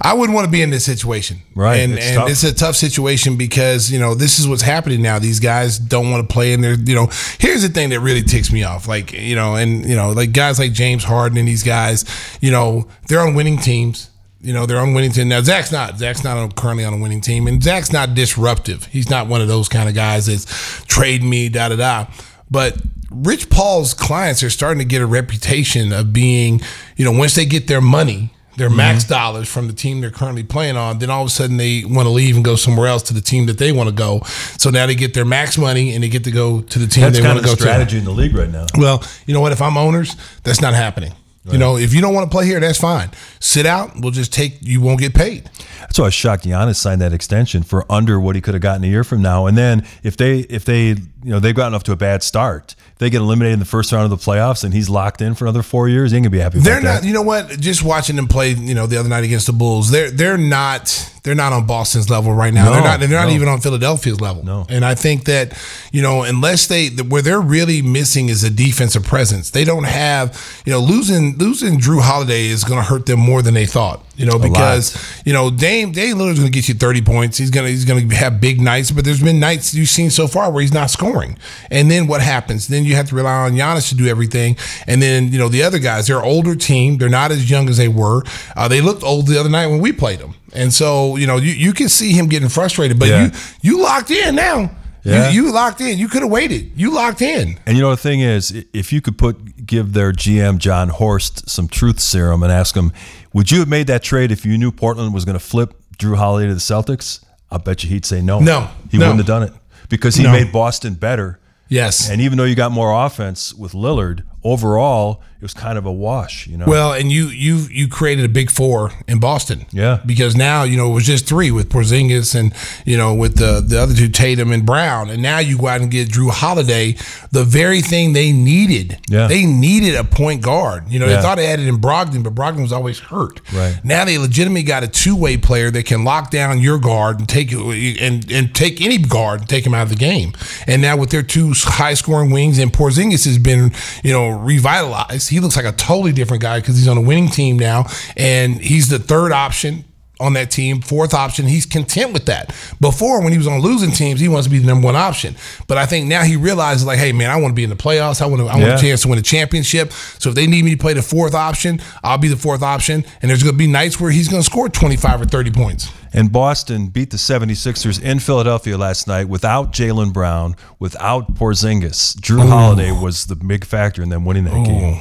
I 0.00 0.14
wouldn't 0.14 0.34
want 0.34 0.46
to 0.46 0.50
be 0.50 0.62
in 0.62 0.70
this 0.70 0.84
situation. 0.84 1.38
Right, 1.54 1.80
And 1.80 1.94
it's 1.94 2.06
and 2.06 2.30
it's 2.30 2.44
a 2.44 2.54
tough 2.54 2.76
situation 2.76 3.36
because, 3.36 3.90
you 3.90 3.98
know, 3.98 4.14
this 4.14 4.38
is 4.38 4.46
what's 4.46 4.62
happening 4.62 5.02
now. 5.02 5.18
These 5.18 5.40
guys 5.40 5.78
don't 5.78 6.10
want 6.10 6.28
to 6.28 6.32
play 6.32 6.52
in 6.52 6.60
their, 6.60 6.74
you 6.74 6.94
know, 6.94 7.08
here's 7.38 7.62
the 7.62 7.68
thing 7.68 7.90
that 7.90 8.00
really 8.00 8.22
ticks 8.22 8.52
me 8.52 8.62
off. 8.62 8.86
Like, 8.86 9.12
you 9.12 9.34
know, 9.34 9.56
and, 9.56 9.84
you 9.84 9.96
know, 9.96 10.12
like 10.12 10.32
guys 10.32 10.58
like 10.58 10.72
James 10.72 11.04
Harden 11.04 11.38
and 11.38 11.48
these 11.48 11.62
guys, 11.62 12.04
you 12.40 12.50
know, 12.50 12.88
they're 13.08 13.20
on 13.20 13.34
winning 13.34 13.58
teams. 13.58 14.10
You 14.40 14.52
know, 14.52 14.66
they're 14.66 14.78
on 14.78 14.94
winning 14.94 15.10
team. 15.10 15.28
Now, 15.28 15.42
Zach's 15.42 15.72
not. 15.72 15.98
Zach's 15.98 16.22
not 16.22 16.36
on, 16.36 16.52
currently 16.52 16.84
on 16.84 16.94
a 16.94 16.96
winning 16.96 17.20
team. 17.20 17.48
And 17.48 17.60
Zach's 17.60 17.92
not 17.92 18.14
disruptive. 18.14 18.84
He's 18.86 19.10
not 19.10 19.26
one 19.26 19.40
of 19.40 19.48
those 19.48 19.68
kind 19.68 19.88
of 19.88 19.96
guys 19.96 20.26
that's 20.26 20.44
trade 20.84 21.24
me, 21.24 21.48
da 21.48 21.70
da 21.70 21.76
da. 21.76 22.06
But 22.48 22.76
Rich 23.10 23.50
Paul's 23.50 23.94
clients 23.94 24.42
are 24.42 24.50
starting 24.50 24.78
to 24.78 24.84
get 24.84 25.02
a 25.02 25.06
reputation 25.06 25.92
of 25.92 26.12
being, 26.12 26.60
you 26.96 27.04
know, 27.04 27.10
once 27.12 27.34
they 27.34 27.46
get 27.46 27.66
their 27.66 27.80
money, 27.80 28.30
their 28.58 28.68
max 28.70 29.04
Mm-hmm. 29.04 29.12
dollars 29.14 29.48
from 29.48 29.66
the 29.68 29.72
team 29.72 30.00
they're 30.00 30.10
currently 30.10 30.42
playing 30.42 30.76
on, 30.76 30.98
then 30.98 31.08
all 31.10 31.22
of 31.22 31.28
a 31.28 31.30
sudden 31.30 31.56
they 31.56 31.84
want 31.84 32.06
to 32.06 32.10
leave 32.10 32.36
and 32.36 32.44
go 32.44 32.56
somewhere 32.56 32.86
else 32.88 33.02
to 33.04 33.14
the 33.14 33.20
team 33.20 33.46
that 33.46 33.58
they 33.58 33.72
want 33.72 33.88
to 33.88 33.94
go. 33.94 34.20
So 34.58 34.70
now 34.70 34.86
they 34.86 34.94
get 34.94 35.14
their 35.14 35.24
max 35.24 35.56
money 35.56 35.94
and 35.94 36.02
they 36.04 36.08
get 36.08 36.24
to 36.24 36.30
go 36.30 36.60
to 36.60 36.78
the 36.78 36.86
team 36.86 37.02
That's 37.04 37.16
they 37.16 37.22
kind 37.22 37.36
want 37.36 37.44
of 37.46 37.50
to 37.50 37.56
the 37.56 37.56
go 37.56 37.60
strategy 37.70 37.92
to. 37.92 37.98
in 37.98 38.04
the 38.04 38.10
league 38.10 38.34
right 38.34 38.50
now. 38.50 38.66
Well, 38.76 39.02
you 39.26 39.34
know 39.34 39.40
what? 39.40 39.52
If 39.52 39.62
I'm 39.62 39.76
owners, 39.76 40.16
that's 40.42 40.60
not 40.60 40.74
happening. 40.74 41.12
You 41.52 41.58
know, 41.58 41.76
if 41.76 41.94
you 41.94 42.00
don't 42.00 42.14
want 42.14 42.30
to 42.30 42.34
play 42.34 42.46
here, 42.46 42.60
that's 42.60 42.78
fine. 42.80 43.10
Sit 43.40 43.66
out. 43.66 43.92
We'll 44.00 44.12
just 44.12 44.32
take. 44.32 44.58
You 44.60 44.80
won't 44.80 45.00
get 45.00 45.14
paid. 45.14 45.50
That's 45.80 45.98
why 45.98 46.04
I 46.04 46.08
was 46.08 46.14
shocked 46.14 46.44
Giannis 46.44 46.76
signed 46.76 47.00
that 47.00 47.12
extension 47.12 47.62
for 47.62 47.90
under 47.90 48.20
what 48.20 48.34
he 48.34 48.40
could 48.40 48.54
have 48.54 48.62
gotten 48.62 48.84
a 48.84 48.86
year 48.88 49.04
from 49.04 49.22
now. 49.22 49.46
And 49.46 49.56
then 49.56 49.86
if 50.02 50.16
they 50.16 50.40
if 50.40 50.64
they 50.64 50.88
you 50.88 50.96
know 51.22 51.40
they've 51.40 51.54
gotten 51.54 51.74
off 51.74 51.84
to 51.84 51.92
a 51.92 51.96
bad 51.96 52.22
start, 52.22 52.74
if 52.92 52.98
they 52.98 53.10
get 53.10 53.20
eliminated 53.20 53.54
in 53.54 53.58
the 53.58 53.64
first 53.64 53.92
round 53.92 54.04
of 54.04 54.10
the 54.10 54.24
playoffs 54.24 54.64
and 54.64 54.74
he's 54.74 54.90
locked 54.90 55.22
in 55.22 55.34
for 55.34 55.44
another 55.46 55.62
four 55.62 55.88
years, 55.88 56.10
he 56.10 56.16
ain't 56.16 56.24
gonna 56.24 56.30
be 56.30 56.38
happy. 56.38 56.58
They're 56.58 56.80
not. 56.80 57.02
that. 57.02 57.04
You 57.04 57.12
know 57.12 57.22
what? 57.22 57.48
Just 57.58 57.82
watching 57.82 58.16
them 58.16 58.28
play, 58.28 58.50
you 58.50 58.74
know, 58.74 58.86
the 58.86 58.98
other 58.98 59.08
night 59.08 59.24
against 59.24 59.46
the 59.46 59.52
Bulls, 59.52 59.90
they're 59.90 60.10
they're 60.10 60.36
not 60.38 60.88
they're 61.22 61.34
not 61.34 61.52
on 61.52 61.66
Boston's 61.66 62.08
level 62.10 62.32
right 62.32 62.52
now. 62.52 62.66
No, 62.66 62.72
they're 62.72 62.82
not. 62.82 63.00
They're 63.00 63.08
not 63.08 63.28
no. 63.28 63.34
even 63.34 63.48
on 63.48 63.60
Philadelphia's 63.60 64.20
level. 64.20 64.44
No. 64.44 64.66
And 64.68 64.84
I 64.84 64.94
think 64.94 65.24
that 65.24 65.56
you 65.92 66.02
know, 66.02 66.22
unless 66.22 66.66
they 66.66 66.88
where 66.88 67.22
they're 67.22 67.40
really 67.40 67.82
missing 67.82 68.28
is 68.28 68.44
a 68.44 68.50
defensive 68.50 69.04
presence. 69.04 69.50
They 69.50 69.64
don't 69.64 69.84
have. 69.84 70.62
You 70.64 70.72
know, 70.72 70.80
losing 70.80 71.36
losing 71.38 71.78
Jrue 71.78 72.00
Holiday 72.00 72.46
is 72.46 72.64
going 72.64 72.78
to 72.78 72.84
hurt 72.84 73.06
them 73.06 73.20
more 73.20 73.42
than 73.42 73.54
they 73.54 73.66
thought. 73.66 74.04
You 74.16 74.26
know, 74.26 74.38
because 74.38 74.96
you 75.24 75.32
know 75.32 75.50
Dame 75.50 75.92
Dame 75.92 76.16
Lillard's 76.16 76.40
going 76.40 76.50
to 76.50 76.56
get 76.56 76.68
you 76.68 76.74
thirty 76.74 77.02
points. 77.02 77.38
He's 77.38 77.50
gonna 77.50 77.68
he's 77.68 77.84
going 77.84 78.08
to 78.08 78.16
have 78.16 78.40
big 78.40 78.60
nights, 78.60 78.90
but 78.90 79.04
there's 79.04 79.22
been 79.22 79.38
nights 79.38 79.74
you've 79.74 79.88
seen 79.88 80.10
so 80.10 80.26
far 80.26 80.50
where 80.50 80.60
he's 80.60 80.72
not 80.72 80.90
scoring. 80.90 81.38
And 81.70 81.90
then 81.90 82.08
what 82.08 82.20
happens? 82.20 82.66
Then 82.68 82.84
you 82.84 82.96
have 82.96 83.08
to 83.10 83.14
rely 83.14 83.46
on 83.46 83.52
Giannis 83.52 83.88
to 83.90 83.94
do 83.94 84.08
everything. 84.08 84.56
And 84.86 85.00
then 85.00 85.32
you 85.32 85.38
know 85.38 85.48
the 85.48 85.62
other 85.62 85.78
guys, 85.78 86.08
they're 86.08 86.18
an 86.18 86.24
older 86.24 86.56
team. 86.56 86.98
They're 86.98 87.08
not 87.08 87.30
as 87.30 87.48
young 87.50 87.68
as 87.68 87.76
they 87.76 87.88
were. 87.88 88.22
Uh, 88.56 88.66
they 88.66 88.80
looked 88.80 89.02
old 89.04 89.28
the 89.28 89.38
other 89.38 89.50
night 89.50 89.68
when 89.68 89.80
we 89.80 89.92
played 89.92 90.18
them. 90.18 90.34
And 90.54 90.72
so 90.72 91.16
you 91.16 91.26
know 91.26 91.36
you, 91.36 91.52
you 91.52 91.72
can 91.72 91.88
see 91.88 92.12
him 92.12 92.26
getting 92.28 92.48
frustrated. 92.48 92.98
But 92.98 93.08
Yeah. 93.08 93.24
you 93.24 93.30
you 93.76 93.82
locked 93.82 94.10
in 94.10 94.34
now. 94.34 94.70
Yeah. 95.04 95.30
You, 95.30 95.44
you 95.46 95.52
locked 95.52 95.80
in. 95.80 95.96
You 95.98 96.08
could 96.08 96.22
have 96.22 96.30
waited. 96.30 96.72
You 96.76 96.92
locked 96.92 97.22
in. 97.22 97.58
And 97.66 97.76
you 97.76 97.82
know 97.82 97.90
the 97.90 97.96
thing 97.96 98.20
is, 98.20 98.64
if 98.74 98.92
you 98.92 99.00
could 99.00 99.16
put 99.16 99.64
give 99.64 99.92
their 99.92 100.12
GM 100.12 100.58
Jon 100.58 100.88
Horst 100.90 101.48
some 101.48 101.68
truth 101.68 102.00
serum 102.00 102.42
and 102.42 102.52
ask 102.52 102.76
him, 102.76 102.92
would 103.32 103.50
you 103.50 103.60
have 103.60 103.68
made 103.68 103.86
that 103.86 104.02
trade 104.02 104.30
if 104.32 104.44
you 104.44 104.58
knew 104.58 104.70
Portland 104.72 105.14
was 105.14 105.24
going 105.24 105.38
to 105.38 105.44
flip 105.44 105.74
Jrue 105.98 106.16
Holiday 106.16 106.48
to 106.48 106.54
the 106.54 106.60
Celtics? 106.60 107.24
I 107.50 107.56
bet 107.58 107.84
you 107.84 107.90
he'd 107.90 108.04
say 108.04 108.20
no. 108.20 108.40
No, 108.40 108.68
he 108.90 108.98
no. 108.98 109.06
wouldn't 109.06 109.20
have 109.20 109.26
done 109.26 109.44
it 109.44 109.52
because 109.88 110.16
he 110.16 110.24
No. 110.24 110.32
made 110.32 110.52
Boston 110.52 110.94
better. 110.94 111.38
Yes. 111.68 112.10
And 112.10 112.20
even 112.20 112.36
though 112.36 112.44
you 112.44 112.54
got 112.54 112.72
more 112.72 112.92
offense 113.06 113.54
with 113.54 113.72
Lillard, 113.72 114.24
overall 114.42 115.22
it 115.40 115.42
was 115.42 115.54
kind 115.54 115.78
of 115.78 115.86
a 115.86 115.92
wash. 115.92 116.48
You 116.48 116.56
know. 116.58 116.64
Well, 116.66 116.92
and 116.92 117.12
you 117.12 117.26
you 117.26 117.66
you 117.70 117.86
created 117.86 118.24
a 118.24 118.28
big 118.28 118.50
four 118.50 118.90
in 119.06 119.20
Boston. 119.20 119.66
Yeah. 119.70 120.00
Because 120.04 120.34
now 120.36 120.64
you 120.64 120.76
know 120.76 120.90
it 120.90 120.94
was 120.94 121.06
just 121.06 121.28
three 121.28 121.52
with 121.52 121.68
Porzingis 121.68 122.34
and 122.34 122.52
you 122.84 122.96
know 122.96 123.14
with 123.14 123.36
the 123.36 123.60
the 123.64 123.80
other 123.80 123.94
two 123.94 124.08
Tatum 124.08 124.50
and 124.50 124.66
Brown, 124.66 125.10
and 125.10 125.22
now 125.22 125.38
you 125.38 125.56
go 125.56 125.68
out 125.68 125.80
and 125.80 125.90
get 125.92 126.08
Jrue 126.08 126.30
Holiday, 126.30 126.96
the 127.30 127.44
very 127.44 127.80
thing 127.82 128.14
they 128.14 128.32
needed. 128.32 128.98
Yeah. 129.08 129.28
They 129.28 129.46
needed 129.46 129.94
a 129.94 130.02
point 130.02 130.42
guard. 130.42 130.90
You 130.90 130.98
know 130.98 131.06
Yeah. 131.06 131.16
they 131.16 131.22
thought 131.22 131.36
they 131.36 131.46
had 131.46 131.60
it 131.60 131.68
in 131.68 131.78
Brogdon, 131.78 132.24
but 132.24 132.34
Brogdon 132.34 132.62
was 132.62 132.72
always 132.72 132.98
hurt. 132.98 133.40
Right. 133.52 133.78
Now 133.84 134.04
they 134.04 134.18
legitimately 134.18 134.64
got 134.64 134.82
a 134.82 134.88
two 134.88 135.14
way 135.14 135.36
player 135.36 135.70
that 135.70 135.84
can 135.86 136.02
lock 136.02 136.32
down 136.32 136.60
your 136.60 136.78
guard 136.80 137.20
and 137.20 137.28
take 137.28 137.52
and 137.52 138.28
and 138.30 138.52
take 138.54 138.80
any 138.80 138.98
guard 138.98 139.40
and 139.42 139.48
take 139.48 139.64
him 139.64 139.72
out 139.74 139.82
of 139.82 139.90
the 139.90 139.94
game. 139.96 140.32
And 140.66 140.82
now 140.82 140.96
with 140.96 141.10
their 141.10 141.22
two 141.22 141.52
high 141.54 141.94
scoring 141.94 142.30
wings 142.32 142.58
and 142.58 142.72
Porzingis 142.72 143.24
has 143.24 143.38
been 143.38 143.70
you 144.02 144.12
know 144.12 144.30
revitalized. 144.30 145.27
He 145.28 145.40
looks 145.40 145.56
like 145.56 145.66
a 145.66 145.72
totally 145.72 146.12
different 146.12 146.42
guy 146.42 146.60
because 146.60 146.76
he's 146.76 146.88
on 146.88 146.96
a 146.96 147.00
winning 147.02 147.28
team 147.28 147.58
now, 147.58 147.86
and 148.16 148.54
he's 148.60 148.88
the 148.88 148.98
third 148.98 149.32
option. 149.32 149.84
On 150.20 150.32
that 150.32 150.50
team, 150.50 150.80
fourth 150.80 151.14
option, 151.14 151.46
he's 151.46 151.64
content 151.64 152.12
with 152.12 152.26
that. 152.26 152.52
Before, 152.80 153.22
when 153.22 153.30
he 153.30 153.38
was 153.38 153.46
on 153.46 153.60
losing 153.60 153.92
teams, 153.92 154.18
he 154.18 154.26
wants 154.26 154.48
to 154.48 154.50
be 154.50 154.58
the 154.58 154.66
number 154.66 154.86
one 154.86 154.96
option. 154.96 155.36
But 155.68 155.78
I 155.78 155.86
think 155.86 156.08
now 156.08 156.24
he 156.24 156.34
realizes, 156.34 156.84
like, 156.84 156.98
hey 156.98 157.12
man, 157.12 157.30
I 157.30 157.36
want 157.36 157.52
to 157.52 157.54
be 157.54 157.62
in 157.62 157.70
the 157.70 157.76
playoffs. 157.76 158.20
I 158.20 158.26
want 158.26 158.40
to, 158.42 158.48
I 158.48 158.54
want 158.56 158.66
Yeah. 158.66 158.74
a 158.78 158.80
chance 158.80 159.02
to 159.02 159.08
win 159.08 159.20
a 159.20 159.22
championship. 159.22 159.92
So 160.18 160.30
if 160.30 160.34
they 160.34 160.48
need 160.48 160.64
me 160.64 160.72
to 160.72 160.76
play 160.76 160.92
the 160.92 161.02
fourth 161.02 161.36
option, 161.36 161.80
I'll 162.02 162.18
be 162.18 162.26
the 162.26 162.36
fourth 162.36 162.64
option. 162.64 163.04
And 163.22 163.30
there's 163.30 163.44
going 163.44 163.54
to 163.54 163.58
be 163.58 163.68
nights 163.68 164.00
where 164.00 164.10
he's 164.10 164.26
going 164.26 164.42
to 164.42 164.44
score 164.50 164.68
25 164.68 165.20
or 165.22 165.24
30 165.24 165.52
points. 165.52 165.88
And 166.12 166.32
Boston 166.32 166.88
beat 166.88 167.10
the 167.10 167.16
76ers 167.16 168.02
in 168.02 168.18
Philadelphia 168.18 168.78
last 168.78 169.06
night 169.06 169.28
without 169.28 169.72
Jaylen 169.72 170.12
Brown, 170.12 170.56
without 170.78 171.34
Porzingis. 171.34 172.16
Jrue 172.20 172.48
Holiday 172.48 172.92
was 172.92 173.26
the 173.26 173.36
big 173.36 173.64
factor 173.64 174.02
in 174.02 174.08
them 174.08 174.24
winning 174.24 174.44
that 174.44 174.64
game. 174.64 174.94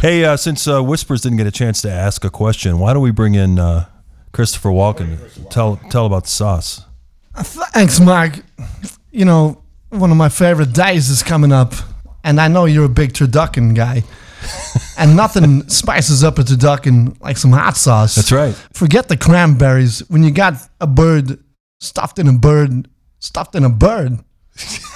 Hey, 0.00 0.24
uh, 0.24 0.36
since 0.36 0.66
uh, 0.66 0.82
Whispers 0.82 1.20
didn't 1.20 1.38
get 1.38 1.46
a 1.46 1.50
chance 1.52 1.82
to 1.82 1.90
ask 1.90 2.24
a 2.24 2.30
question, 2.30 2.78
why 2.78 2.92
don't 2.92 3.02
we 3.02 3.10
bring 3.10 3.34
in 3.34 3.58
uh, 3.58 3.86
Christopher 4.32 4.70
Walken? 4.70 5.18
Tell 5.50 5.76
tell 5.90 6.06
about 6.06 6.24
the 6.24 6.30
sauce. 6.30 6.84
Thanks, 7.36 8.00
Mark. 8.00 8.38
You 9.10 9.24
know, 9.24 9.62
one 9.90 10.10
of 10.10 10.16
my 10.16 10.28
favorite 10.28 10.72
days 10.72 11.10
is 11.10 11.22
coming 11.22 11.52
up, 11.52 11.74
and 12.24 12.40
I 12.40 12.48
know 12.48 12.64
you're 12.64 12.86
a 12.86 12.90
big 12.90 13.12
turducken 13.12 13.74
guy. 13.74 14.04
and 14.98 15.16
nothing 15.16 15.68
spices 15.68 16.22
up 16.24 16.38
a 16.38 16.42
turducken 16.42 17.20
like 17.20 17.36
some 17.36 17.52
hot 17.52 17.76
sauce. 17.76 18.14
That's 18.14 18.32
right. 18.32 18.54
Forget 18.72 19.08
the 19.08 19.16
cranberries. 19.16 20.00
When 20.08 20.22
you 20.22 20.30
got 20.30 20.54
a 20.80 20.86
bird 20.86 21.38
stuffed 21.80 22.18
in 22.18 22.28
a 22.28 22.32
bird, 22.32 22.88
stuffed 23.18 23.54
in 23.54 23.64
a 23.64 23.70
bird, 23.70 24.18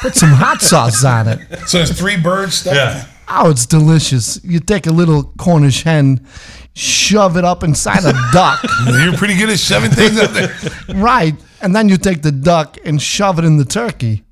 put 0.01 0.15
some 0.15 0.31
hot 0.31 0.61
sauce 0.63 1.05
on 1.05 1.29
it. 1.29 1.41
So 1.67 1.79
there's 1.79 1.99
three 1.99 2.17
birds 2.17 2.55
stuffed. 2.55 2.77
Yeah. 2.77 3.07
Oh, 3.29 3.51
it's 3.51 3.67
delicious. 3.67 4.43
You 4.43 4.59
take 4.59 4.87
a 4.87 4.93
little 4.93 5.33
Cornish 5.39 5.85
hen, 5.85 6.27
shove 6.75 7.37
it 7.37 7.45
up 7.45 7.63
inside 7.63 8.05
a 8.05 8.13
duck. 8.33 8.61
You're 8.87 9.17
pretty 9.17 9.37
good 9.37 9.51
at 9.51 9.59
shoving 9.61 9.91
things 9.91 10.19
up 10.19 10.33
there. 10.33 10.53
right. 10.97 11.35
And 11.63 11.77
then 11.77 11.89
you 11.89 11.97
take 11.97 12.23
the 12.23 12.33
duck 12.33 12.79
and 12.85 13.01
shove 13.01 13.39
it 13.39 13.45
in 13.45 13.57
the 13.57 13.65
turkey. 13.65 14.25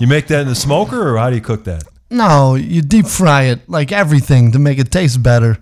You 0.00 0.06
make 0.06 0.26
that 0.28 0.40
in 0.42 0.48
the 0.48 0.54
smoker, 0.54 1.08
or 1.08 1.18
how 1.18 1.30
do 1.30 1.36
you 1.36 1.42
cook 1.42 1.64
that? 1.64 1.84
No, 2.10 2.54
you 2.54 2.82
deep 2.82 3.06
fry 3.06 3.44
it 3.44 3.68
like 3.68 3.90
everything 3.92 4.52
to 4.52 4.58
make 4.58 4.78
it 4.78 4.90
taste 4.90 5.22
better. 5.22 5.58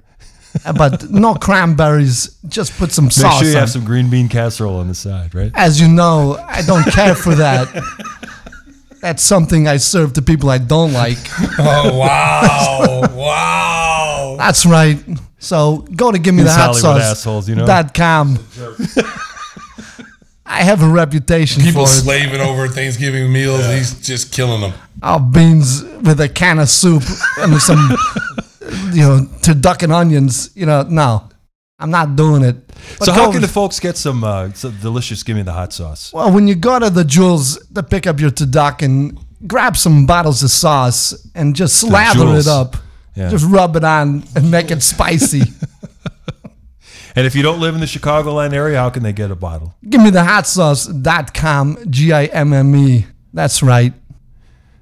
Uh, 0.64 0.72
but 0.72 1.10
no 1.10 1.34
cranberries. 1.34 2.38
Just 2.48 2.76
put 2.78 2.92
some 2.92 3.06
Make 3.06 3.12
sauce. 3.12 3.38
sure 3.40 3.48
you 3.48 3.54
on. 3.54 3.60
have 3.60 3.70
some 3.70 3.84
green 3.84 4.10
bean 4.10 4.28
casserole 4.28 4.76
on 4.78 4.88
the 4.88 4.94
side, 4.94 5.34
right? 5.34 5.50
As 5.54 5.80
you 5.80 5.88
know, 5.88 6.36
I 6.46 6.62
don't 6.62 6.84
care 6.92 7.14
for 7.14 7.34
that. 7.34 7.68
That's 9.00 9.22
something 9.22 9.68
I 9.68 9.76
serve 9.78 10.12
to 10.14 10.22
people 10.22 10.48
I 10.50 10.58
don't 10.58 10.92
like. 10.92 11.18
Oh, 11.58 11.98
wow. 11.98 13.02
wow. 13.14 14.36
That's 14.38 14.64
right. 14.66 14.98
So 15.38 15.78
go 15.94 16.10
to 16.10 16.18
give 16.18 16.34
me 16.34 16.42
These 16.42 16.52
the 16.54 16.58
hot 16.58 16.66
Hollywood 16.76 16.80
sauce. 17.02 17.02
assholes, 17.02 17.48
you 17.48 17.54
know? 17.54 17.66
Dot 17.66 17.92
com. 17.94 18.38
I 20.46 20.62
have 20.62 20.82
a 20.82 20.88
reputation 20.88 21.62
People 21.62 21.86
for 21.86 21.92
it. 21.92 22.02
slaving 22.02 22.40
over 22.40 22.68
Thanksgiving 22.68 23.32
meals. 23.32 23.64
He's 23.66 24.00
just 24.00 24.32
killing 24.32 24.60
them. 24.60 24.72
Oh, 25.06 25.18
beans 25.18 25.82
with 26.02 26.18
a 26.20 26.30
can 26.30 26.58
of 26.58 26.70
soup 26.70 27.02
and 27.38 27.60
some, 27.60 27.90
you 28.94 29.02
know, 29.02 29.26
to 29.42 29.54
duck 29.54 29.82
and 29.82 29.92
onions. 29.92 30.50
You 30.54 30.64
know, 30.64 30.82
no, 30.82 31.28
I'm 31.78 31.90
not 31.90 32.16
doing 32.16 32.42
it. 32.42 32.66
But 32.98 33.04
so 33.04 33.12
how 33.12 33.30
can 33.30 33.42
the 33.42 33.48
folks 33.48 33.78
get 33.78 33.98
some, 33.98 34.24
uh, 34.24 34.50
some 34.54 34.78
delicious? 34.80 35.22
Give 35.22 35.36
me 35.36 35.42
the 35.42 35.52
hot 35.52 35.74
sauce. 35.74 36.10
Well, 36.12 36.32
when 36.32 36.48
you 36.48 36.54
go 36.54 36.78
to 36.78 36.88
the 36.88 37.04
Jules 37.04 37.58
to 37.74 37.82
pick 37.82 38.06
up 38.06 38.18
your 38.18 38.30
turducken, 38.30 39.18
grab 39.46 39.76
some 39.76 40.06
bottles 40.06 40.42
of 40.42 40.50
sauce 40.50 41.28
and 41.34 41.54
just 41.54 41.76
slather 41.80 42.34
it 42.38 42.46
up. 42.46 42.76
Yeah. 43.14 43.28
Just 43.28 43.44
rub 43.44 43.76
it 43.76 43.84
on 43.84 44.24
and 44.34 44.50
make 44.50 44.70
it 44.70 44.82
spicy. 44.82 45.42
And 47.16 47.26
if 47.28 47.36
you 47.36 47.42
don't 47.44 47.60
live 47.60 47.74
in 47.74 47.80
the 47.80 47.86
Chicagoland 47.86 48.52
area, 48.52 48.76
how 48.78 48.90
can 48.90 49.04
they 49.04 49.12
get 49.12 49.30
a 49.30 49.36
bottle? 49.36 49.76
Give 49.88 50.00
me 50.00 50.10
the 50.10 50.24
hot 50.24 50.48
sauce.com, 50.48 51.78
G 51.88 52.12
I 52.12 52.24
M 52.24 52.52
M 52.52 52.74
E. 52.74 53.06
That's 53.32 53.62
right. 53.62 53.92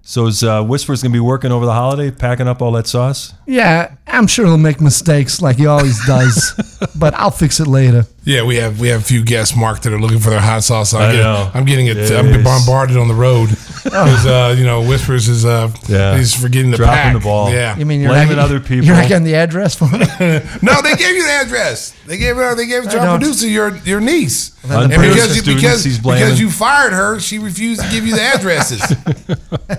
So 0.04 0.26
is 0.26 0.42
uh, 0.42 0.64
Whispers 0.64 1.02
going 1.02 1.12
to 1.12 1.16
be 1.16 1.20
working 1.20 1.52
over 1.52 1.64
the 1.64 1.72
holiday, 1.72 2.10
packing 2.10 2.48
up 2.48 2.60
all 2.60 2.72
that 2.72 2.88
sauce? 2.88 3.34
Yeah, 3.46 3.94
I'm 4.06 4.26
sure 4.26 4.46
he'll 4.46 4.58
make 4.58 4.80
mistakes 4.80 5.40
like 5.40 5.56
he 5.56 5.66
always 5.66 6.04
does, 6.06 6.88
but 6.98 7.14
I'll 7.14 7.30
fix 7.30 7.60
it 7.60 7.68
later. 7.68 8.04
Yeah, 8.24 8.44
we 8.44 8.56
have 8.56 8.78
we 8.78 8.88
have 8.88 9.00
a 9.00 9.04
few 9.04 9.24
guests, 9.24 9.56
Mark, 9.56 9.80
that 9.82 9.92
are 9.92 9.98
looking 10.00 10.20
for 10.20 10.30
their 10.30 10.40
hot 10.40 10.62
sauce. 10.62 10.94
I'm 10.94 11.02
I 11.02 11.06
getting, 11.06 11.20
know. 11.22 11.50
I'm 11.54 11.64
getting 11.64 11.86
it. 11.88 11.96
It 11.96 12.12
I'm 12.12 12.26
is. 12.28 12.44
bombarded 12.44 12.96
on 12.96 13.08
the 13.08 13.14
road 13.14 13.48
because 13.82 14.26
uh, 14.26 14.54
you 14.56 14.64
know 14.64 14.82
Whispers 14.88 15.28
is 15.28 15.44
uh 15.44 15.72
Yeah. 15.88 16.16
he's 16.16 16.32
forgetting 16.32 16.70
the 16.70 16.76
Dropping 16.76 16.94
pack. 16.94 17.12
the 17.14 17.18
ball. 17.20 17.50
Yeah, 17.50 17.76
You 17.76 17.84
mean 17.84 18.00
you're 18.00 18.10
Blaming 18.10 18.36
not, 18.36 18.44
other 18.44 18.60
people. 18.68 18.84
You're 18.86 18.94
not 18.94 19.08
getting 19.08 19.24
the 19.24 19.34
address 19.34 19.74
for 19.74 19.88
it? 19.92 20.62
no, 20.62 20.80
they 20.82 20.94
gave 20.94 21.16
you 21.16 21.24
the 21.24 21.32
address. 21.32 21.96
They 22.06 22.16
gave 22.16 22.36
her. 22.36 22.54
They 22.54 22.66
gave 22.68 22.84
it 22.84 22.90
to 22.90 23.00
our 23.00 23.18
producer, 23.18 23.48
your 23.48 23.76
your 23.78 24.00
niece. 24.00 24.50
then 24.62 24.92
And 24.92 25.02
because 25.02 25.34
you, 25.36 25.42
students 25.42 25.62
because 25.62 25.98
because 25.98 26.38
you 26.40 26.48
fired 26.48 26.92
her, 26.92 27.18
she 27.18 27.40
refused 27.40 27.82
to 27.82 27.90
give 27.90 28.06
you 28.06 28.14
the 28.14 28.22
addresses. 28.22 28.80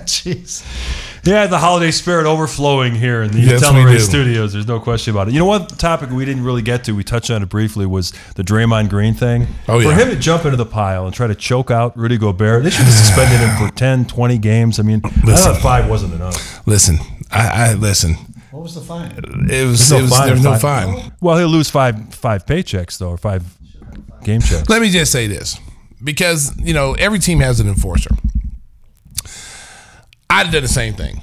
Jeez. 0.04 0.62
Yeah, 1.24 1.46
the 1.46 1.58
holiday 1.58 1.90
spirit 1.90 2.26
overflowing 2.26 2.94
here 2.94 3.22
in 3.22 3.30
the 3.32 3.40
Yes, 3.40 3.60
we 3.62 3.66
Teleray 3.66 3.98
studios. 3.98 4.52
There's 4.52 4.66
no 4.66 4.78
question 4.78 5.14
about 5.14 5.28
it. 5.28 5.32
You 5.34 5.38
know 5.40 5.46
what 5.46 5.78
topic 5.78 6.10
we 6.10 6.24
didn't 6.24 6.44
really 6.44 6.60
get 6.62 6.84
to, 6.84 6.92
we 6.92 7.02
touched 7.04 7.30
on 7.30 7.42
it 7.42 7.48
briefly, 7.48 7.86
was 7.86 8.12
the 8.36 8.42
Draymond 8.44 8.90
Green 8.90 9.14
thing. 9.14 9.46
Oh, 9.68 9.78
yeah. 9.78 9.90
For 9.90 9.94
him 10.02 10.10
to 10.10 10.16
jump 10.16 10.44
into 10.44 10.56
the 10.58 10.66
pile 10.66 11.06
and 11.06 11.14
try 11.14 11.26
to 11.26 11.34
choke 11.34 11.70
out 11.70 11.96
Rudy 11.96 12.18
Gobert, 12.18 12.62
they 12.64 12.70
should 12.70 12.84
have 12.84 12.92
suspended 12.94 13.40
him 13.40 13.56
for 13.68 13.74
10, 13.74 14.04
20 14.06 14.38
games. 14.38 14.78
I 14.78 14.82
mean, 14.82 15.00
I 15.04 15.08
Listen. 15.24 15.52
thought 15.54 15.62
five 15.62 15.88
wasn't 15.88 16.12
enough. 16.14 16.66
listen, 16.66 16.98
I, 17.30 17.70
I 17.70 17.74
listen. 17.74 18.16
What 18.50 18.62
was 18.62 18.74
the 18.74 18.82
fine? 18.82 19.10
It 19.50 19.66
was 19.66 19.88
There's 19.88 19.90
no 19.90 19.98
it 19.98 20.02
was 20.02 20.10
fine 20.10 20.26
there 20.26 20.34
was 20.34 20.44
no 20.44 20.56
fine. 20.56 20.94
fine. 21.00 21.12
Well, 21.20 21.38
he'll 21.38 21.48
lose 21.48 21.70
five 21.70 22.14
five 22.14 22.46
paychecks, 22.46 22.98
though, 22.98 23.08
or 23.10 23.16
five 23.16 23.42
game 24.22 24.40
checks. 24.40 24.68
Let 24.68 24.80
me 24.80 24.90
just 24.90 25.10
say 25.10 25.26
this, 25.26 25.58
because 26.02 26.56
you 26.60 26.72
know 26.74 26.92
every 26.94 27.18
team 27.18 27.40
has 27.40 27.58
an 27.60 27.66
enforcer. 27.68 28.10
I'd 30.30 30.50
done 30.50 30.62
the 30.62 30.68
same 30.68 30.94
thing. 30.94 31.20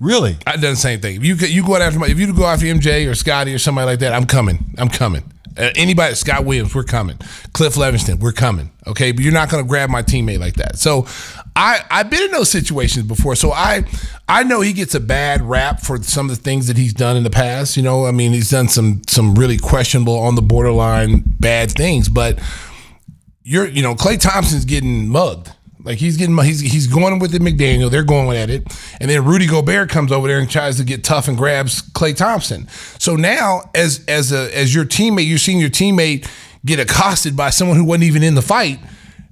Really? 0.00 0.36
I've 0.46 0.60
done 0.60 0.72
the 0.72 0.76
same 0.76 1.00
thing. 1.00 1.16
If 1.16 1.24
you 1.24 1.36
could- 1.36 1.50
you 1.50 1.64
go 1.66 1.76
after 1.76 1.98
my, 1.98 2.06
if 2.06 2.18
you 2.18 2.32
go 2.32 2.46
after 2.46 2.66
MJ 2.66 3.06
or 3.06 3.14
Scottie 3.14 3.52
or 3.54 3.58
somebody 3.58 3.86
like 3.86 3.98
that, 4.00 4.12
I'm 4.12 4.26
coming. 4.26 4.74
I'm 4.78 4.88
coming. 4.88 5.24
Uh, 5.56 5.70
anybody, 5.74 6.14
Scott 6.14 6.44
Williams, 6.44 6.72
we're 6.72 6.84
coming. 6.84 7.18
Cliff 7.52 7.74
Levingston, 7.74 8.20
we're 8.20 8.30
coming. 8.30 8.70
Okay, 8.86 9.10
but 9.10 9.24
you're 9.24 9.32
not 9.32 9.50
going 9.50 9.60
to 9.64 9.68
grab 9.68 9.90
my 9.90 10.02
teammate 10.04 10.38
like 10.38 10.54
that. 10.54 10.78
So, 10.78 11.04
I 11.56 11.80
I've 11.90 12.08
been 12.10 12.22
in 12.22 12.30
those 12.30 12.48
situations 12.48 13.06
before. 13.06 13.34
So 13.34 13.50
I 13.52 13.82
I 14.28 14.44
know 14.44 14.60
he 14.60 14.72
gets 14.72 14.94
a 14.94 15.00
bad 15.00 15.42
rap 15.42 15.80
for 15.80 16.00
some 16.00 16.30
of 16.30 16.36
the 16.36 16.40
things 16.40 16.68
that 16.68 16.76
he's 16.76 16.94
done 16.94 17.16
in 17.16 17.24
the 17.24 17.30
past. 17.30 17.76
You 17.76 17.82
know, 17.82 18.06
I 18.06 18.12
mean, 18.12 18.32
he's 18.32 18.50
done 18.50 18.68
some 18.68 19.02
some 19.08 19.34
really 19.34 19.58
questionable, 19.58 20.16
on 20.16 20.36
the 20.36 20.42
borderline 20.42 21.24
bad 21.26 21.72
things. 21.72 22.08
But 22.08 22.38
you're 23.42 23.66
you 23.66 23.82
know 23.82 23.96
Klay 23.96 24.20
Thompson's 24.20 24.64
getting 24.64 25.08
mugged. 25.08 25.50
Like 25.88 25.96
he's 25.96 26.18
getting 26.18 26.36
he's 26.36 26.60
he's 26.60 26.86
going 26.86 27.18
with 27.18 27.30
the 27.30 27.38
McDaniel. 27.38 27.90
They're 27.90 28.04
going 28.04 28.36
at 28.36 28.50
it, 28.50 28.62
and 29.00 29.10
then 29.10 29.24
Rudy 29.24 29.46
Gobert 29.46 29.88
comes 29.88 30.12
over 30.12 30.28
there 30.28 30.38
and 30.38 30.50
tries 30.50 30.76
to 30.76 30.84
get 30.84 31.02
tough 31.02 31.28
and 31.28 31.36
grabs 31.36 31.80
Klay 31.80 32.14
Thompson. 32.14 32.68
So 32.98 33.16
now, 33.16 33.62
as 33.74 34.04
as 34.06 34.30
a 34.30 34.54
as 34.54 34.74
your 34.74 34.84
teammate, 34.84 35.26
you're 35.26 35.38
seeing 35.38 35.58
your 35.58 35.70
teammate 35.70 36.28
get 36.66 36.78
accosted 36.78 37.38
by 37.38 37.48
someone 37.48 37.78
who 37.78 37.84
wasn't 37.84 38.04
even 38.04 38.22
in 38.22 38.34
the 38.34 38.42
fight. 38.42 38.78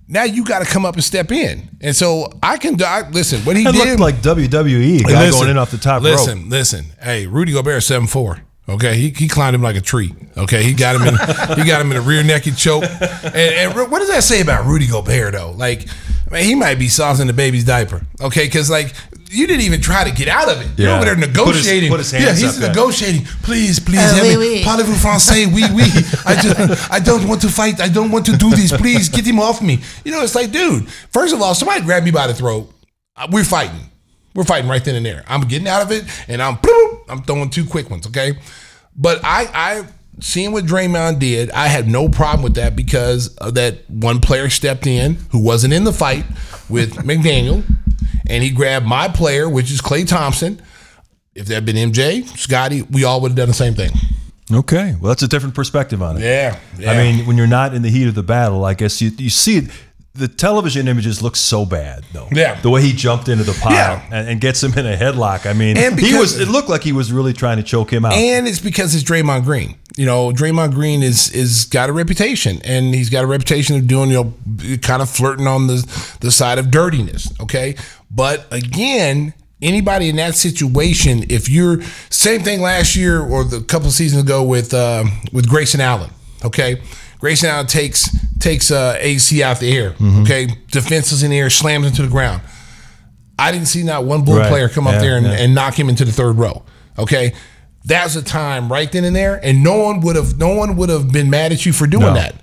Now 0.08 0.22
you 0.22 0.46
got 0.46 0.60
to 0.60 0.64
come 0.64 0.86
up 0.86 0.94
and 0.94 1.04
step 1.04 1.30
in. 1.30 1.68
And 1.82 1.94
so 1.94 2.32
I 2.42 2.56
can 2.56 2.82
I, 2.82 3.06
listen. 3.10 3.40
What 3.40 3.56
he 3.56 3.68
It 3.68 3.72
did 3.72 3.98
looked 3.98 4.00
like 4.00 4.14
WWE 4.22 5.02
guy 5.02 5.26
Listen, 5.26 5.40
going 5.40 5.50
in 5.50 5.58
off 5.58 5.70
the 5.70 5.76
top 5.76 6.00
listen, 6.00 6.38
rope. 6.38 6.48
Listen, 6.48 6.86
listen. 6.86 7.02
Hey, 7.02 7.26
Rudy 7.26 7.52
Gobert 7.52 7.82
seven 7.82 8.06
four. 8.06 8.40
Okay, 8.68 8.96
he, 8.96 9.10
he 9.10 9.28
climbed 9.28 9.54
him 9.54 9.62
like 9.62 9.76
a 9.76 9.80
tree. 9.80 10.12
Okay, 10.36 10.64
he 10.64 10.72
got 10.72 10.96
him 10.96 11.02
in 11.02 11.14
he 11.58 11.68
got 11.68 11.80
him 11.80 11.90
in 11.92 11.98
a 11.98 12.00
rear 12.00 12.22
naked 12.22 12.56
choke. 12.56 12.84
And, 12.84 13.36
and 13.36 13.74
what 13.74 13.98
does 13.98 14.08
that 14.08 14.24
say 14.24 14.40
about 14.40 14.64
Rudy 14.64 14.86
Gobert 14.86 15.34
though? 15.34 15.52
Like, 15.52 15.86
man, 16.30 16.44
he 16.44 16.54
might 16.54 16.78
be 16.78 16.88
soft 16.88 17.20
in 17.20 17.26
the 17.26 17.32
baby's 17.32 17.64
diaper. 17.64 18.00
Okay, 18.20 18.44
because 18.46 18.70
like 18.70 18.92
you 19.30 19.46
didn't 19.46 19.62
even 19.62 19.80
try 19.80 20.08
to 20.08 20.14
get 20.14 20.28
out 20.28 20.48
of 20.48 20.60
it. 20.60 20.68
Yeah. 20.78 20.86
You're 20.86 20.96
over 20.96 21.04
there 21.04 21.14
Put 21.16 21.26
his- 21.26 21.66
negotiating. 21.66 21.90
put 21.90 21.98
his 22.00 22.12
yeah, 22.12 22.32
he's 22.32 22.56
up, 22.56 22.62
yeah. 22.62 22.68
negotiating. 22.68 23.24
Please, 23.42 23.80
please, 23.80 23.98
Uh, 23.98 24.14
help 24.14 24.22
oui, 24.22 24.36
me. 24.36 24.36
oui. 24.36 24.64
Parlez-vous 24.64 24.94
français? 24.94 25.46
Oui, 25.52 25.64
oui. 25.74 25.84
I 26.24 26.34
just, 26.40 26.92
I 26.92 27.00
don't 27.00 27.26
want 27.26 27.40
to 27.42 27.48
fight. 27.48 27.80
I 27.80 27.88
don't 27.88 28.10
want 28.10 28.26
to 28.26 28.36
do 28.36 28.50
this. 28.50 28.70
Please 28.72 29.08
get 29.08 29.26
him 29.26 29.40
off 29.40 29.60
me. 29.60 29.80
You 30.04 30.12
know, 30.12 30.22
it's 30.22 30.34
like, 30.36 30.52
dude. 30.52 30.88
First 31.10 31.34
of 31.34 31.42
all, 31.42 31.54
somebody 31.54 31.82
grab 31.82 32.04
me 32.04 32.12
by 32.12 32.26
the 32.28 32.34
throat. 32.34 32.72
uh, 33.16 33.26
We're 33.30 33.44
fighting. 33.44 33.90
We're 34.34 34.44
fighting 34.44 34.68
right 34.70 34.84
then 34.84 34.94
and 34.94 35.04
there. 35.04 35.24
I'm 35.26 35.42
getting 35.48 35.66
out 35.66 35.82
of 35.82 35.90
it, 35.90 36.04
and 36.28 36.40
I'm 36.42 36.58
I'm 37.08 37.22
throwing 37.22 37.48
two 37.50 37.64
quick 37.64 37.88
ones. 37.90 38.06
Okay, 38.06 38.34
but 38.94 39.20
I 39.24 39.48
I 39.54 39.84
seeing 40.20 40.52
what 40.52 40.64
Draymond 40.64 41.18
did, 41.18 41.50
I 41.50 41.68
had 41.68 41.88
no 41.88 42.08
problem 42.08 42.42
with 42.42 42.54
that 42.54 42.76
because 42.76 43.34
of 43.36 43.54
that 43.54 43.88
one 43.88 44.20
player 44.20 44.48
stepped 44.48 44.86
in 44.86 45.14
who 45.30 45.38
wasn't 45.38 45.72
in 45.72 45.84
the 45.84 45.92
fight 45.92 46.24
with 46.68 46.94
McDaniel, 46.96 47.64
and 48.28 48.42
he 48.42 48.50
grabbed 48.50 48.86
my 48.86 49.08
player, 49.08 49.48
which 49.48 49.70
is 49.70 49.80
Klay 49.80 50.06
Thompson. 50.06 50.60
If 51.34 51.46
that 51.46 51.54
had 51.54 51.66
been 51.66 51.76
MJ, 51.76 52.26
Scottie, 52.38 52.82
we 52.82 53.04
all 53.04 53.20
would 53.20 53.32
have 53.32 53.36
done 53.36 53.48
the 53.48 53.54
same 53.54 53.74
thing. 53.74 53.90
Okay, 54.52 54.94
well, 55.00 55.08
that's 55.08 55.22
a 55.22 55.28
different 55.28 55.54
perspective 55.54 56.00
on 56.02 56.16
it. 56.16 56.22
Yeah, 56.22 56.58
yeah. 56.78 56.92
I 56.92 56.96
mean, 56.96 57.26
when 57.26 57.36
you're 57.36 57.48
not 57.48 57.74
in 57.74 57.82
the 57.82 57.90
heat 57.90 58.06
of 58.06 58.14
the 58.14 58.22
battle, 58.22 58.64
I 58.64 58.74
guess 58.74 59.02
you 59.02 59.10
you 59.18 59.28
see 59.28 59.58
it. 59.58 59.70
The 60.16 60.28
television 60.28 60.88
images 60.88 61.22
look 61.22 61.36
so 61.36 61.64
bad, 61.66 62.04
though. 62.12 62.28
Yeah. 62.32 62.60
the 62.60 62.70
way 62.70 62.82
he 62.82 62.92
jumped 62.92 63.28
into 63.28 63.44
the 63.44 63.52
pile 63.60 63.72
Yeah. 63.74 64.08
and, 64.10 64.28
and 64.28 64.40
gets 64.40 64.62
him 64.62 64.72
in 64.78 64.86
a 64.86 64.96
headlock. 64.96 65.46
I 65.48 65.52
mean, 65.52 65.76
And 65.76 65.98
he 65.98 66.14
was. 66.18 66.38
It 66.40 66.48
looked 66.48 66.68
like 66.68 66.82
he 66.82 66.92
was 66.92 67.12
really 67.12 67.32
trying 67.32 67.58
to 67.58 67.62
choke 67.62 67.92
him 67.92 68.04
out. 68.04 68.12
And 68.14 68.48
it's 68.48 68.60
because 68.60 68.94
it's 68.94 69.04
Draymond 69.04 69.44
Green. 69.44 69.76
You 69.96 70.06
know, 70.06 70.30
Draymond 70.30 70.72
Green 70.74 71.02
is 71.02 71.30
is 71.30 71.64
got 71.66 71.88
a 71.88 71.92
reputation, 71.92 72.60
and 72.64 72.94
he's 72.94 73.08
got 73.10 73.24
a 73.24 73.26
reputation 73.26 73.76
of 73.76 73.86
doing 73.86 74.10
you 74.10 74.16
know 74.24 74.76
kind 74.78 75.00
of 75.02 75.08
flirting 75.08 75.46
on 75.46 75.66
the 75.68 76.16
the 76.20 76.30
side 76.30 76.58
of 76.58 76.70
dirtiness. 76.70 77.32
Okay, 77.40 77.76
but 78.10 78.46
again. 78.52 79.34
Anybody 79.62 80.10
in 80.10 80.16
that 80.16 80.34
situation, 80.34 81.24
if 81.30 81.48
you're 81.48 81.80
same 82.10 82.42
thing 82.42 82.60
last 82.60 82.94
year 82.94 83.22
or 83.22 83.42
the 83.42 83.62
couple 83.62 83.86
of 83.88 83.94
seasons 83.94 84.22
ago 84.22 84.42
with 84.42 84.74
uh, 84.74 85.04
with 85.32 85.48
Grayson 85.48 85.80
Allen, 85.80 86.10
okay, 86.44 86.82
Grayson 87.18 87.48
Allen 87.48 87.66
takes 87.66 88.08
takes 88.38 88.70
uh, 88.70 88.96
AC 89.00 89.42
out 89.42 89.58
the 89.60 89.76
air, 89.76 89.90
Mm-hmm. 89.92 90.22
okay, 90.22 90.46
defenses 90.70 91.22
in 91.22 91.30
the 91.30 91.38
air, 91.38 91.50
slams 91.50 91.86
into 91.86 92.02
the 92.02 92.08
ground. 92.08 92.42
I 93.38 93.52
didn't 93.52 93.66
see 93.68 93.82
not 93.82 94.04
one 94.04 94.24
bull 94.24 94.38
Right. 94.38 94.48
player 94.48 94.68
come 94.68 94.86
up 94.86 95.00
there 95.00 95.16
and, 95.16 95.26
yeah. 95.26 95.32
and 95.32 95.54
knock 95.54 95.78
him 95.78 95.88
into 95.88 96.04
the 96.04 96.12
third 96.12 96.36
row. 96.36 96.64
Okay. 96.98 97.32
That's 97.84 98.16
a 98.16 98.22
time 98.22 98.70
right 98.72 98.90
then 98.90 99.04
and 99.04 99.14
there, 99.14 99.38
and 99.44 99.62
no 99.62 99.78
one 99.78 100.00
would 100.00 100.16
have 100.16 100.38
no 100.38 100.54
one 100.54 100.76
would 100.76 100.88
have 100.88 101.12
been 101.12 101.30
mad 101.30 101.52
at 101.52 101.64
you 101.64 101.72
for 101.72 101.86
doing 101.86 102.02
No. 102.06 102.14
that. 102.14 102.34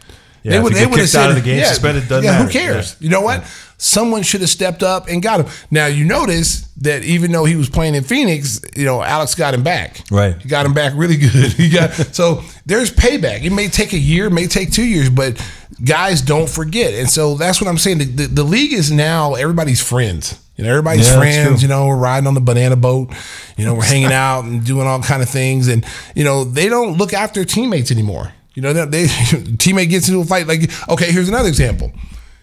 Yeah, 0.43 0.51
if 0.51 0.63
you 0.63 0.69
get 0.69 0.89
would 0.89 0.99
have 0.99 0.99
kicked 0.99 1.15
out 1.15 1.29
of 1.29 1.35
the 1.35 1.41
game, 1.41 1.63
suspended, 1.65 2.07
doesn't 2.07 2.23
yeah, 2.25 2.33
who 2.37 2.43
matter. 2.43 2.51
cares? 2.59 2.97
Yeah. 2.99 3.05
You 3.05 3.09
know 3.09 3.21
what? 3.21 3.43
Someone 3.77 4.23
should 4.23 4.41
have 4.41 4.49
stepped 4.49 4.81
up 4.83 5.07
and 5.09 5.21
got 5.21 5.41
him. 5.41 5.51
Now 5.71 5.87
you 5.87 6.05
notice 6.05 6.61
that 6.81 7.03
even 7.03 7.31
though 7.31 7.43
he 7.45 7.55
was 7.55 7.69
playing 7.69 7.95
in 7.95 8.03
Phoenix, 8.03 8.61
you 8.75 8.85
know 8.85 9.01
Alex 9.01 9.35
got 9.35 9.53
him 9.53 9.63
back. 9.63 10.01
Right. 10.11 10.35
He 10.41 10.47
got 10.47 10.65
him 10.65 10.73
back 10.73 10.93
really 10.95 11.17
good. 11.27 11.51
He 11.53 11.69
got 11.69 11.91
so 11.93 12.43
there's 12.65 12.91
payback. 12.91 13.43
It 13.43 13.51
may 13.51 13.67
take 13.67 13.93
a 13.93 13.97
year, 13.97 14.29
may 14.29 14.47
take 14.47 14.71
two 14.71 14.85
years, 14.85 15.09
but 15.09 15.35
guys 15.83 16.21
don't 16.21 16.49
forget. 16.49 16.93
And 16.93 17.09
so 17.09 17.35
that's 17.35 17.59
what 17.59 17.67
I'm 17.69 17.77
saying. 17.77 17.97
The, 17.97 18.05
the, 18.05 18.27
the 18.27 18.43
league 18.43 18.73
is 18.73 18.91
now 18.91 19.33
everybody's 19.35 19.81
friends. 19.81 20.39
You 20.55 20.63
know, 20.63 20.69
everybody's 20.69 21.09
Yeah, 21.09 21.17
friends. 21.17 21.61
You 21.63 21.67
know, 21.67 21.87
we're 21.87 21.97
riding 21.97 22.27
on 22.27 22.35
the 22.35 22.41
banana 22.41 22.75
boat. 22.75 23.11
You 23.57 23.65
know, 23.65 23.73
we're 23.73 23.83
hanging 23.85 24.13
out 24.13 24.43
and 24.45 24.63
doing 24.63 24.87
all 24.87 25.01
kind 25.01 25.21
of 25.23 25.29
things. 25.29 25.67
And 25.67 25.83
you 26.15 26.23
know, 26.23 26.43
they 26.43 26.69
don't 26.69 26.97
look 26.97 27.13
after 27.13 27.43
teammates 27.43 27.91
anymore. 27.91 28.33
You 28.53 28.61
know, 28.61 28.73
they, 28.73 28.85
they 28.85 29.05
teammate 29.57 29.89
gets 29.89 30.07
into 30.09 30.21
a 30.21 30.25
fight. 30.25 30.47
Like, 30.47 30.69
okay, 30.89 31.11
here's 31.11 31.29
another 31.29 31.49
example. 31.49 31.91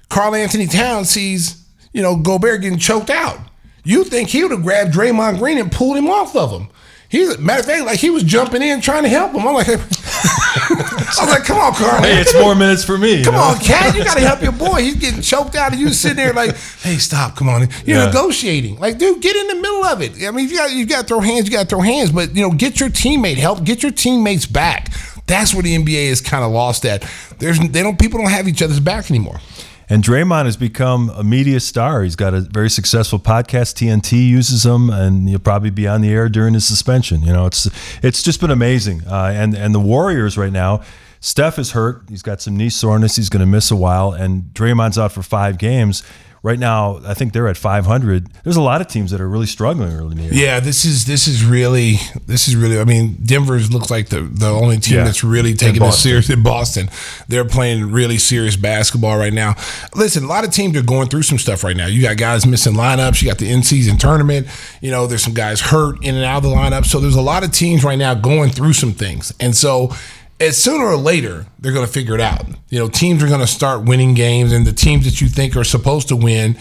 Karl-Anthony 0.08 0.66
Towns 0.66 1.08
sees, 1.08 1.64
you 1.92 2.02
know, 2.02 2.16
Gobert 2.16 2.62
getting 2.62 2.78
choked 2.78 3.10
out. 3.10 3.38
You 3.84 4.04
think 4.04 4.28
he 4.28 4.42
would 4.42 4.50
have 4.52 4.62
grabbed 4.62 4.92
Draymond 4.92 5.38
Green 5.38 5.56
and 5.58 5.70
pulled 5.70 5.96
him 5.96 6.08
off 6.08 6.34
of 6.36 6.50
him. 6.50 6.68
He's 7.08 7.38
matter 7.38 7.60
of 7.60 7.66
fact, 7.66 7.84
like 7.86 7.98
he 7.98 8.08
was 8.10 8.22
jumping 8.22 8.62
in 8.62 8.80
trying 8.80 9.02
to 9.02 9.08
help 9.08 9.32
him. 9.32 9.40
I'm 9.46 9.54
like, 9.54 9.66
I 9.68 11.16
was 11.20 11.28
like, 11.30 11.44
come 11.44 11.58
on, 11.58 11.72
Carl. 11.74 12.02
hey, 12.02 12.20
it's 12.20 12.34
more 12.34 12.54
minutes 12.54 12.84
for 12.84 12.96
me. 12.98 13.16
you 13.18 13.24
Come 13.24 13.34
know? 13.34 13.40
on, 13.40 13.58
cat, 13.58 13.96
you 13.96 14.04
gotta 14.04 14.20
help 14.20 14.42
your 14.42 14.52
boy. 14.52 14.82
He's 14.82 14.94
getting 14.94 15.20
choked 15.20 15.56
out, 15.56 15.72
and 15.72 15.80
you 15.80 15.88
sitting 15.90 16.18
there 16.18 16.32
like, 16.32 16.56
"Hey, 16.82 16.98
stop! 16.98 17.34
Come 17.34 17.48
on!" 17.48 17.62
You're 17.84 17.98
Yeah. 17.98 18.06
negotiating, 18.06 18.78
like, 18.78 18.98
dude, 18.98 19.20
get 19.20 19.34
in 19.34 19.48
the 19.48 19.54
middle 19.56 19.84
of 19.84 20.02
it. 20.02 20.22
I 20.24 20.30
mean, 20.30 20.48
you 20.48 20.56
got 20.56 20.72
you 20.72 20.86
got 20.86 21.02
to 21.02 21.06
throw 21.08 21.18
hands, 21.20 21.46
you 21.46 21.50
got 21.52 21.62
to 21.64 21.68
throw 21.68 21.80
hands, 21.80 22.12
but 22.12 22.36
you 22.36 22.42
know, 22.42 22.50
get 22.52 22.78
your 22.78 22.90
teammate 22.90 23.38
help, 23.38 23.64
get 23.64 23.82
your 23.82 23.90
teammates 23.92 24.46
back. 24.46 24.92
That's 25.30 25.54
where 25.54 25.62
the 25.62 25.76
NBA 25.76 26.10
is 26.10 26.20
kind 26.20 26.44
of 26.44 26.50
lost 26.50 26.84
at. 26.84 27.08
There's 27.38 27.58
they 27.58 27.82
don't 27.82 27.98
people 27.98 28.18
don't 28.18 28.30
have 28.30 28.48
each 28.48 28.62
other's 28.62 28.80
back 28.80 29.10
anymore. 29.10 29.40
And 29.88 30.04
Draymond 30.04 30.44
has 30.44 30.56
become 30.56 31.10
a 31.10 31.24
media 31.24 31.58
star. 31.58 32.02
He's 32.02 32.14
got 32.14 32.32
a 32.32 32.42
very 32.42 32.70
successful 32.70 33.18
podcast. 33.18 33.74
TNT 33.74 34.28
uses 34.28 34.64
him, 34.64 34.88
and 34.88 35.28
he'll 35.28 35.40
probably 35.40 35.70
be 35.70 35.88
on 35.88 36.00
the 36.00 36.10
air 36.10 36.28
during 36.28 36.54
his 36.54 36.64
suspension. 36.64 37.22
You 37.22 37.32
know, 37.32 37.46
it's 37.46 37.68
it's 38.02 38.22
just 38.22 38.40
been 38.40 38.50
amazing. 38.52 39.02
Uh, 39.06 39.32
and 39.34 39.54
and 39.54 39.74
the 39.74 39.80
Warriors 39.80 40.38
right 40.38 40.52
now, 40.52 40.82
Steph 41.20 41.58
is 41.58 41.72
hurt. 41.72 42.02
He's 42.08 42.22
got 42.22 42.40
some 42.40 42.56
knee 42.56 42.70
soreness. 42.70 43.16
He's 43.16 43.28
going 43.28 43.40
to 43.40 43.46
miss 43.46 43.70
a 43.70 43.76
while. 43.76 44.12
And 44.12 44.44
Draymond's 44.54 44.98
out 44.98 45.12
for 45.12 45.22
five 45.22 45.58
games. 45.58 46.02
Right 46.42 46.58
now, 46.58 47.00
I 47.04 47.12
think 47.12 47.34
they're 47.34 47.48
at 47.48 47.58
500. 47.58 48.28
There's 48.44 48.56
a 48.56 48.62
lot 48.62 48.80
of 48.80 48.86
teams 48.88 49.10
that 49.10 49.20
are 49.20 49.28
really 49.28 49.44
struggling 49.44 49.92
early 49.92 50.12
in 50.12 50.16
the 50.16 50.22
year. 50.22 50.32
Yeah, 50.32 50.60
this 50.60 50.86
is 50.86 51.04
this 51.04 51.28
is 51.28 51.44
really 51.44 51.96
this 52.26 52.48
is 52.48 52.56
really. 52.56 52.80
I 52.80 52.84
mean, 52.84 53.18
Denver's 53.22 53.70
looks 53.70 53.90
like 53.90 54.08
the 54.08 54.22
the 54.22 54.48
only 54.48 54.78
team 54.78 54.96
Yeah. 54.98 55.04
that's 55.04 55.22
really 55.22 55.52
taking 55.52 55.82
In 55.82 55.88
it 55.88 55.92
serious 55.92 56.30
in 56.30 56.42
Boston. 56.42 56.88
They're 57.28 57.44
playing 57.44 57.92
really 57.92 58.16
serious 58.16 58.56
basketball 58.56 59.18
right 59.18 59.34
now. 59.34 59.54
Listen, 59.94 60.24
a 60.24 60.28
lot 60.28 60.44
of 60.44 60.50
teams 60.50 60.78
are 60.78 60.82
going 60.82 61.08
through 61.08 61.24
some 61.24 61.36
stuff 61.36 61.62
right 61.62 61.76
now. 61.76 61.86
You 61.86 62.00
got 62.00 62.16
guys 62.16 62.46
missing 62.46 62.72
lineups. 62.72 63.20
You 63.20 63.28
got 63.28 63.36
the 63.36 63.50
in 63.50 63.62
season 63.62 63.98
tournament. 63.98 64.46
You 64.80 64.90
know, 64.92 65.06
there's 65.06 65.22
some 65.22 65.34
guys 65.34 65.60
hurt 65.60 66.02
in 66.02 66.14
and 66.14 66.24
out 66.24 66.38
of 66.38 66.44
the 66.44 66.56
lineup. 66.56 66.86
So 66.86 67.00
there's 67.00 67.16
a 67.16 67.20
lot 67.22 67.44
of 67.44 67.52
teams 67.52 67.84
right 67.84 67.98
now 67.98 68.14
going 68.14 68.48
through 68.48 68.72
some 68.72 68.92
things, 68.92 69.34
and 69.40 69.54
so. 69.54 69.92
As 70.40 70.56
sooner 70.56 70.86
or 70.86 70.96
later, 70.96 71.44
they're 71.58 71.72
going 71.72 71.86
to 71.86 71.92
figure 71.92 72.14
it 72.14 72.20
out. 72.20 72.46
You 72.70 72.78
know, 72.78 72.88
teams 72.88 73.22
are 73.22 73.28
going 73.28 73.40
to 73.40 73.46
start 73.46 73.84
winning 73.84 74.14
games, 74.14 74.52
and 74.52 74.66
the 74.66 74.72
teams 74.72 75.04
that 75.04 75.20
you 75.20 75.28
think 75.28 75.54
are 75.54 75.64
supposed 75.64 76.08
to 76.08 76.16
win 76.16 76.56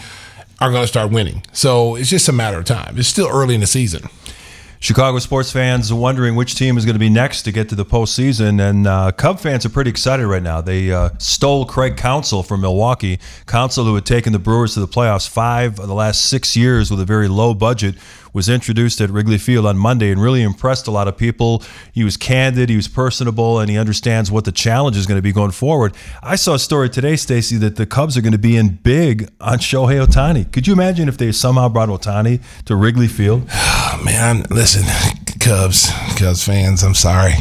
are 0.60 0.70
going 0.70 0.82
to 0.82 0.86
start 0.86 1.10
winning. 1.10 1.42
So 1.52 1.96
it's 1.96 2.10
just 2.10 2.28
a 2.28 2.32
matter 2.32 2.58
of 2.58 2.66
time. 2.66 2.98
It's 2.98 3.08
still 3.08 3.28
early 3.28 3.54
in 3.54 3.62
the 3.62 3.66
season. 3.66 4.02
Chicago 4.82 5.18
sports 5.18 5.52
fans 5.52 5.92
are 5.92 5.96
wondering 5.96 6.36
which 6.36 6.54
team 6.54 6.78
is 6.78 6.86
going 6.86 6.94
to 6.94 7.00
be 7.00 7.10
next 7.10 7.42
to 7.42 7.52
get 7.52 7.68
to 7.68 7.74
the 7.74 7.84
postseason, 7.84 8.66
and 8.66 8.86
uh, 8.86 9.12
Cub 9.12 9.38
fans 9.38 9.66
are 9.66 9.68
pretty 9.68 9.90
excited 9.90 10.26
right 10.26 10.42
now. 10.42 10.62
They 10.62 10.90
uh, 10.90 11.10
stole 11.18 11.66
Craig 11.66 11.98
Counsell 11.98 12.42
from 12.42 12.62
Milwaukee. 12.62 13.18
Counsell, 13.46 13.84
who 13.84 13.94
had 13.94 14.06
taken 14.06 14.32
the 14.32 14.38
Brewers 14.38 14.74
to 14.74 14.80
the 14.80 14.88
playoffs 14.88 15.28
five 15.28 15.78
of 15.78 15.86
the 15.86 15.94
last 15.94 16.30
six 16.30 16.56
years 16.56 16.90
with 16.90 16.98
a 17.00 17.04
very 17.04 17.28
low 17.28 17.52
budget, 17.52 17.94
was 18.32 18.48
introduced 18.48 19.00
at 19.00 19.10
Wrigley 19.10 19.38
Field 19.38 19.66
on 19.66 19.76
Monday 19.76 20.10
and 20.10 20.22
really 20.22 20.42
impressed 20.42 20.86
a 20.86 20.90
lot 20.90 21.08
of 21.08 21.16
people. 21.16 21.62
He 21.92 22.04
was 22.04 22.16
candid, 22.16 22.68
he 22.68 22.76
was 22.76 22.88
personable, 22.88 23.58
and 23.58 23.70
he 23.70 23.78
understands 23.78 24.30
what 24.30 24.44
the 24.44 24.52
challenge 24.52 24.96
is 24.96 25.06
going 25.06 25.18
to 25.18 25.22
be 25.22 25.32
going 25.32 25.50
forward. 25.50 25.94
I 26.22 26.36
saw 26.36 26.54
a 26.54 26.58
story 26.58 26.88
today, 26.88 27.16
Stacey, 27.16 27.56
that 27.58 27.76
the 27.76 27.86
Cubs 27.86 28.16
are 28.16 28.22
going 28.22 28.32
to 28.32 28.38
be 28.38 28.56
in 28.56 28.76
big 28.76 29.30
on 29.40 29.58
Shohei 29.58 30.04
Ohtani. 30.04 30.50
Could 30.52 30.66
you 30.66 30.72
imagine 30.72 31.08
if 31.08 31.18
they 31.18 31.32
somehow 31.32 31.68
brought 31.68 31.88
Ohtani 31.88 32.40
to 32.66 32.76
Wrigley 32.76 33.08
Field? 33.08 33.46
Man, 34.04 34.44
listen, 34.50 34.84
Cubs, 35.40 35.90
Cubs 36.16 36.44
fans, 36.44 36.82
I'm 36.82 36.94
sorry. 36.94 37.34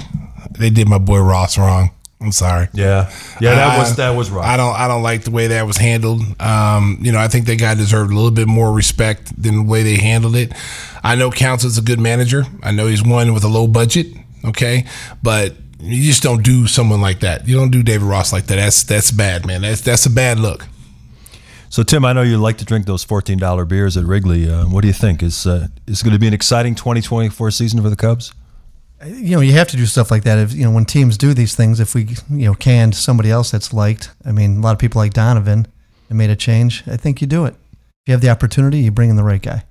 They 0.51 0.69
did 0.69 0.89
my 0.89 0.97
boy 0.97 1.19
Ross 1.19 1.57
wrong. 1.57 1.91
I'm 2.21 2.33
sorry. 2.33 2.67
Yeah, 2.73 3.09
yeah, 3.39 3.55
that 3.55 3.75
I- 3.75 3.77
was 3.79 3.95
that 3.95 4.09
was 4.09 4.29
rough. 4.29 4.45
I 4.45 4.57
don't 4.57 4.75
I 4.75 4.87
don't 4.89 5.03
like 5.03 5.23
the 5.23 5.31
way 5.31 5.47
that 5.47 5.65
was 5.65 5.77
handled. 5.77 6.21
Um, 6.41 6.97
you 7.01 7.11
know, 7.13 7.19
I 7.19 7.29
think 7.29 7.45
that 7.45 7.57
guy 7.59 7.75
deserved 7.75 8.11
a 8.11 8.15
little 8.15 8.31
bit 8.31 8.47
more 8.47 8.73
respect 8.73 9.41
than 9.41 9.55
the 9.55 9.63
way 9.63 9.83
they 9.83 9.95
handled 9.95 10.35
it. 10.35 10.51
I 11.01 11.15
know 11.15 11.31
Counsell's 11.31 11.77
a 11.77 11.81
good 11.81 11.99
manager. 11.99 12.43
I 12.61 12.71
know 12.71 12.87
he's 12.87 13.01
one 13.03 13.33
with 13.33 13.43
a 13.45 13.47
low 13.47 13.67
budget. 13.67 14.07
Okay, 14.43 14.85
but 15.23 15.53
you 15.79 16.03
just 16.03 16.21
don't 16.21 16.43
do 16.43 16.67
someone 16.67 16.99
like 16.99 17.21
that. 17.21 17.47
You 17.47 17.55
don't 17.55 17.71
do 17.71 17.83
David 17.83 18.05
Ross 18.05 18.33
like 18.33 18.47
that. 18.47 18.55
That's 18.57 18.83
that's 18.83 19.11
bad, 19.11 19.45
man. 19.45 19.61
That's 19.61 19.79
that's 19.81 20.05
a 20.05 20.09
bad 20.09 20.39
look. 20.39 20.65
So 21.69 21.83
Tim, 21.83 22.03
I 22.03 22.13
know 22.13 22.23
you 22.23 22.37
like 22.37 22.57
to 22.57 22.65
drink 22.65 22.85
those 22.85 23.03
fourteen 23.05 23.37
dollar 23.37 23.63
beers 23.63 23.95
at 23.95 24.03
Wrigley. 24.03 24.49
Uh, 24.49 24.65
what 24.65 24.81
do 24.81 24.87
you 24.87 24.93
think? 24.93 25.23
Is 25.23 25.45
uh, 25.47 25.67
is 25.87 26.03
going 26.03 26.13
to 26.13 26.19
be 26.19 26.27
an 26.27 26.33
exciting 26.33 26.75
twenty 26.75 26.99
twenty 27.01 27.29
four 27.29 27.49
season 27.51 27.81
for 27.81 27.89
the 27.89 27.95
Cubs? 27.95 28.33
You 29.05 29.35
know, 29.35 29.41
you 29.41 29.53
have 29.53 29.67
to 29.69 29.77
do 29.77 29.85
stuff 29.85 30.11
like 30.11 30.23
that. 30.23 30.37
If 30.39 30.53
you 30.53 30.63
know, 30.63 30.71
when 30.71 30.85
teams 30.85 31.17
do 31.17 31.33
these 31.33 31.55
things, 31.55 31.79
if 31.79 31.95
we 31.95 32.03
you 32.29 32.45
know 32.45 32.53
canned 32.53 32.95
somebody 32.95 33.31
else 33.31 33.51
that's 33.51 33.73
liked, 33.73 34.11
I 34.25 34.31
mean, 34.31 34.57
a 34.57 34.61
lot 34.61 34.73
of 34.73 34.79
people 34.79 34.99
like 34.99 35.13
Donovan 35.13 35.67
and 36.09 36.17
made 36.17 36.29
a 36.29 36.35
change. 36.35 36.83
I 36.87 36.97
think 36.97 37.21
you 37.21 37.27
do 37.27 37.45
it. 37.45 37.53
If 37.53 38.07
you 38.07 38.11
have 38.13 38.21
the 38.21 38.29
opportunity, 38.29 38.79
you 38.79 38.91
bring 38.91 39.09
in 39.09 39.15
the 39.15 39.23
right 39.23 39.41
guy. 39.41 39.63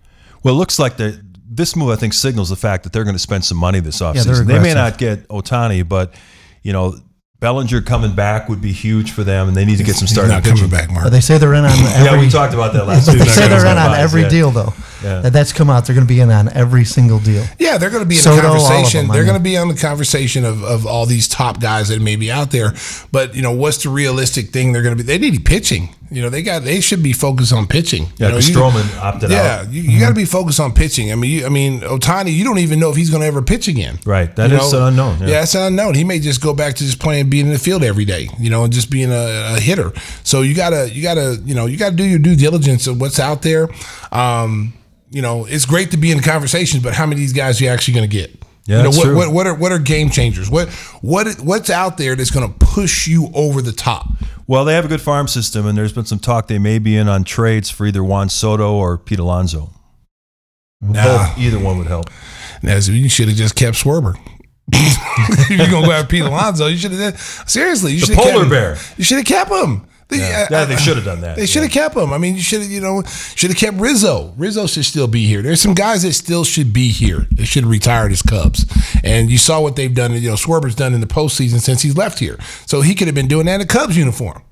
Well, 0.43 0.55
it 0.55 0.59
looks 0.59 0.79
like 0.79 0.97
the 0.97 1.20
this 1.51 1.76
move 1.76 1.91
I 1.91 1.97
think 1.97 2.12
signals 2.12 2.49
the 2.49 2.57
fact 2.57 2.85
that 2.85 2.93
they're 2.93 3.05
going 3.05 3.16
to 3.16 3.20
spend 3.20 3.45
some 3.45 3.59
money 3.59 3.81
this 3.81 4.01
offseason. 4.01 4.24
they're 4.24 4.45
they 4.45 4.59
may 4.59 4.74
not 4.74 4.99
get 4.99 5.26
Ohtani, 5.29 5.87
but 5.87 6.14
you 6.62 6.72
know 6.72 6.97
Bellinger 7.41 7.82
coming 7.82 8.16
back 8.16 8.49
would 8.49 8.61
be 8.61 8.72
huge 8.72 9.12
for 9.12 9.22
them, 9.22 9.47
and 9.47 9.57
they 9.57 9.64
need 9.64 9.78
to 9.78 9.84
get 9.84 9.95
some 9.95 10.07
He's 10.07 10.12
starting 10.12 10.32
not 10.32 10.43
pitching. 10.43 10.57
coming 10.57 10.70
back, 10.70 10.91
Mark. 10.91 11.05
But 11.05 11.11
they 11.11 11.20
say 11.20 11.39
they're 11.39 11.55
in 11.55 11.64
on 11.64 11.70
every. 11.70 12.05
yeah, 12.05 12.20
we 12.20 12.28
talked 12.28 12.53
about 12.53 12.72
that 12.72 12.86
last 12.89 13.07
But 13.07 13.18
they 13.18 13.26
say 13.26 13.47
they're 13.47 13.61
in 13.64 13.78
on 13.78 13.95
every 13.95 14.22
yeah. 14.22 14.28
deal, 14.28 14.51
though. 14.51 14.74
Yeah. 15.05 15.20
That 15.20 15.32
that's 15.32 15.53
come 15.53 15.70
out. 15.70 15.86
They're 15.86 15.95
going 15.95 16.07
to 16.07 16.12
be 16.12 16.18
in 16.18 16.32
on 16.32 16.49
every 16.53 16.84
single 16.84 17.20
deal. 17.20 17.45
Yeah, 17.61 17.78
they're 17.78 17.91
going 17.91 18.03
to 18.03 18.09
be 18.09 18.16
in 18.16 18.22
Soto, 18.22 18.43
the 18.43 18.49
all 18.49 18.57
of 18.57 18.62
conversation. 18.62 19.07
them, 19.07 19.14
They're 19.14 19.22
mean. 19.22 19.30
going 19.30 19.41
to 19.41 19.45
be 19.45 19.57
on 19.57 19.68
the 19.68 19.76
conversation 19.76 20.45
of, 20.45 20.64
of 20.64 20.84
all 20.84 21.07
these 21.07 21.28
top 21.28 21.61
guys 21.61 21.91
that 21.91 22.03
may 22.03 22.16
be 22.16 22.32
out 22.32 22.51
there. 22.51 22.72
But 23.12 23.36
you 23.36 23.43
know, 23.43 23.53
what's 23.53 23.84
the 23.84 23.91
realistic 23.91 24.49
thing 24.49 24.72
they're 24.72 24.82
going 24.82 24.97
to 24.97 25.03
be? 25.03 25.07
They 25.07 25.18
need 25.18 25.45
pitching. 25.45 25.95
You 26.11 26.22
know, 26.22 26.30
they 26.30 26.42
got 26.42 26.62
they 26.62 26.80
should 26.80 27.02
be 27.02 27.12
focused 27.12 27.52
on 27.52 27.66
pitching. 27.66 28.04
Yeah, 28.16 28.28
you 28.28 28.32
know, 28.32 28.38
you- 28.38 28.54
Stroman 28.54 28.98
opted 28.98 29.30
yeah, 29.30 29.61
out. 29.62 29.72
you, 29.72 29.82
you 29.82 30.00
got 30.00 30.09
to 30.09 30.14
be 30.14 30.24
focused 30.24 30.59
on 30.61 30.72
pitching. 30.72 31.12
I 31.12 31.14
mean, 31.16 31.30
you, 31.30 31.46
I 31.46 31.48
mean, 31.48 31.80
Ohtani, 31.80 32.32
you 32.34 32.44
don't 32.44 32.59
even 32.59 32.80
know 32.80 32.90
if 32.90 32.96
he's 32.96 33.11
going 33.11 33.20
to 33.20 33.26
ever 33.26 33.42
pitch 33.42 33.68
again. 33.68 33.98
Right, 34.06 34.34
that 34.36 34.48
That 34.50 34.62
is 34.62 34.72
an 34.72 34.82
unknown. 34.82 35.20
Yeah. 35.20 35.26
Yeah. 35.28 35.42
it's 35.42 35.54
an 35.54 35.62
unknown. 35.62 35.94
He 35.94 36.04
may 36.04 36.18
just 36.18 36.42
go 36.42 36.54
back 36.54 36.74
to 36.76 36.84
just 36.84 36.98
playing, 36.98 37.28
being 37.28 37.46
in 37.46 37.52
the 37.52 37.59
field 37.59 37.82
every 37.84 38.04
day, 38.04 38.28
you 38.38 38.48
know, 38.50 38.64
and 38.64 38.72
just 38.72 38.90
being 38.90 39.11
a, 39.11 39.54
a 39.56 39.61
hitter. 39.61 39.92
So 40.24 40.42
you 40.42 40.54
gotta, 40.54 40.90
you 40.90 41.02
gotta, 41.02 41.40
you 41.44 41.54
know, 41.54 41.66
you 41.66 41.76
gotta 41.76 41.96
do 41.96 42.04
your 42.04 42.18
due 42.18 42.36
diligence 42.36 42.86
of 42.86 43.00
what's 43.00 43.20
out 43.20 43.42
there. 43.42 43.68
Um, 44.12 44.72
you 45.11 45.22
know, 45.22 45.44
it's 45.46 45.64
great 45.64 45.90
to 45.92 45.96
be 45.96 46.11
in 46.11 46.20
conversations, 46.20 46.82
but 46.82 46.94
how 46.94 47.06
many 47.06 47.14
of 47.16 47.20
these 47.20 47.32
guys 47.32 47.61
are 47.61 47.64
you 47.64 47.70
actually 47.70 47.94
going 47.94 48.09
to 48.09 48.14
get? 48.14 48.30
Yeah, 48.68 48.78
you 48.78 48.82
know, 48.84 48.90
what, 48.90 49.14
what 49.16 49.32
what 49.32 49.46
are 49.46 49.54
what 49.54 49.72
are 49.72 49.78
game 49.78 50.10
changers? 50.10 50.50
What 50.50 50.68
what 51.00 51.26
what's 51.40 51.70
out 51.70 51.96
there 51.96 52.14
that's 52.14 52.30
going 52.30 52.46
to 52.46 52.54
push 52.66 53.08
you 53.08 53.30
over 53.32 53.62
the 53.62 53.72
top? 53.72 54.08
Well, 54.46 54.66
they 54.66 54.74
have 54.74 54.84
a 54.84 54.88
good 54.88 55.00
farm 55.00 55.26
system, 55.26 55.66
and 55.66 55.76
there's 55.76 55.94
been 55.94 56.04
some 56.04 56.18
talk 56.18 56.48
they 56.48 56.58
may 56.58 56.78
be 56.78 56.94
in 56.94 57.08
on 57.08 57.24
trades 57.24 57.70
for 57.70 57.86
either 57.86 58.04
Juan 58.04 58.28
Soto 58.28 58.74
or 58.74 58.98
Pete 58.98 59.18
Alonso. 59.18 59.70
Nah. 60.82 61.02
Both, 61.02 61.38
either 61.38 61.58
one 61.58 61.78
would 61.78 61.86
help. 61.86 62.10
Now, 62.62 62.78
so 62.80 62.92
you 62.92 63.08
should 63.08 63.28
have 63.28 63.36
just 63.38 63.56
kept 63.56 63.74
Schwarber. 63.78 64.16
if 64.72 65.48
you're 65.48 65.58
gonna 65.66 65.86
go 65.86 65.90
after 65.92 66.06
Pete 66.08 66.22
Alonso, 66.22 66.66
you 66.66 66.76
should 66.76 66.92
have. 66.92 67.18
Seriously, 67.46 67.94
you 67.94 68.00
The 68.00 68.06
should 68.06 68.14
have 68.16 68.24
polar 68.24 68.32
kept 68.34 68.44
him. 68.44 68.50
bear. 68.50 68.76
You 68.98 69.04
should 69.04 69.16
have 69.16 69.26
kept 69.26 69.50
him. 69.50 69.86
The- 70.09 70.16
Yeah. 70.18 70.46
I- 70.50 70.52
Yeah, 70.52 70.59
uh, 70.61 70.64
they 70.64 70.76
should 70.76 70.96
have 70.96 71.04
done 71.04 71.20
that. 71.20 71.36
They 71.36 71.44
should 71.46 71.62
have 71.62 71.70
kept 71.72 71.94
him. 71.96 72.12
I 72.12 72.18
mean, 72.18 72.34
you 72.34 72.40
should 72.42 72.62
have, 72.62 72.70
you 72.70 72.80
know, 72.80 73.02
should 73.34 73.50
have 73.50 73.59
kept 73.59 73.78
Rizzo. 73.78 74.32
Rizzo 74.38 74.66
should 74.66 74.84
still 74.86 75.06
be 75.06 75.26
here. 75.26 75.42
There's 75.42 75.61
some 75.61 75.74
guys 75.74 76.02
that 76.02 76.14
still 76.14 76.44
should 76.44 76.72
be 76.72 76.88
here. 76.88 77.26
They 77.30 77.44
should 77.44 77.64
have 77.64 77.70
retired 77.70 78.12
as 78.12 78.22
Cubs. 78.22 78.64
And 79.04 79.30
you 79.30 79.36
saw 79.38 79.61
what 79.61 79.76
they've 79.76 79.94
done. 79.94 80.12
You 80.14 80.30
know, 80.30 80.36
Schwarber's 80.36 80.74
done 80.74 80.94
in 80.94 81.00
the 81.00 81.06
postseason 81.06 81.61
since 81.61 81.82
he's 81.82 81.96
left 81.96 82.18
here. 82.18 82.38
So 82.66 82.80
he 82.80 82.94
could 82.94 83.06
have 83.09 83.14
been 83.14 83.28
doing 83.28 83.46
that 83.46 83.56
in 83.56 83.61
a 83.61 83.66
Cubs 83.66 83.96
uniform. 83.96 84.42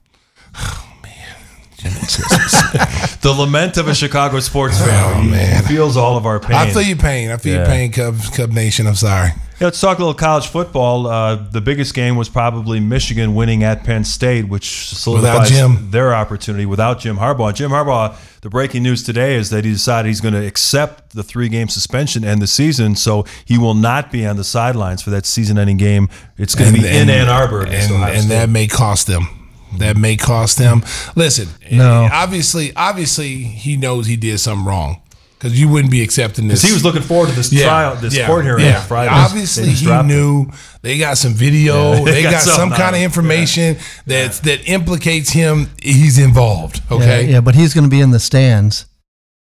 The 3.23 3.33
lament 3.37 3.77
of 3.77 3.89
a 3.89 3.95
Chicago 3.95 4.39
sports 4.41 4.79
fan. 4.79 4.89
Oh, 5.17 5.21
He 5.21 5.31
man. 5.31 5.63
feels 5.65 5.97
all 5.97 6.17
of 6.17 6.27
our 6.27 6.39
pain. 6.39 6.55
I 6.57 6.71
feel 6.71 6.83
your 6.83 6.97
pain. 6.97 7.31
I 7.31 7.37
feel 7.39 7.57
your 7.57 7.67
pain, 7.67 7.91
Cubs, 7.93 8.31
Cub 8.31 8.51
Nation. 8.53 8.87
I'm 8.87 8.95
sorry. 8.95 9.31
Yeah, 9.59 9.69
let's 9.69 9.81
talk 9.81 9.99
a 9.99 10.01
little 10.03 10.15
college 10.15 10.47
football. 10.49 11.07
Uh, 11.07 11.37
the 11.37 11.63
biggest 11.63 11.95
game 11.95 12.15
was 12.17 12.29
probably 12.29 12.79
Michigan 12.79 13.35
winning 13.35 13.65
at 13.65 13.85
Penn 13.85 14.05
State, 14.05 14.49
which 14.49 14.89
solidifies 14.95 15.49
Jim. 15.49 15.91
their 15.91 16.15
opportunity 16.15 16.67
without 16.67 17.01
Jim 17.01 17.17
Harbaugh. 17.17 17.55
Jim 17.55 17.71
Harbaugh, 17.71 18.15
the 18.43 18.51
breaking 18.51 18.83
news 18.83 19.03
today 19.03 19.35
is 19.35 19.49
that 19.51 19.65
he 19.65 19.73
decided 19.73 20.09
he's 20.09 20.21
going 20.21 20.35
to 20.35 20.47
accept 20.47 21.15
the 21.15 21.23
three 21.23 21.49
game 21.49 21.69
suspension 21.69 22.23
and 22.23 22.41
the 22.43 22.47
season, 22.47 22.95
so 22.97 23.25
he 23.47 23.57
will 23.59 23.75
not 23.75 24.13
be 24.13 24.27
on 24.27 24.37
the 24.37 24.45
sidelines 24.45 25.01
for 25.03 25.09
that 25.11 25.25
season 25.25 25.57
ending 25.59 25.79
game. 25.79 26.09
It's 26.37 26.55
going 26.55 26.75
to 26.75 26.81
be 26.81 26.87
in 26.87 27.09
Ann 27.09 27.29
Arbor. 27.31 27.63
and, 27.67 27.93
and 27.93 28.31
that 28.31 28.51
may 28.51 28.67
cost 28.67 29.07
them. 29.07 29.46
That 29.79 29.97
may 29.97 30.17
cost 30.17 30.59
them. 30.59 30.83
Listen, 31.17 31.49
No. 31.71 32.09
obviously, 32.13 32.73
obviously, 32.77 33.39
he 33.43 33.77
knows 33.77 34.07
he 34.07 34.17
did 34.17 34.39
something 34.41 34.65
wrong 34.65 35.01
because 35.39 35.61
you 35.61 35.69
wouldn't 35.69 35.91
be 35.91 36.03
accepting 36.03 36.49
this. 36.49 36.63
He 36.63 36.73
was 36.73 36.83
looking 36.85 37.03
forward 37.03 37.29
to 37.29 37.35
this 37.35 37.51
trial, 37.51 37.97
this 37.97 38.17
court 38.27 38.45
hearing 38.45 38.67
on 38.73 38.81
Friday. 38.83 39.11
Obviously, 39.13 39.69
he 39.71 39.85
dropped 39.85 40.05
it. 40.07 40.15
knew 40.15 40.47
they 40.83 40.97
got 40.99 41.19
some 41.19 41.35
video. 41.35 41.93
Yeah, 41.95 42.01
they 42.05 42.13
they 42.13 42.23
got 42.23 42.33
got, 42.33 42.41
some 42.43 42.71
kind 42.71 42.97
of 42.97 43.03
it. 43.03 43.05
information 43.05 43.77
that 44.07 44.33
that 44.45 44.67
implicates 44.69 45.31
him. 45.31 45.69
He's 45.83 46.19
involved. 46.19 46.81
Yeah, 46.91 46.97
Okay. 46.97 47.31
Yeah, 47.33 47.41
but 47.43 47.55
he's 47.55 47.75
going 47.75 47.85
to 47.85 47.91
be 47.91 48.01
in 48.01 48.13
the 48.13 48.21
stands, 48.21 48.87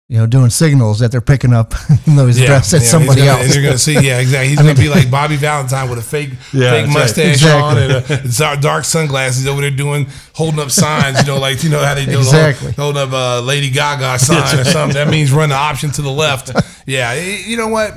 you 0.09 0.17
know, 0.17 0.25
doing 0.25 0.49
signals 0.49 0.99
that 0.99 1.11
they're 1.11 1.19
picking 1.19 1.51
up, 1.51 1.73
even 2.03 2.15
though 2.15 2.27
he's 2.27 2.39
addressed 2.39 2.73
at 2.73 2.79
he's 2.79 2.89
somebody 2.89 3.25
gonna- 3.25 3.41
else. 3.43 3.53
You're 3.53 3.63
gonna 3.63 3.77
see, 3.77 3.93
yeah, 3.99 4.19
exactly. 4.19 4.47
He's 4.49 4.57
gonna 4.61 4.73
be 4.73 4.87
like 4.87 5.11
Bobby 5.11 5.35
Valentine 5.35 5.89
with 5.89 5.99
a 5.99 6.01
fake, 6.01 6.29
Yeah, 6.53 6.71
fake 6.71 6.85
right. 6.85 6.93
mustache 6.93 7.33
Exactly. 7.33 7.93
on 7.93 8.55
and 8.55 8.61
dark, 8.61 8.85
sunglasses 8.85 9.47
over 9.47 9.59
there 9.59 9.69
doing, 9.71 10.07
holding 10.33 10.61
up 10.61 10.71
signs. 10.71 11.19
You 11.21 11.27
know, 11.33 11.39
like 11.39 11.61
you 11.63 11.69
know 11.69 11.83
how 11.83 11.93
they 11.93 12.05
do, 12.05 12.19
Exactly. 12.19 12.71
hold, 12.71 12.95
holding 12.95 13.13
up 13.13 13.41
a 13.41 13.41
Lady 13.45 13.69
Gaga 13.69 14.17
sign 14.19 14.59
or 14.59 14.63
something. 14.63 14.93
That 14.95 15.09
means 15.09 15.31
run 15.33 15.49
the 15.49 15.55
option 15.55 15.91
to 15.91 16.01
the 16.01 16.09
left. 16.11 16.51
Yeah, 16.85 17.13
you 17.15 17.57
know 17.57 17.67
what, 17.67 17.93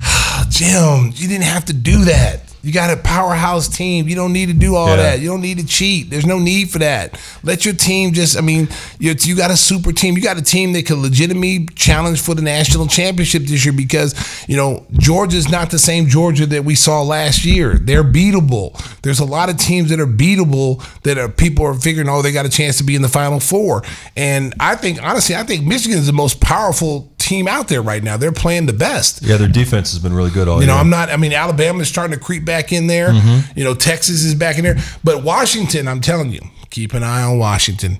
Jim, 0.48 1.12
you 1.14 1.28
didn't 1.28 1.44
have 1.44 1.64
to 1.66 1.72
do 1.72 2.06
that. 2.06 2.40
You 2.68 2.74
got 2.74 2.90
a 2.90 2.98
powerhouse 2.98 3.66
team. 3.66 4.08
You 4.08 4.14
don't 4.14 4.34
need 4.34 4.46
to 4.46 4.52
do 4.52 4.76
all 4.76 4.88
Yeah. 4.90 4.96
that. 4.96 5.20
You 5.20 5.28
don't 5.28 5.40
need 5.40 5.56
to 5.58 5.64
cheat. 5.66 6.10
There's 6.10 6.26
no 6.26 6.38
need 6.38 6.70
for 6.70 6.78
that. 6.80 7.18
Let 7.42 7.64
your 7.64 7.72
team 7.72 8.12
just, 8.12 8.36
I 8.36 8.42
mean, 8.42 8.68
you, 8.98 9.14
you 9.18 9.34
got 9.34 9.50
a 9.50 9.56
super 9.56 9.90
team. 9.90 10.16
You 10.16 10.22
got 10.22 10.36
a 10.36 10.42
team 10.42 10.74
that 10.74 10.84
could 10.84 10.98
legitimately 10.98 11.66
challenge 11.74 12.20
for 12.20 12.34
the 12.34 12.42
national 12.42 12.86
championship 12.88 13.44
this 13.44 13.64
year 13.64 13.72
because, 13.72 14.14
you 14.46 14.56
know, 14.58 14.84
Georgia's 14.98 15.48
not 15.48 15.70
the 15.70 15.78
same 15.78 16.08
Georgia 16.08 16.44
that 16.44 16.64
we 16.66 16.74
saw 16.74 17.00
last 17.00 17.46
year. 17.46 17.74
They're 17.78 18.04
beatable. 18.04 18.74
There's 19.00 19.20
a 19.20 19.24
lot 19.24 19.48
of 19.48 19.56
teams 19.56 19.88
that 19.88 19.98
are 19.98 20.06
beatable 20.06 20.84
that 21.04 21.16
are 21.16 21.30
people 21.30 21.64
are 21.64 21.74
figuring, 21.74 22.08
oh, 22.10 22.20
they 22.20 22.32
got 22.32 22.44
a 22.44 22.50
chance 22.50 22.76
to 22.76 22.84
be 22.84 22.94
in 22.94 23.00
the 23.00 23.08
final 23.08 23.40
four. 23.40 23.82
And 24.14 24.52
I 24.60 24.74
think, 24.76 25.02
honestly, 25.02 25.34
I 25.34 25.42
think 25.44 25.64
Michigan 25.64 25.96
is 25.98 26.06
the 26.06 26.12
most 26.12 26.38
powerful 26.42 27.10
team 27.18 27.46
out 27.46 27.68
there 27.68 27.82
right 27.82 28.02
now. 28.02 28.16
They're 28.16 28.32
playing 28.32 28.66
the 28.66 28.72
best. 28.72 29.22
Yeah, 29.22 29.36
their 29.36 29.48
defense 29.48 29.92
has 29.92 30.02
been 30.02 30.12
really 30.14 30.30
good 30.30 30.48
all 30.48 30.60
You 30.60 30.66
know. 30.66 30.76
I'm 30.76 30.88
not. 30.90 31.10
I 31.10 31.16
mean, 31.16 31.32
Alabama's 31.32 31.88
starting 31.88 32.16
to 32.18 32.22
creep 32.22 32.44
back 32.44 32.57
back 32.58 32.72
in 32.72 32.86
there. 32.88 33.10
Mhm. 33.10 33.56
You 33.56 33.64
know, 33.64 33.74
Texas 33.74 34.24
is 34.24 34.34
back 34.34 34.58
in 34.58 34.64
there. 34.64 34.76
But 35.04 35.22
Washington, 35.22 35.86
I'm 35.88 36.00
telling 36.00 36.32
you, 36.32 36.40
keep 36.70 36.92
an 36.94 37.02
eye 37.02 37.22
on 37.22 37.38
Washington. 37.38 37.98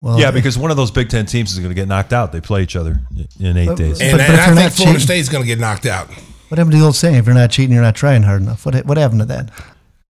Well, 0.00 0.18
yeah, 0.18 0.30
because 0.32 0.58
one 0.58 0.70
of 0.70 0.76
those 0.76 0.90
Big 0.90 1.08
Ten 1.08 1.26
teams 1.26 1.52
is 1.52 1.58
going 1.58 1.68
to 1.70 1.74
get 1.74 1.86
knocked 1.88 2.12
out. 2.12 2.32
They 2.32 2.40
play 2.40 2.62
each 2.62 2.74
other 2.76 3.00
in 3.40 3.56
eight 3.56 3.66
But- 3.68 3.76
days. 3.76 4.00
And, 4.00 4.18
But- 4.18 4.26
but 4.26 4.34
if 4.34 4.40
I 4.40 4.44
think 4.46 4.72
Florida 4.72 4.74
cheating- 4.74 4.98
State's 5.00 5.28
going 5.28 5.42
to 5.42 5.46
get 5.46 5.58
knocked 5.60 5.86
out. 5.86 6.08
What 6.48 6.58
happened 6.58 6.72
to 6.72 6.78
the 6.78 6.84
old 6.84 6.96
saying? 6.96 7.14
If 7.14 7.26
you're 7.26 7.34
not 7.34 7.50
cheating, 7.50 7.72
you're 7.72 7.82
not 7.82 7.94
trying 7.94 8.24
hard 8.24 8.42
enough. 8.42 8.66
What 8.66 8.74
what 8.84 8.98
happened 8.98 9.20
to 9.20 9.26
that? 9.26 9.50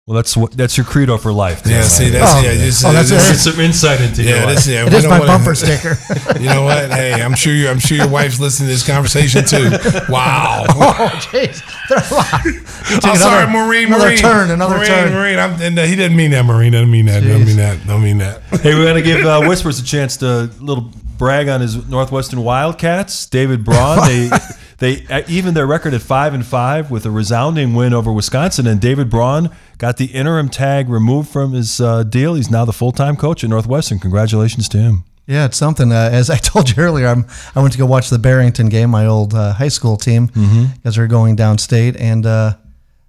Well, 0.05 0.15
that's 0.17 0.35
what 0.35 0.51
that's 0.51 0.75
your 0.75 0.85
credo 0.85 1.17
for 1.17 1.31
life. 1.31 1.61
Yeah, 1.65 1.77
Tim. 1.79 1.83
see, 1.89 2.09
that's 2.09 2.29
Oh. 2.33 2.41
yeah. 2.41 2.53
Just, 2.55 2.83
Oh, 2.83 2.91
that's 2.91 3.07
just- 3.09 3.29
it. 3.29 3.31
Get 3.31 3.53
some 3.53 3.59
insight 3.63 4.01
into 4.01 4.21
your 4.21 4.35
Yeah, 4.35 4.43
life. 4.43 4.55
this, 4.55 4.67
yeah, 4.67 4.85
It 4.85 4.91
is 4.93 5.05
my 5.05 5.11
wanna- 5.19 5.31
bumper 5.31 5.55
sticker. 5.55 5.97
You 6.41 6.49
know 6.49 6.63
what? 6.63 6.91
Hey, 6.91 7.13
I'm 7.21 7.35
sure 7.35 7.53
you. 7.53 7.69
I'm 7.69 7.79
sure 7.79 7.95
your 7.95 8.09
wife's 8.09 8.37
listening 8.37 8.67
to 8.67 8.73
this 8.73 8.85
conversation 8.85 9.45
too. 9.45 9.69
Wow. 10.09 10.65
oh, 10.71 11.09
jeez. 11.31 11.63
I'm 11.89 13.15
sorry, 13.15 13.43
another- 13.43 13.51
Marine. 13.65 13.87
Another 13.87 14.05
Marine, 14.07 14.17
turn. 14.17 14.51
Another 14.51 14.75
Marine, 14.75 14.87
turn. 14.89 15.13
Marine. 15.13 15.39
I'm, 15.39 15.61
and, 15.61 15.79
uh, 15.79 15.83
he 15.83 15.95
didn't 15.95 16.17
mean 16.17 16.31
that, 16.31 16.43
Marine. 16.43 16.73
Doesn't 16.73 16.91
mean 16.91 17.05
that. 17.05 17.23
Don't 17.23 17.45
mean 17.45 17.55
that. 17.57 17.87
Don't 17.87 18.03
mean 18.03 18.17
that. 18.17 18.41
Hey, 18.61 18.73
we're 18.75 18.83
going 18.83 19.01
to 19.01 19.01
give 19.01 19.25
uh, 19.25 19.45
Whispers 19.47 19.79
a 19.79 19.85
chance 19.85 20.17
to 20.17 20.49
little 20.59 20.91
brag 21.23 21.47
on 21.47 21.61
his 21.61 21.87
Northwestern 21.87 22.43
Wildcats. 22.43 23.25
David 23.27 23.63
Braun, 23.63 23.99
they 24.07 24.29
they 24.79 25.05
uh, 25.07 25.21
even 25.29 25.53
their 25.53 25.65
record 25.65 25.93
at 25.93 26.01
five 26.01 26.33
and 26.33 26.45
five 26.45 26.91
with 26.91 27.05
a 27.05 27.11
resounding 27.11 27.73
win 27.73 27.93
over 27.93 28.11
Wisconsin. 28.11 28.67
And 28.67 28.81
David 28.81 29.09
Braun 29.09 29.49
got 29.77 29.95
the 29.97 30.05
interim 30.07 30.49
tag 30.49 30.89
removed 30.89 31.29
from 31.29 31.53
his 31.53 31.79
uh, 31.79 32.03
deal. 32.03 32.33
He's 32.35 32.51
now 32.51 32.65
the 32.65 32.73
full 32.73 32.91
time 32.91 33.15
coach 33.15 33.43
at 33.43 33.49
Northwestern. 33.49 33.99
Congratulations 33.99 34.67
to 34.69 34.77
him. 34.77 35.03
Yeah, 35.25 35.45
it's 35.45 35.55
something. 35.55 35.93
Uh, 35.93 36.09
as 36.11 36.29
I 36.29 36.35
told 36.37 36.69
you 36.69 36.83
earlier, 36.83 37.07
I'm, 37.07 37.25
I 37.55 37.61
went 37.61 37.71
to 37.71 37.79
go 37.79 37.85
watch 37.85 38.09
the 38.09 38.19
Barrington 38.19 38.67
game, 38.67 38.89
my 38.89 39.05
old 39.05 39.33
uh, 39.33 39.53
high 39.53 39.69
school 39.69 39.95
team, 39.95 40.25
because 40.25 40.41
Mm-hmm. 40.49 40.89
they're 40.89 41.07
going 41.07 41.37
downstate, 41.37 41.95
and 41.97 42.25
uh, 42.25 42.55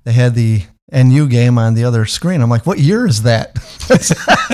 they 0.04 0.12
had 0.12 0.36
the 0.36 0.62
NU 0.92 1.26
game 1.26 1.58
on 1.58 1.74
the 1.74 1.82
other 1.82 2.04
screen. 2.06 2.40
I'm 2.40 2.48
like, 2.50 2.66
what 2.66 2.78
year 2.78 3.04
is 3.04 3.24
that? 3.24 3.56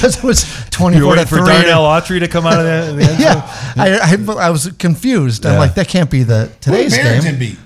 Because 0.00 0.16
it 0.16 0.24
was 0.24 0.44
24 0.70 0.98
You're 0.98 1.08
waiting 1.10 1.24
to 1.24 1.28
for 1.28 1.36
3. 1.38 1.46
Darnell 1.46 1.82
Autry 1.82 2.20
to 2.20 2.28
come 2.28 2.46
out 2.46 2.58
of 2.58 2.64
the, 2.64 2.92
the 2.94 3.02
end 3.10 3.18
zone? 3.18 3.20
yeah, 3.20 3.74
I, 3.76 4.16
I, 4.16 4.46
I 4.46 4.50
was 4.50 4.68
confused. 4.78 5.44
I'm 5.44 5.58
like, 5.58 5.74
that 5.74 5.88
can't 5.88 6.10
be 6.10 6.22
the 6.22 6.50
today's 6.62 6.96
Barrington 6.96 7.32
game. 7.32 7.38
beat. 7.38 7.58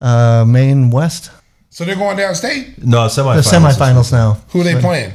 Uh, 0.00 0.44
Maine 0.46 0.90
West, 0.90 1.30
So 1.70 1.84
they're 1.86 1.96
going 1.96 2.18
downstate. 2.18 2.84
No, 2.84 3.06
semifinals. 3.06 3.34
the 3.50 3.56
semifinals. 3.56 3.72
semifinals 3.78 4.12
now. 4.12 4.32
Who 4.50 4.60
are 4.60 4.64
they 4.64 4.78
playing? 4.78 5.12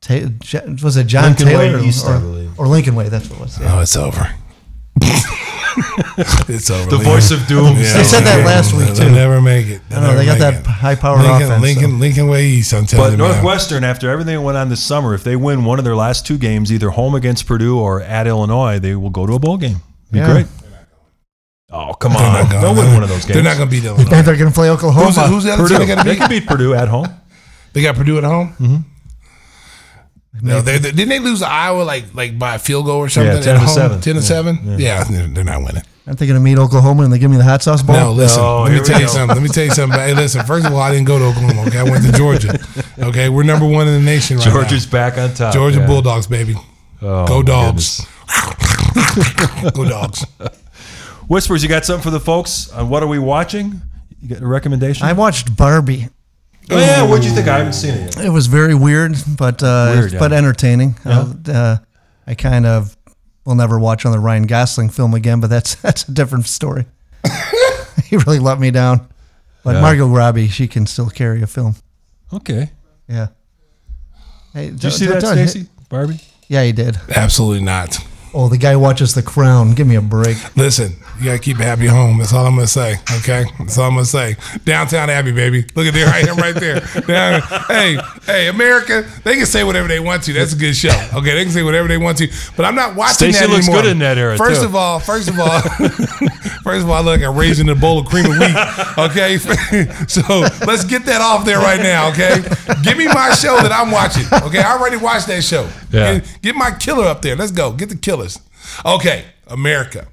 Ta- 0.00 0.74
was 0.82 0.96
it 0.96 1.06
John 1.06 1.26
Lincoln 1.26 1.46
Taylor 1.46 1.58
Way 1.60 1.74
or, 1.74 1.78
East, 1.84 2.04
I 2.08 2.16
or, 2.16 2.18
believe. 2.20 2.58
or 2.58 2.66
Lincoln 2.66 2.96
Way? 2.96 3.08
That's 3.08 3.30
what 3.30 3.38
it 3.38 3.42
was. 3.42 3.60
yeah. 3.60 3.76
Oh, 3.76 3.80
it's 3.82 3.96
over. 3.96 4.34
it's 6.48 6.70
over. 6.70 6.90
The 6.90 6.98
voice 7.02 7.30
of 7.30 7.46
doom. 7.46 7.76
They 7.76 8.04
said 8.04 8.20
that 8.24 8.44
last 8.44 8.72
week, 8.74 8.88
too. 8.88 8.94
They'll 8.94 9.08
too. 9.08 9.14
never 9.14 9.40
make 9.40 9.66
it. 9.66 9.80
They'll 9.88 10.00
I 10.00 10.06
know 10.08 10.16
they 10.16 10.26
got 10.26 10.38
that 10.38 10.54
it. 10.60 10.66
high 10.66 10.94
power 10.94 11.16
Lincoln, 11.18 11.42
offense. 11.48 11.62
Lincoln, 11.62 11.90
so. 11.92 11.96
Lincoln 11.96 12.26
Way 12.28 12.46
East. 12.46 12.72
I'm 12.74 12.86
telling 12.86 13.06
But 13.06 13.12
you, 13.12 13.18
man. 13.18 13.32
Northwestern, 13.32 13.84
after 13.84 14.10
everything 14.10 14.34
that 14.36 14.40
went 14.42 14.58
on 14.58 14.68
this 14.68 14.82
summer, 14.82 15.14
if 15.14 15.24
they 15.24 15.36
win 15.36 15.64
one 15.64 15.78
of 15.78 15.84
their 15.84 15.96
last 15.96 16.26
two 16.26 16.38
games, 16.38 16.72
either 16.72 16.90
home 16.90 17.14
against 17.14 17.46
Purdue 17.46 17.78
or 17.78 18.00
at 18.02 18.26
Illinois, 18.26 18.78
they 18.78 18.94
will 18.94 19.10
go 19.10 19.26
to 19.26 19.32
a 19.34 19.38
bowl 19.38 19.56
game. 19.58 19.76
Be 20.10 20.18
Yeah. 20.18 20.30
great. 20.32 20.46
Oh, 21.74 21.94
come 21.94 22.12
They're 22.12 22.20
not 22.22 22.40
on. 22.44 22.50
gonna- 22.50 22.60
They'll 22.60 22.74
win 22.74 22.92
one 22.94 23.02
of 23.02 23.08
those 23.08 23.24
games. 23.24 23.34
They're 23.34 23.42
not 23.42 23.56
going 23.56 23.68
to 23.70 23.74
beat 23.74 23.84
I 23.84 23.88
Illinois. 23.94 24.22
they're 24.22 24.36
going 24.36 24.50
to 24.50 24.54
play 24.54 24.68
Oklahoma. 24.68 25.06
Who's, 25.06 25.14
the- 25.16 25.22
who's 25.22 25.44
the 25.44 25.52
other 25.52 25.68
team 25.68 25.78
they 25.78 25.86
going 25.86 25.98
to 25.98 26.04
They 26.04 26.10
beat? 26.12 26.18
can 26.20 26.28
beat 26.28 26.46
Purdue 26.46 26.74
at 26.74 26.88
home. 26.88 27.08
They 27.72 27.80
got 27.80 27.94
Purdue 27.96 28.18
at 28.18 28.24
home. 28.24 28.54
Mm-hmm. 28.60 28.76
No, 30.40 30.60
they, 30.62 30.78
they- 30.78 30.92
didn't 30.92 31.08
they 31.10 31.18
lose 31.18 31.40
to 31.40 31.48
Iowa 31.48 31.82
like 31.82 32.14
like 32.14 32.38
by 32.38 32.54
a 32.54 32.58
field 32.58 32.86
goal 32.86 32.98
or 32.98 33.08
something? 33.08 33.32
Yeah, 33.32 33.38
at 33.38 33.44
10 33.44 33.54
to 33.54 33.60
home? 33.60 33.68
7. 33.68 34.00
Ten 34.00 34.14
to 34.14 34.20
Yeah, 34.20 34.26
seven. 34.26 34.58
yeah. 34.64 34.76
Yeah, 34.78 35.04
they're, 35.04 35.26
they're 35.28 35.44
not 35.44 35.62
winning. 35.62 35.82
Aren't 36.06 36.18
they 36.18 36.26
going 36.26 36.38
to 36.38 36.42
meet 36.42 36.58
Oklahoma 36.58 37.04
and 37.04 37.12
they 37.12 37.18
give 37.20 37.30
me 37.30 37.36
the 37.36 37.44
hot 37.44 37.62
sauce 37.62 37.80
bowl? 37.82 37.94
No, 37.94 38.12
listen. 38.12 38.42
No, 38.42 38.62
let 38.62 38.70
me 38.70 38.74
here 38.74 38.82
we 38.82 38.88
tell 38.88 39.00
you 39.00 39.06
go. 39.06 39.12
something. 39.12 39.36
Let 39.36 39.42
me 39.42 39.48
tell 39.50 39.64
you 39.64 39.70
something. 39.70 39.98
Hey, 40.00 40.14
listen. 40.14 40.44
First 40.44 40.66
of 40.66 40.72
all, 40.72 40.80
I 40.80 40.90
didn't 40.90 41.06
go 41.06 41.16
to 41.18 41.26
Oklahoma. 41.26 41.62
Okay, 41.68 41.78
I 41.78 41.84
went 41.84 42.04
to 42.04 42.12
Georgia. 42.12 42.58
Okay, 42.98 43.28
we're 43.30 43.42
number 43.42 43.66
one 43.66 43.88
in 43.88 43.94
the 43.94 44.00
nation 44.00 44.36
right 44.36 44.44
Georgia's 44.48 44.86
back 44.86 45.16
on 45.18 45.32
top. 45.34 45.52
Georgia 45.54 45.80
yeah. 45.80 45.86
Bulldogs, 45.86 46.26
baby. 46.26 46.54
Oh, 47.00 47.26
Go 47.26 47.42
dogs. 47.42 48.06
Go 49.74 49.84
dogs. 49.88 50.24
Whispers, 51.26 51.62
you 51.62 51.68
got 51.68 51.84
something 51.84 52.02
for 52.02 52.10
the 52.10 52.20
folks 52.20 52.70
on 52.70 52.88
what 52.88 53.02
are 53.02 53.06
we 53.06 53.18
watching? 53.18 53.80
You 54.20 54.28
got 54.28 54.42
a 54.42 54.46
recommendation? 54.46 55.06
I 55.06 55.14
watched 55.14 55.56
Barbie. 55.56 56.08
Oh, 56.70 56.78
yeah. 56.78 57.02
What'd 57.02 57.24
you 57.24 57.32
think? 57.32 57.48
I 57.48 57.58
haven't 57.58 57.72
seen 57.74 57.94
it 57.94 58.16
yet. 58.16 58.24
It 58.26 58.30
was 58.30 58.46
very 58.46 58.74
weird, 58.74 59.16
but 59.36 59.62
uh, 59.62 59.92
Weird, 59.96 60.12
yeah. 60.12 60.18
but 60.18 60.32
entertaining. 60.32 60.96
Yeah. 61.04 61.32
Uh, 61.48 61.76
I 62.26 62.34
kind 62.34 62.64
of 62.66 62.96
will 63.44 63.56
never 63.56 63.78
watch 63.78 64.04
another 64.04 64.20
Ryan 64.20 64.44
Gosling 64.46 64.88
film 64.90 65.12
again, 65.14 65.40
but 65.40 65.50
that's 65.50 65.74
that's 65.82 66.08
a 66.08 66.12
different 66.12 66.46
story. 66.46 66.86
he 68.04 68.16
really 68.16 68.38
let 68.38 68.58
me 68.60 68.70
down. 68.70 69.08
But 69.64 69.74
Yeah. 69.76 69.80
Margot 69.80 70.06
Robbie, 70.08 70.48
she 70.48 70.66
can 70.66 70.86
still 70.86 71.08
carry 71.10 71.42
a 71.42 71.46
film. 71.46 71.76
Okay. 72.32 72.70
Yeah. 73.08 73.28
Hey, 74.52 74.70
Did 74.70 74.84
you 74.84 74.90
see 74.90 75.06
that, 75.06 75.22
Stacey? 75.22 75.66
Barbie? 75.88 76.20
Yeah, 76.48 76.64
he 76.64 76.72
did. 76.72 76.98
Absolutely 77.14 77.62
not. 77.64 77.98
Oh, 78.34 78.48
the 78.48 78.56
guy 78.56 78.76
watches 78.76 79.14
The 79.14 79.22
Crown. 79.22 79.72
Give 79.74 79.86
me 79.86 79.96
a 79.96 80.00
break. 80.00 80.38
Listen, 80.56 80.92
you 81.18 81.26
gotta 81.26 81.38
keep 81.38 81.58
a 81.58 81.64
happy 81.64 81.86
home. 81.86 82.16
That's 82.18 82.32
all 82.32 82.46
I'm 82.46 82.54
gonna 82.54 82.66
say. 82.66 82.96
Okay, 83.18 83.44
that's 83.58 83.76
all 83.76 83.84
I'm 83.88 83.94
gonna 83.94 84.06
say. 84.06 84.36
Downton 84.64 85.10
Abbey, 85.10 85.32
baby. 85.32 85.66
Look 85.74 85.86
at 85.86 85.92
there, 85.92 86.08
I 86.08 86.20
am 86.20 86.36
right 86.38 86.54
there. 86.54 86.80
Down- 87.06 87.42
hey, 87.68 87.98
hey, 88.24 88.48
America. 88.48 89.04
They 89.22 89.36
can 89.36 89.44
say 89.44 89.64
whatever 89.64 89.86
they 89.86 90.00
want 90.00 90.22
to. 90.24 90.32
That's 90.32 90.54
a 90.54 90.56
good 90.56 90.74
show. 90.74 90.88
Okay, 91.12 91.34
they 91.34 91.44
can 91.44 91.52
say 91.52 91.62
whatever 91.62 91.88
they 91.88 91.98
want 91.98 92.16
to. 92.18 92.28
But 92.56 92.64
I'm 92.64 92.74
not 92.74 92.96
watching 92.96 93.32
Stacey 93.32 93.40
that 93.46 93.50
looks 93.50 93.66
anymore. 93.66 93.82
good 93.82 93.90
in 93.92 93.98
that 93.98 94.16
era, 94.16 94.38
First 94.38 94.60
too. 94.62 94.66
of 94.66 94.74
all, 94.74 94.98
first 94.98 95.28
of 95.28 95.38
all, 95.38 95.60
first 96.62 96.84
of 96.84 96.90
all, 96.90 96.94
I 96.94 97.00
look 97.00 97.20
like 97.20 97.22
I'm 97.22 97.36
raising 97.36 97.68
a 97.68 97.74
bowl 97.74 97.98
of 97.98 98.06
cream 98.06 98.24
of 98.26 98.38
wheat. 98.38 98.98
Okay, 98.98 99.36
so 100.08 100.22
let's 100.66 100.84
get 100.84 101.04
that 101.04 101.20
off 101.20 101.44
there 101.44 101.58
right 101.58 101.80
now. 101.80 102.08
Okay, 102.10 102.42
give 102.82 102.96
me 102.96 103.06
my 103.08 103.30
show 103.34 103.56
that 103.58 103.72
I'm 103.72 103.90
watching. 103.90 104.24
Okay, 104.48 104.60
I 104.62 104.72
already 104.76 104.96
watched 104.96 105.26
that 105.26 105.44
show. 105.44 105.68
Yeah. 105.90 106.18
Get, 106.20 106.38
get 106.42 106.54
my 106.54 106.70
killer 106.70 107.04
up 107.06 107.20
there. 107.20 107.36
Let's 107.36 107.52
go. 107.52 107.72
Get 107.72 107.90
the 107.90 107.96
killers. 108.22 108.40
Okay, 108.84 109.24
America. 109.46 110.08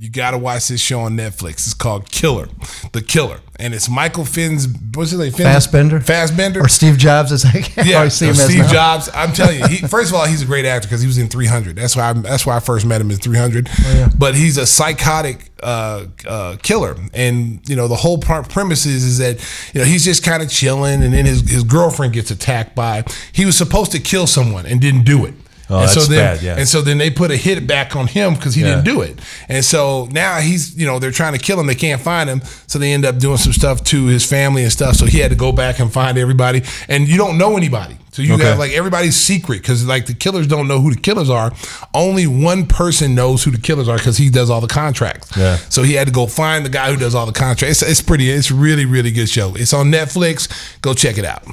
You 0.00 0.08
got 0.08 0.30
to 0.30 0.38
watch 0.38 0.68
this 0.68 0.80
show 0.80 1.00
on 1.00 1.16
Netflix. 1.16 1.54
It's 1.54 1.74
called 1.74 2.08
Killer, 2.08 2.46
The 2.92 3.02
Killer, 3.02 3.40
and 3.58 3.74
it's 3.74 3.88
Michael 3.90 4.24
Finn's. 4.24 4.68
What's 4.94 5.10
his 5.10 5.18
name? 5.18 5.32
Finn's- 5.32 5.42
Fassbender? 5.42 5.98
Fassbender. 5.98 6.60
Or 6.60 6.68
Steve 6.68 6.98
Jobs, 6.98 7.32
as 7.32 7.44
I 7.44 7.50
Yeah, 7.84 8.04
him 8.04 8.10
Steve 8.10 8.58
now. 8.58 8.72
Jobs. 8.72 9.10
I'm 9.12 9.32
telling 9.32 9.58
you, 9.58 9.66
he, 9.66 9.76
first 9.88 10.10
of 10.10 10.14
all, 10.14 10.24
he's 10.24 10.40
a 10.40 10.46
great 10.46 10.64
actor 10.66 10.86
because 10.86 11.00
he 11.00 11.08
was 11.08 11.18
in 11.18 11.26
300. 11.26 11.74
That's 11.74 11.96
why 11.96 12.10
I, 12.10 12.12
that's 12.12 12.46
why 12.46 12.54
I 12.56 12.60
first 12.60 12.86
met 12.86 13.00
him 13.00 13.10
in 13.10 13.16
300. 13.16 13.68
Oh, 13.68 13.92
yeah. 13.92 14.08
But 14.16 14.36
he's 14.36 14.56
a 14.56 14.66
psychotic 14.68 15.50
uh, 15.64 16.06
uh, 16.24 16.58
killer, 16.62 16.94
and 17.12 17.68
you 17.68 17.74
know 17.74 17.88
the 17.88 17.96
whole 17.96 18.18
premise 18.18 18.86
is, 18.86 19.02
is 19.02 19.18
that 19.18 19.44
you 19.74 19.80
know 19.80 19.84
he's 19.84 20.04
just 20.04 20.22
kind 20.22 20.44
of 20.44 20.48
chilling, 20.48 21.02
and 21.02 21.12
then 21.12 21.26
his 21.26 21.40
his 21.40 21.64
girlfriend 21.64 22.12
gets 22.12 22.30
attacked 22.30 22.76
by. 22.76 23.02
He 23.32 23.44
was 23.44 23.58
supposed 23.58 23.90
to 23.90 23.98
kill 23.98 24.28
someone 24.28 24.64
and 24.64 24.80
didn't 24.80 25.02
do 25.02 25.24
it. 25.26 25.34
Oh, 25.70 25.80
and 25.80 25.82
that's 25.88 25.94
so 25.94 26.00
then, 26.10 26.36
bad, 26.36 26.42
yeah. 26.42 26.56
And 26.58 26.66
so 26.66 26.80
then 26.80 26.96
they 26.98 27.10
put 27.10 27.30
a 27.30 27.36
hit 27.36 27.66
back 27.66 27.94
on 27.94 28.06
him 28.06 28.34
because 28.34 28.54
he 28.54 28.62
Yeah. 28.62 28.68
didn't 28.76 28.84
do 28.84 29.02
it. 29.02 29.18
And 29.48 29.62
so 29.64 30.08
now 30.12 30.38
he's, 30.40 30.74
you 30.76 30.86
know, 30.86 30.98
they're 30.98 31.10
trying 31.10 31.34
to 31.34 31.38
kill 31.38 31.60
him. 31.60 31.66
They 31.66 31.74
can't 31.74 32.00
find 32.00 32.30
him. 32.30 32.40
So 32.66 32.78
they 32.78 32.92
end 32.92 33.04
up 33.04 33.18
doing 33.18 33.36
some 33.36 33.52
stuff 33.52 33.84
to 33.84 34.06
his 34.06 34.24
family 34.24 34.62
and 34.62 34.72
stuff. 34.72 34.96
So 34.96 35.04
he 35.06 35.18
had 35.18 35.30
to 35.30 35.36
go 35.36 35.52
back 35.52 35.78
and 35.78 35.92
find 35.92 36.16
everybody. 36.16 36.62
And 36.88 37.06
you 37.06 37.18
don't 37.18 37.36
know 37.36 37.56
anybody. 37.56 37.96
So 38.12 38.22
you 38.22 38.34
Okay. 38.34 38.44
have 38.44 38.58
like 38.58 38.72
everybody's 38.72 39.14
secret 39.14 39.60
because 39.62 39.84
like 39.84 40.06
the 40.06 40.14
killers 40.14 40.46
don't 40.46 40.66
know 40.66 40.80
who 40.80 40.92
the 40.94 41.00
killers 41.00 41.28
are. 41.30 41.52
Only 41.94 42.26
one 42.26 42.64
person 42.66 43.14
knows 43.14 43.44
who 43.44 43.50
the 43.50 43.58
killers 43.60 43.88
are 43.88 43.98
because 43.98 44.16
he 44.16 44.30
does 44.30 44.48
all 44.50 44.60
the 44.62 44.66
contracts. 44.66 45.28
Yeah. 45.36 45.58
So 45.68 45.82
he 45.82 45.92
had 45.92 46.06
to 46.08 46.12
go 46.12 46.26
find 46.26 46.64
the 46.64 46.70
guy 46.70 46.90
who 46.90 46.96
does 46.96 47.14
all 47.14 47.26
the 47.26 47.32
contracts. 47.32 47.82
It's, 47.82 47.90
it's 47.90 48.00
pretty. 48.02 48.30
It's 48.30 48.50
really 48.50 48.86
really 48.86 49.10
good 49.12 49.28
show. 49.28 49.54
It's 49.54 49.72
on 49.74 49.92
Netflix. 49.92 50.48
Go 50.80 50.94
check 50.94 51.18
it 51.18 51.24
out. 51.26 51.44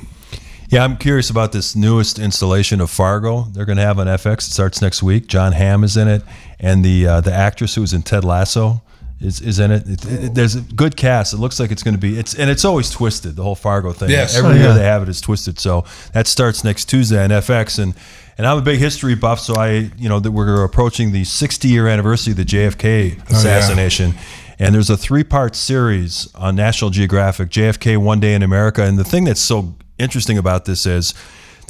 Yeah, 0.76 0.84
I'm 0.84 0.97
curious 0.97 1.30
about 1.30 1.53
this 1.53 1.73
newest 1.73 2.19
installation 2.19 2.81
of 2.81 2.91
Fargo. 2.91 3.43
They're 3.43 3.64
going 3.64 3.77
to 3.77 3.84
have 3.84 3.97
on 3.97 4.07
FX. 4.07 4.39
It 4.39 4.52
starts 4.52 4.81
next 4.81 5.02
week. 5.02 5.27
Jon 5.27 5.53
Hamm 5.53 5.85
is 5.85 5.95
in 5.95 6.10
it, 6.10 6.22
and 6.60 6.84
the 6.84 7.07
uh, 7.07 7.22
the 7.22 7.31
actress 7.34 7.76
who 7.76 7.81
was 7.81 7.93
in 7.93 8.02
Ted 8.02 8.26
Lasso 8.26 8.81
is, 9.22 9.39
is 9.39 9.60
in 9.60 9.72
it. 9.72 9.88
It, 9.88 10.06
it. 10.06 10.35
There's 10.35 10.56
a 10.56 10.61
good 10.61 10.97
cast. 10.97 11.34
It 11.34 11.38
looks 11.38 11.61
like 11.61 11.72
it's 11.72 11.81
going 11.81 11.93
to 11.93 11.99
be. 11.99 12.19
It's 12.19 12.35
and 12.35 12.49
it's 12.49 12.65
always 12.65 12.89
twisted. 12.89 13.38
The 13.38 13.43
whole 13.43 13.56
Fargo 13.56 13.93
thing. 13.93 14.10
Yes. 14.10 14.35
Every 14.35 14.52
Oh, 14.52 14.64
year 14.64 14.73
they 14.73 14.84
have 14.84 15.02
it 15.02 15.07
is 15.07 15.22
twisted. 15.22 15.60
So 15.60 15.85
that 16.11 16.27
starts 16.27 16.65
next 16.65 16.85
Tuesday 16.89 17.23
on 17.23 17.30
FX, 17.30 17.80
and 17.81 17.93
and 18.38 18.45
I'm 18.45 18.57
a 18.57 18.61
big 18.61 18.80
history 18.80 19.15
buff. 19.15 19.39
So 19.39 19.56
I, 19.56 19.89
you 19.97 20.10
know, 20.10 20.19
that 20.19 20.31
we're 20.31 20.61
approaching 20.65 21.14
the 21.14 21.23
60 21.23 21.69
year 21.69 21.88
anniversary 21.88 22.31
of 22.31 22.38
the 22.38 22.43
JFK 22.43 23.18
Oh, 23.18 23.23
assassination. 23.30 24.14
And 24.60 24.76
there's 24.76 24.89
a 24.89 24.97
three 24.97 25.23
part 25.23 25.56
series 25.56 26.27
on 26.35 26.57
National 26.57 26.89
Geographic, 26.89 27.49
JFK 27.49 27.97
One 27.97 28.19
Day 28.19 28.34
in 28.34 28.43
America. 28.43 28.84
And 28.84 28.97
the 28.99 29.03
thing 29.06 29.23
that's 29.23 29.41
so 29.41 29.76
interesting 29.97 30.38
about 30.38 30.65
this 30.65 30.85
is 30.85 31.13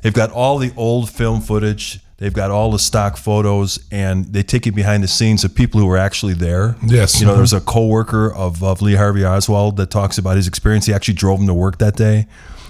they've 0.01 0.13
got 0.13 0.31
all 0.31 0.57
the 0.57 0.71
old 0.75 1.09
film 1.09 1.41
footage, 1.41 1.99
they've 2.17 2.33
got 2.33 2.51
all 2.51 2.71
the 2.71 2.79
stock 2.79 3.17
photos, 3.17 3.79
and 3.91 4.25
they 4.33 4.43
take 4.43 4.65
you 4.65 4.71
behind 4.71 5.03
the 5.03 5.07
scenes 5.07 5.43
of 5.43 5.53
people 5.53 5.79
who 5.79 5.87
were 5.87 5.97
actually 5.97 6.33
there. 6.33 6.75
Yes. 6.85 7.19
You 7.19 7.27
know, 7.27 7.35
there's 7.35 7.53
mm-hmm. 7.53 7.67
a 7.67 7.71
co 7.71 7.87
worker 7.87 8.33
of, 8.33 8.63
of 8.63 8.81
Lee 8.81 8.95
Harvey 8.95 9.25
Oswald 9.25 9.77
that 9.77 9.89
talks 9.89 10.17
about 10.17 10.35
his 10.35 10.47
experience. 10.47 10.85
He 10.85 10.93
actually 10.93 11.15
drove 11.15 11.39
him 11.39 11.47
to 11.47 11.53
work 11.53 11.77
that 11.79 11.95
day. 11.95 12.27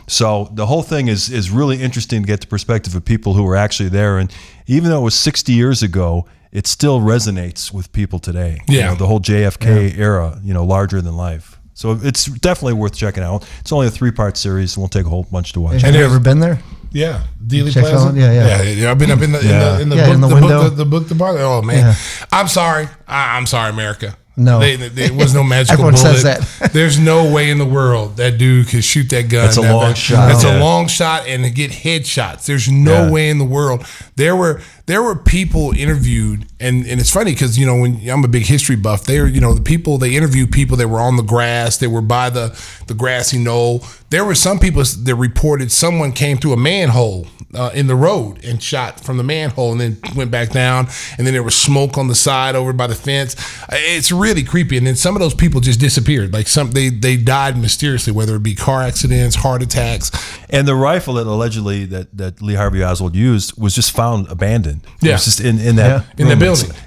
So 0.08 0.50
the 0.54 0.68
whole 0.68 0.84
thing 0.84 1.08
is 1.08 1.30
is 1.30 1.50
really 1.50 1.82
interesting 1.82 2.22
to 2.22 2.28
get 2.28 2.42
the 2.42 2.48
perspective 2.48 2.96
of 2.96 3.04
people 3.04 3.34
who 3.34 3.44
were 3.44 3.56
actually 3.56 3.90
there. 3.90 4.18
And 4.18 4.32
even 4.68 4.90
though 4.90 5.00
it 5.00 5.04
was 5.04 5.16
60 5.16 5.52
years 5.52 5.82
ago, 5.82 6.28
it 6.52 6.68
still 6.68 7.00
resonates 7.00 7.74
with 7.74 7.92
people 7.92 8.20
today. 8.20 8.62
You 8.68 8.78
Yeah. 8.78 8.90
know, 8.90 8.96
the 8.96 9.08
whole 9.08 9.20
JFK 9.20 9.98
era, 9.98 10.40
you 10.44 10.54
know, 10.54 10.64
larger 10.64 11.02
than 11.02 11.18
life. 11.18 11.55
So 11.76 11.92
it's 12.02 12.26
definitely 12.26 12.74
worth 12.74 12.96
checking 12.96 13.22
out. 13.22 13.48
It's 13.60 13.72
only 13.72 13.86
a 13.88 13.92
three 13.92 14.12
part 14.12 14.38
series. 14.38 14.76
It 14.76 14.80
won't 14.80 14.92
take 14.92 15.06
a 15.06 15.10
whole 15.10 15.24
bunch 15.32 15.54
to 15.54 15.62
watch. 15.62 15.82
Have 15.84 15.94
you 15.94 16.04
ever 16.04 16.20
been 16.20 16.40
there? 16.40 16.60
Yeah, 16.92 17.24
Dealey 17.46 17.74
Check 17.74 17.84
Plaza. 17.84 18.08
out- 18.08 18.16
yeah, 18.16 18.32
yeah. 18.32 18.62
yeah, 18.64 18.92
I've 18.92 18.98
been 18.98 19.12
up 19.12 19.22
in 19.22 19.34
the 19.34 19.44
Yeah. 19.44 19.80
in 19.80 19.80
the, 19.80 19.82
in 19.82 19.90
the 19.90 19.96
Yeah, 19.98 20.06
book, 20.06 20.16
in 20.16 20.22
the 20.22 20.28
the, 20.30 20.34
window. 20.36 20.62
book 20.64 20.70
the, 20.72 20.76
the 20.78 20.90
book 20.90 21.08
department. 21.10 21.46
Oh 21.46 21.62
man, 21.62 21.78
Yeah. 21.78 21.96
I'm 22.32 22.48
sorry. 22.48 22.88
I, 23.08 23.36
I'm 23.38 23.46
sorry, 23.46 23.70
America. 23.72 24.18
No. 24.38 24.60
they, 24.60 24.76
they- 24.78 24.88
there 24.90 25.14
was 25.14 25.34
no 25.34 25.44
magical 25.44 25.74
Everyone 25.88 25.94
bullet. 26.02 26.18
says 26.20 26.24
that. 26.60 26.72
There's 26.74 26.98
no 26.98 27.30
way 27.34 27.50
in 27.50 27.58
the 27.58 27.66
world 27.66 28.16
that 28.18 28.38
dude 28.38 28.68
could 28.70 28.84
shoot 28.86 29.10
that 29.10 29.24
gun. 29.30 29.44
That's 29.46 29.58
a 29.58 29.62
that 29.62 29.74
long 29.74 29.82
fast. 29.94 30.02
shot. 30.02 30.28
That's 30.30 30.44
Yeah. 30.46 30.58
a 30.58 30.60
long 30.62 30.88
shot, 30.88 31.28
and 31.28 31.44
to 31.44 31.50
get 31.50 31.72
headshots. 31.72 32.46
There's 32.46 32.70
no 32.70 33.06
Yeah. 33.08 33.12
way 33.12 33.30
in 33.30 33.38
the 33.40 33.46
world. 33.46 33.86
There 34.16 34.36
were 34.36 34.62
there 34.86 35.02
were 35.04 35.16
people 35.16 35.72
interviewed, 35.76 36.46
and 36.60 36.86
and 36.86 37.00
it's 37.02 37.12
funny 37.12 37.34
because 37.34 37.58
you 37.60 37.66
know 37.66 37.76
when 37.78 38.00
I'm 38.10 38.24
a 38.24 38.28
big 38.30 38.44
history 38.46 38.76
buff. 38.76 39.04
they're 39.06 39.28
you 39.28 39.42
know 39.42 39.54
the 39.54 39.62
people 39.62 39.98
they 39.98 40.16
interviewed 40.16 40.52
people 40.52 40.78
that 40.78 40.88
were 40.88 41.00
on 41.02 41.18
the 41.18 41.24
grass. 41.24 41.78
They 41.78 41.88
were 41.88 42.02
by 42.02 42.30
the 42.30 42.58
the 42.88 42.94
grassy 42.94 43.38
knoll. 43.38 43.84
There 44.10 44.24
were 44.24 44.36
some 44.36 44.60
people 44.60 44.84
that 44.84 45.16
reported 45.16 45.72
someone 45.72 46.12
came 46.14 46.38
through 46.38 46.54
a 46.54 46.58
manhole 46.58 47.28
uh, 47.54 47.72
in 47.74 47.88
the 47.88 47.96
road 47.96 48.44
and 48.46 48.62
shot 48.62 49.00
from 49.04 49.18
the 49.18 49.24
manhole 49.24 49.72
and 49.72 49.82
then 49.82 49.98
went 50.16 50.30
back 50.32 50.52
down. 50.52 50.88
And 51.18 51.26
then 51.26 51.34
there 51.34 51.44
was 51.44 51.56
smoke 51.58 51.98
on 51.98 52.08
the 52.08 52.16
side 52.16 52.56
over 52.56 52.72
by 52.72 52.88
the 52.88 52.96
fence. 52.96 53.36
It's 53.72 54.12
really 54.12 54.44
creepy. 54.44 54.78
And 54.78 54.86
then 54.88 54.96
some 54.96 55.16
of 55.16 55.22
those 55.22 55.34
people 55.34 55.60
just 55.60 55.80
disappeared. 55.80 56.32
Like 56.32 56.48
some 56.48 56.72
they 56.72 56.90
they 56.90 57.18
died 57.18 57.58
mysteriously, 57.58 58.14
whether 58.14 58.36
it 58.36 58.44
be 58.44 58.56
car 58.56 58.82
accidents, 58.84 59.36
heart 59.36 59.62
attacks. 59.64 60.12
And 60.50 60.68
the 60.68 60.76
rifle 60.76 61.16
that 61.16 61.28
allegedly 61.28 61.86
that, 61.86 62.16
that 62.18 62.42
Lee 62.42 62.54
Harvey 62.56 62.84
Oswald 62.84 63.16
used 63.16 63.58
was 63.62 63.74
just 63.76 63.92
found 63.92 64.28
abandoned. 64.30 64.82
It 65.02 65.08
Yeah. 65.08 65.14
was 65.14 65.26
just 65.26 65.40
in, 65.42 65.60
in 65.60 65.76
that 65.78 66.06
Yeah. 66.18 66.24
In 66.24 66.28
the 66.30 66.36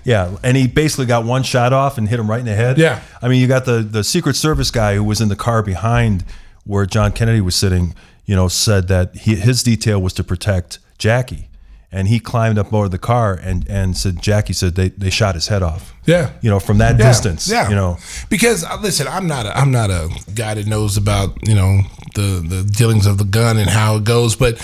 Yeah. 0.05 0.37
And 0.43 0.57
he 0.57 0.67
basically 0.67 1.07
got 1.07 1.25
one 1.25 1.43
shot 1.43 1.73
off 1.73 1.99
and 1.99 2.09
hit 2.09 2.19
him 2.19 2.29
right 2.31 2.41
in 2.41 2.47
the 2.47 2.55
head. 2.55 2.79
Yeah. 2.79 3.01
I 3.23 3.29
mean, 3.29 3.41
you 3.41 3.47
got 3.49 3.65
the, 3.65 3.81
the 3.81 4.05
Secret 4.05 4.37
Service 4.37 4.71
guy 4.71 4.95
who 4.95 5.05
was 5.05 5.21
in 5.21 5.29
the 5.29 5.37
car 5.37 5.63
behind 5.63 6.25
where 6.65 6.87
John 6.87 7.13
Kennedy 7.13 7.41
was 7.41 7.55
sitting, 7.55 7.95
you 8.27 8.37
know, 8.37 8.49
said 8.49 8.89
that 8.89 9.15
he, 9.17 9.35
his 9.37 9.63
detail 9.63 10.01
was 10.01 10.13
to 10.15 10.25
protect 10.25 10.79
Jackie. 10.99 11.45
And 11.91 12.09
he 12.09 12.21
climbed 12.21 12.59
up 12.59 12.71
over 12.75 12.87
the 12.87 12.99
car 12.99 13.33
and, 13.33 13.67
and 13.67 13.97
said, 13.97 14.21
Jackie 14.21 14.53
said 14.53 14.75
they, 14.75 14.91
they 14.91 15.09
shot 15.09 15.35
his 15.35 15.49
head 15.49 15.63
off. 15.63 15.95
Yeah. 16.05 16.33
You 16.43 16.51
know, 16.51 16.61
from 16.61 16.77
that 16.79 16.99
Yeah, 16.99 17.09
distance. 17.09 17.49
Yeah, 17.49 17.71
You 17.71 17.77
know, 17.77 17.97
because 18.29 18.63
uh, 18.63 18.77
listen, 18.83 19.09
I'm 19.09 19.27
not 19.27 19.47
a 19.47 19.57
I'm 19.57 19.71
not 19.71 19.89
a 19.91 20.11
guy 20.35 20.53
that 20.55 20.67
knows 20.67 20.99
about 20.99 21.49
you 21.49 21.55
know 21.55 21.81
the 22.15 22.45
the 22.47 22.63
dealings 22.71 23.07
of 23.07 23.17
the 23.17 23.25
gun 23.25 23.57
and 23.57 23.71
how 23.71 23.97
it 23.97 24.05
goes, 24.05 24.37
but 24.37 24.59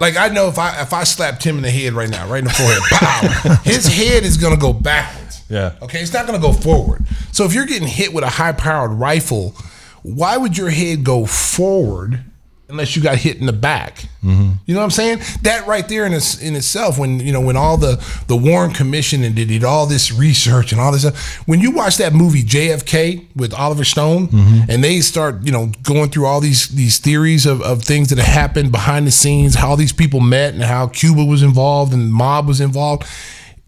like 0.00 0.16
I 0.16 0.28
know 0.28 0.48
if 0.48 0.58
I 0.58 0.80
if 0.82 0.92
I 0.92 1.04
slapped 1.04 1.44
him 1.44 1.56
in 1.56 1.62
the 1.62 1.70
head 1.70 1.92
right 1.92 2.08
now, 2.08 2.28
right 2.28 2.38
in 2.38 2.44
the 2.44 2.50
forehead, 2.50 2.82
pow, 2.90 3.54
his 3.64 3.86
head 3.86 4.24
is 4.24 4.36
gonna 4.36 4.56
go 4.56 4.72
backwards. 4.72 5.42
Yeah. 5.48 5.74
Okay, 5.82 6.00
it's 6.00 6.12
not 6.12 6.26
gonna 6.26 6.38
go 6.38 6.52
forward. 6.52 7.04
So 7.32 7.44
if 7.44 7.54
you're 7.54 7.66
getting 7.66 7.88
hit 7.88 8.12
with 8.12 8.24
a 8.24 8.28
high 8.28 8.52
powered 8.52 8.92
rifle, 8.92 9.54
why 10.02 10.36
would 10.36 10.56
your 10.56 10.70
head 10.70 11.04
go 11.04 11.26
forward? 11.26 12.24
Unless 12.70 12.96
you 12.96 13.02
got 13.02 13.16
hit 13.16 13.38
in 13.38 13.46
the 13.46 13.52
back, 13.52 14.04
Mm-hmm. 14.22 14.50
you 14.66 14.74
know 14.74 14.80
what 14.80 14.84
I'm 14.84 14.90
saying? 14.90 15.18
That 15.42 15.66
right 15.68 15.88
there 15.88 16.04
in 16.04 16.12
its, 16.12 16.42
in 16.42 16.56
itself, 16.56 16.98
when 16.98 17.20
you 17.20 17.32
know 17.32 17.40
when 17.40 17.56
all 17.56 17.76
the 17.76 18.04
the 18.26 18.36
Warren 18.36 18.72
Commission 18.72 19.22
and 19.22 19.34
did, 19.36 19.46
did 19.48 19.62
all 19.64 19.86
this 19.86 20.12
research 20.12 20.72
and 20.72 20.80
all 20.80 20.90
this 20.90 21.02
stuff, 21.02 21.36
when 21.46 21.60
you 21.60 21.70
watch 21.70 21.98
that 21.98 22.12
movie 22.12 22.42
JFK 22.42 23.26
with 23.36 23.54
Oliver 23.54 23.84
Stone, 23.84 24.26
Mm-hmm. 24.28 24.70
and 24.70 24.82
they 24.84 25.00
start 25.00 25.42
you 25.44 25.52
know 25.52 25.70
going 25.84 26.10
through 26.10 26.26
all 26.26 26.40
these 26.40 26.68
these 26.68 26.98
theories 26.98 27.46
of, 27.46 27.62
of 27.62 27.84
things 27.84 28.08
that 28.10 28.18
happened 28.18 28.72
behind 28.72 29.06
the 29.06 29.12
scenes, 29.12 29.54
how 29.54 29.76
these 29.76 29.92
people 29.92 30.18
met 30.20 30.52
and 30.52 30.62
how 30.64 30.88
Cuba 30.88 31.24
was 31.24 31.42
involved 31.44 31.92
and 31.92 32.02
the 32.02 32.12
mob 32.12 32.48
was 32.48 32.60
involved, 32.60 33.04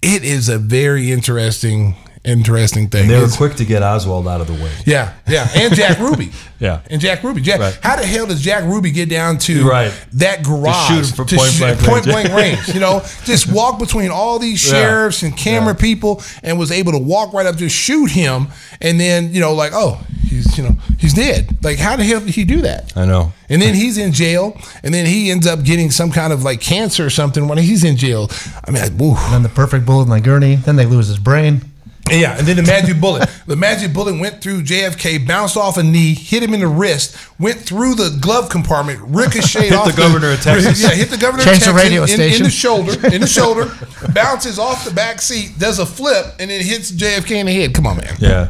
it 0.03 0.25
is 0.25 0.49
a 0.49 0.59
very 0.59 1.13
interesting 1.13 1.95
interesting 2.25 2.89
thing. 2.89 3.09
they 3.09 3.15
were 3.17 3.23
It's- 3.25 3.37
quick 3.37 3.57
to 3.57 3.65
get 3.65 3.83
Oswald 3.83 4.29
out 4.29 4.41
of 4.41 4.47
the 4.47 4.53
way. 4.53 4.71
yeah, 4.85 5.13
yeah, 5.27 5.49
and 5.55 5.75
Jack 5.75 5.99
Ruby. 6.01 6.31
Yeah. 6.59 6.81
and 6.91 7.01
Jack 7.01 7.23
Ruby. 7.25 7.41
Jack, 7.41 7.61
Right. 7.61 7.79
how 7.83 7.97
the 7.97 8.05
hell 8.07 8.27
does 8.27 8.43
Jack 8.43 8.65
Ruby 8.65 8.91
get 8.91 9.09
down 9.09 9.39
to 9.39 9.67
Right. 9.67 9.91
that 10.15 10.43
garage 10.43 10.89
shoot 10.89 11.07
him 11.07 11.27
from 11.27 11.27
point 11.39 11.59
blank 11.59 11.79
point 11.81 12.07
range. 12.07 12.29
blank 12.29 12.29
range? 12.35 12.75
You 12.75 12.81
know, 12.81 13.03
just 13.25 13.49
walk 13.51 13.79
between 13.79 14.11
all 14.11 14.39
these 14.39 14.63
Yeah. 14.65 14.73
sheriffs 14.73 15.23
and 15.23 15.35
camera 15.37 15.75
people, 15.75 16.23
and 16.43 16.59
was 16.59 16.71
able 16.71 16.93
to 16.93 16.99
walk 16.99 17.33
right 17.33 17.47
up 17.47 17.57
to 17.59 17.69
shoot 17.71 18.11
him, 18.11 18.49
and 18.83 19.01
then 19.01 19.33
you 19.33 19.41
know, 19.41 19.55
like, 19.55 19.73
oh, 19.75 19.99
he's 20.29 20.59
you 20.59 20.65
know, 20.65 20.77
he's 20.99 21.15
dead. 21.15 21.57
Like, 21.63 21.79
how 21.79 21.97
the 21.97 22.05
hell 22.05 22.21
did 22.21 22.35
he 22.35 22.45
do 22.45 22.61
that? 22.61 22.93
I 22.95 23.07
know. 23.07 23.33
And 23.49 23.63
then 23.63 23.75
he's 23.75 23.97
in 23.97 24.13
jail, 24.13 24.55
and 24.85 24.93
then 24.93 25.07
he 25.07 25.31
ends 25.31 25.47
up 25.47 25.63
getting 25.65 25.91
some 25.91 26.13
kind 26.13 26.31
of 26.33 26.43
like 26.43 26.61
cancer 26.61 27.07
or 27.07 27.11
something 27.11 27.49
when 27.49 27.57
he's 27.59 27.83
in 27.85 27.97
jail. 27.97 28.31
I 28.67 28.71
mean, 28.71 28.83
like, 28.83 28.93
woo. 28.99 29.17
And 29.17 29.33
then 29.33 29.43
the 29.43 29.49
perfect 29.49 29.87
bullet 29.87 30.05
in 30.05 30.11
the 30.11 30.21
gurney. 30.21 30.57
Then 30.57 30.77
they 30.77 30.85
lose 30.87 31.09
his 31.09 31.19
brain. 31.19 31.63
Yeah, 32.11 32.37
and 32.39 32.47
then 32.47 32.57
the 32.57 32.63
magic 32.63 33.01
bullet. 33.01 33.29
The 33.47 33.57
magic 33.57 33.93
bullet 33.93 34.19
went 34.21 34.43
through 34.43 34.63
JFK, 34.63 35.27
bounced 35.27 35.57
off 35.57 35.77
a 35.77 35.83
knee, 35.83 36.15
hit 36.15 36.43
him 36.43 36.53
in 36.55 36.61
the 36.61 36.67
wrist, 36.69 37.17
went 37.39 37.59
through 37.61 37.95
the 37.95 38.19
glove 38.21 38.49
compartment, 38.51 39.01
ricocheted 39.03 39.71
Hit 39.71 39.73
off 39.73 39.91
the 39.91 39.97
governor 39.97 40.33
of 40.33 40.41
Texas. 40.43 40.83
Yeah, 40.83 40.91
hit 40.91 41.11
the 41.11 41.17
governor 41.17 41.45
Changed 41.45 41.67
the 41.67 41.71
of 41.71 41.77
Texas 41.77 41.85
radio 41.91 42.03
in, 42.05 42.09
in 42.11 42.15
station. 42.17 42.45
the 42.45 42.51
shoulder, 42.51 42.93
in 43.15 43.21
the 43.21 43.27
shoulder, 43.39 43.71
bounces 44.13 44.59
off 44.59 44.85
the 44.85 44.91
back 44.91 45.21
seat, 45.21 45.59
does 45.59 45.79
a 45.79 45.87
flip, 45.87 46.27
and 46.39 46.51
then 46.51 46.61
hits 46.65 46.91
JFK 46.93 47.37
in 47.37 47.47
the 47.47 47.53
head. 47.53 47.75
Come 47.75 47.87
on, 47.87 47.97
man. 47.99 48.17
Yeah. 48.19 48.49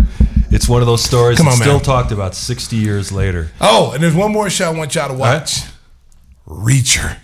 It's 0.52 0.68
one 0.68 0.80
of 0.80 0.86
those 0.86 1.04
stories 1.04 1.36
Come 1.38 1.46
that's 1.46 1.58
on, 1.58 1.62
still 1.62 1.74
man. 1.74 1.82
talked 1.84 2.10
about 2.12 2.34
60 2.34 2.74
years 2.76 3.12
later. 3.12 3.50
Oh, 3.60 3.92
and 3.92 4.02
there's 4.02 4.14
one 4.16 4.32
more 4.32 4.50
show 4.50 4.66
I 4.70 4.74
want 4.76 4.94
y'all 4.96 5.06
to 5.08 5.14
watch. 5.14 5.60
Reacher. 6.46 7.16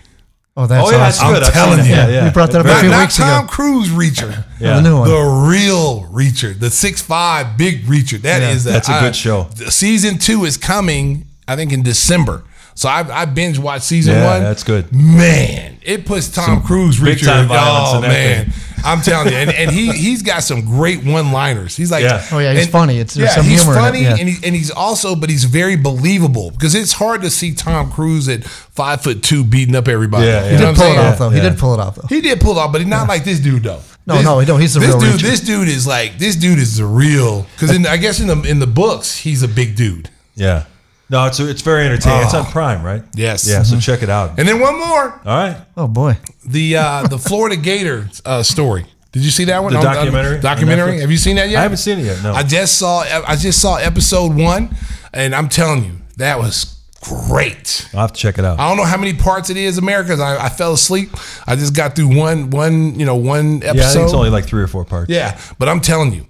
Oh, 0.59 0.65
that's 0.65 0.87
oh, 0.87 0.91
yeah, 0.91 0.97
that's 0.97 1.19
awesome. 1.21 1.33
good. 1.35 1.43
I'm 1.43 1.51
telling 1.53 1.85
you. 1.85 1.91
Yeah, 1.91 2.07
yeah. 2.07 2.23
We 2.25 2.31
brought 2.31 2.49
that 2.51 2.61
up 2.61 2.65
a 2.65 2.69
Not, 2.69 2.79
few 2.81 2.89
not 2.89 3.01
weeks 3.01 3.17
Tom 3.17 3.43
ago. 3.45 3.51
Cruise 3.53 3.89
Reacher. 3.89 4.43
Oh, 4.43 4.51
yeah. 4.59 4.75
The 4.77 4.81
new 4.81 4.97
one. 4.97 5.07
The 5.07 5.47
real 5.47 6.01
Reacher, 6.11 6.59
the 6.59 6.71
six 6.71 6.99
five 6.99 7.57
big 7.59 7.83
Reacher. 7.83 8.17
That 8.21 8.41
is 8.41 8.63
that's 8.63 8.89
a 8.89 8.99
good 8.99 9.15
show. 9.15 9.47
Season 9.69 10.17
two 10.17 10.45
is 10.45 10.57
coming, 10.57 11.27
I 11.47 11.55
think, 11.55 11.71
in 11.71 11.83
December. 11.83 12.43
So 12.73 12.89
I, 12.89 13.21
I 13.21 13.25
binge 13.25 13.59
watched 13.59 13.85
season 13.85 14.15
Yeah, 14.15 14.33
one. 14.33 14.41
that's 14.41 14.63
good. 14.63 14.91
Man, 14.93 15.77
it 15.83 16.05
puts 16.07 16.27
Tom 16.29 16.45
Some 16.45 16.63
Cruise 16.63 16.99
big 16.99 17.17
Reacher. 17.19 17.25
time 17.25 17.47
violence 17.47 17.89
oh 17.93 18.01
man, 18.01 18.45
thing. 18.49 18.53
I'm 18.91 19.01
telling 19.01 19.31
you, 19.31 19.37
and, 19.37 19.51
and 19.51 19.69
he 19.71 19.91
he's 19.91 20.21
got 20.21 20.43
some 20.43 20.61
great 20.61 21.03
one 21.03 21.31
liners. 21.31 21.75
He's 21.75 21.91
like, 21.91 22.03
Yeah. 22.03 22.25
Oh, 22.31 22.39
yeah, 22.39 22.53
he's 22.53 22.63
and- 22.63 22.71
funny. 22.71 22.95
It's- 22.99 23.13
there's 23.15 23.29
yeah, 23.29 23.35
some 23.35 23.45
he's 23.45 23.61
humor 23.63 23.77
it, 23.77 23.81
funny, 23.81 24.01
yeah. 24.03 24.15
and 24.19 24.29
he, 24.29 24.45
and 24.47 24.55
he's 24.55 24.71
also, 24.71 25.15
but 25.15 25.29
he's 25.29 25.43
very 25.43 25.75
believable 25.75 26.51
because 26.51 26.73
it's 26.75 26.93
hard 26.93 27.21
to 27.21 27.29
see 27.29 27.53
Tom 27.53 27.91
Cruise 27.91 28.27
at 28.29 28.43
five 28.43 29.01
foot 29.01 29.21
two 29.23 29.43
beating 29.43 29.75
up 29.75 29.87
everybody. 29.87 30.27
Yeah, 30.27 30.43
You 30.45 30.49
He 30.51 30.51
know 30.55 30.59
did 30.59 30.67
what 30.67 30.75
pull 30.77 30.91
it 30.93 30.97
off 30.99 31.17
though. 31.19 31.29
He 31.29 31.39
did 31.41 31.57
pull 31.57 31.73
it 31.73 31.79
off 31.79 31.95
though. 31.95 32.07
He 32.07 32.21
did 32.21 32.39
pull 32.41 32.51
it 32.53 32.57
off, 32.59 32.71
but 32.71 32.81
he's 32.81 32.89
not 32.89 33.07
like 33.07 33.23
this 33.23 33.39
dude 33.39 33.63
though. 33.63 33.81
No, 34.05 34.15
This- 34.15 34.23
no, 34.25 34.39
no, 34.41 34.57
he's 34.57 34.73
the 34.73 34.79
this 34.79 34.89
real 34.89 34.99
dude. 35.01 35.19
Reacher. 35.19 35.21
This 35.21 35.41
dude 35.41 35.67
is 35.67 35.85
like 35.85 36.17
this 36.17 36.35
dude 36.37 36.59
is 36.59 36.77
the 36.77 36.85
real 36.85 37.45
because 37.55 37.71
I 37.85 37.97
guess 37.97 38.19
in 38.21 38.27
the 38.27 38.41
in 38.43 38.59
the 38.59 38.67
books 38.67 39.17
he's 39.17 39.43
a 39.43 39.47
big 39.49 39.75
dude. 39.75 40.09
Yeah. 40.35 40.63
No, 41.09 41.25
it's 41.25 41.39
it's 41.39 41.61
very 41.61 41.85
entertaining. 41.85 42.23
It's 42.23 42.33
on 42.33 42.45
Prime, 42.45 42.83
right? 42.83 43.03
Yes. 43.15 43.47
Yeah, 43.49 43.63
so 43.63 43.79
check 43.79 44.03
it 44.03 44.09
out. 44.09 44.37
And 44.39 44.47
then 44.47 44.59
one 44.59 44.77
more, 44.77 45.03
All 45.25 45.37
right. 45.37 45.57
Oh 45.77 45.87
boy. 45.87 46.17
the 46.45 46.77
uh, 46.77 47.07
the 47.07 47.17
Florida 47.29 47.55
Gator 47.55 48.09
uh, 48.25 48.43
story. 48.43 48.85
Did 49.13 49.23
you 49.23 49.31
see 49.31 49.45
that 49.45 49.63
one? 49.63 49.71
The 49.73 49.79
On- 49.79 49.87
on- 49.87 49.93
documentary 49.95 50.35
on 50.35 50.41
documentary. 50.41 50.91
Netflix? 50.97 51.01
Have 51.01 51.11
you 51.11 51.17
seen 51.17 51.35
that 51.37 51.49
yet? 51.49 51.59
I 51.59 51.61
haven't 51.61 51.77
seen 51.77 51.99
it 51.99 52.03
yet. 52.05 52.21
No. 52.23 52.33
I 52.33 52.43
just 52.43 52.77
saw. 52.77 52.99
I 53.01 53.35
just 53.37 53.61
saw 53.61 53.77
episode 53.77 54.35
one, 54.35 54.75
and 55.13 55.33
I'm 55.33 55.47
telling 55.49 55.85
you, 55.85 55.93
that 56.17 56.37
was 56.39 56.75
great. 57.01 57.87
I'll 57.93 58.01
have 58.01 58.11
to 58.13 58.19
check 58.19 58.37
it 58.37 58.45
out. 58.45 58.59
I 58.59 58.67
don't 58.67 58.77
know 58.77 58.83
how 58.83 58.97
many 58.97 59.13
parts 59.13 59.49
it 59.49 59.57
is, 59.57 59.77
America. 59.77 60.09
'cause 60.09 60.19
I, 60.19 60.45
I 60.45 60.49
fell 60.49 60.73
asleep. 60.73 61.09
I 61.47 61.55
just 61.55 61.73
got 61.75 61.95
through 61.95 62.15
one, 62.17 62.49
one, 62.49 62.99
you 62.99 63.05
know, 63.05 63.15
one 63.15 63.63
episode. 63.63 63.77
yeah, 63.77 63.89
I 63.89 63.93
think 63.93 64.03
it's 64.05 64.13
only 64.13 64.29
like 64.29 64.45
three 64.45 64.61
or 64.61 64.67
four 64.67 64.83
parts. 64.83 65.09
Yeah, 65.09 65.39
but 65.57 65.69
I'm 65.69 65.79
telling 65.79 66.13
you, 66.13 66.25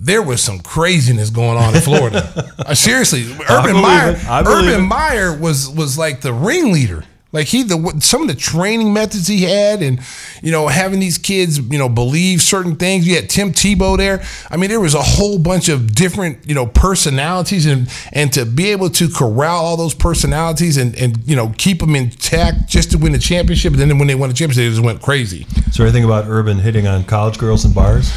there 0.00 0.22
was 0.22 0.42
some 0.42 0.58
craziness 0.60 1.30
going 1.30 1.58
on 1.58 1.74
in 1.74 1.82
Florida. 1.82 2.46
Uh, 2.60 2.74
seriously, 2.74 3.24
Urban 3.48 3.74
Meyer, 3.74 4.10
it. 4.10 4.28
I 4.28 4.42
believe 4.42 4.68
Urban 4.68 4.84
it. 4.84 4.86
Meyer 4.86 5.36
was 5.36 5.68
was 5.68 5.98
like 5.98 6.20
the 6.20 6.32
ringleader. 6.32 7.04
Like 7.32 7.46
he, 7.46 7.62
the 7.62 8.00
some 8.00 8.22
of 8.22 8.28
the 8.28 8.34
training 8.34 8.92
methods 8.92 9.26
he 9.26 9.42
had, 9.42 9.82
and 9.82 10.00
you 10.42 10.52
know, 10.52 10.68
having 10.68 11.00
these 11.00 11.16
kids, 11.16 11.58
you 11.58 11.78
know, 11.78 11.88
believe 11.88 12.42
certain 12.42 12.76
things. 12.76 13.08
You 13.08 13.14
had 13.16 13.30
Tim 13.30 13.52
Tebow 13.52 13.96
there. 13.96 14.22
I 14.50 14.56
mean, 14.56 14.68
there 14.68 14.80
was 14.80 14.94
a 14.94 15.02
whole 15.02 15.38
bunch 15.38 15.68
of 15.68 15.94
different, 15.94 16.46
you 16.46 16.54
know, 16.54 16.66
personalities, 16.66 17.66
and 17.66 17.88
and 18.12 18.32
to 18.32 18.44
be 18.44 18.70
able 18.70 18.90
to 18.90 19.08
corral 19.08 19.64
all 19.64 19.76
those 19.76 19.94
personalities 19.94 20.76
and 20.76 20.96
and 20.96 21.18
you 21.24 21.34
know 21.34 21.54
keep 21.56 21.80
them 21.80 21.96
intact 21.96 22.68
just 22.68 22.90
to 22.92 22.98
win 22.98 23.12
the 23.12 23.18
championship. 23.18 23.72
And 23.72 23.80
then 23.80 23.98
when 23.98 24.08
they 24.08 24.16
won 24.16 24.28
the 24.28 24.34
championship, 24.34 24.64
they 24.64 24.70
just 24.70 24.84
went 24.84 25.00
crazy. 25.00 25.46
Is 25.68 25.76
there 25.76 25.86
anything 25.86 26.04
about 26.04 26.24
Urban 26.26 26.58
hitting 26.58 26.86
on 26.86 27.04
college 27.04 27.38
girls 27.38 27.64
in 27.64 27.72
bars? 27.72 28.12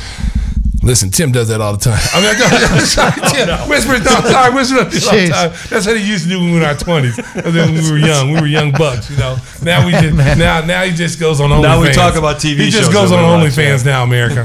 Listen, 0.84 1.10
Tim 1.10 1.32
does 1.32 1.48
that 1.48 1.62
all 1.62 1.72
the 1.74 1.80
time. 1.80 1.98
I 2.14 2.20
mean, 2.20 2.36
I 2.36 2.38
go, 2.38 2.80
sorry, 2.86 3.14
Tim. 3.32 3.48
Oh, 3.50 3.70
whisper, 3.70 3.94
no, 4.00 4.04
sorry, 4.30 4.54
whisper. 4.54 4.78
all 4.80 4.84
the 4.86 4.98
Jeez. 4.98 5.30
time. 5.32 5.52
That's 5.70 5.88
what 5.88 5.98
he 5.98 6.06
used 6.08 6.26
to 6.26 6.30
do 6.30 6.40
when 6.40 6.48
we 6.48 6.52
were 6.54 6.58
in 6.60 6.64
our 6.66 6.76
twenties. 6.76 7.18
When 7.18 7.54
we 7.74 7.90
were 7.92 7.98
young, 7.98 8.32
we 8.32 8.42
were 8.42 8.48
young 8.48 8.72
bucks. 8.74 9.10
You 9.10 9.16
know. 9.18 9.38
Now 9.64 9.86
we 9.86 9.94
just 9.94 10.16
now 10.38 10.60
now 10.66 10.84
he 10.84 10.92
just 10.92 11.20
goes 11.20 11.40
on 11.40 11.50
OnlyFans. 11.52 11.62
Now 11.64 11.82
we 11.82 11.94
talk 11.94 12.16
about 12.16 12.36
TV 12.38 12.58
He 12.66 12.70
just 12.70 12.92
goes 12.92 13.12
on 13.14 13.20
OnlyFans 13.24 13.86
now, 13.86 14.04
America. 14.04 14.44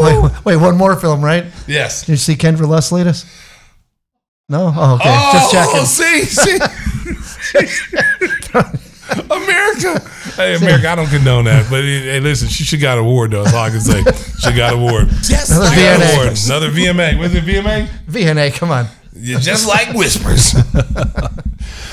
Wait, 0.00 0.44
wait, 0.44 0.56
one 0.56 0.76
more 0.76 0.96
film, 0.96 1.20
right? 1.24 1.46
yes. 1.66 2.02
Did 2.02 2.12
you 2.12 2.16
see 2.16 2.34
Kendra 2.36 2.66
Less 2.68 2.92
latest? 2.92 3.26
No? 4.48 4.72
Oh, 4.74 4.94
okay. 4.94 5.04
Oh, 5.06 5.32
Just 5.32 5.52
checking. 5.52 5.86
see, 5.86 6.24
see. 6.24 6.58
America. 9.30 10.10
Hey, 10.40 10.54
America, 10.56 10.88
I 10.88 10.94
don't 10.96 11.08
condone 11.08 11.44
that. 11.44 11.68
But 11.70 11.82
hey, 11.84 12.20
listen, 12.20 12.48
she 12.48 12.64
should 12.64 12.80
got 12.80 12.98
an 12.98 13.04
award 13.04 13.30
though. 13.30 13.44
That's 13.44 13.54
all 13.56 13.64
I 13.64 13.70
can 13.70 13.80
say. 13.80 14.02
She 14.40 14.56
got 14.56 14.72
an 14.74 14.80
award. 14.80 15.08
Just 15.08 15.50
Another 15.50 15.64
like 15.66 15.78
an 15.78 16.00
VNA. 16.00 16.14
award. 16.14 16.38
Another 16.46 16.70
VMA. 16.70 17.18
Was 17.18 17.34
it 17.34 17.44
VMA? 17.44 17.86
VNA, 18.08 18.54
come 18.54 18.70
on. 18.70 18.86
You're 19.14 19.40
just 19.40 19.68
like 19.68 19.92
whispers. 19.94 20.54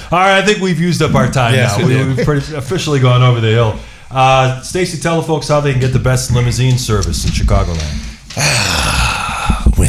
All 0.09 0.19
right, 0.19 0.37
I 0.41 0.45
think 0.45 0.59
we've 0.61 0.79
used 0.79 1.01
up 1.01 1.13
our 1.15 1.29
time 1.29 1.53
Yes, 1.53 1.77
now. 1.77 1.85
we 1.85 1.93
We, 1.93 1.99
did. 1.99 2.15
we've 2.17 2.25
pretty 2.25 2.55
officially 2.55 2.99
gone 3.01 3.21
over 3.21 3.41
the 3.41 3.49
hill. 3.49 3.77
Uh, 4.09 4.61
Stacey, 4.61 4.97
tell 5.01 5.19
the 5.19 5.27
folks 5.27 5.49
how 5.49 5.59
they 5.59 5.71
can 5.73 5.81
get 5.81 5.91
the 5.91 5.99
best 5.99 6.31
limousine 6.31 6.77
service 6.77 7.25
in 7.25 7.31
Chicagoland. 7.31 7.83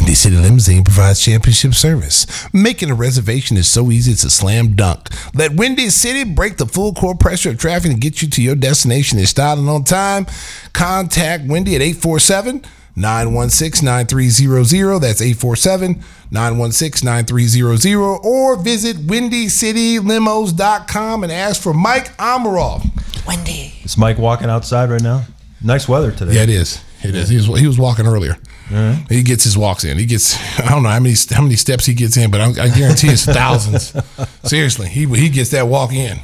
Windy 0.09 0.17
City 0.17 0.37
Limousine 0.37 0.83
provides 0.83 1.21
championship 1.21 1.75
service. 1.75 2.25
Making 2.51 2.89
a 2.89 2.95
reservation 2.95 3.57
is 3.57 3.67
so 3.67 3.91
easy, 3.91 4.11
it's 4.11 4.23
a 4.23 4.31
slam 4.31 4.75
dunk. 4.75 5.07
Let 5.35 5.53
Windy 5.53 5.91
City 5.91 6.23
break 6.23 6.57
the 6.57 6.65
full 6.65 6.95
core 6.95 7.13
pressure 7.13 7.51
of 7.51 7.59
traffic 7.59 7.91
and 7.91 8.01
get 8.01 8.23
you 8.23 8.27
to 8.27 8.41
your 8.41 8.55
destination 8.55 9.19
in 9.19 9.27
style 9.27 9.59
and 9.59 9.69
on 9.69 9.83
time. 9.83 10.25
Contact 10.73 11.45
Wendy 11.45 11.75
at 11.75 11.83
847 11.83 12.63
916 12.95 13.85
9300. 13.85 14.97
That's 14.97 15.21
847 15.21 16.03
916 16.31 17.05
9300. 17.05 18.19
Or 18.23 18.55
visit 18.55 18.97
WindyCityLimos.com 18.97 21.23
and 21.23 21.31
ask 21.31 21.61
for 21.61 21.75
Mike 21.75 22.17
Amaroff. 22.17 23.27
Wendy. 23.27 23.75
Is 23.83 23.95
Mike 23.95 24.17
walking 24.17 24.49
outside 24.49 24.89
right 24.89 25.03
now? 25.03 25.25
Nice 25.61 25.87
weather 25.87 26.11
today. 26.11 26.33
Yeah, 26.33 26.43
it 26.43 26.49
is. 26.49 26.81
It 27.01 27.15
is. 27.15 27.29
He 27.29 27.37
was, 27.37 27.59
he 27.59 27.67
was 27.67 27.79
walking 27.79 28.05
earlier. 28.05 28.37
He 29.09 29.23
gets 29.23 29.43
his 29.43 29.57
walks 29.57 29.83
in. 29.83 29.97
He 29.97 30.05
gets 30.05 30.37
I 30.59 30.69
don't 30.69 30.83
know 30.83 30.89
how 30.89 30.99
many 30.99 31.15
how 31.31 31.41
many 31.41 31.55
steps 31.55 31.85
he 31.85 31.93
gets 31.93 32.17
in, 32.17 32.29
but 32.29 32.41
I, 32.41 32.65
I 32.65 32.69
guarantee 32.69 33.07
it's 33.07 33.25
thousands. 33.25 33.93
Seriously, 34.43 34.87
he 34.87 35.05
he 35.05 35.29
gets 35.29 35.51
that 35.51 35.67
walk 35.67 35.91
in. 35.91 36.19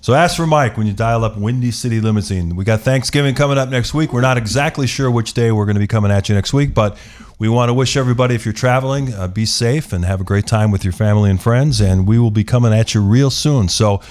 So 0.00 0.12
ask 0.12 0.36
for 0.36 0.46
Mike 0.46 0.76
when 0.76 0.86
you 0.86 0.92
dial 0.92 1.24
up 1.24 1.38
Windy 1.38 1.70
City 1.70 1.98
Limousine. 1.98 2.56
We 2.56 2.64
got 2.64 2.82
Thanksgiving 2.82 3.34
coming 3.34 3.56
up 3.56 3.70
next 3.70 3.94
week. 3.94 4.12
We're 4.12 4.20
not 4.20 4.36
exactly 4.36 4.86
sure 4.86 5.10
which 5.10 5.32
day 5.32 5.50
we're 5.50 5.64
going 5.64 5.76
to 5.76 5.80
be 5.80 5.86
coming 5.86 6.10
at 6.10 6.28
you 6.28 6.34
next 6.34 6.52
week, 6.52 6.74
but 6.74 6.98
we 7.38 7.48
want 7.48 7.70
to 7.70 7.74
wish 7.74 7.96
everybody, 7.96 8.34
if 8.34 8.44
you're 8.44 8.52
traveling, 8.52 9.14
uh, 9.14 9.28
be 9.28 9.46
safe 9.46 9.94
and 9.94 10.04
have 10.04 10.20
a 10.20 10.24
great 10.24 10.46
time 10.46 10.70
with 10.70 10.84
your 10.84 10.92
family 10.92 11.30
and 11.30 11.40
friends. 11.42 11.80
And 11.80 12.06
we 12.06 12.18
will 12.18 12.30
be 12.30 12.44
coming 12.44 12.74
at 12.74 12.92
you 12.92 13.00
real 13.00 13.30
soon. 13.30 13.70
So 13.70 14.02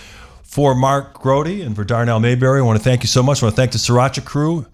for 0.41 0.73
Mark 0.73 1.22
Grote 1.22 1.45
and 1.61 1.76
for 1.76 1.84
Darnell 1.84 2.19
Mayberry, 2.19 2.60
I 2.60 2.64
want 2.64 2.80
to 2.80 2.84
thank 2.84 3.03
you 3.03 3.07
so 3.07 3.22
much. 3.22 3.44
I 3.44 3.45
want 3.45 3.56
to 3.56 3.61
thank 3.61 3.72
the 3.72 3.77
Sriracha 3.77 4.26
crew, 4.26 4.65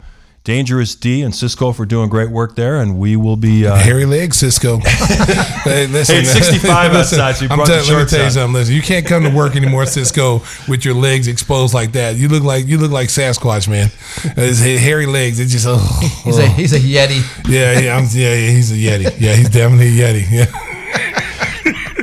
Dangerous 0.45 0.95
D 0.95 1.21
and 1.21 1.35
Cisco 1.35 1.71
for 1.73 1.85
doing 1.85 2.09
great 2.09 2.29
work 2.31 2.55
there. 2.55 2.81
And 2.81 2.97
we 2.97 3.15
will 3.15 3.35
be 3.35 3.67
uh, 3.67 3.75
Hairy 3.75 4.05
leg, 4.05 4.33
Cisco. 4.33 4.77
hey, 4.83 5.85
listen, 5.87 6.15
Hey, 6.15 6.21
it's 6.21 6.31
65 6.31 6.93
outside, 6.93 7.33
so 7.35 7.45
you 7.45 7.49
I'm 7.51 7.57
brought 7.57 7.67
the 7.67 7.73
let 7.75 7.81
me 7.83 7.87
shorts 7.87 8.11
tell 8.11 8.19
you 8.21 8.25
on. 8.25 8.31
something. 8.31 8.53
Listen, 8.53 8.73
you 8.75 8.81
can't 8.81 9.05
come 9.05 9.23
to 9.23 9.29
work 9.29 9.55
anymore, 9.55 9.85
Cisco, 9.85 10.41
with 10.67 10.85
your 10.85 10.93
legs 10.95 11.27
exposed 11.27 11.73
like 11.73 11.91
that. 11.91 12.15
You 12.15 12.29
look 12.29 12.43
like 12.43 12.65
you 12.67 12.77
look 12.77 12.91
like 12.91 13.09
Sasquatch, 13.09 13.67
man. 13.67 13.89
His 14.35 14.59
hairy 14.59 15.05
legs. 15.05 15.39
It 15.39 15.47
just. 15.47 15.65
Oh, 15.67 15.77
He's 16.23 16.37
a 16.39 16.47
he's 16.47 16.73
a 16.73 16.79
yeti. 16.79 17.21
yeah, 17.47 17.79
yeah, 17.79 17.95
I'm, 17.97 18.05
yeah, 18.11 18.33
yeah. 18.33 18.49
He's 18.51 18.71
a 18.71 18.75
yeti. 18.75 19.19
Yeah, 19.19 19.35
he's 19.35 19.49
definitely 19.49 19.87
a 20.01 20.13
yeti. 20.13 20.31
Yeah. 20.31 20.45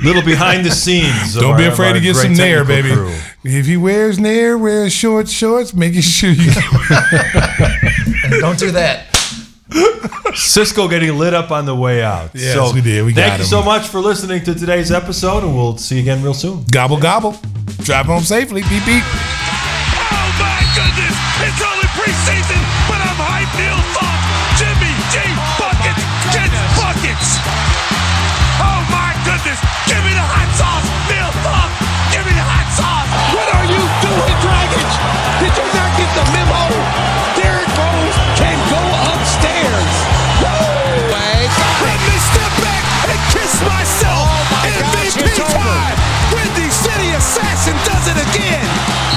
Little 0.03 0.23
behind 0.23 0.65
the 0.65 0.71
scenes. 0.71 1.35
Don't 1.35 1.53
our- 1.53 1.59
be 1.59 1.67
of 1.67 1.73
afraid 1.75 1.93
to 1.95 2.01
get 2.01 2.17
some 2.17 2.35
nair, 2.35 2.65
baby. 2.65 2.93
crew. 2.93 3.15
If 3.45 3.67
he 3.67 3.77
wears 3.77 4.19
nair, 4.19 4.59
wear 4.59 4.89
short 4.91 5.29
shorts, 5.29 5.73
making 5.75 6.01
sure 6.03 6.31
you. 6.31 6.51
Don't 8.41 8.59
do 8.59 8.71
that. 8.73 9.07
Cisco 10.35 10.89
getting 10.89 11.17
lit 11.17 11.33
up 11.35 11.51
on 11.51 11.65
the 11.67 11.75
way 11.75 12.03
out. 12.03 12.31
Yes, 12.35 12.55
so 12.55 12.73
we 12.75 12.81
did. 12.81 13.05
We 13.05 13.13
thank 13.15 13.33
got 13.33 13.39
you 13.39 13.45
him. 13.45 13.49
so 13.49 13.63
much 13.63 13.87
for 13.89 14.01
listening 14.01 14.43
to 14.45 14.55
today's 14.55 14.91
episode, 14.93 15.45
and 15.45 15.55
we'll 15.57 15.77
see 15.79 15.97
you 15.97 16.03
again 16.03 16.23
real 16.23 16.35
soon. 16.35 16.65
gobble 16.71 16.99
gobble. 16.99 17.37
Drive 17.83 18.07
home 18.07 18.23
safely. 18.23 18.63
Beep 18.63 18.85
beep. 18.85 19.05
Give 29.87 30.03
me 30.03 30.11
the 30.11 30.27
hot 30.27 30.51
sauce, 30.59 30.87
Give 32.11 32.27
me 32.27 32.35
the 32.35 32.43
hot 32.43 32.69
sauce. 32.75 33.07
What 33.31 33.49
are 33.55 33.67
you 33.71 33.79
doing, 34.03 34.37
Dragons? 34.43 34.95
Did 35.39 35.55
you 35.55 35.67
not 35.79 35.91
get 35.95 36.11
the 36.19 36.27
memo? 36.35 36.63
Derrick 37.39 37.71
Rose 37.79 38.19
can 38.35 38.59
go 38.67 38.83
upstairs. 39.15 39.95
Let 41.87 41.99
me 42.03 42.17
step 42.19 42.53
back 42.67 42.83
and 43.15 43.21
kiss 43.31 43.63
myself. 43.63 44.27
MVP 44.67 45.39
time. 45.55 45.97
Windy 46.35 46.67
City 46.67 47.15
Assassin 47.15 47.79
does 47.87 48.11
it 48.11 48.19
again. 48.19 49.16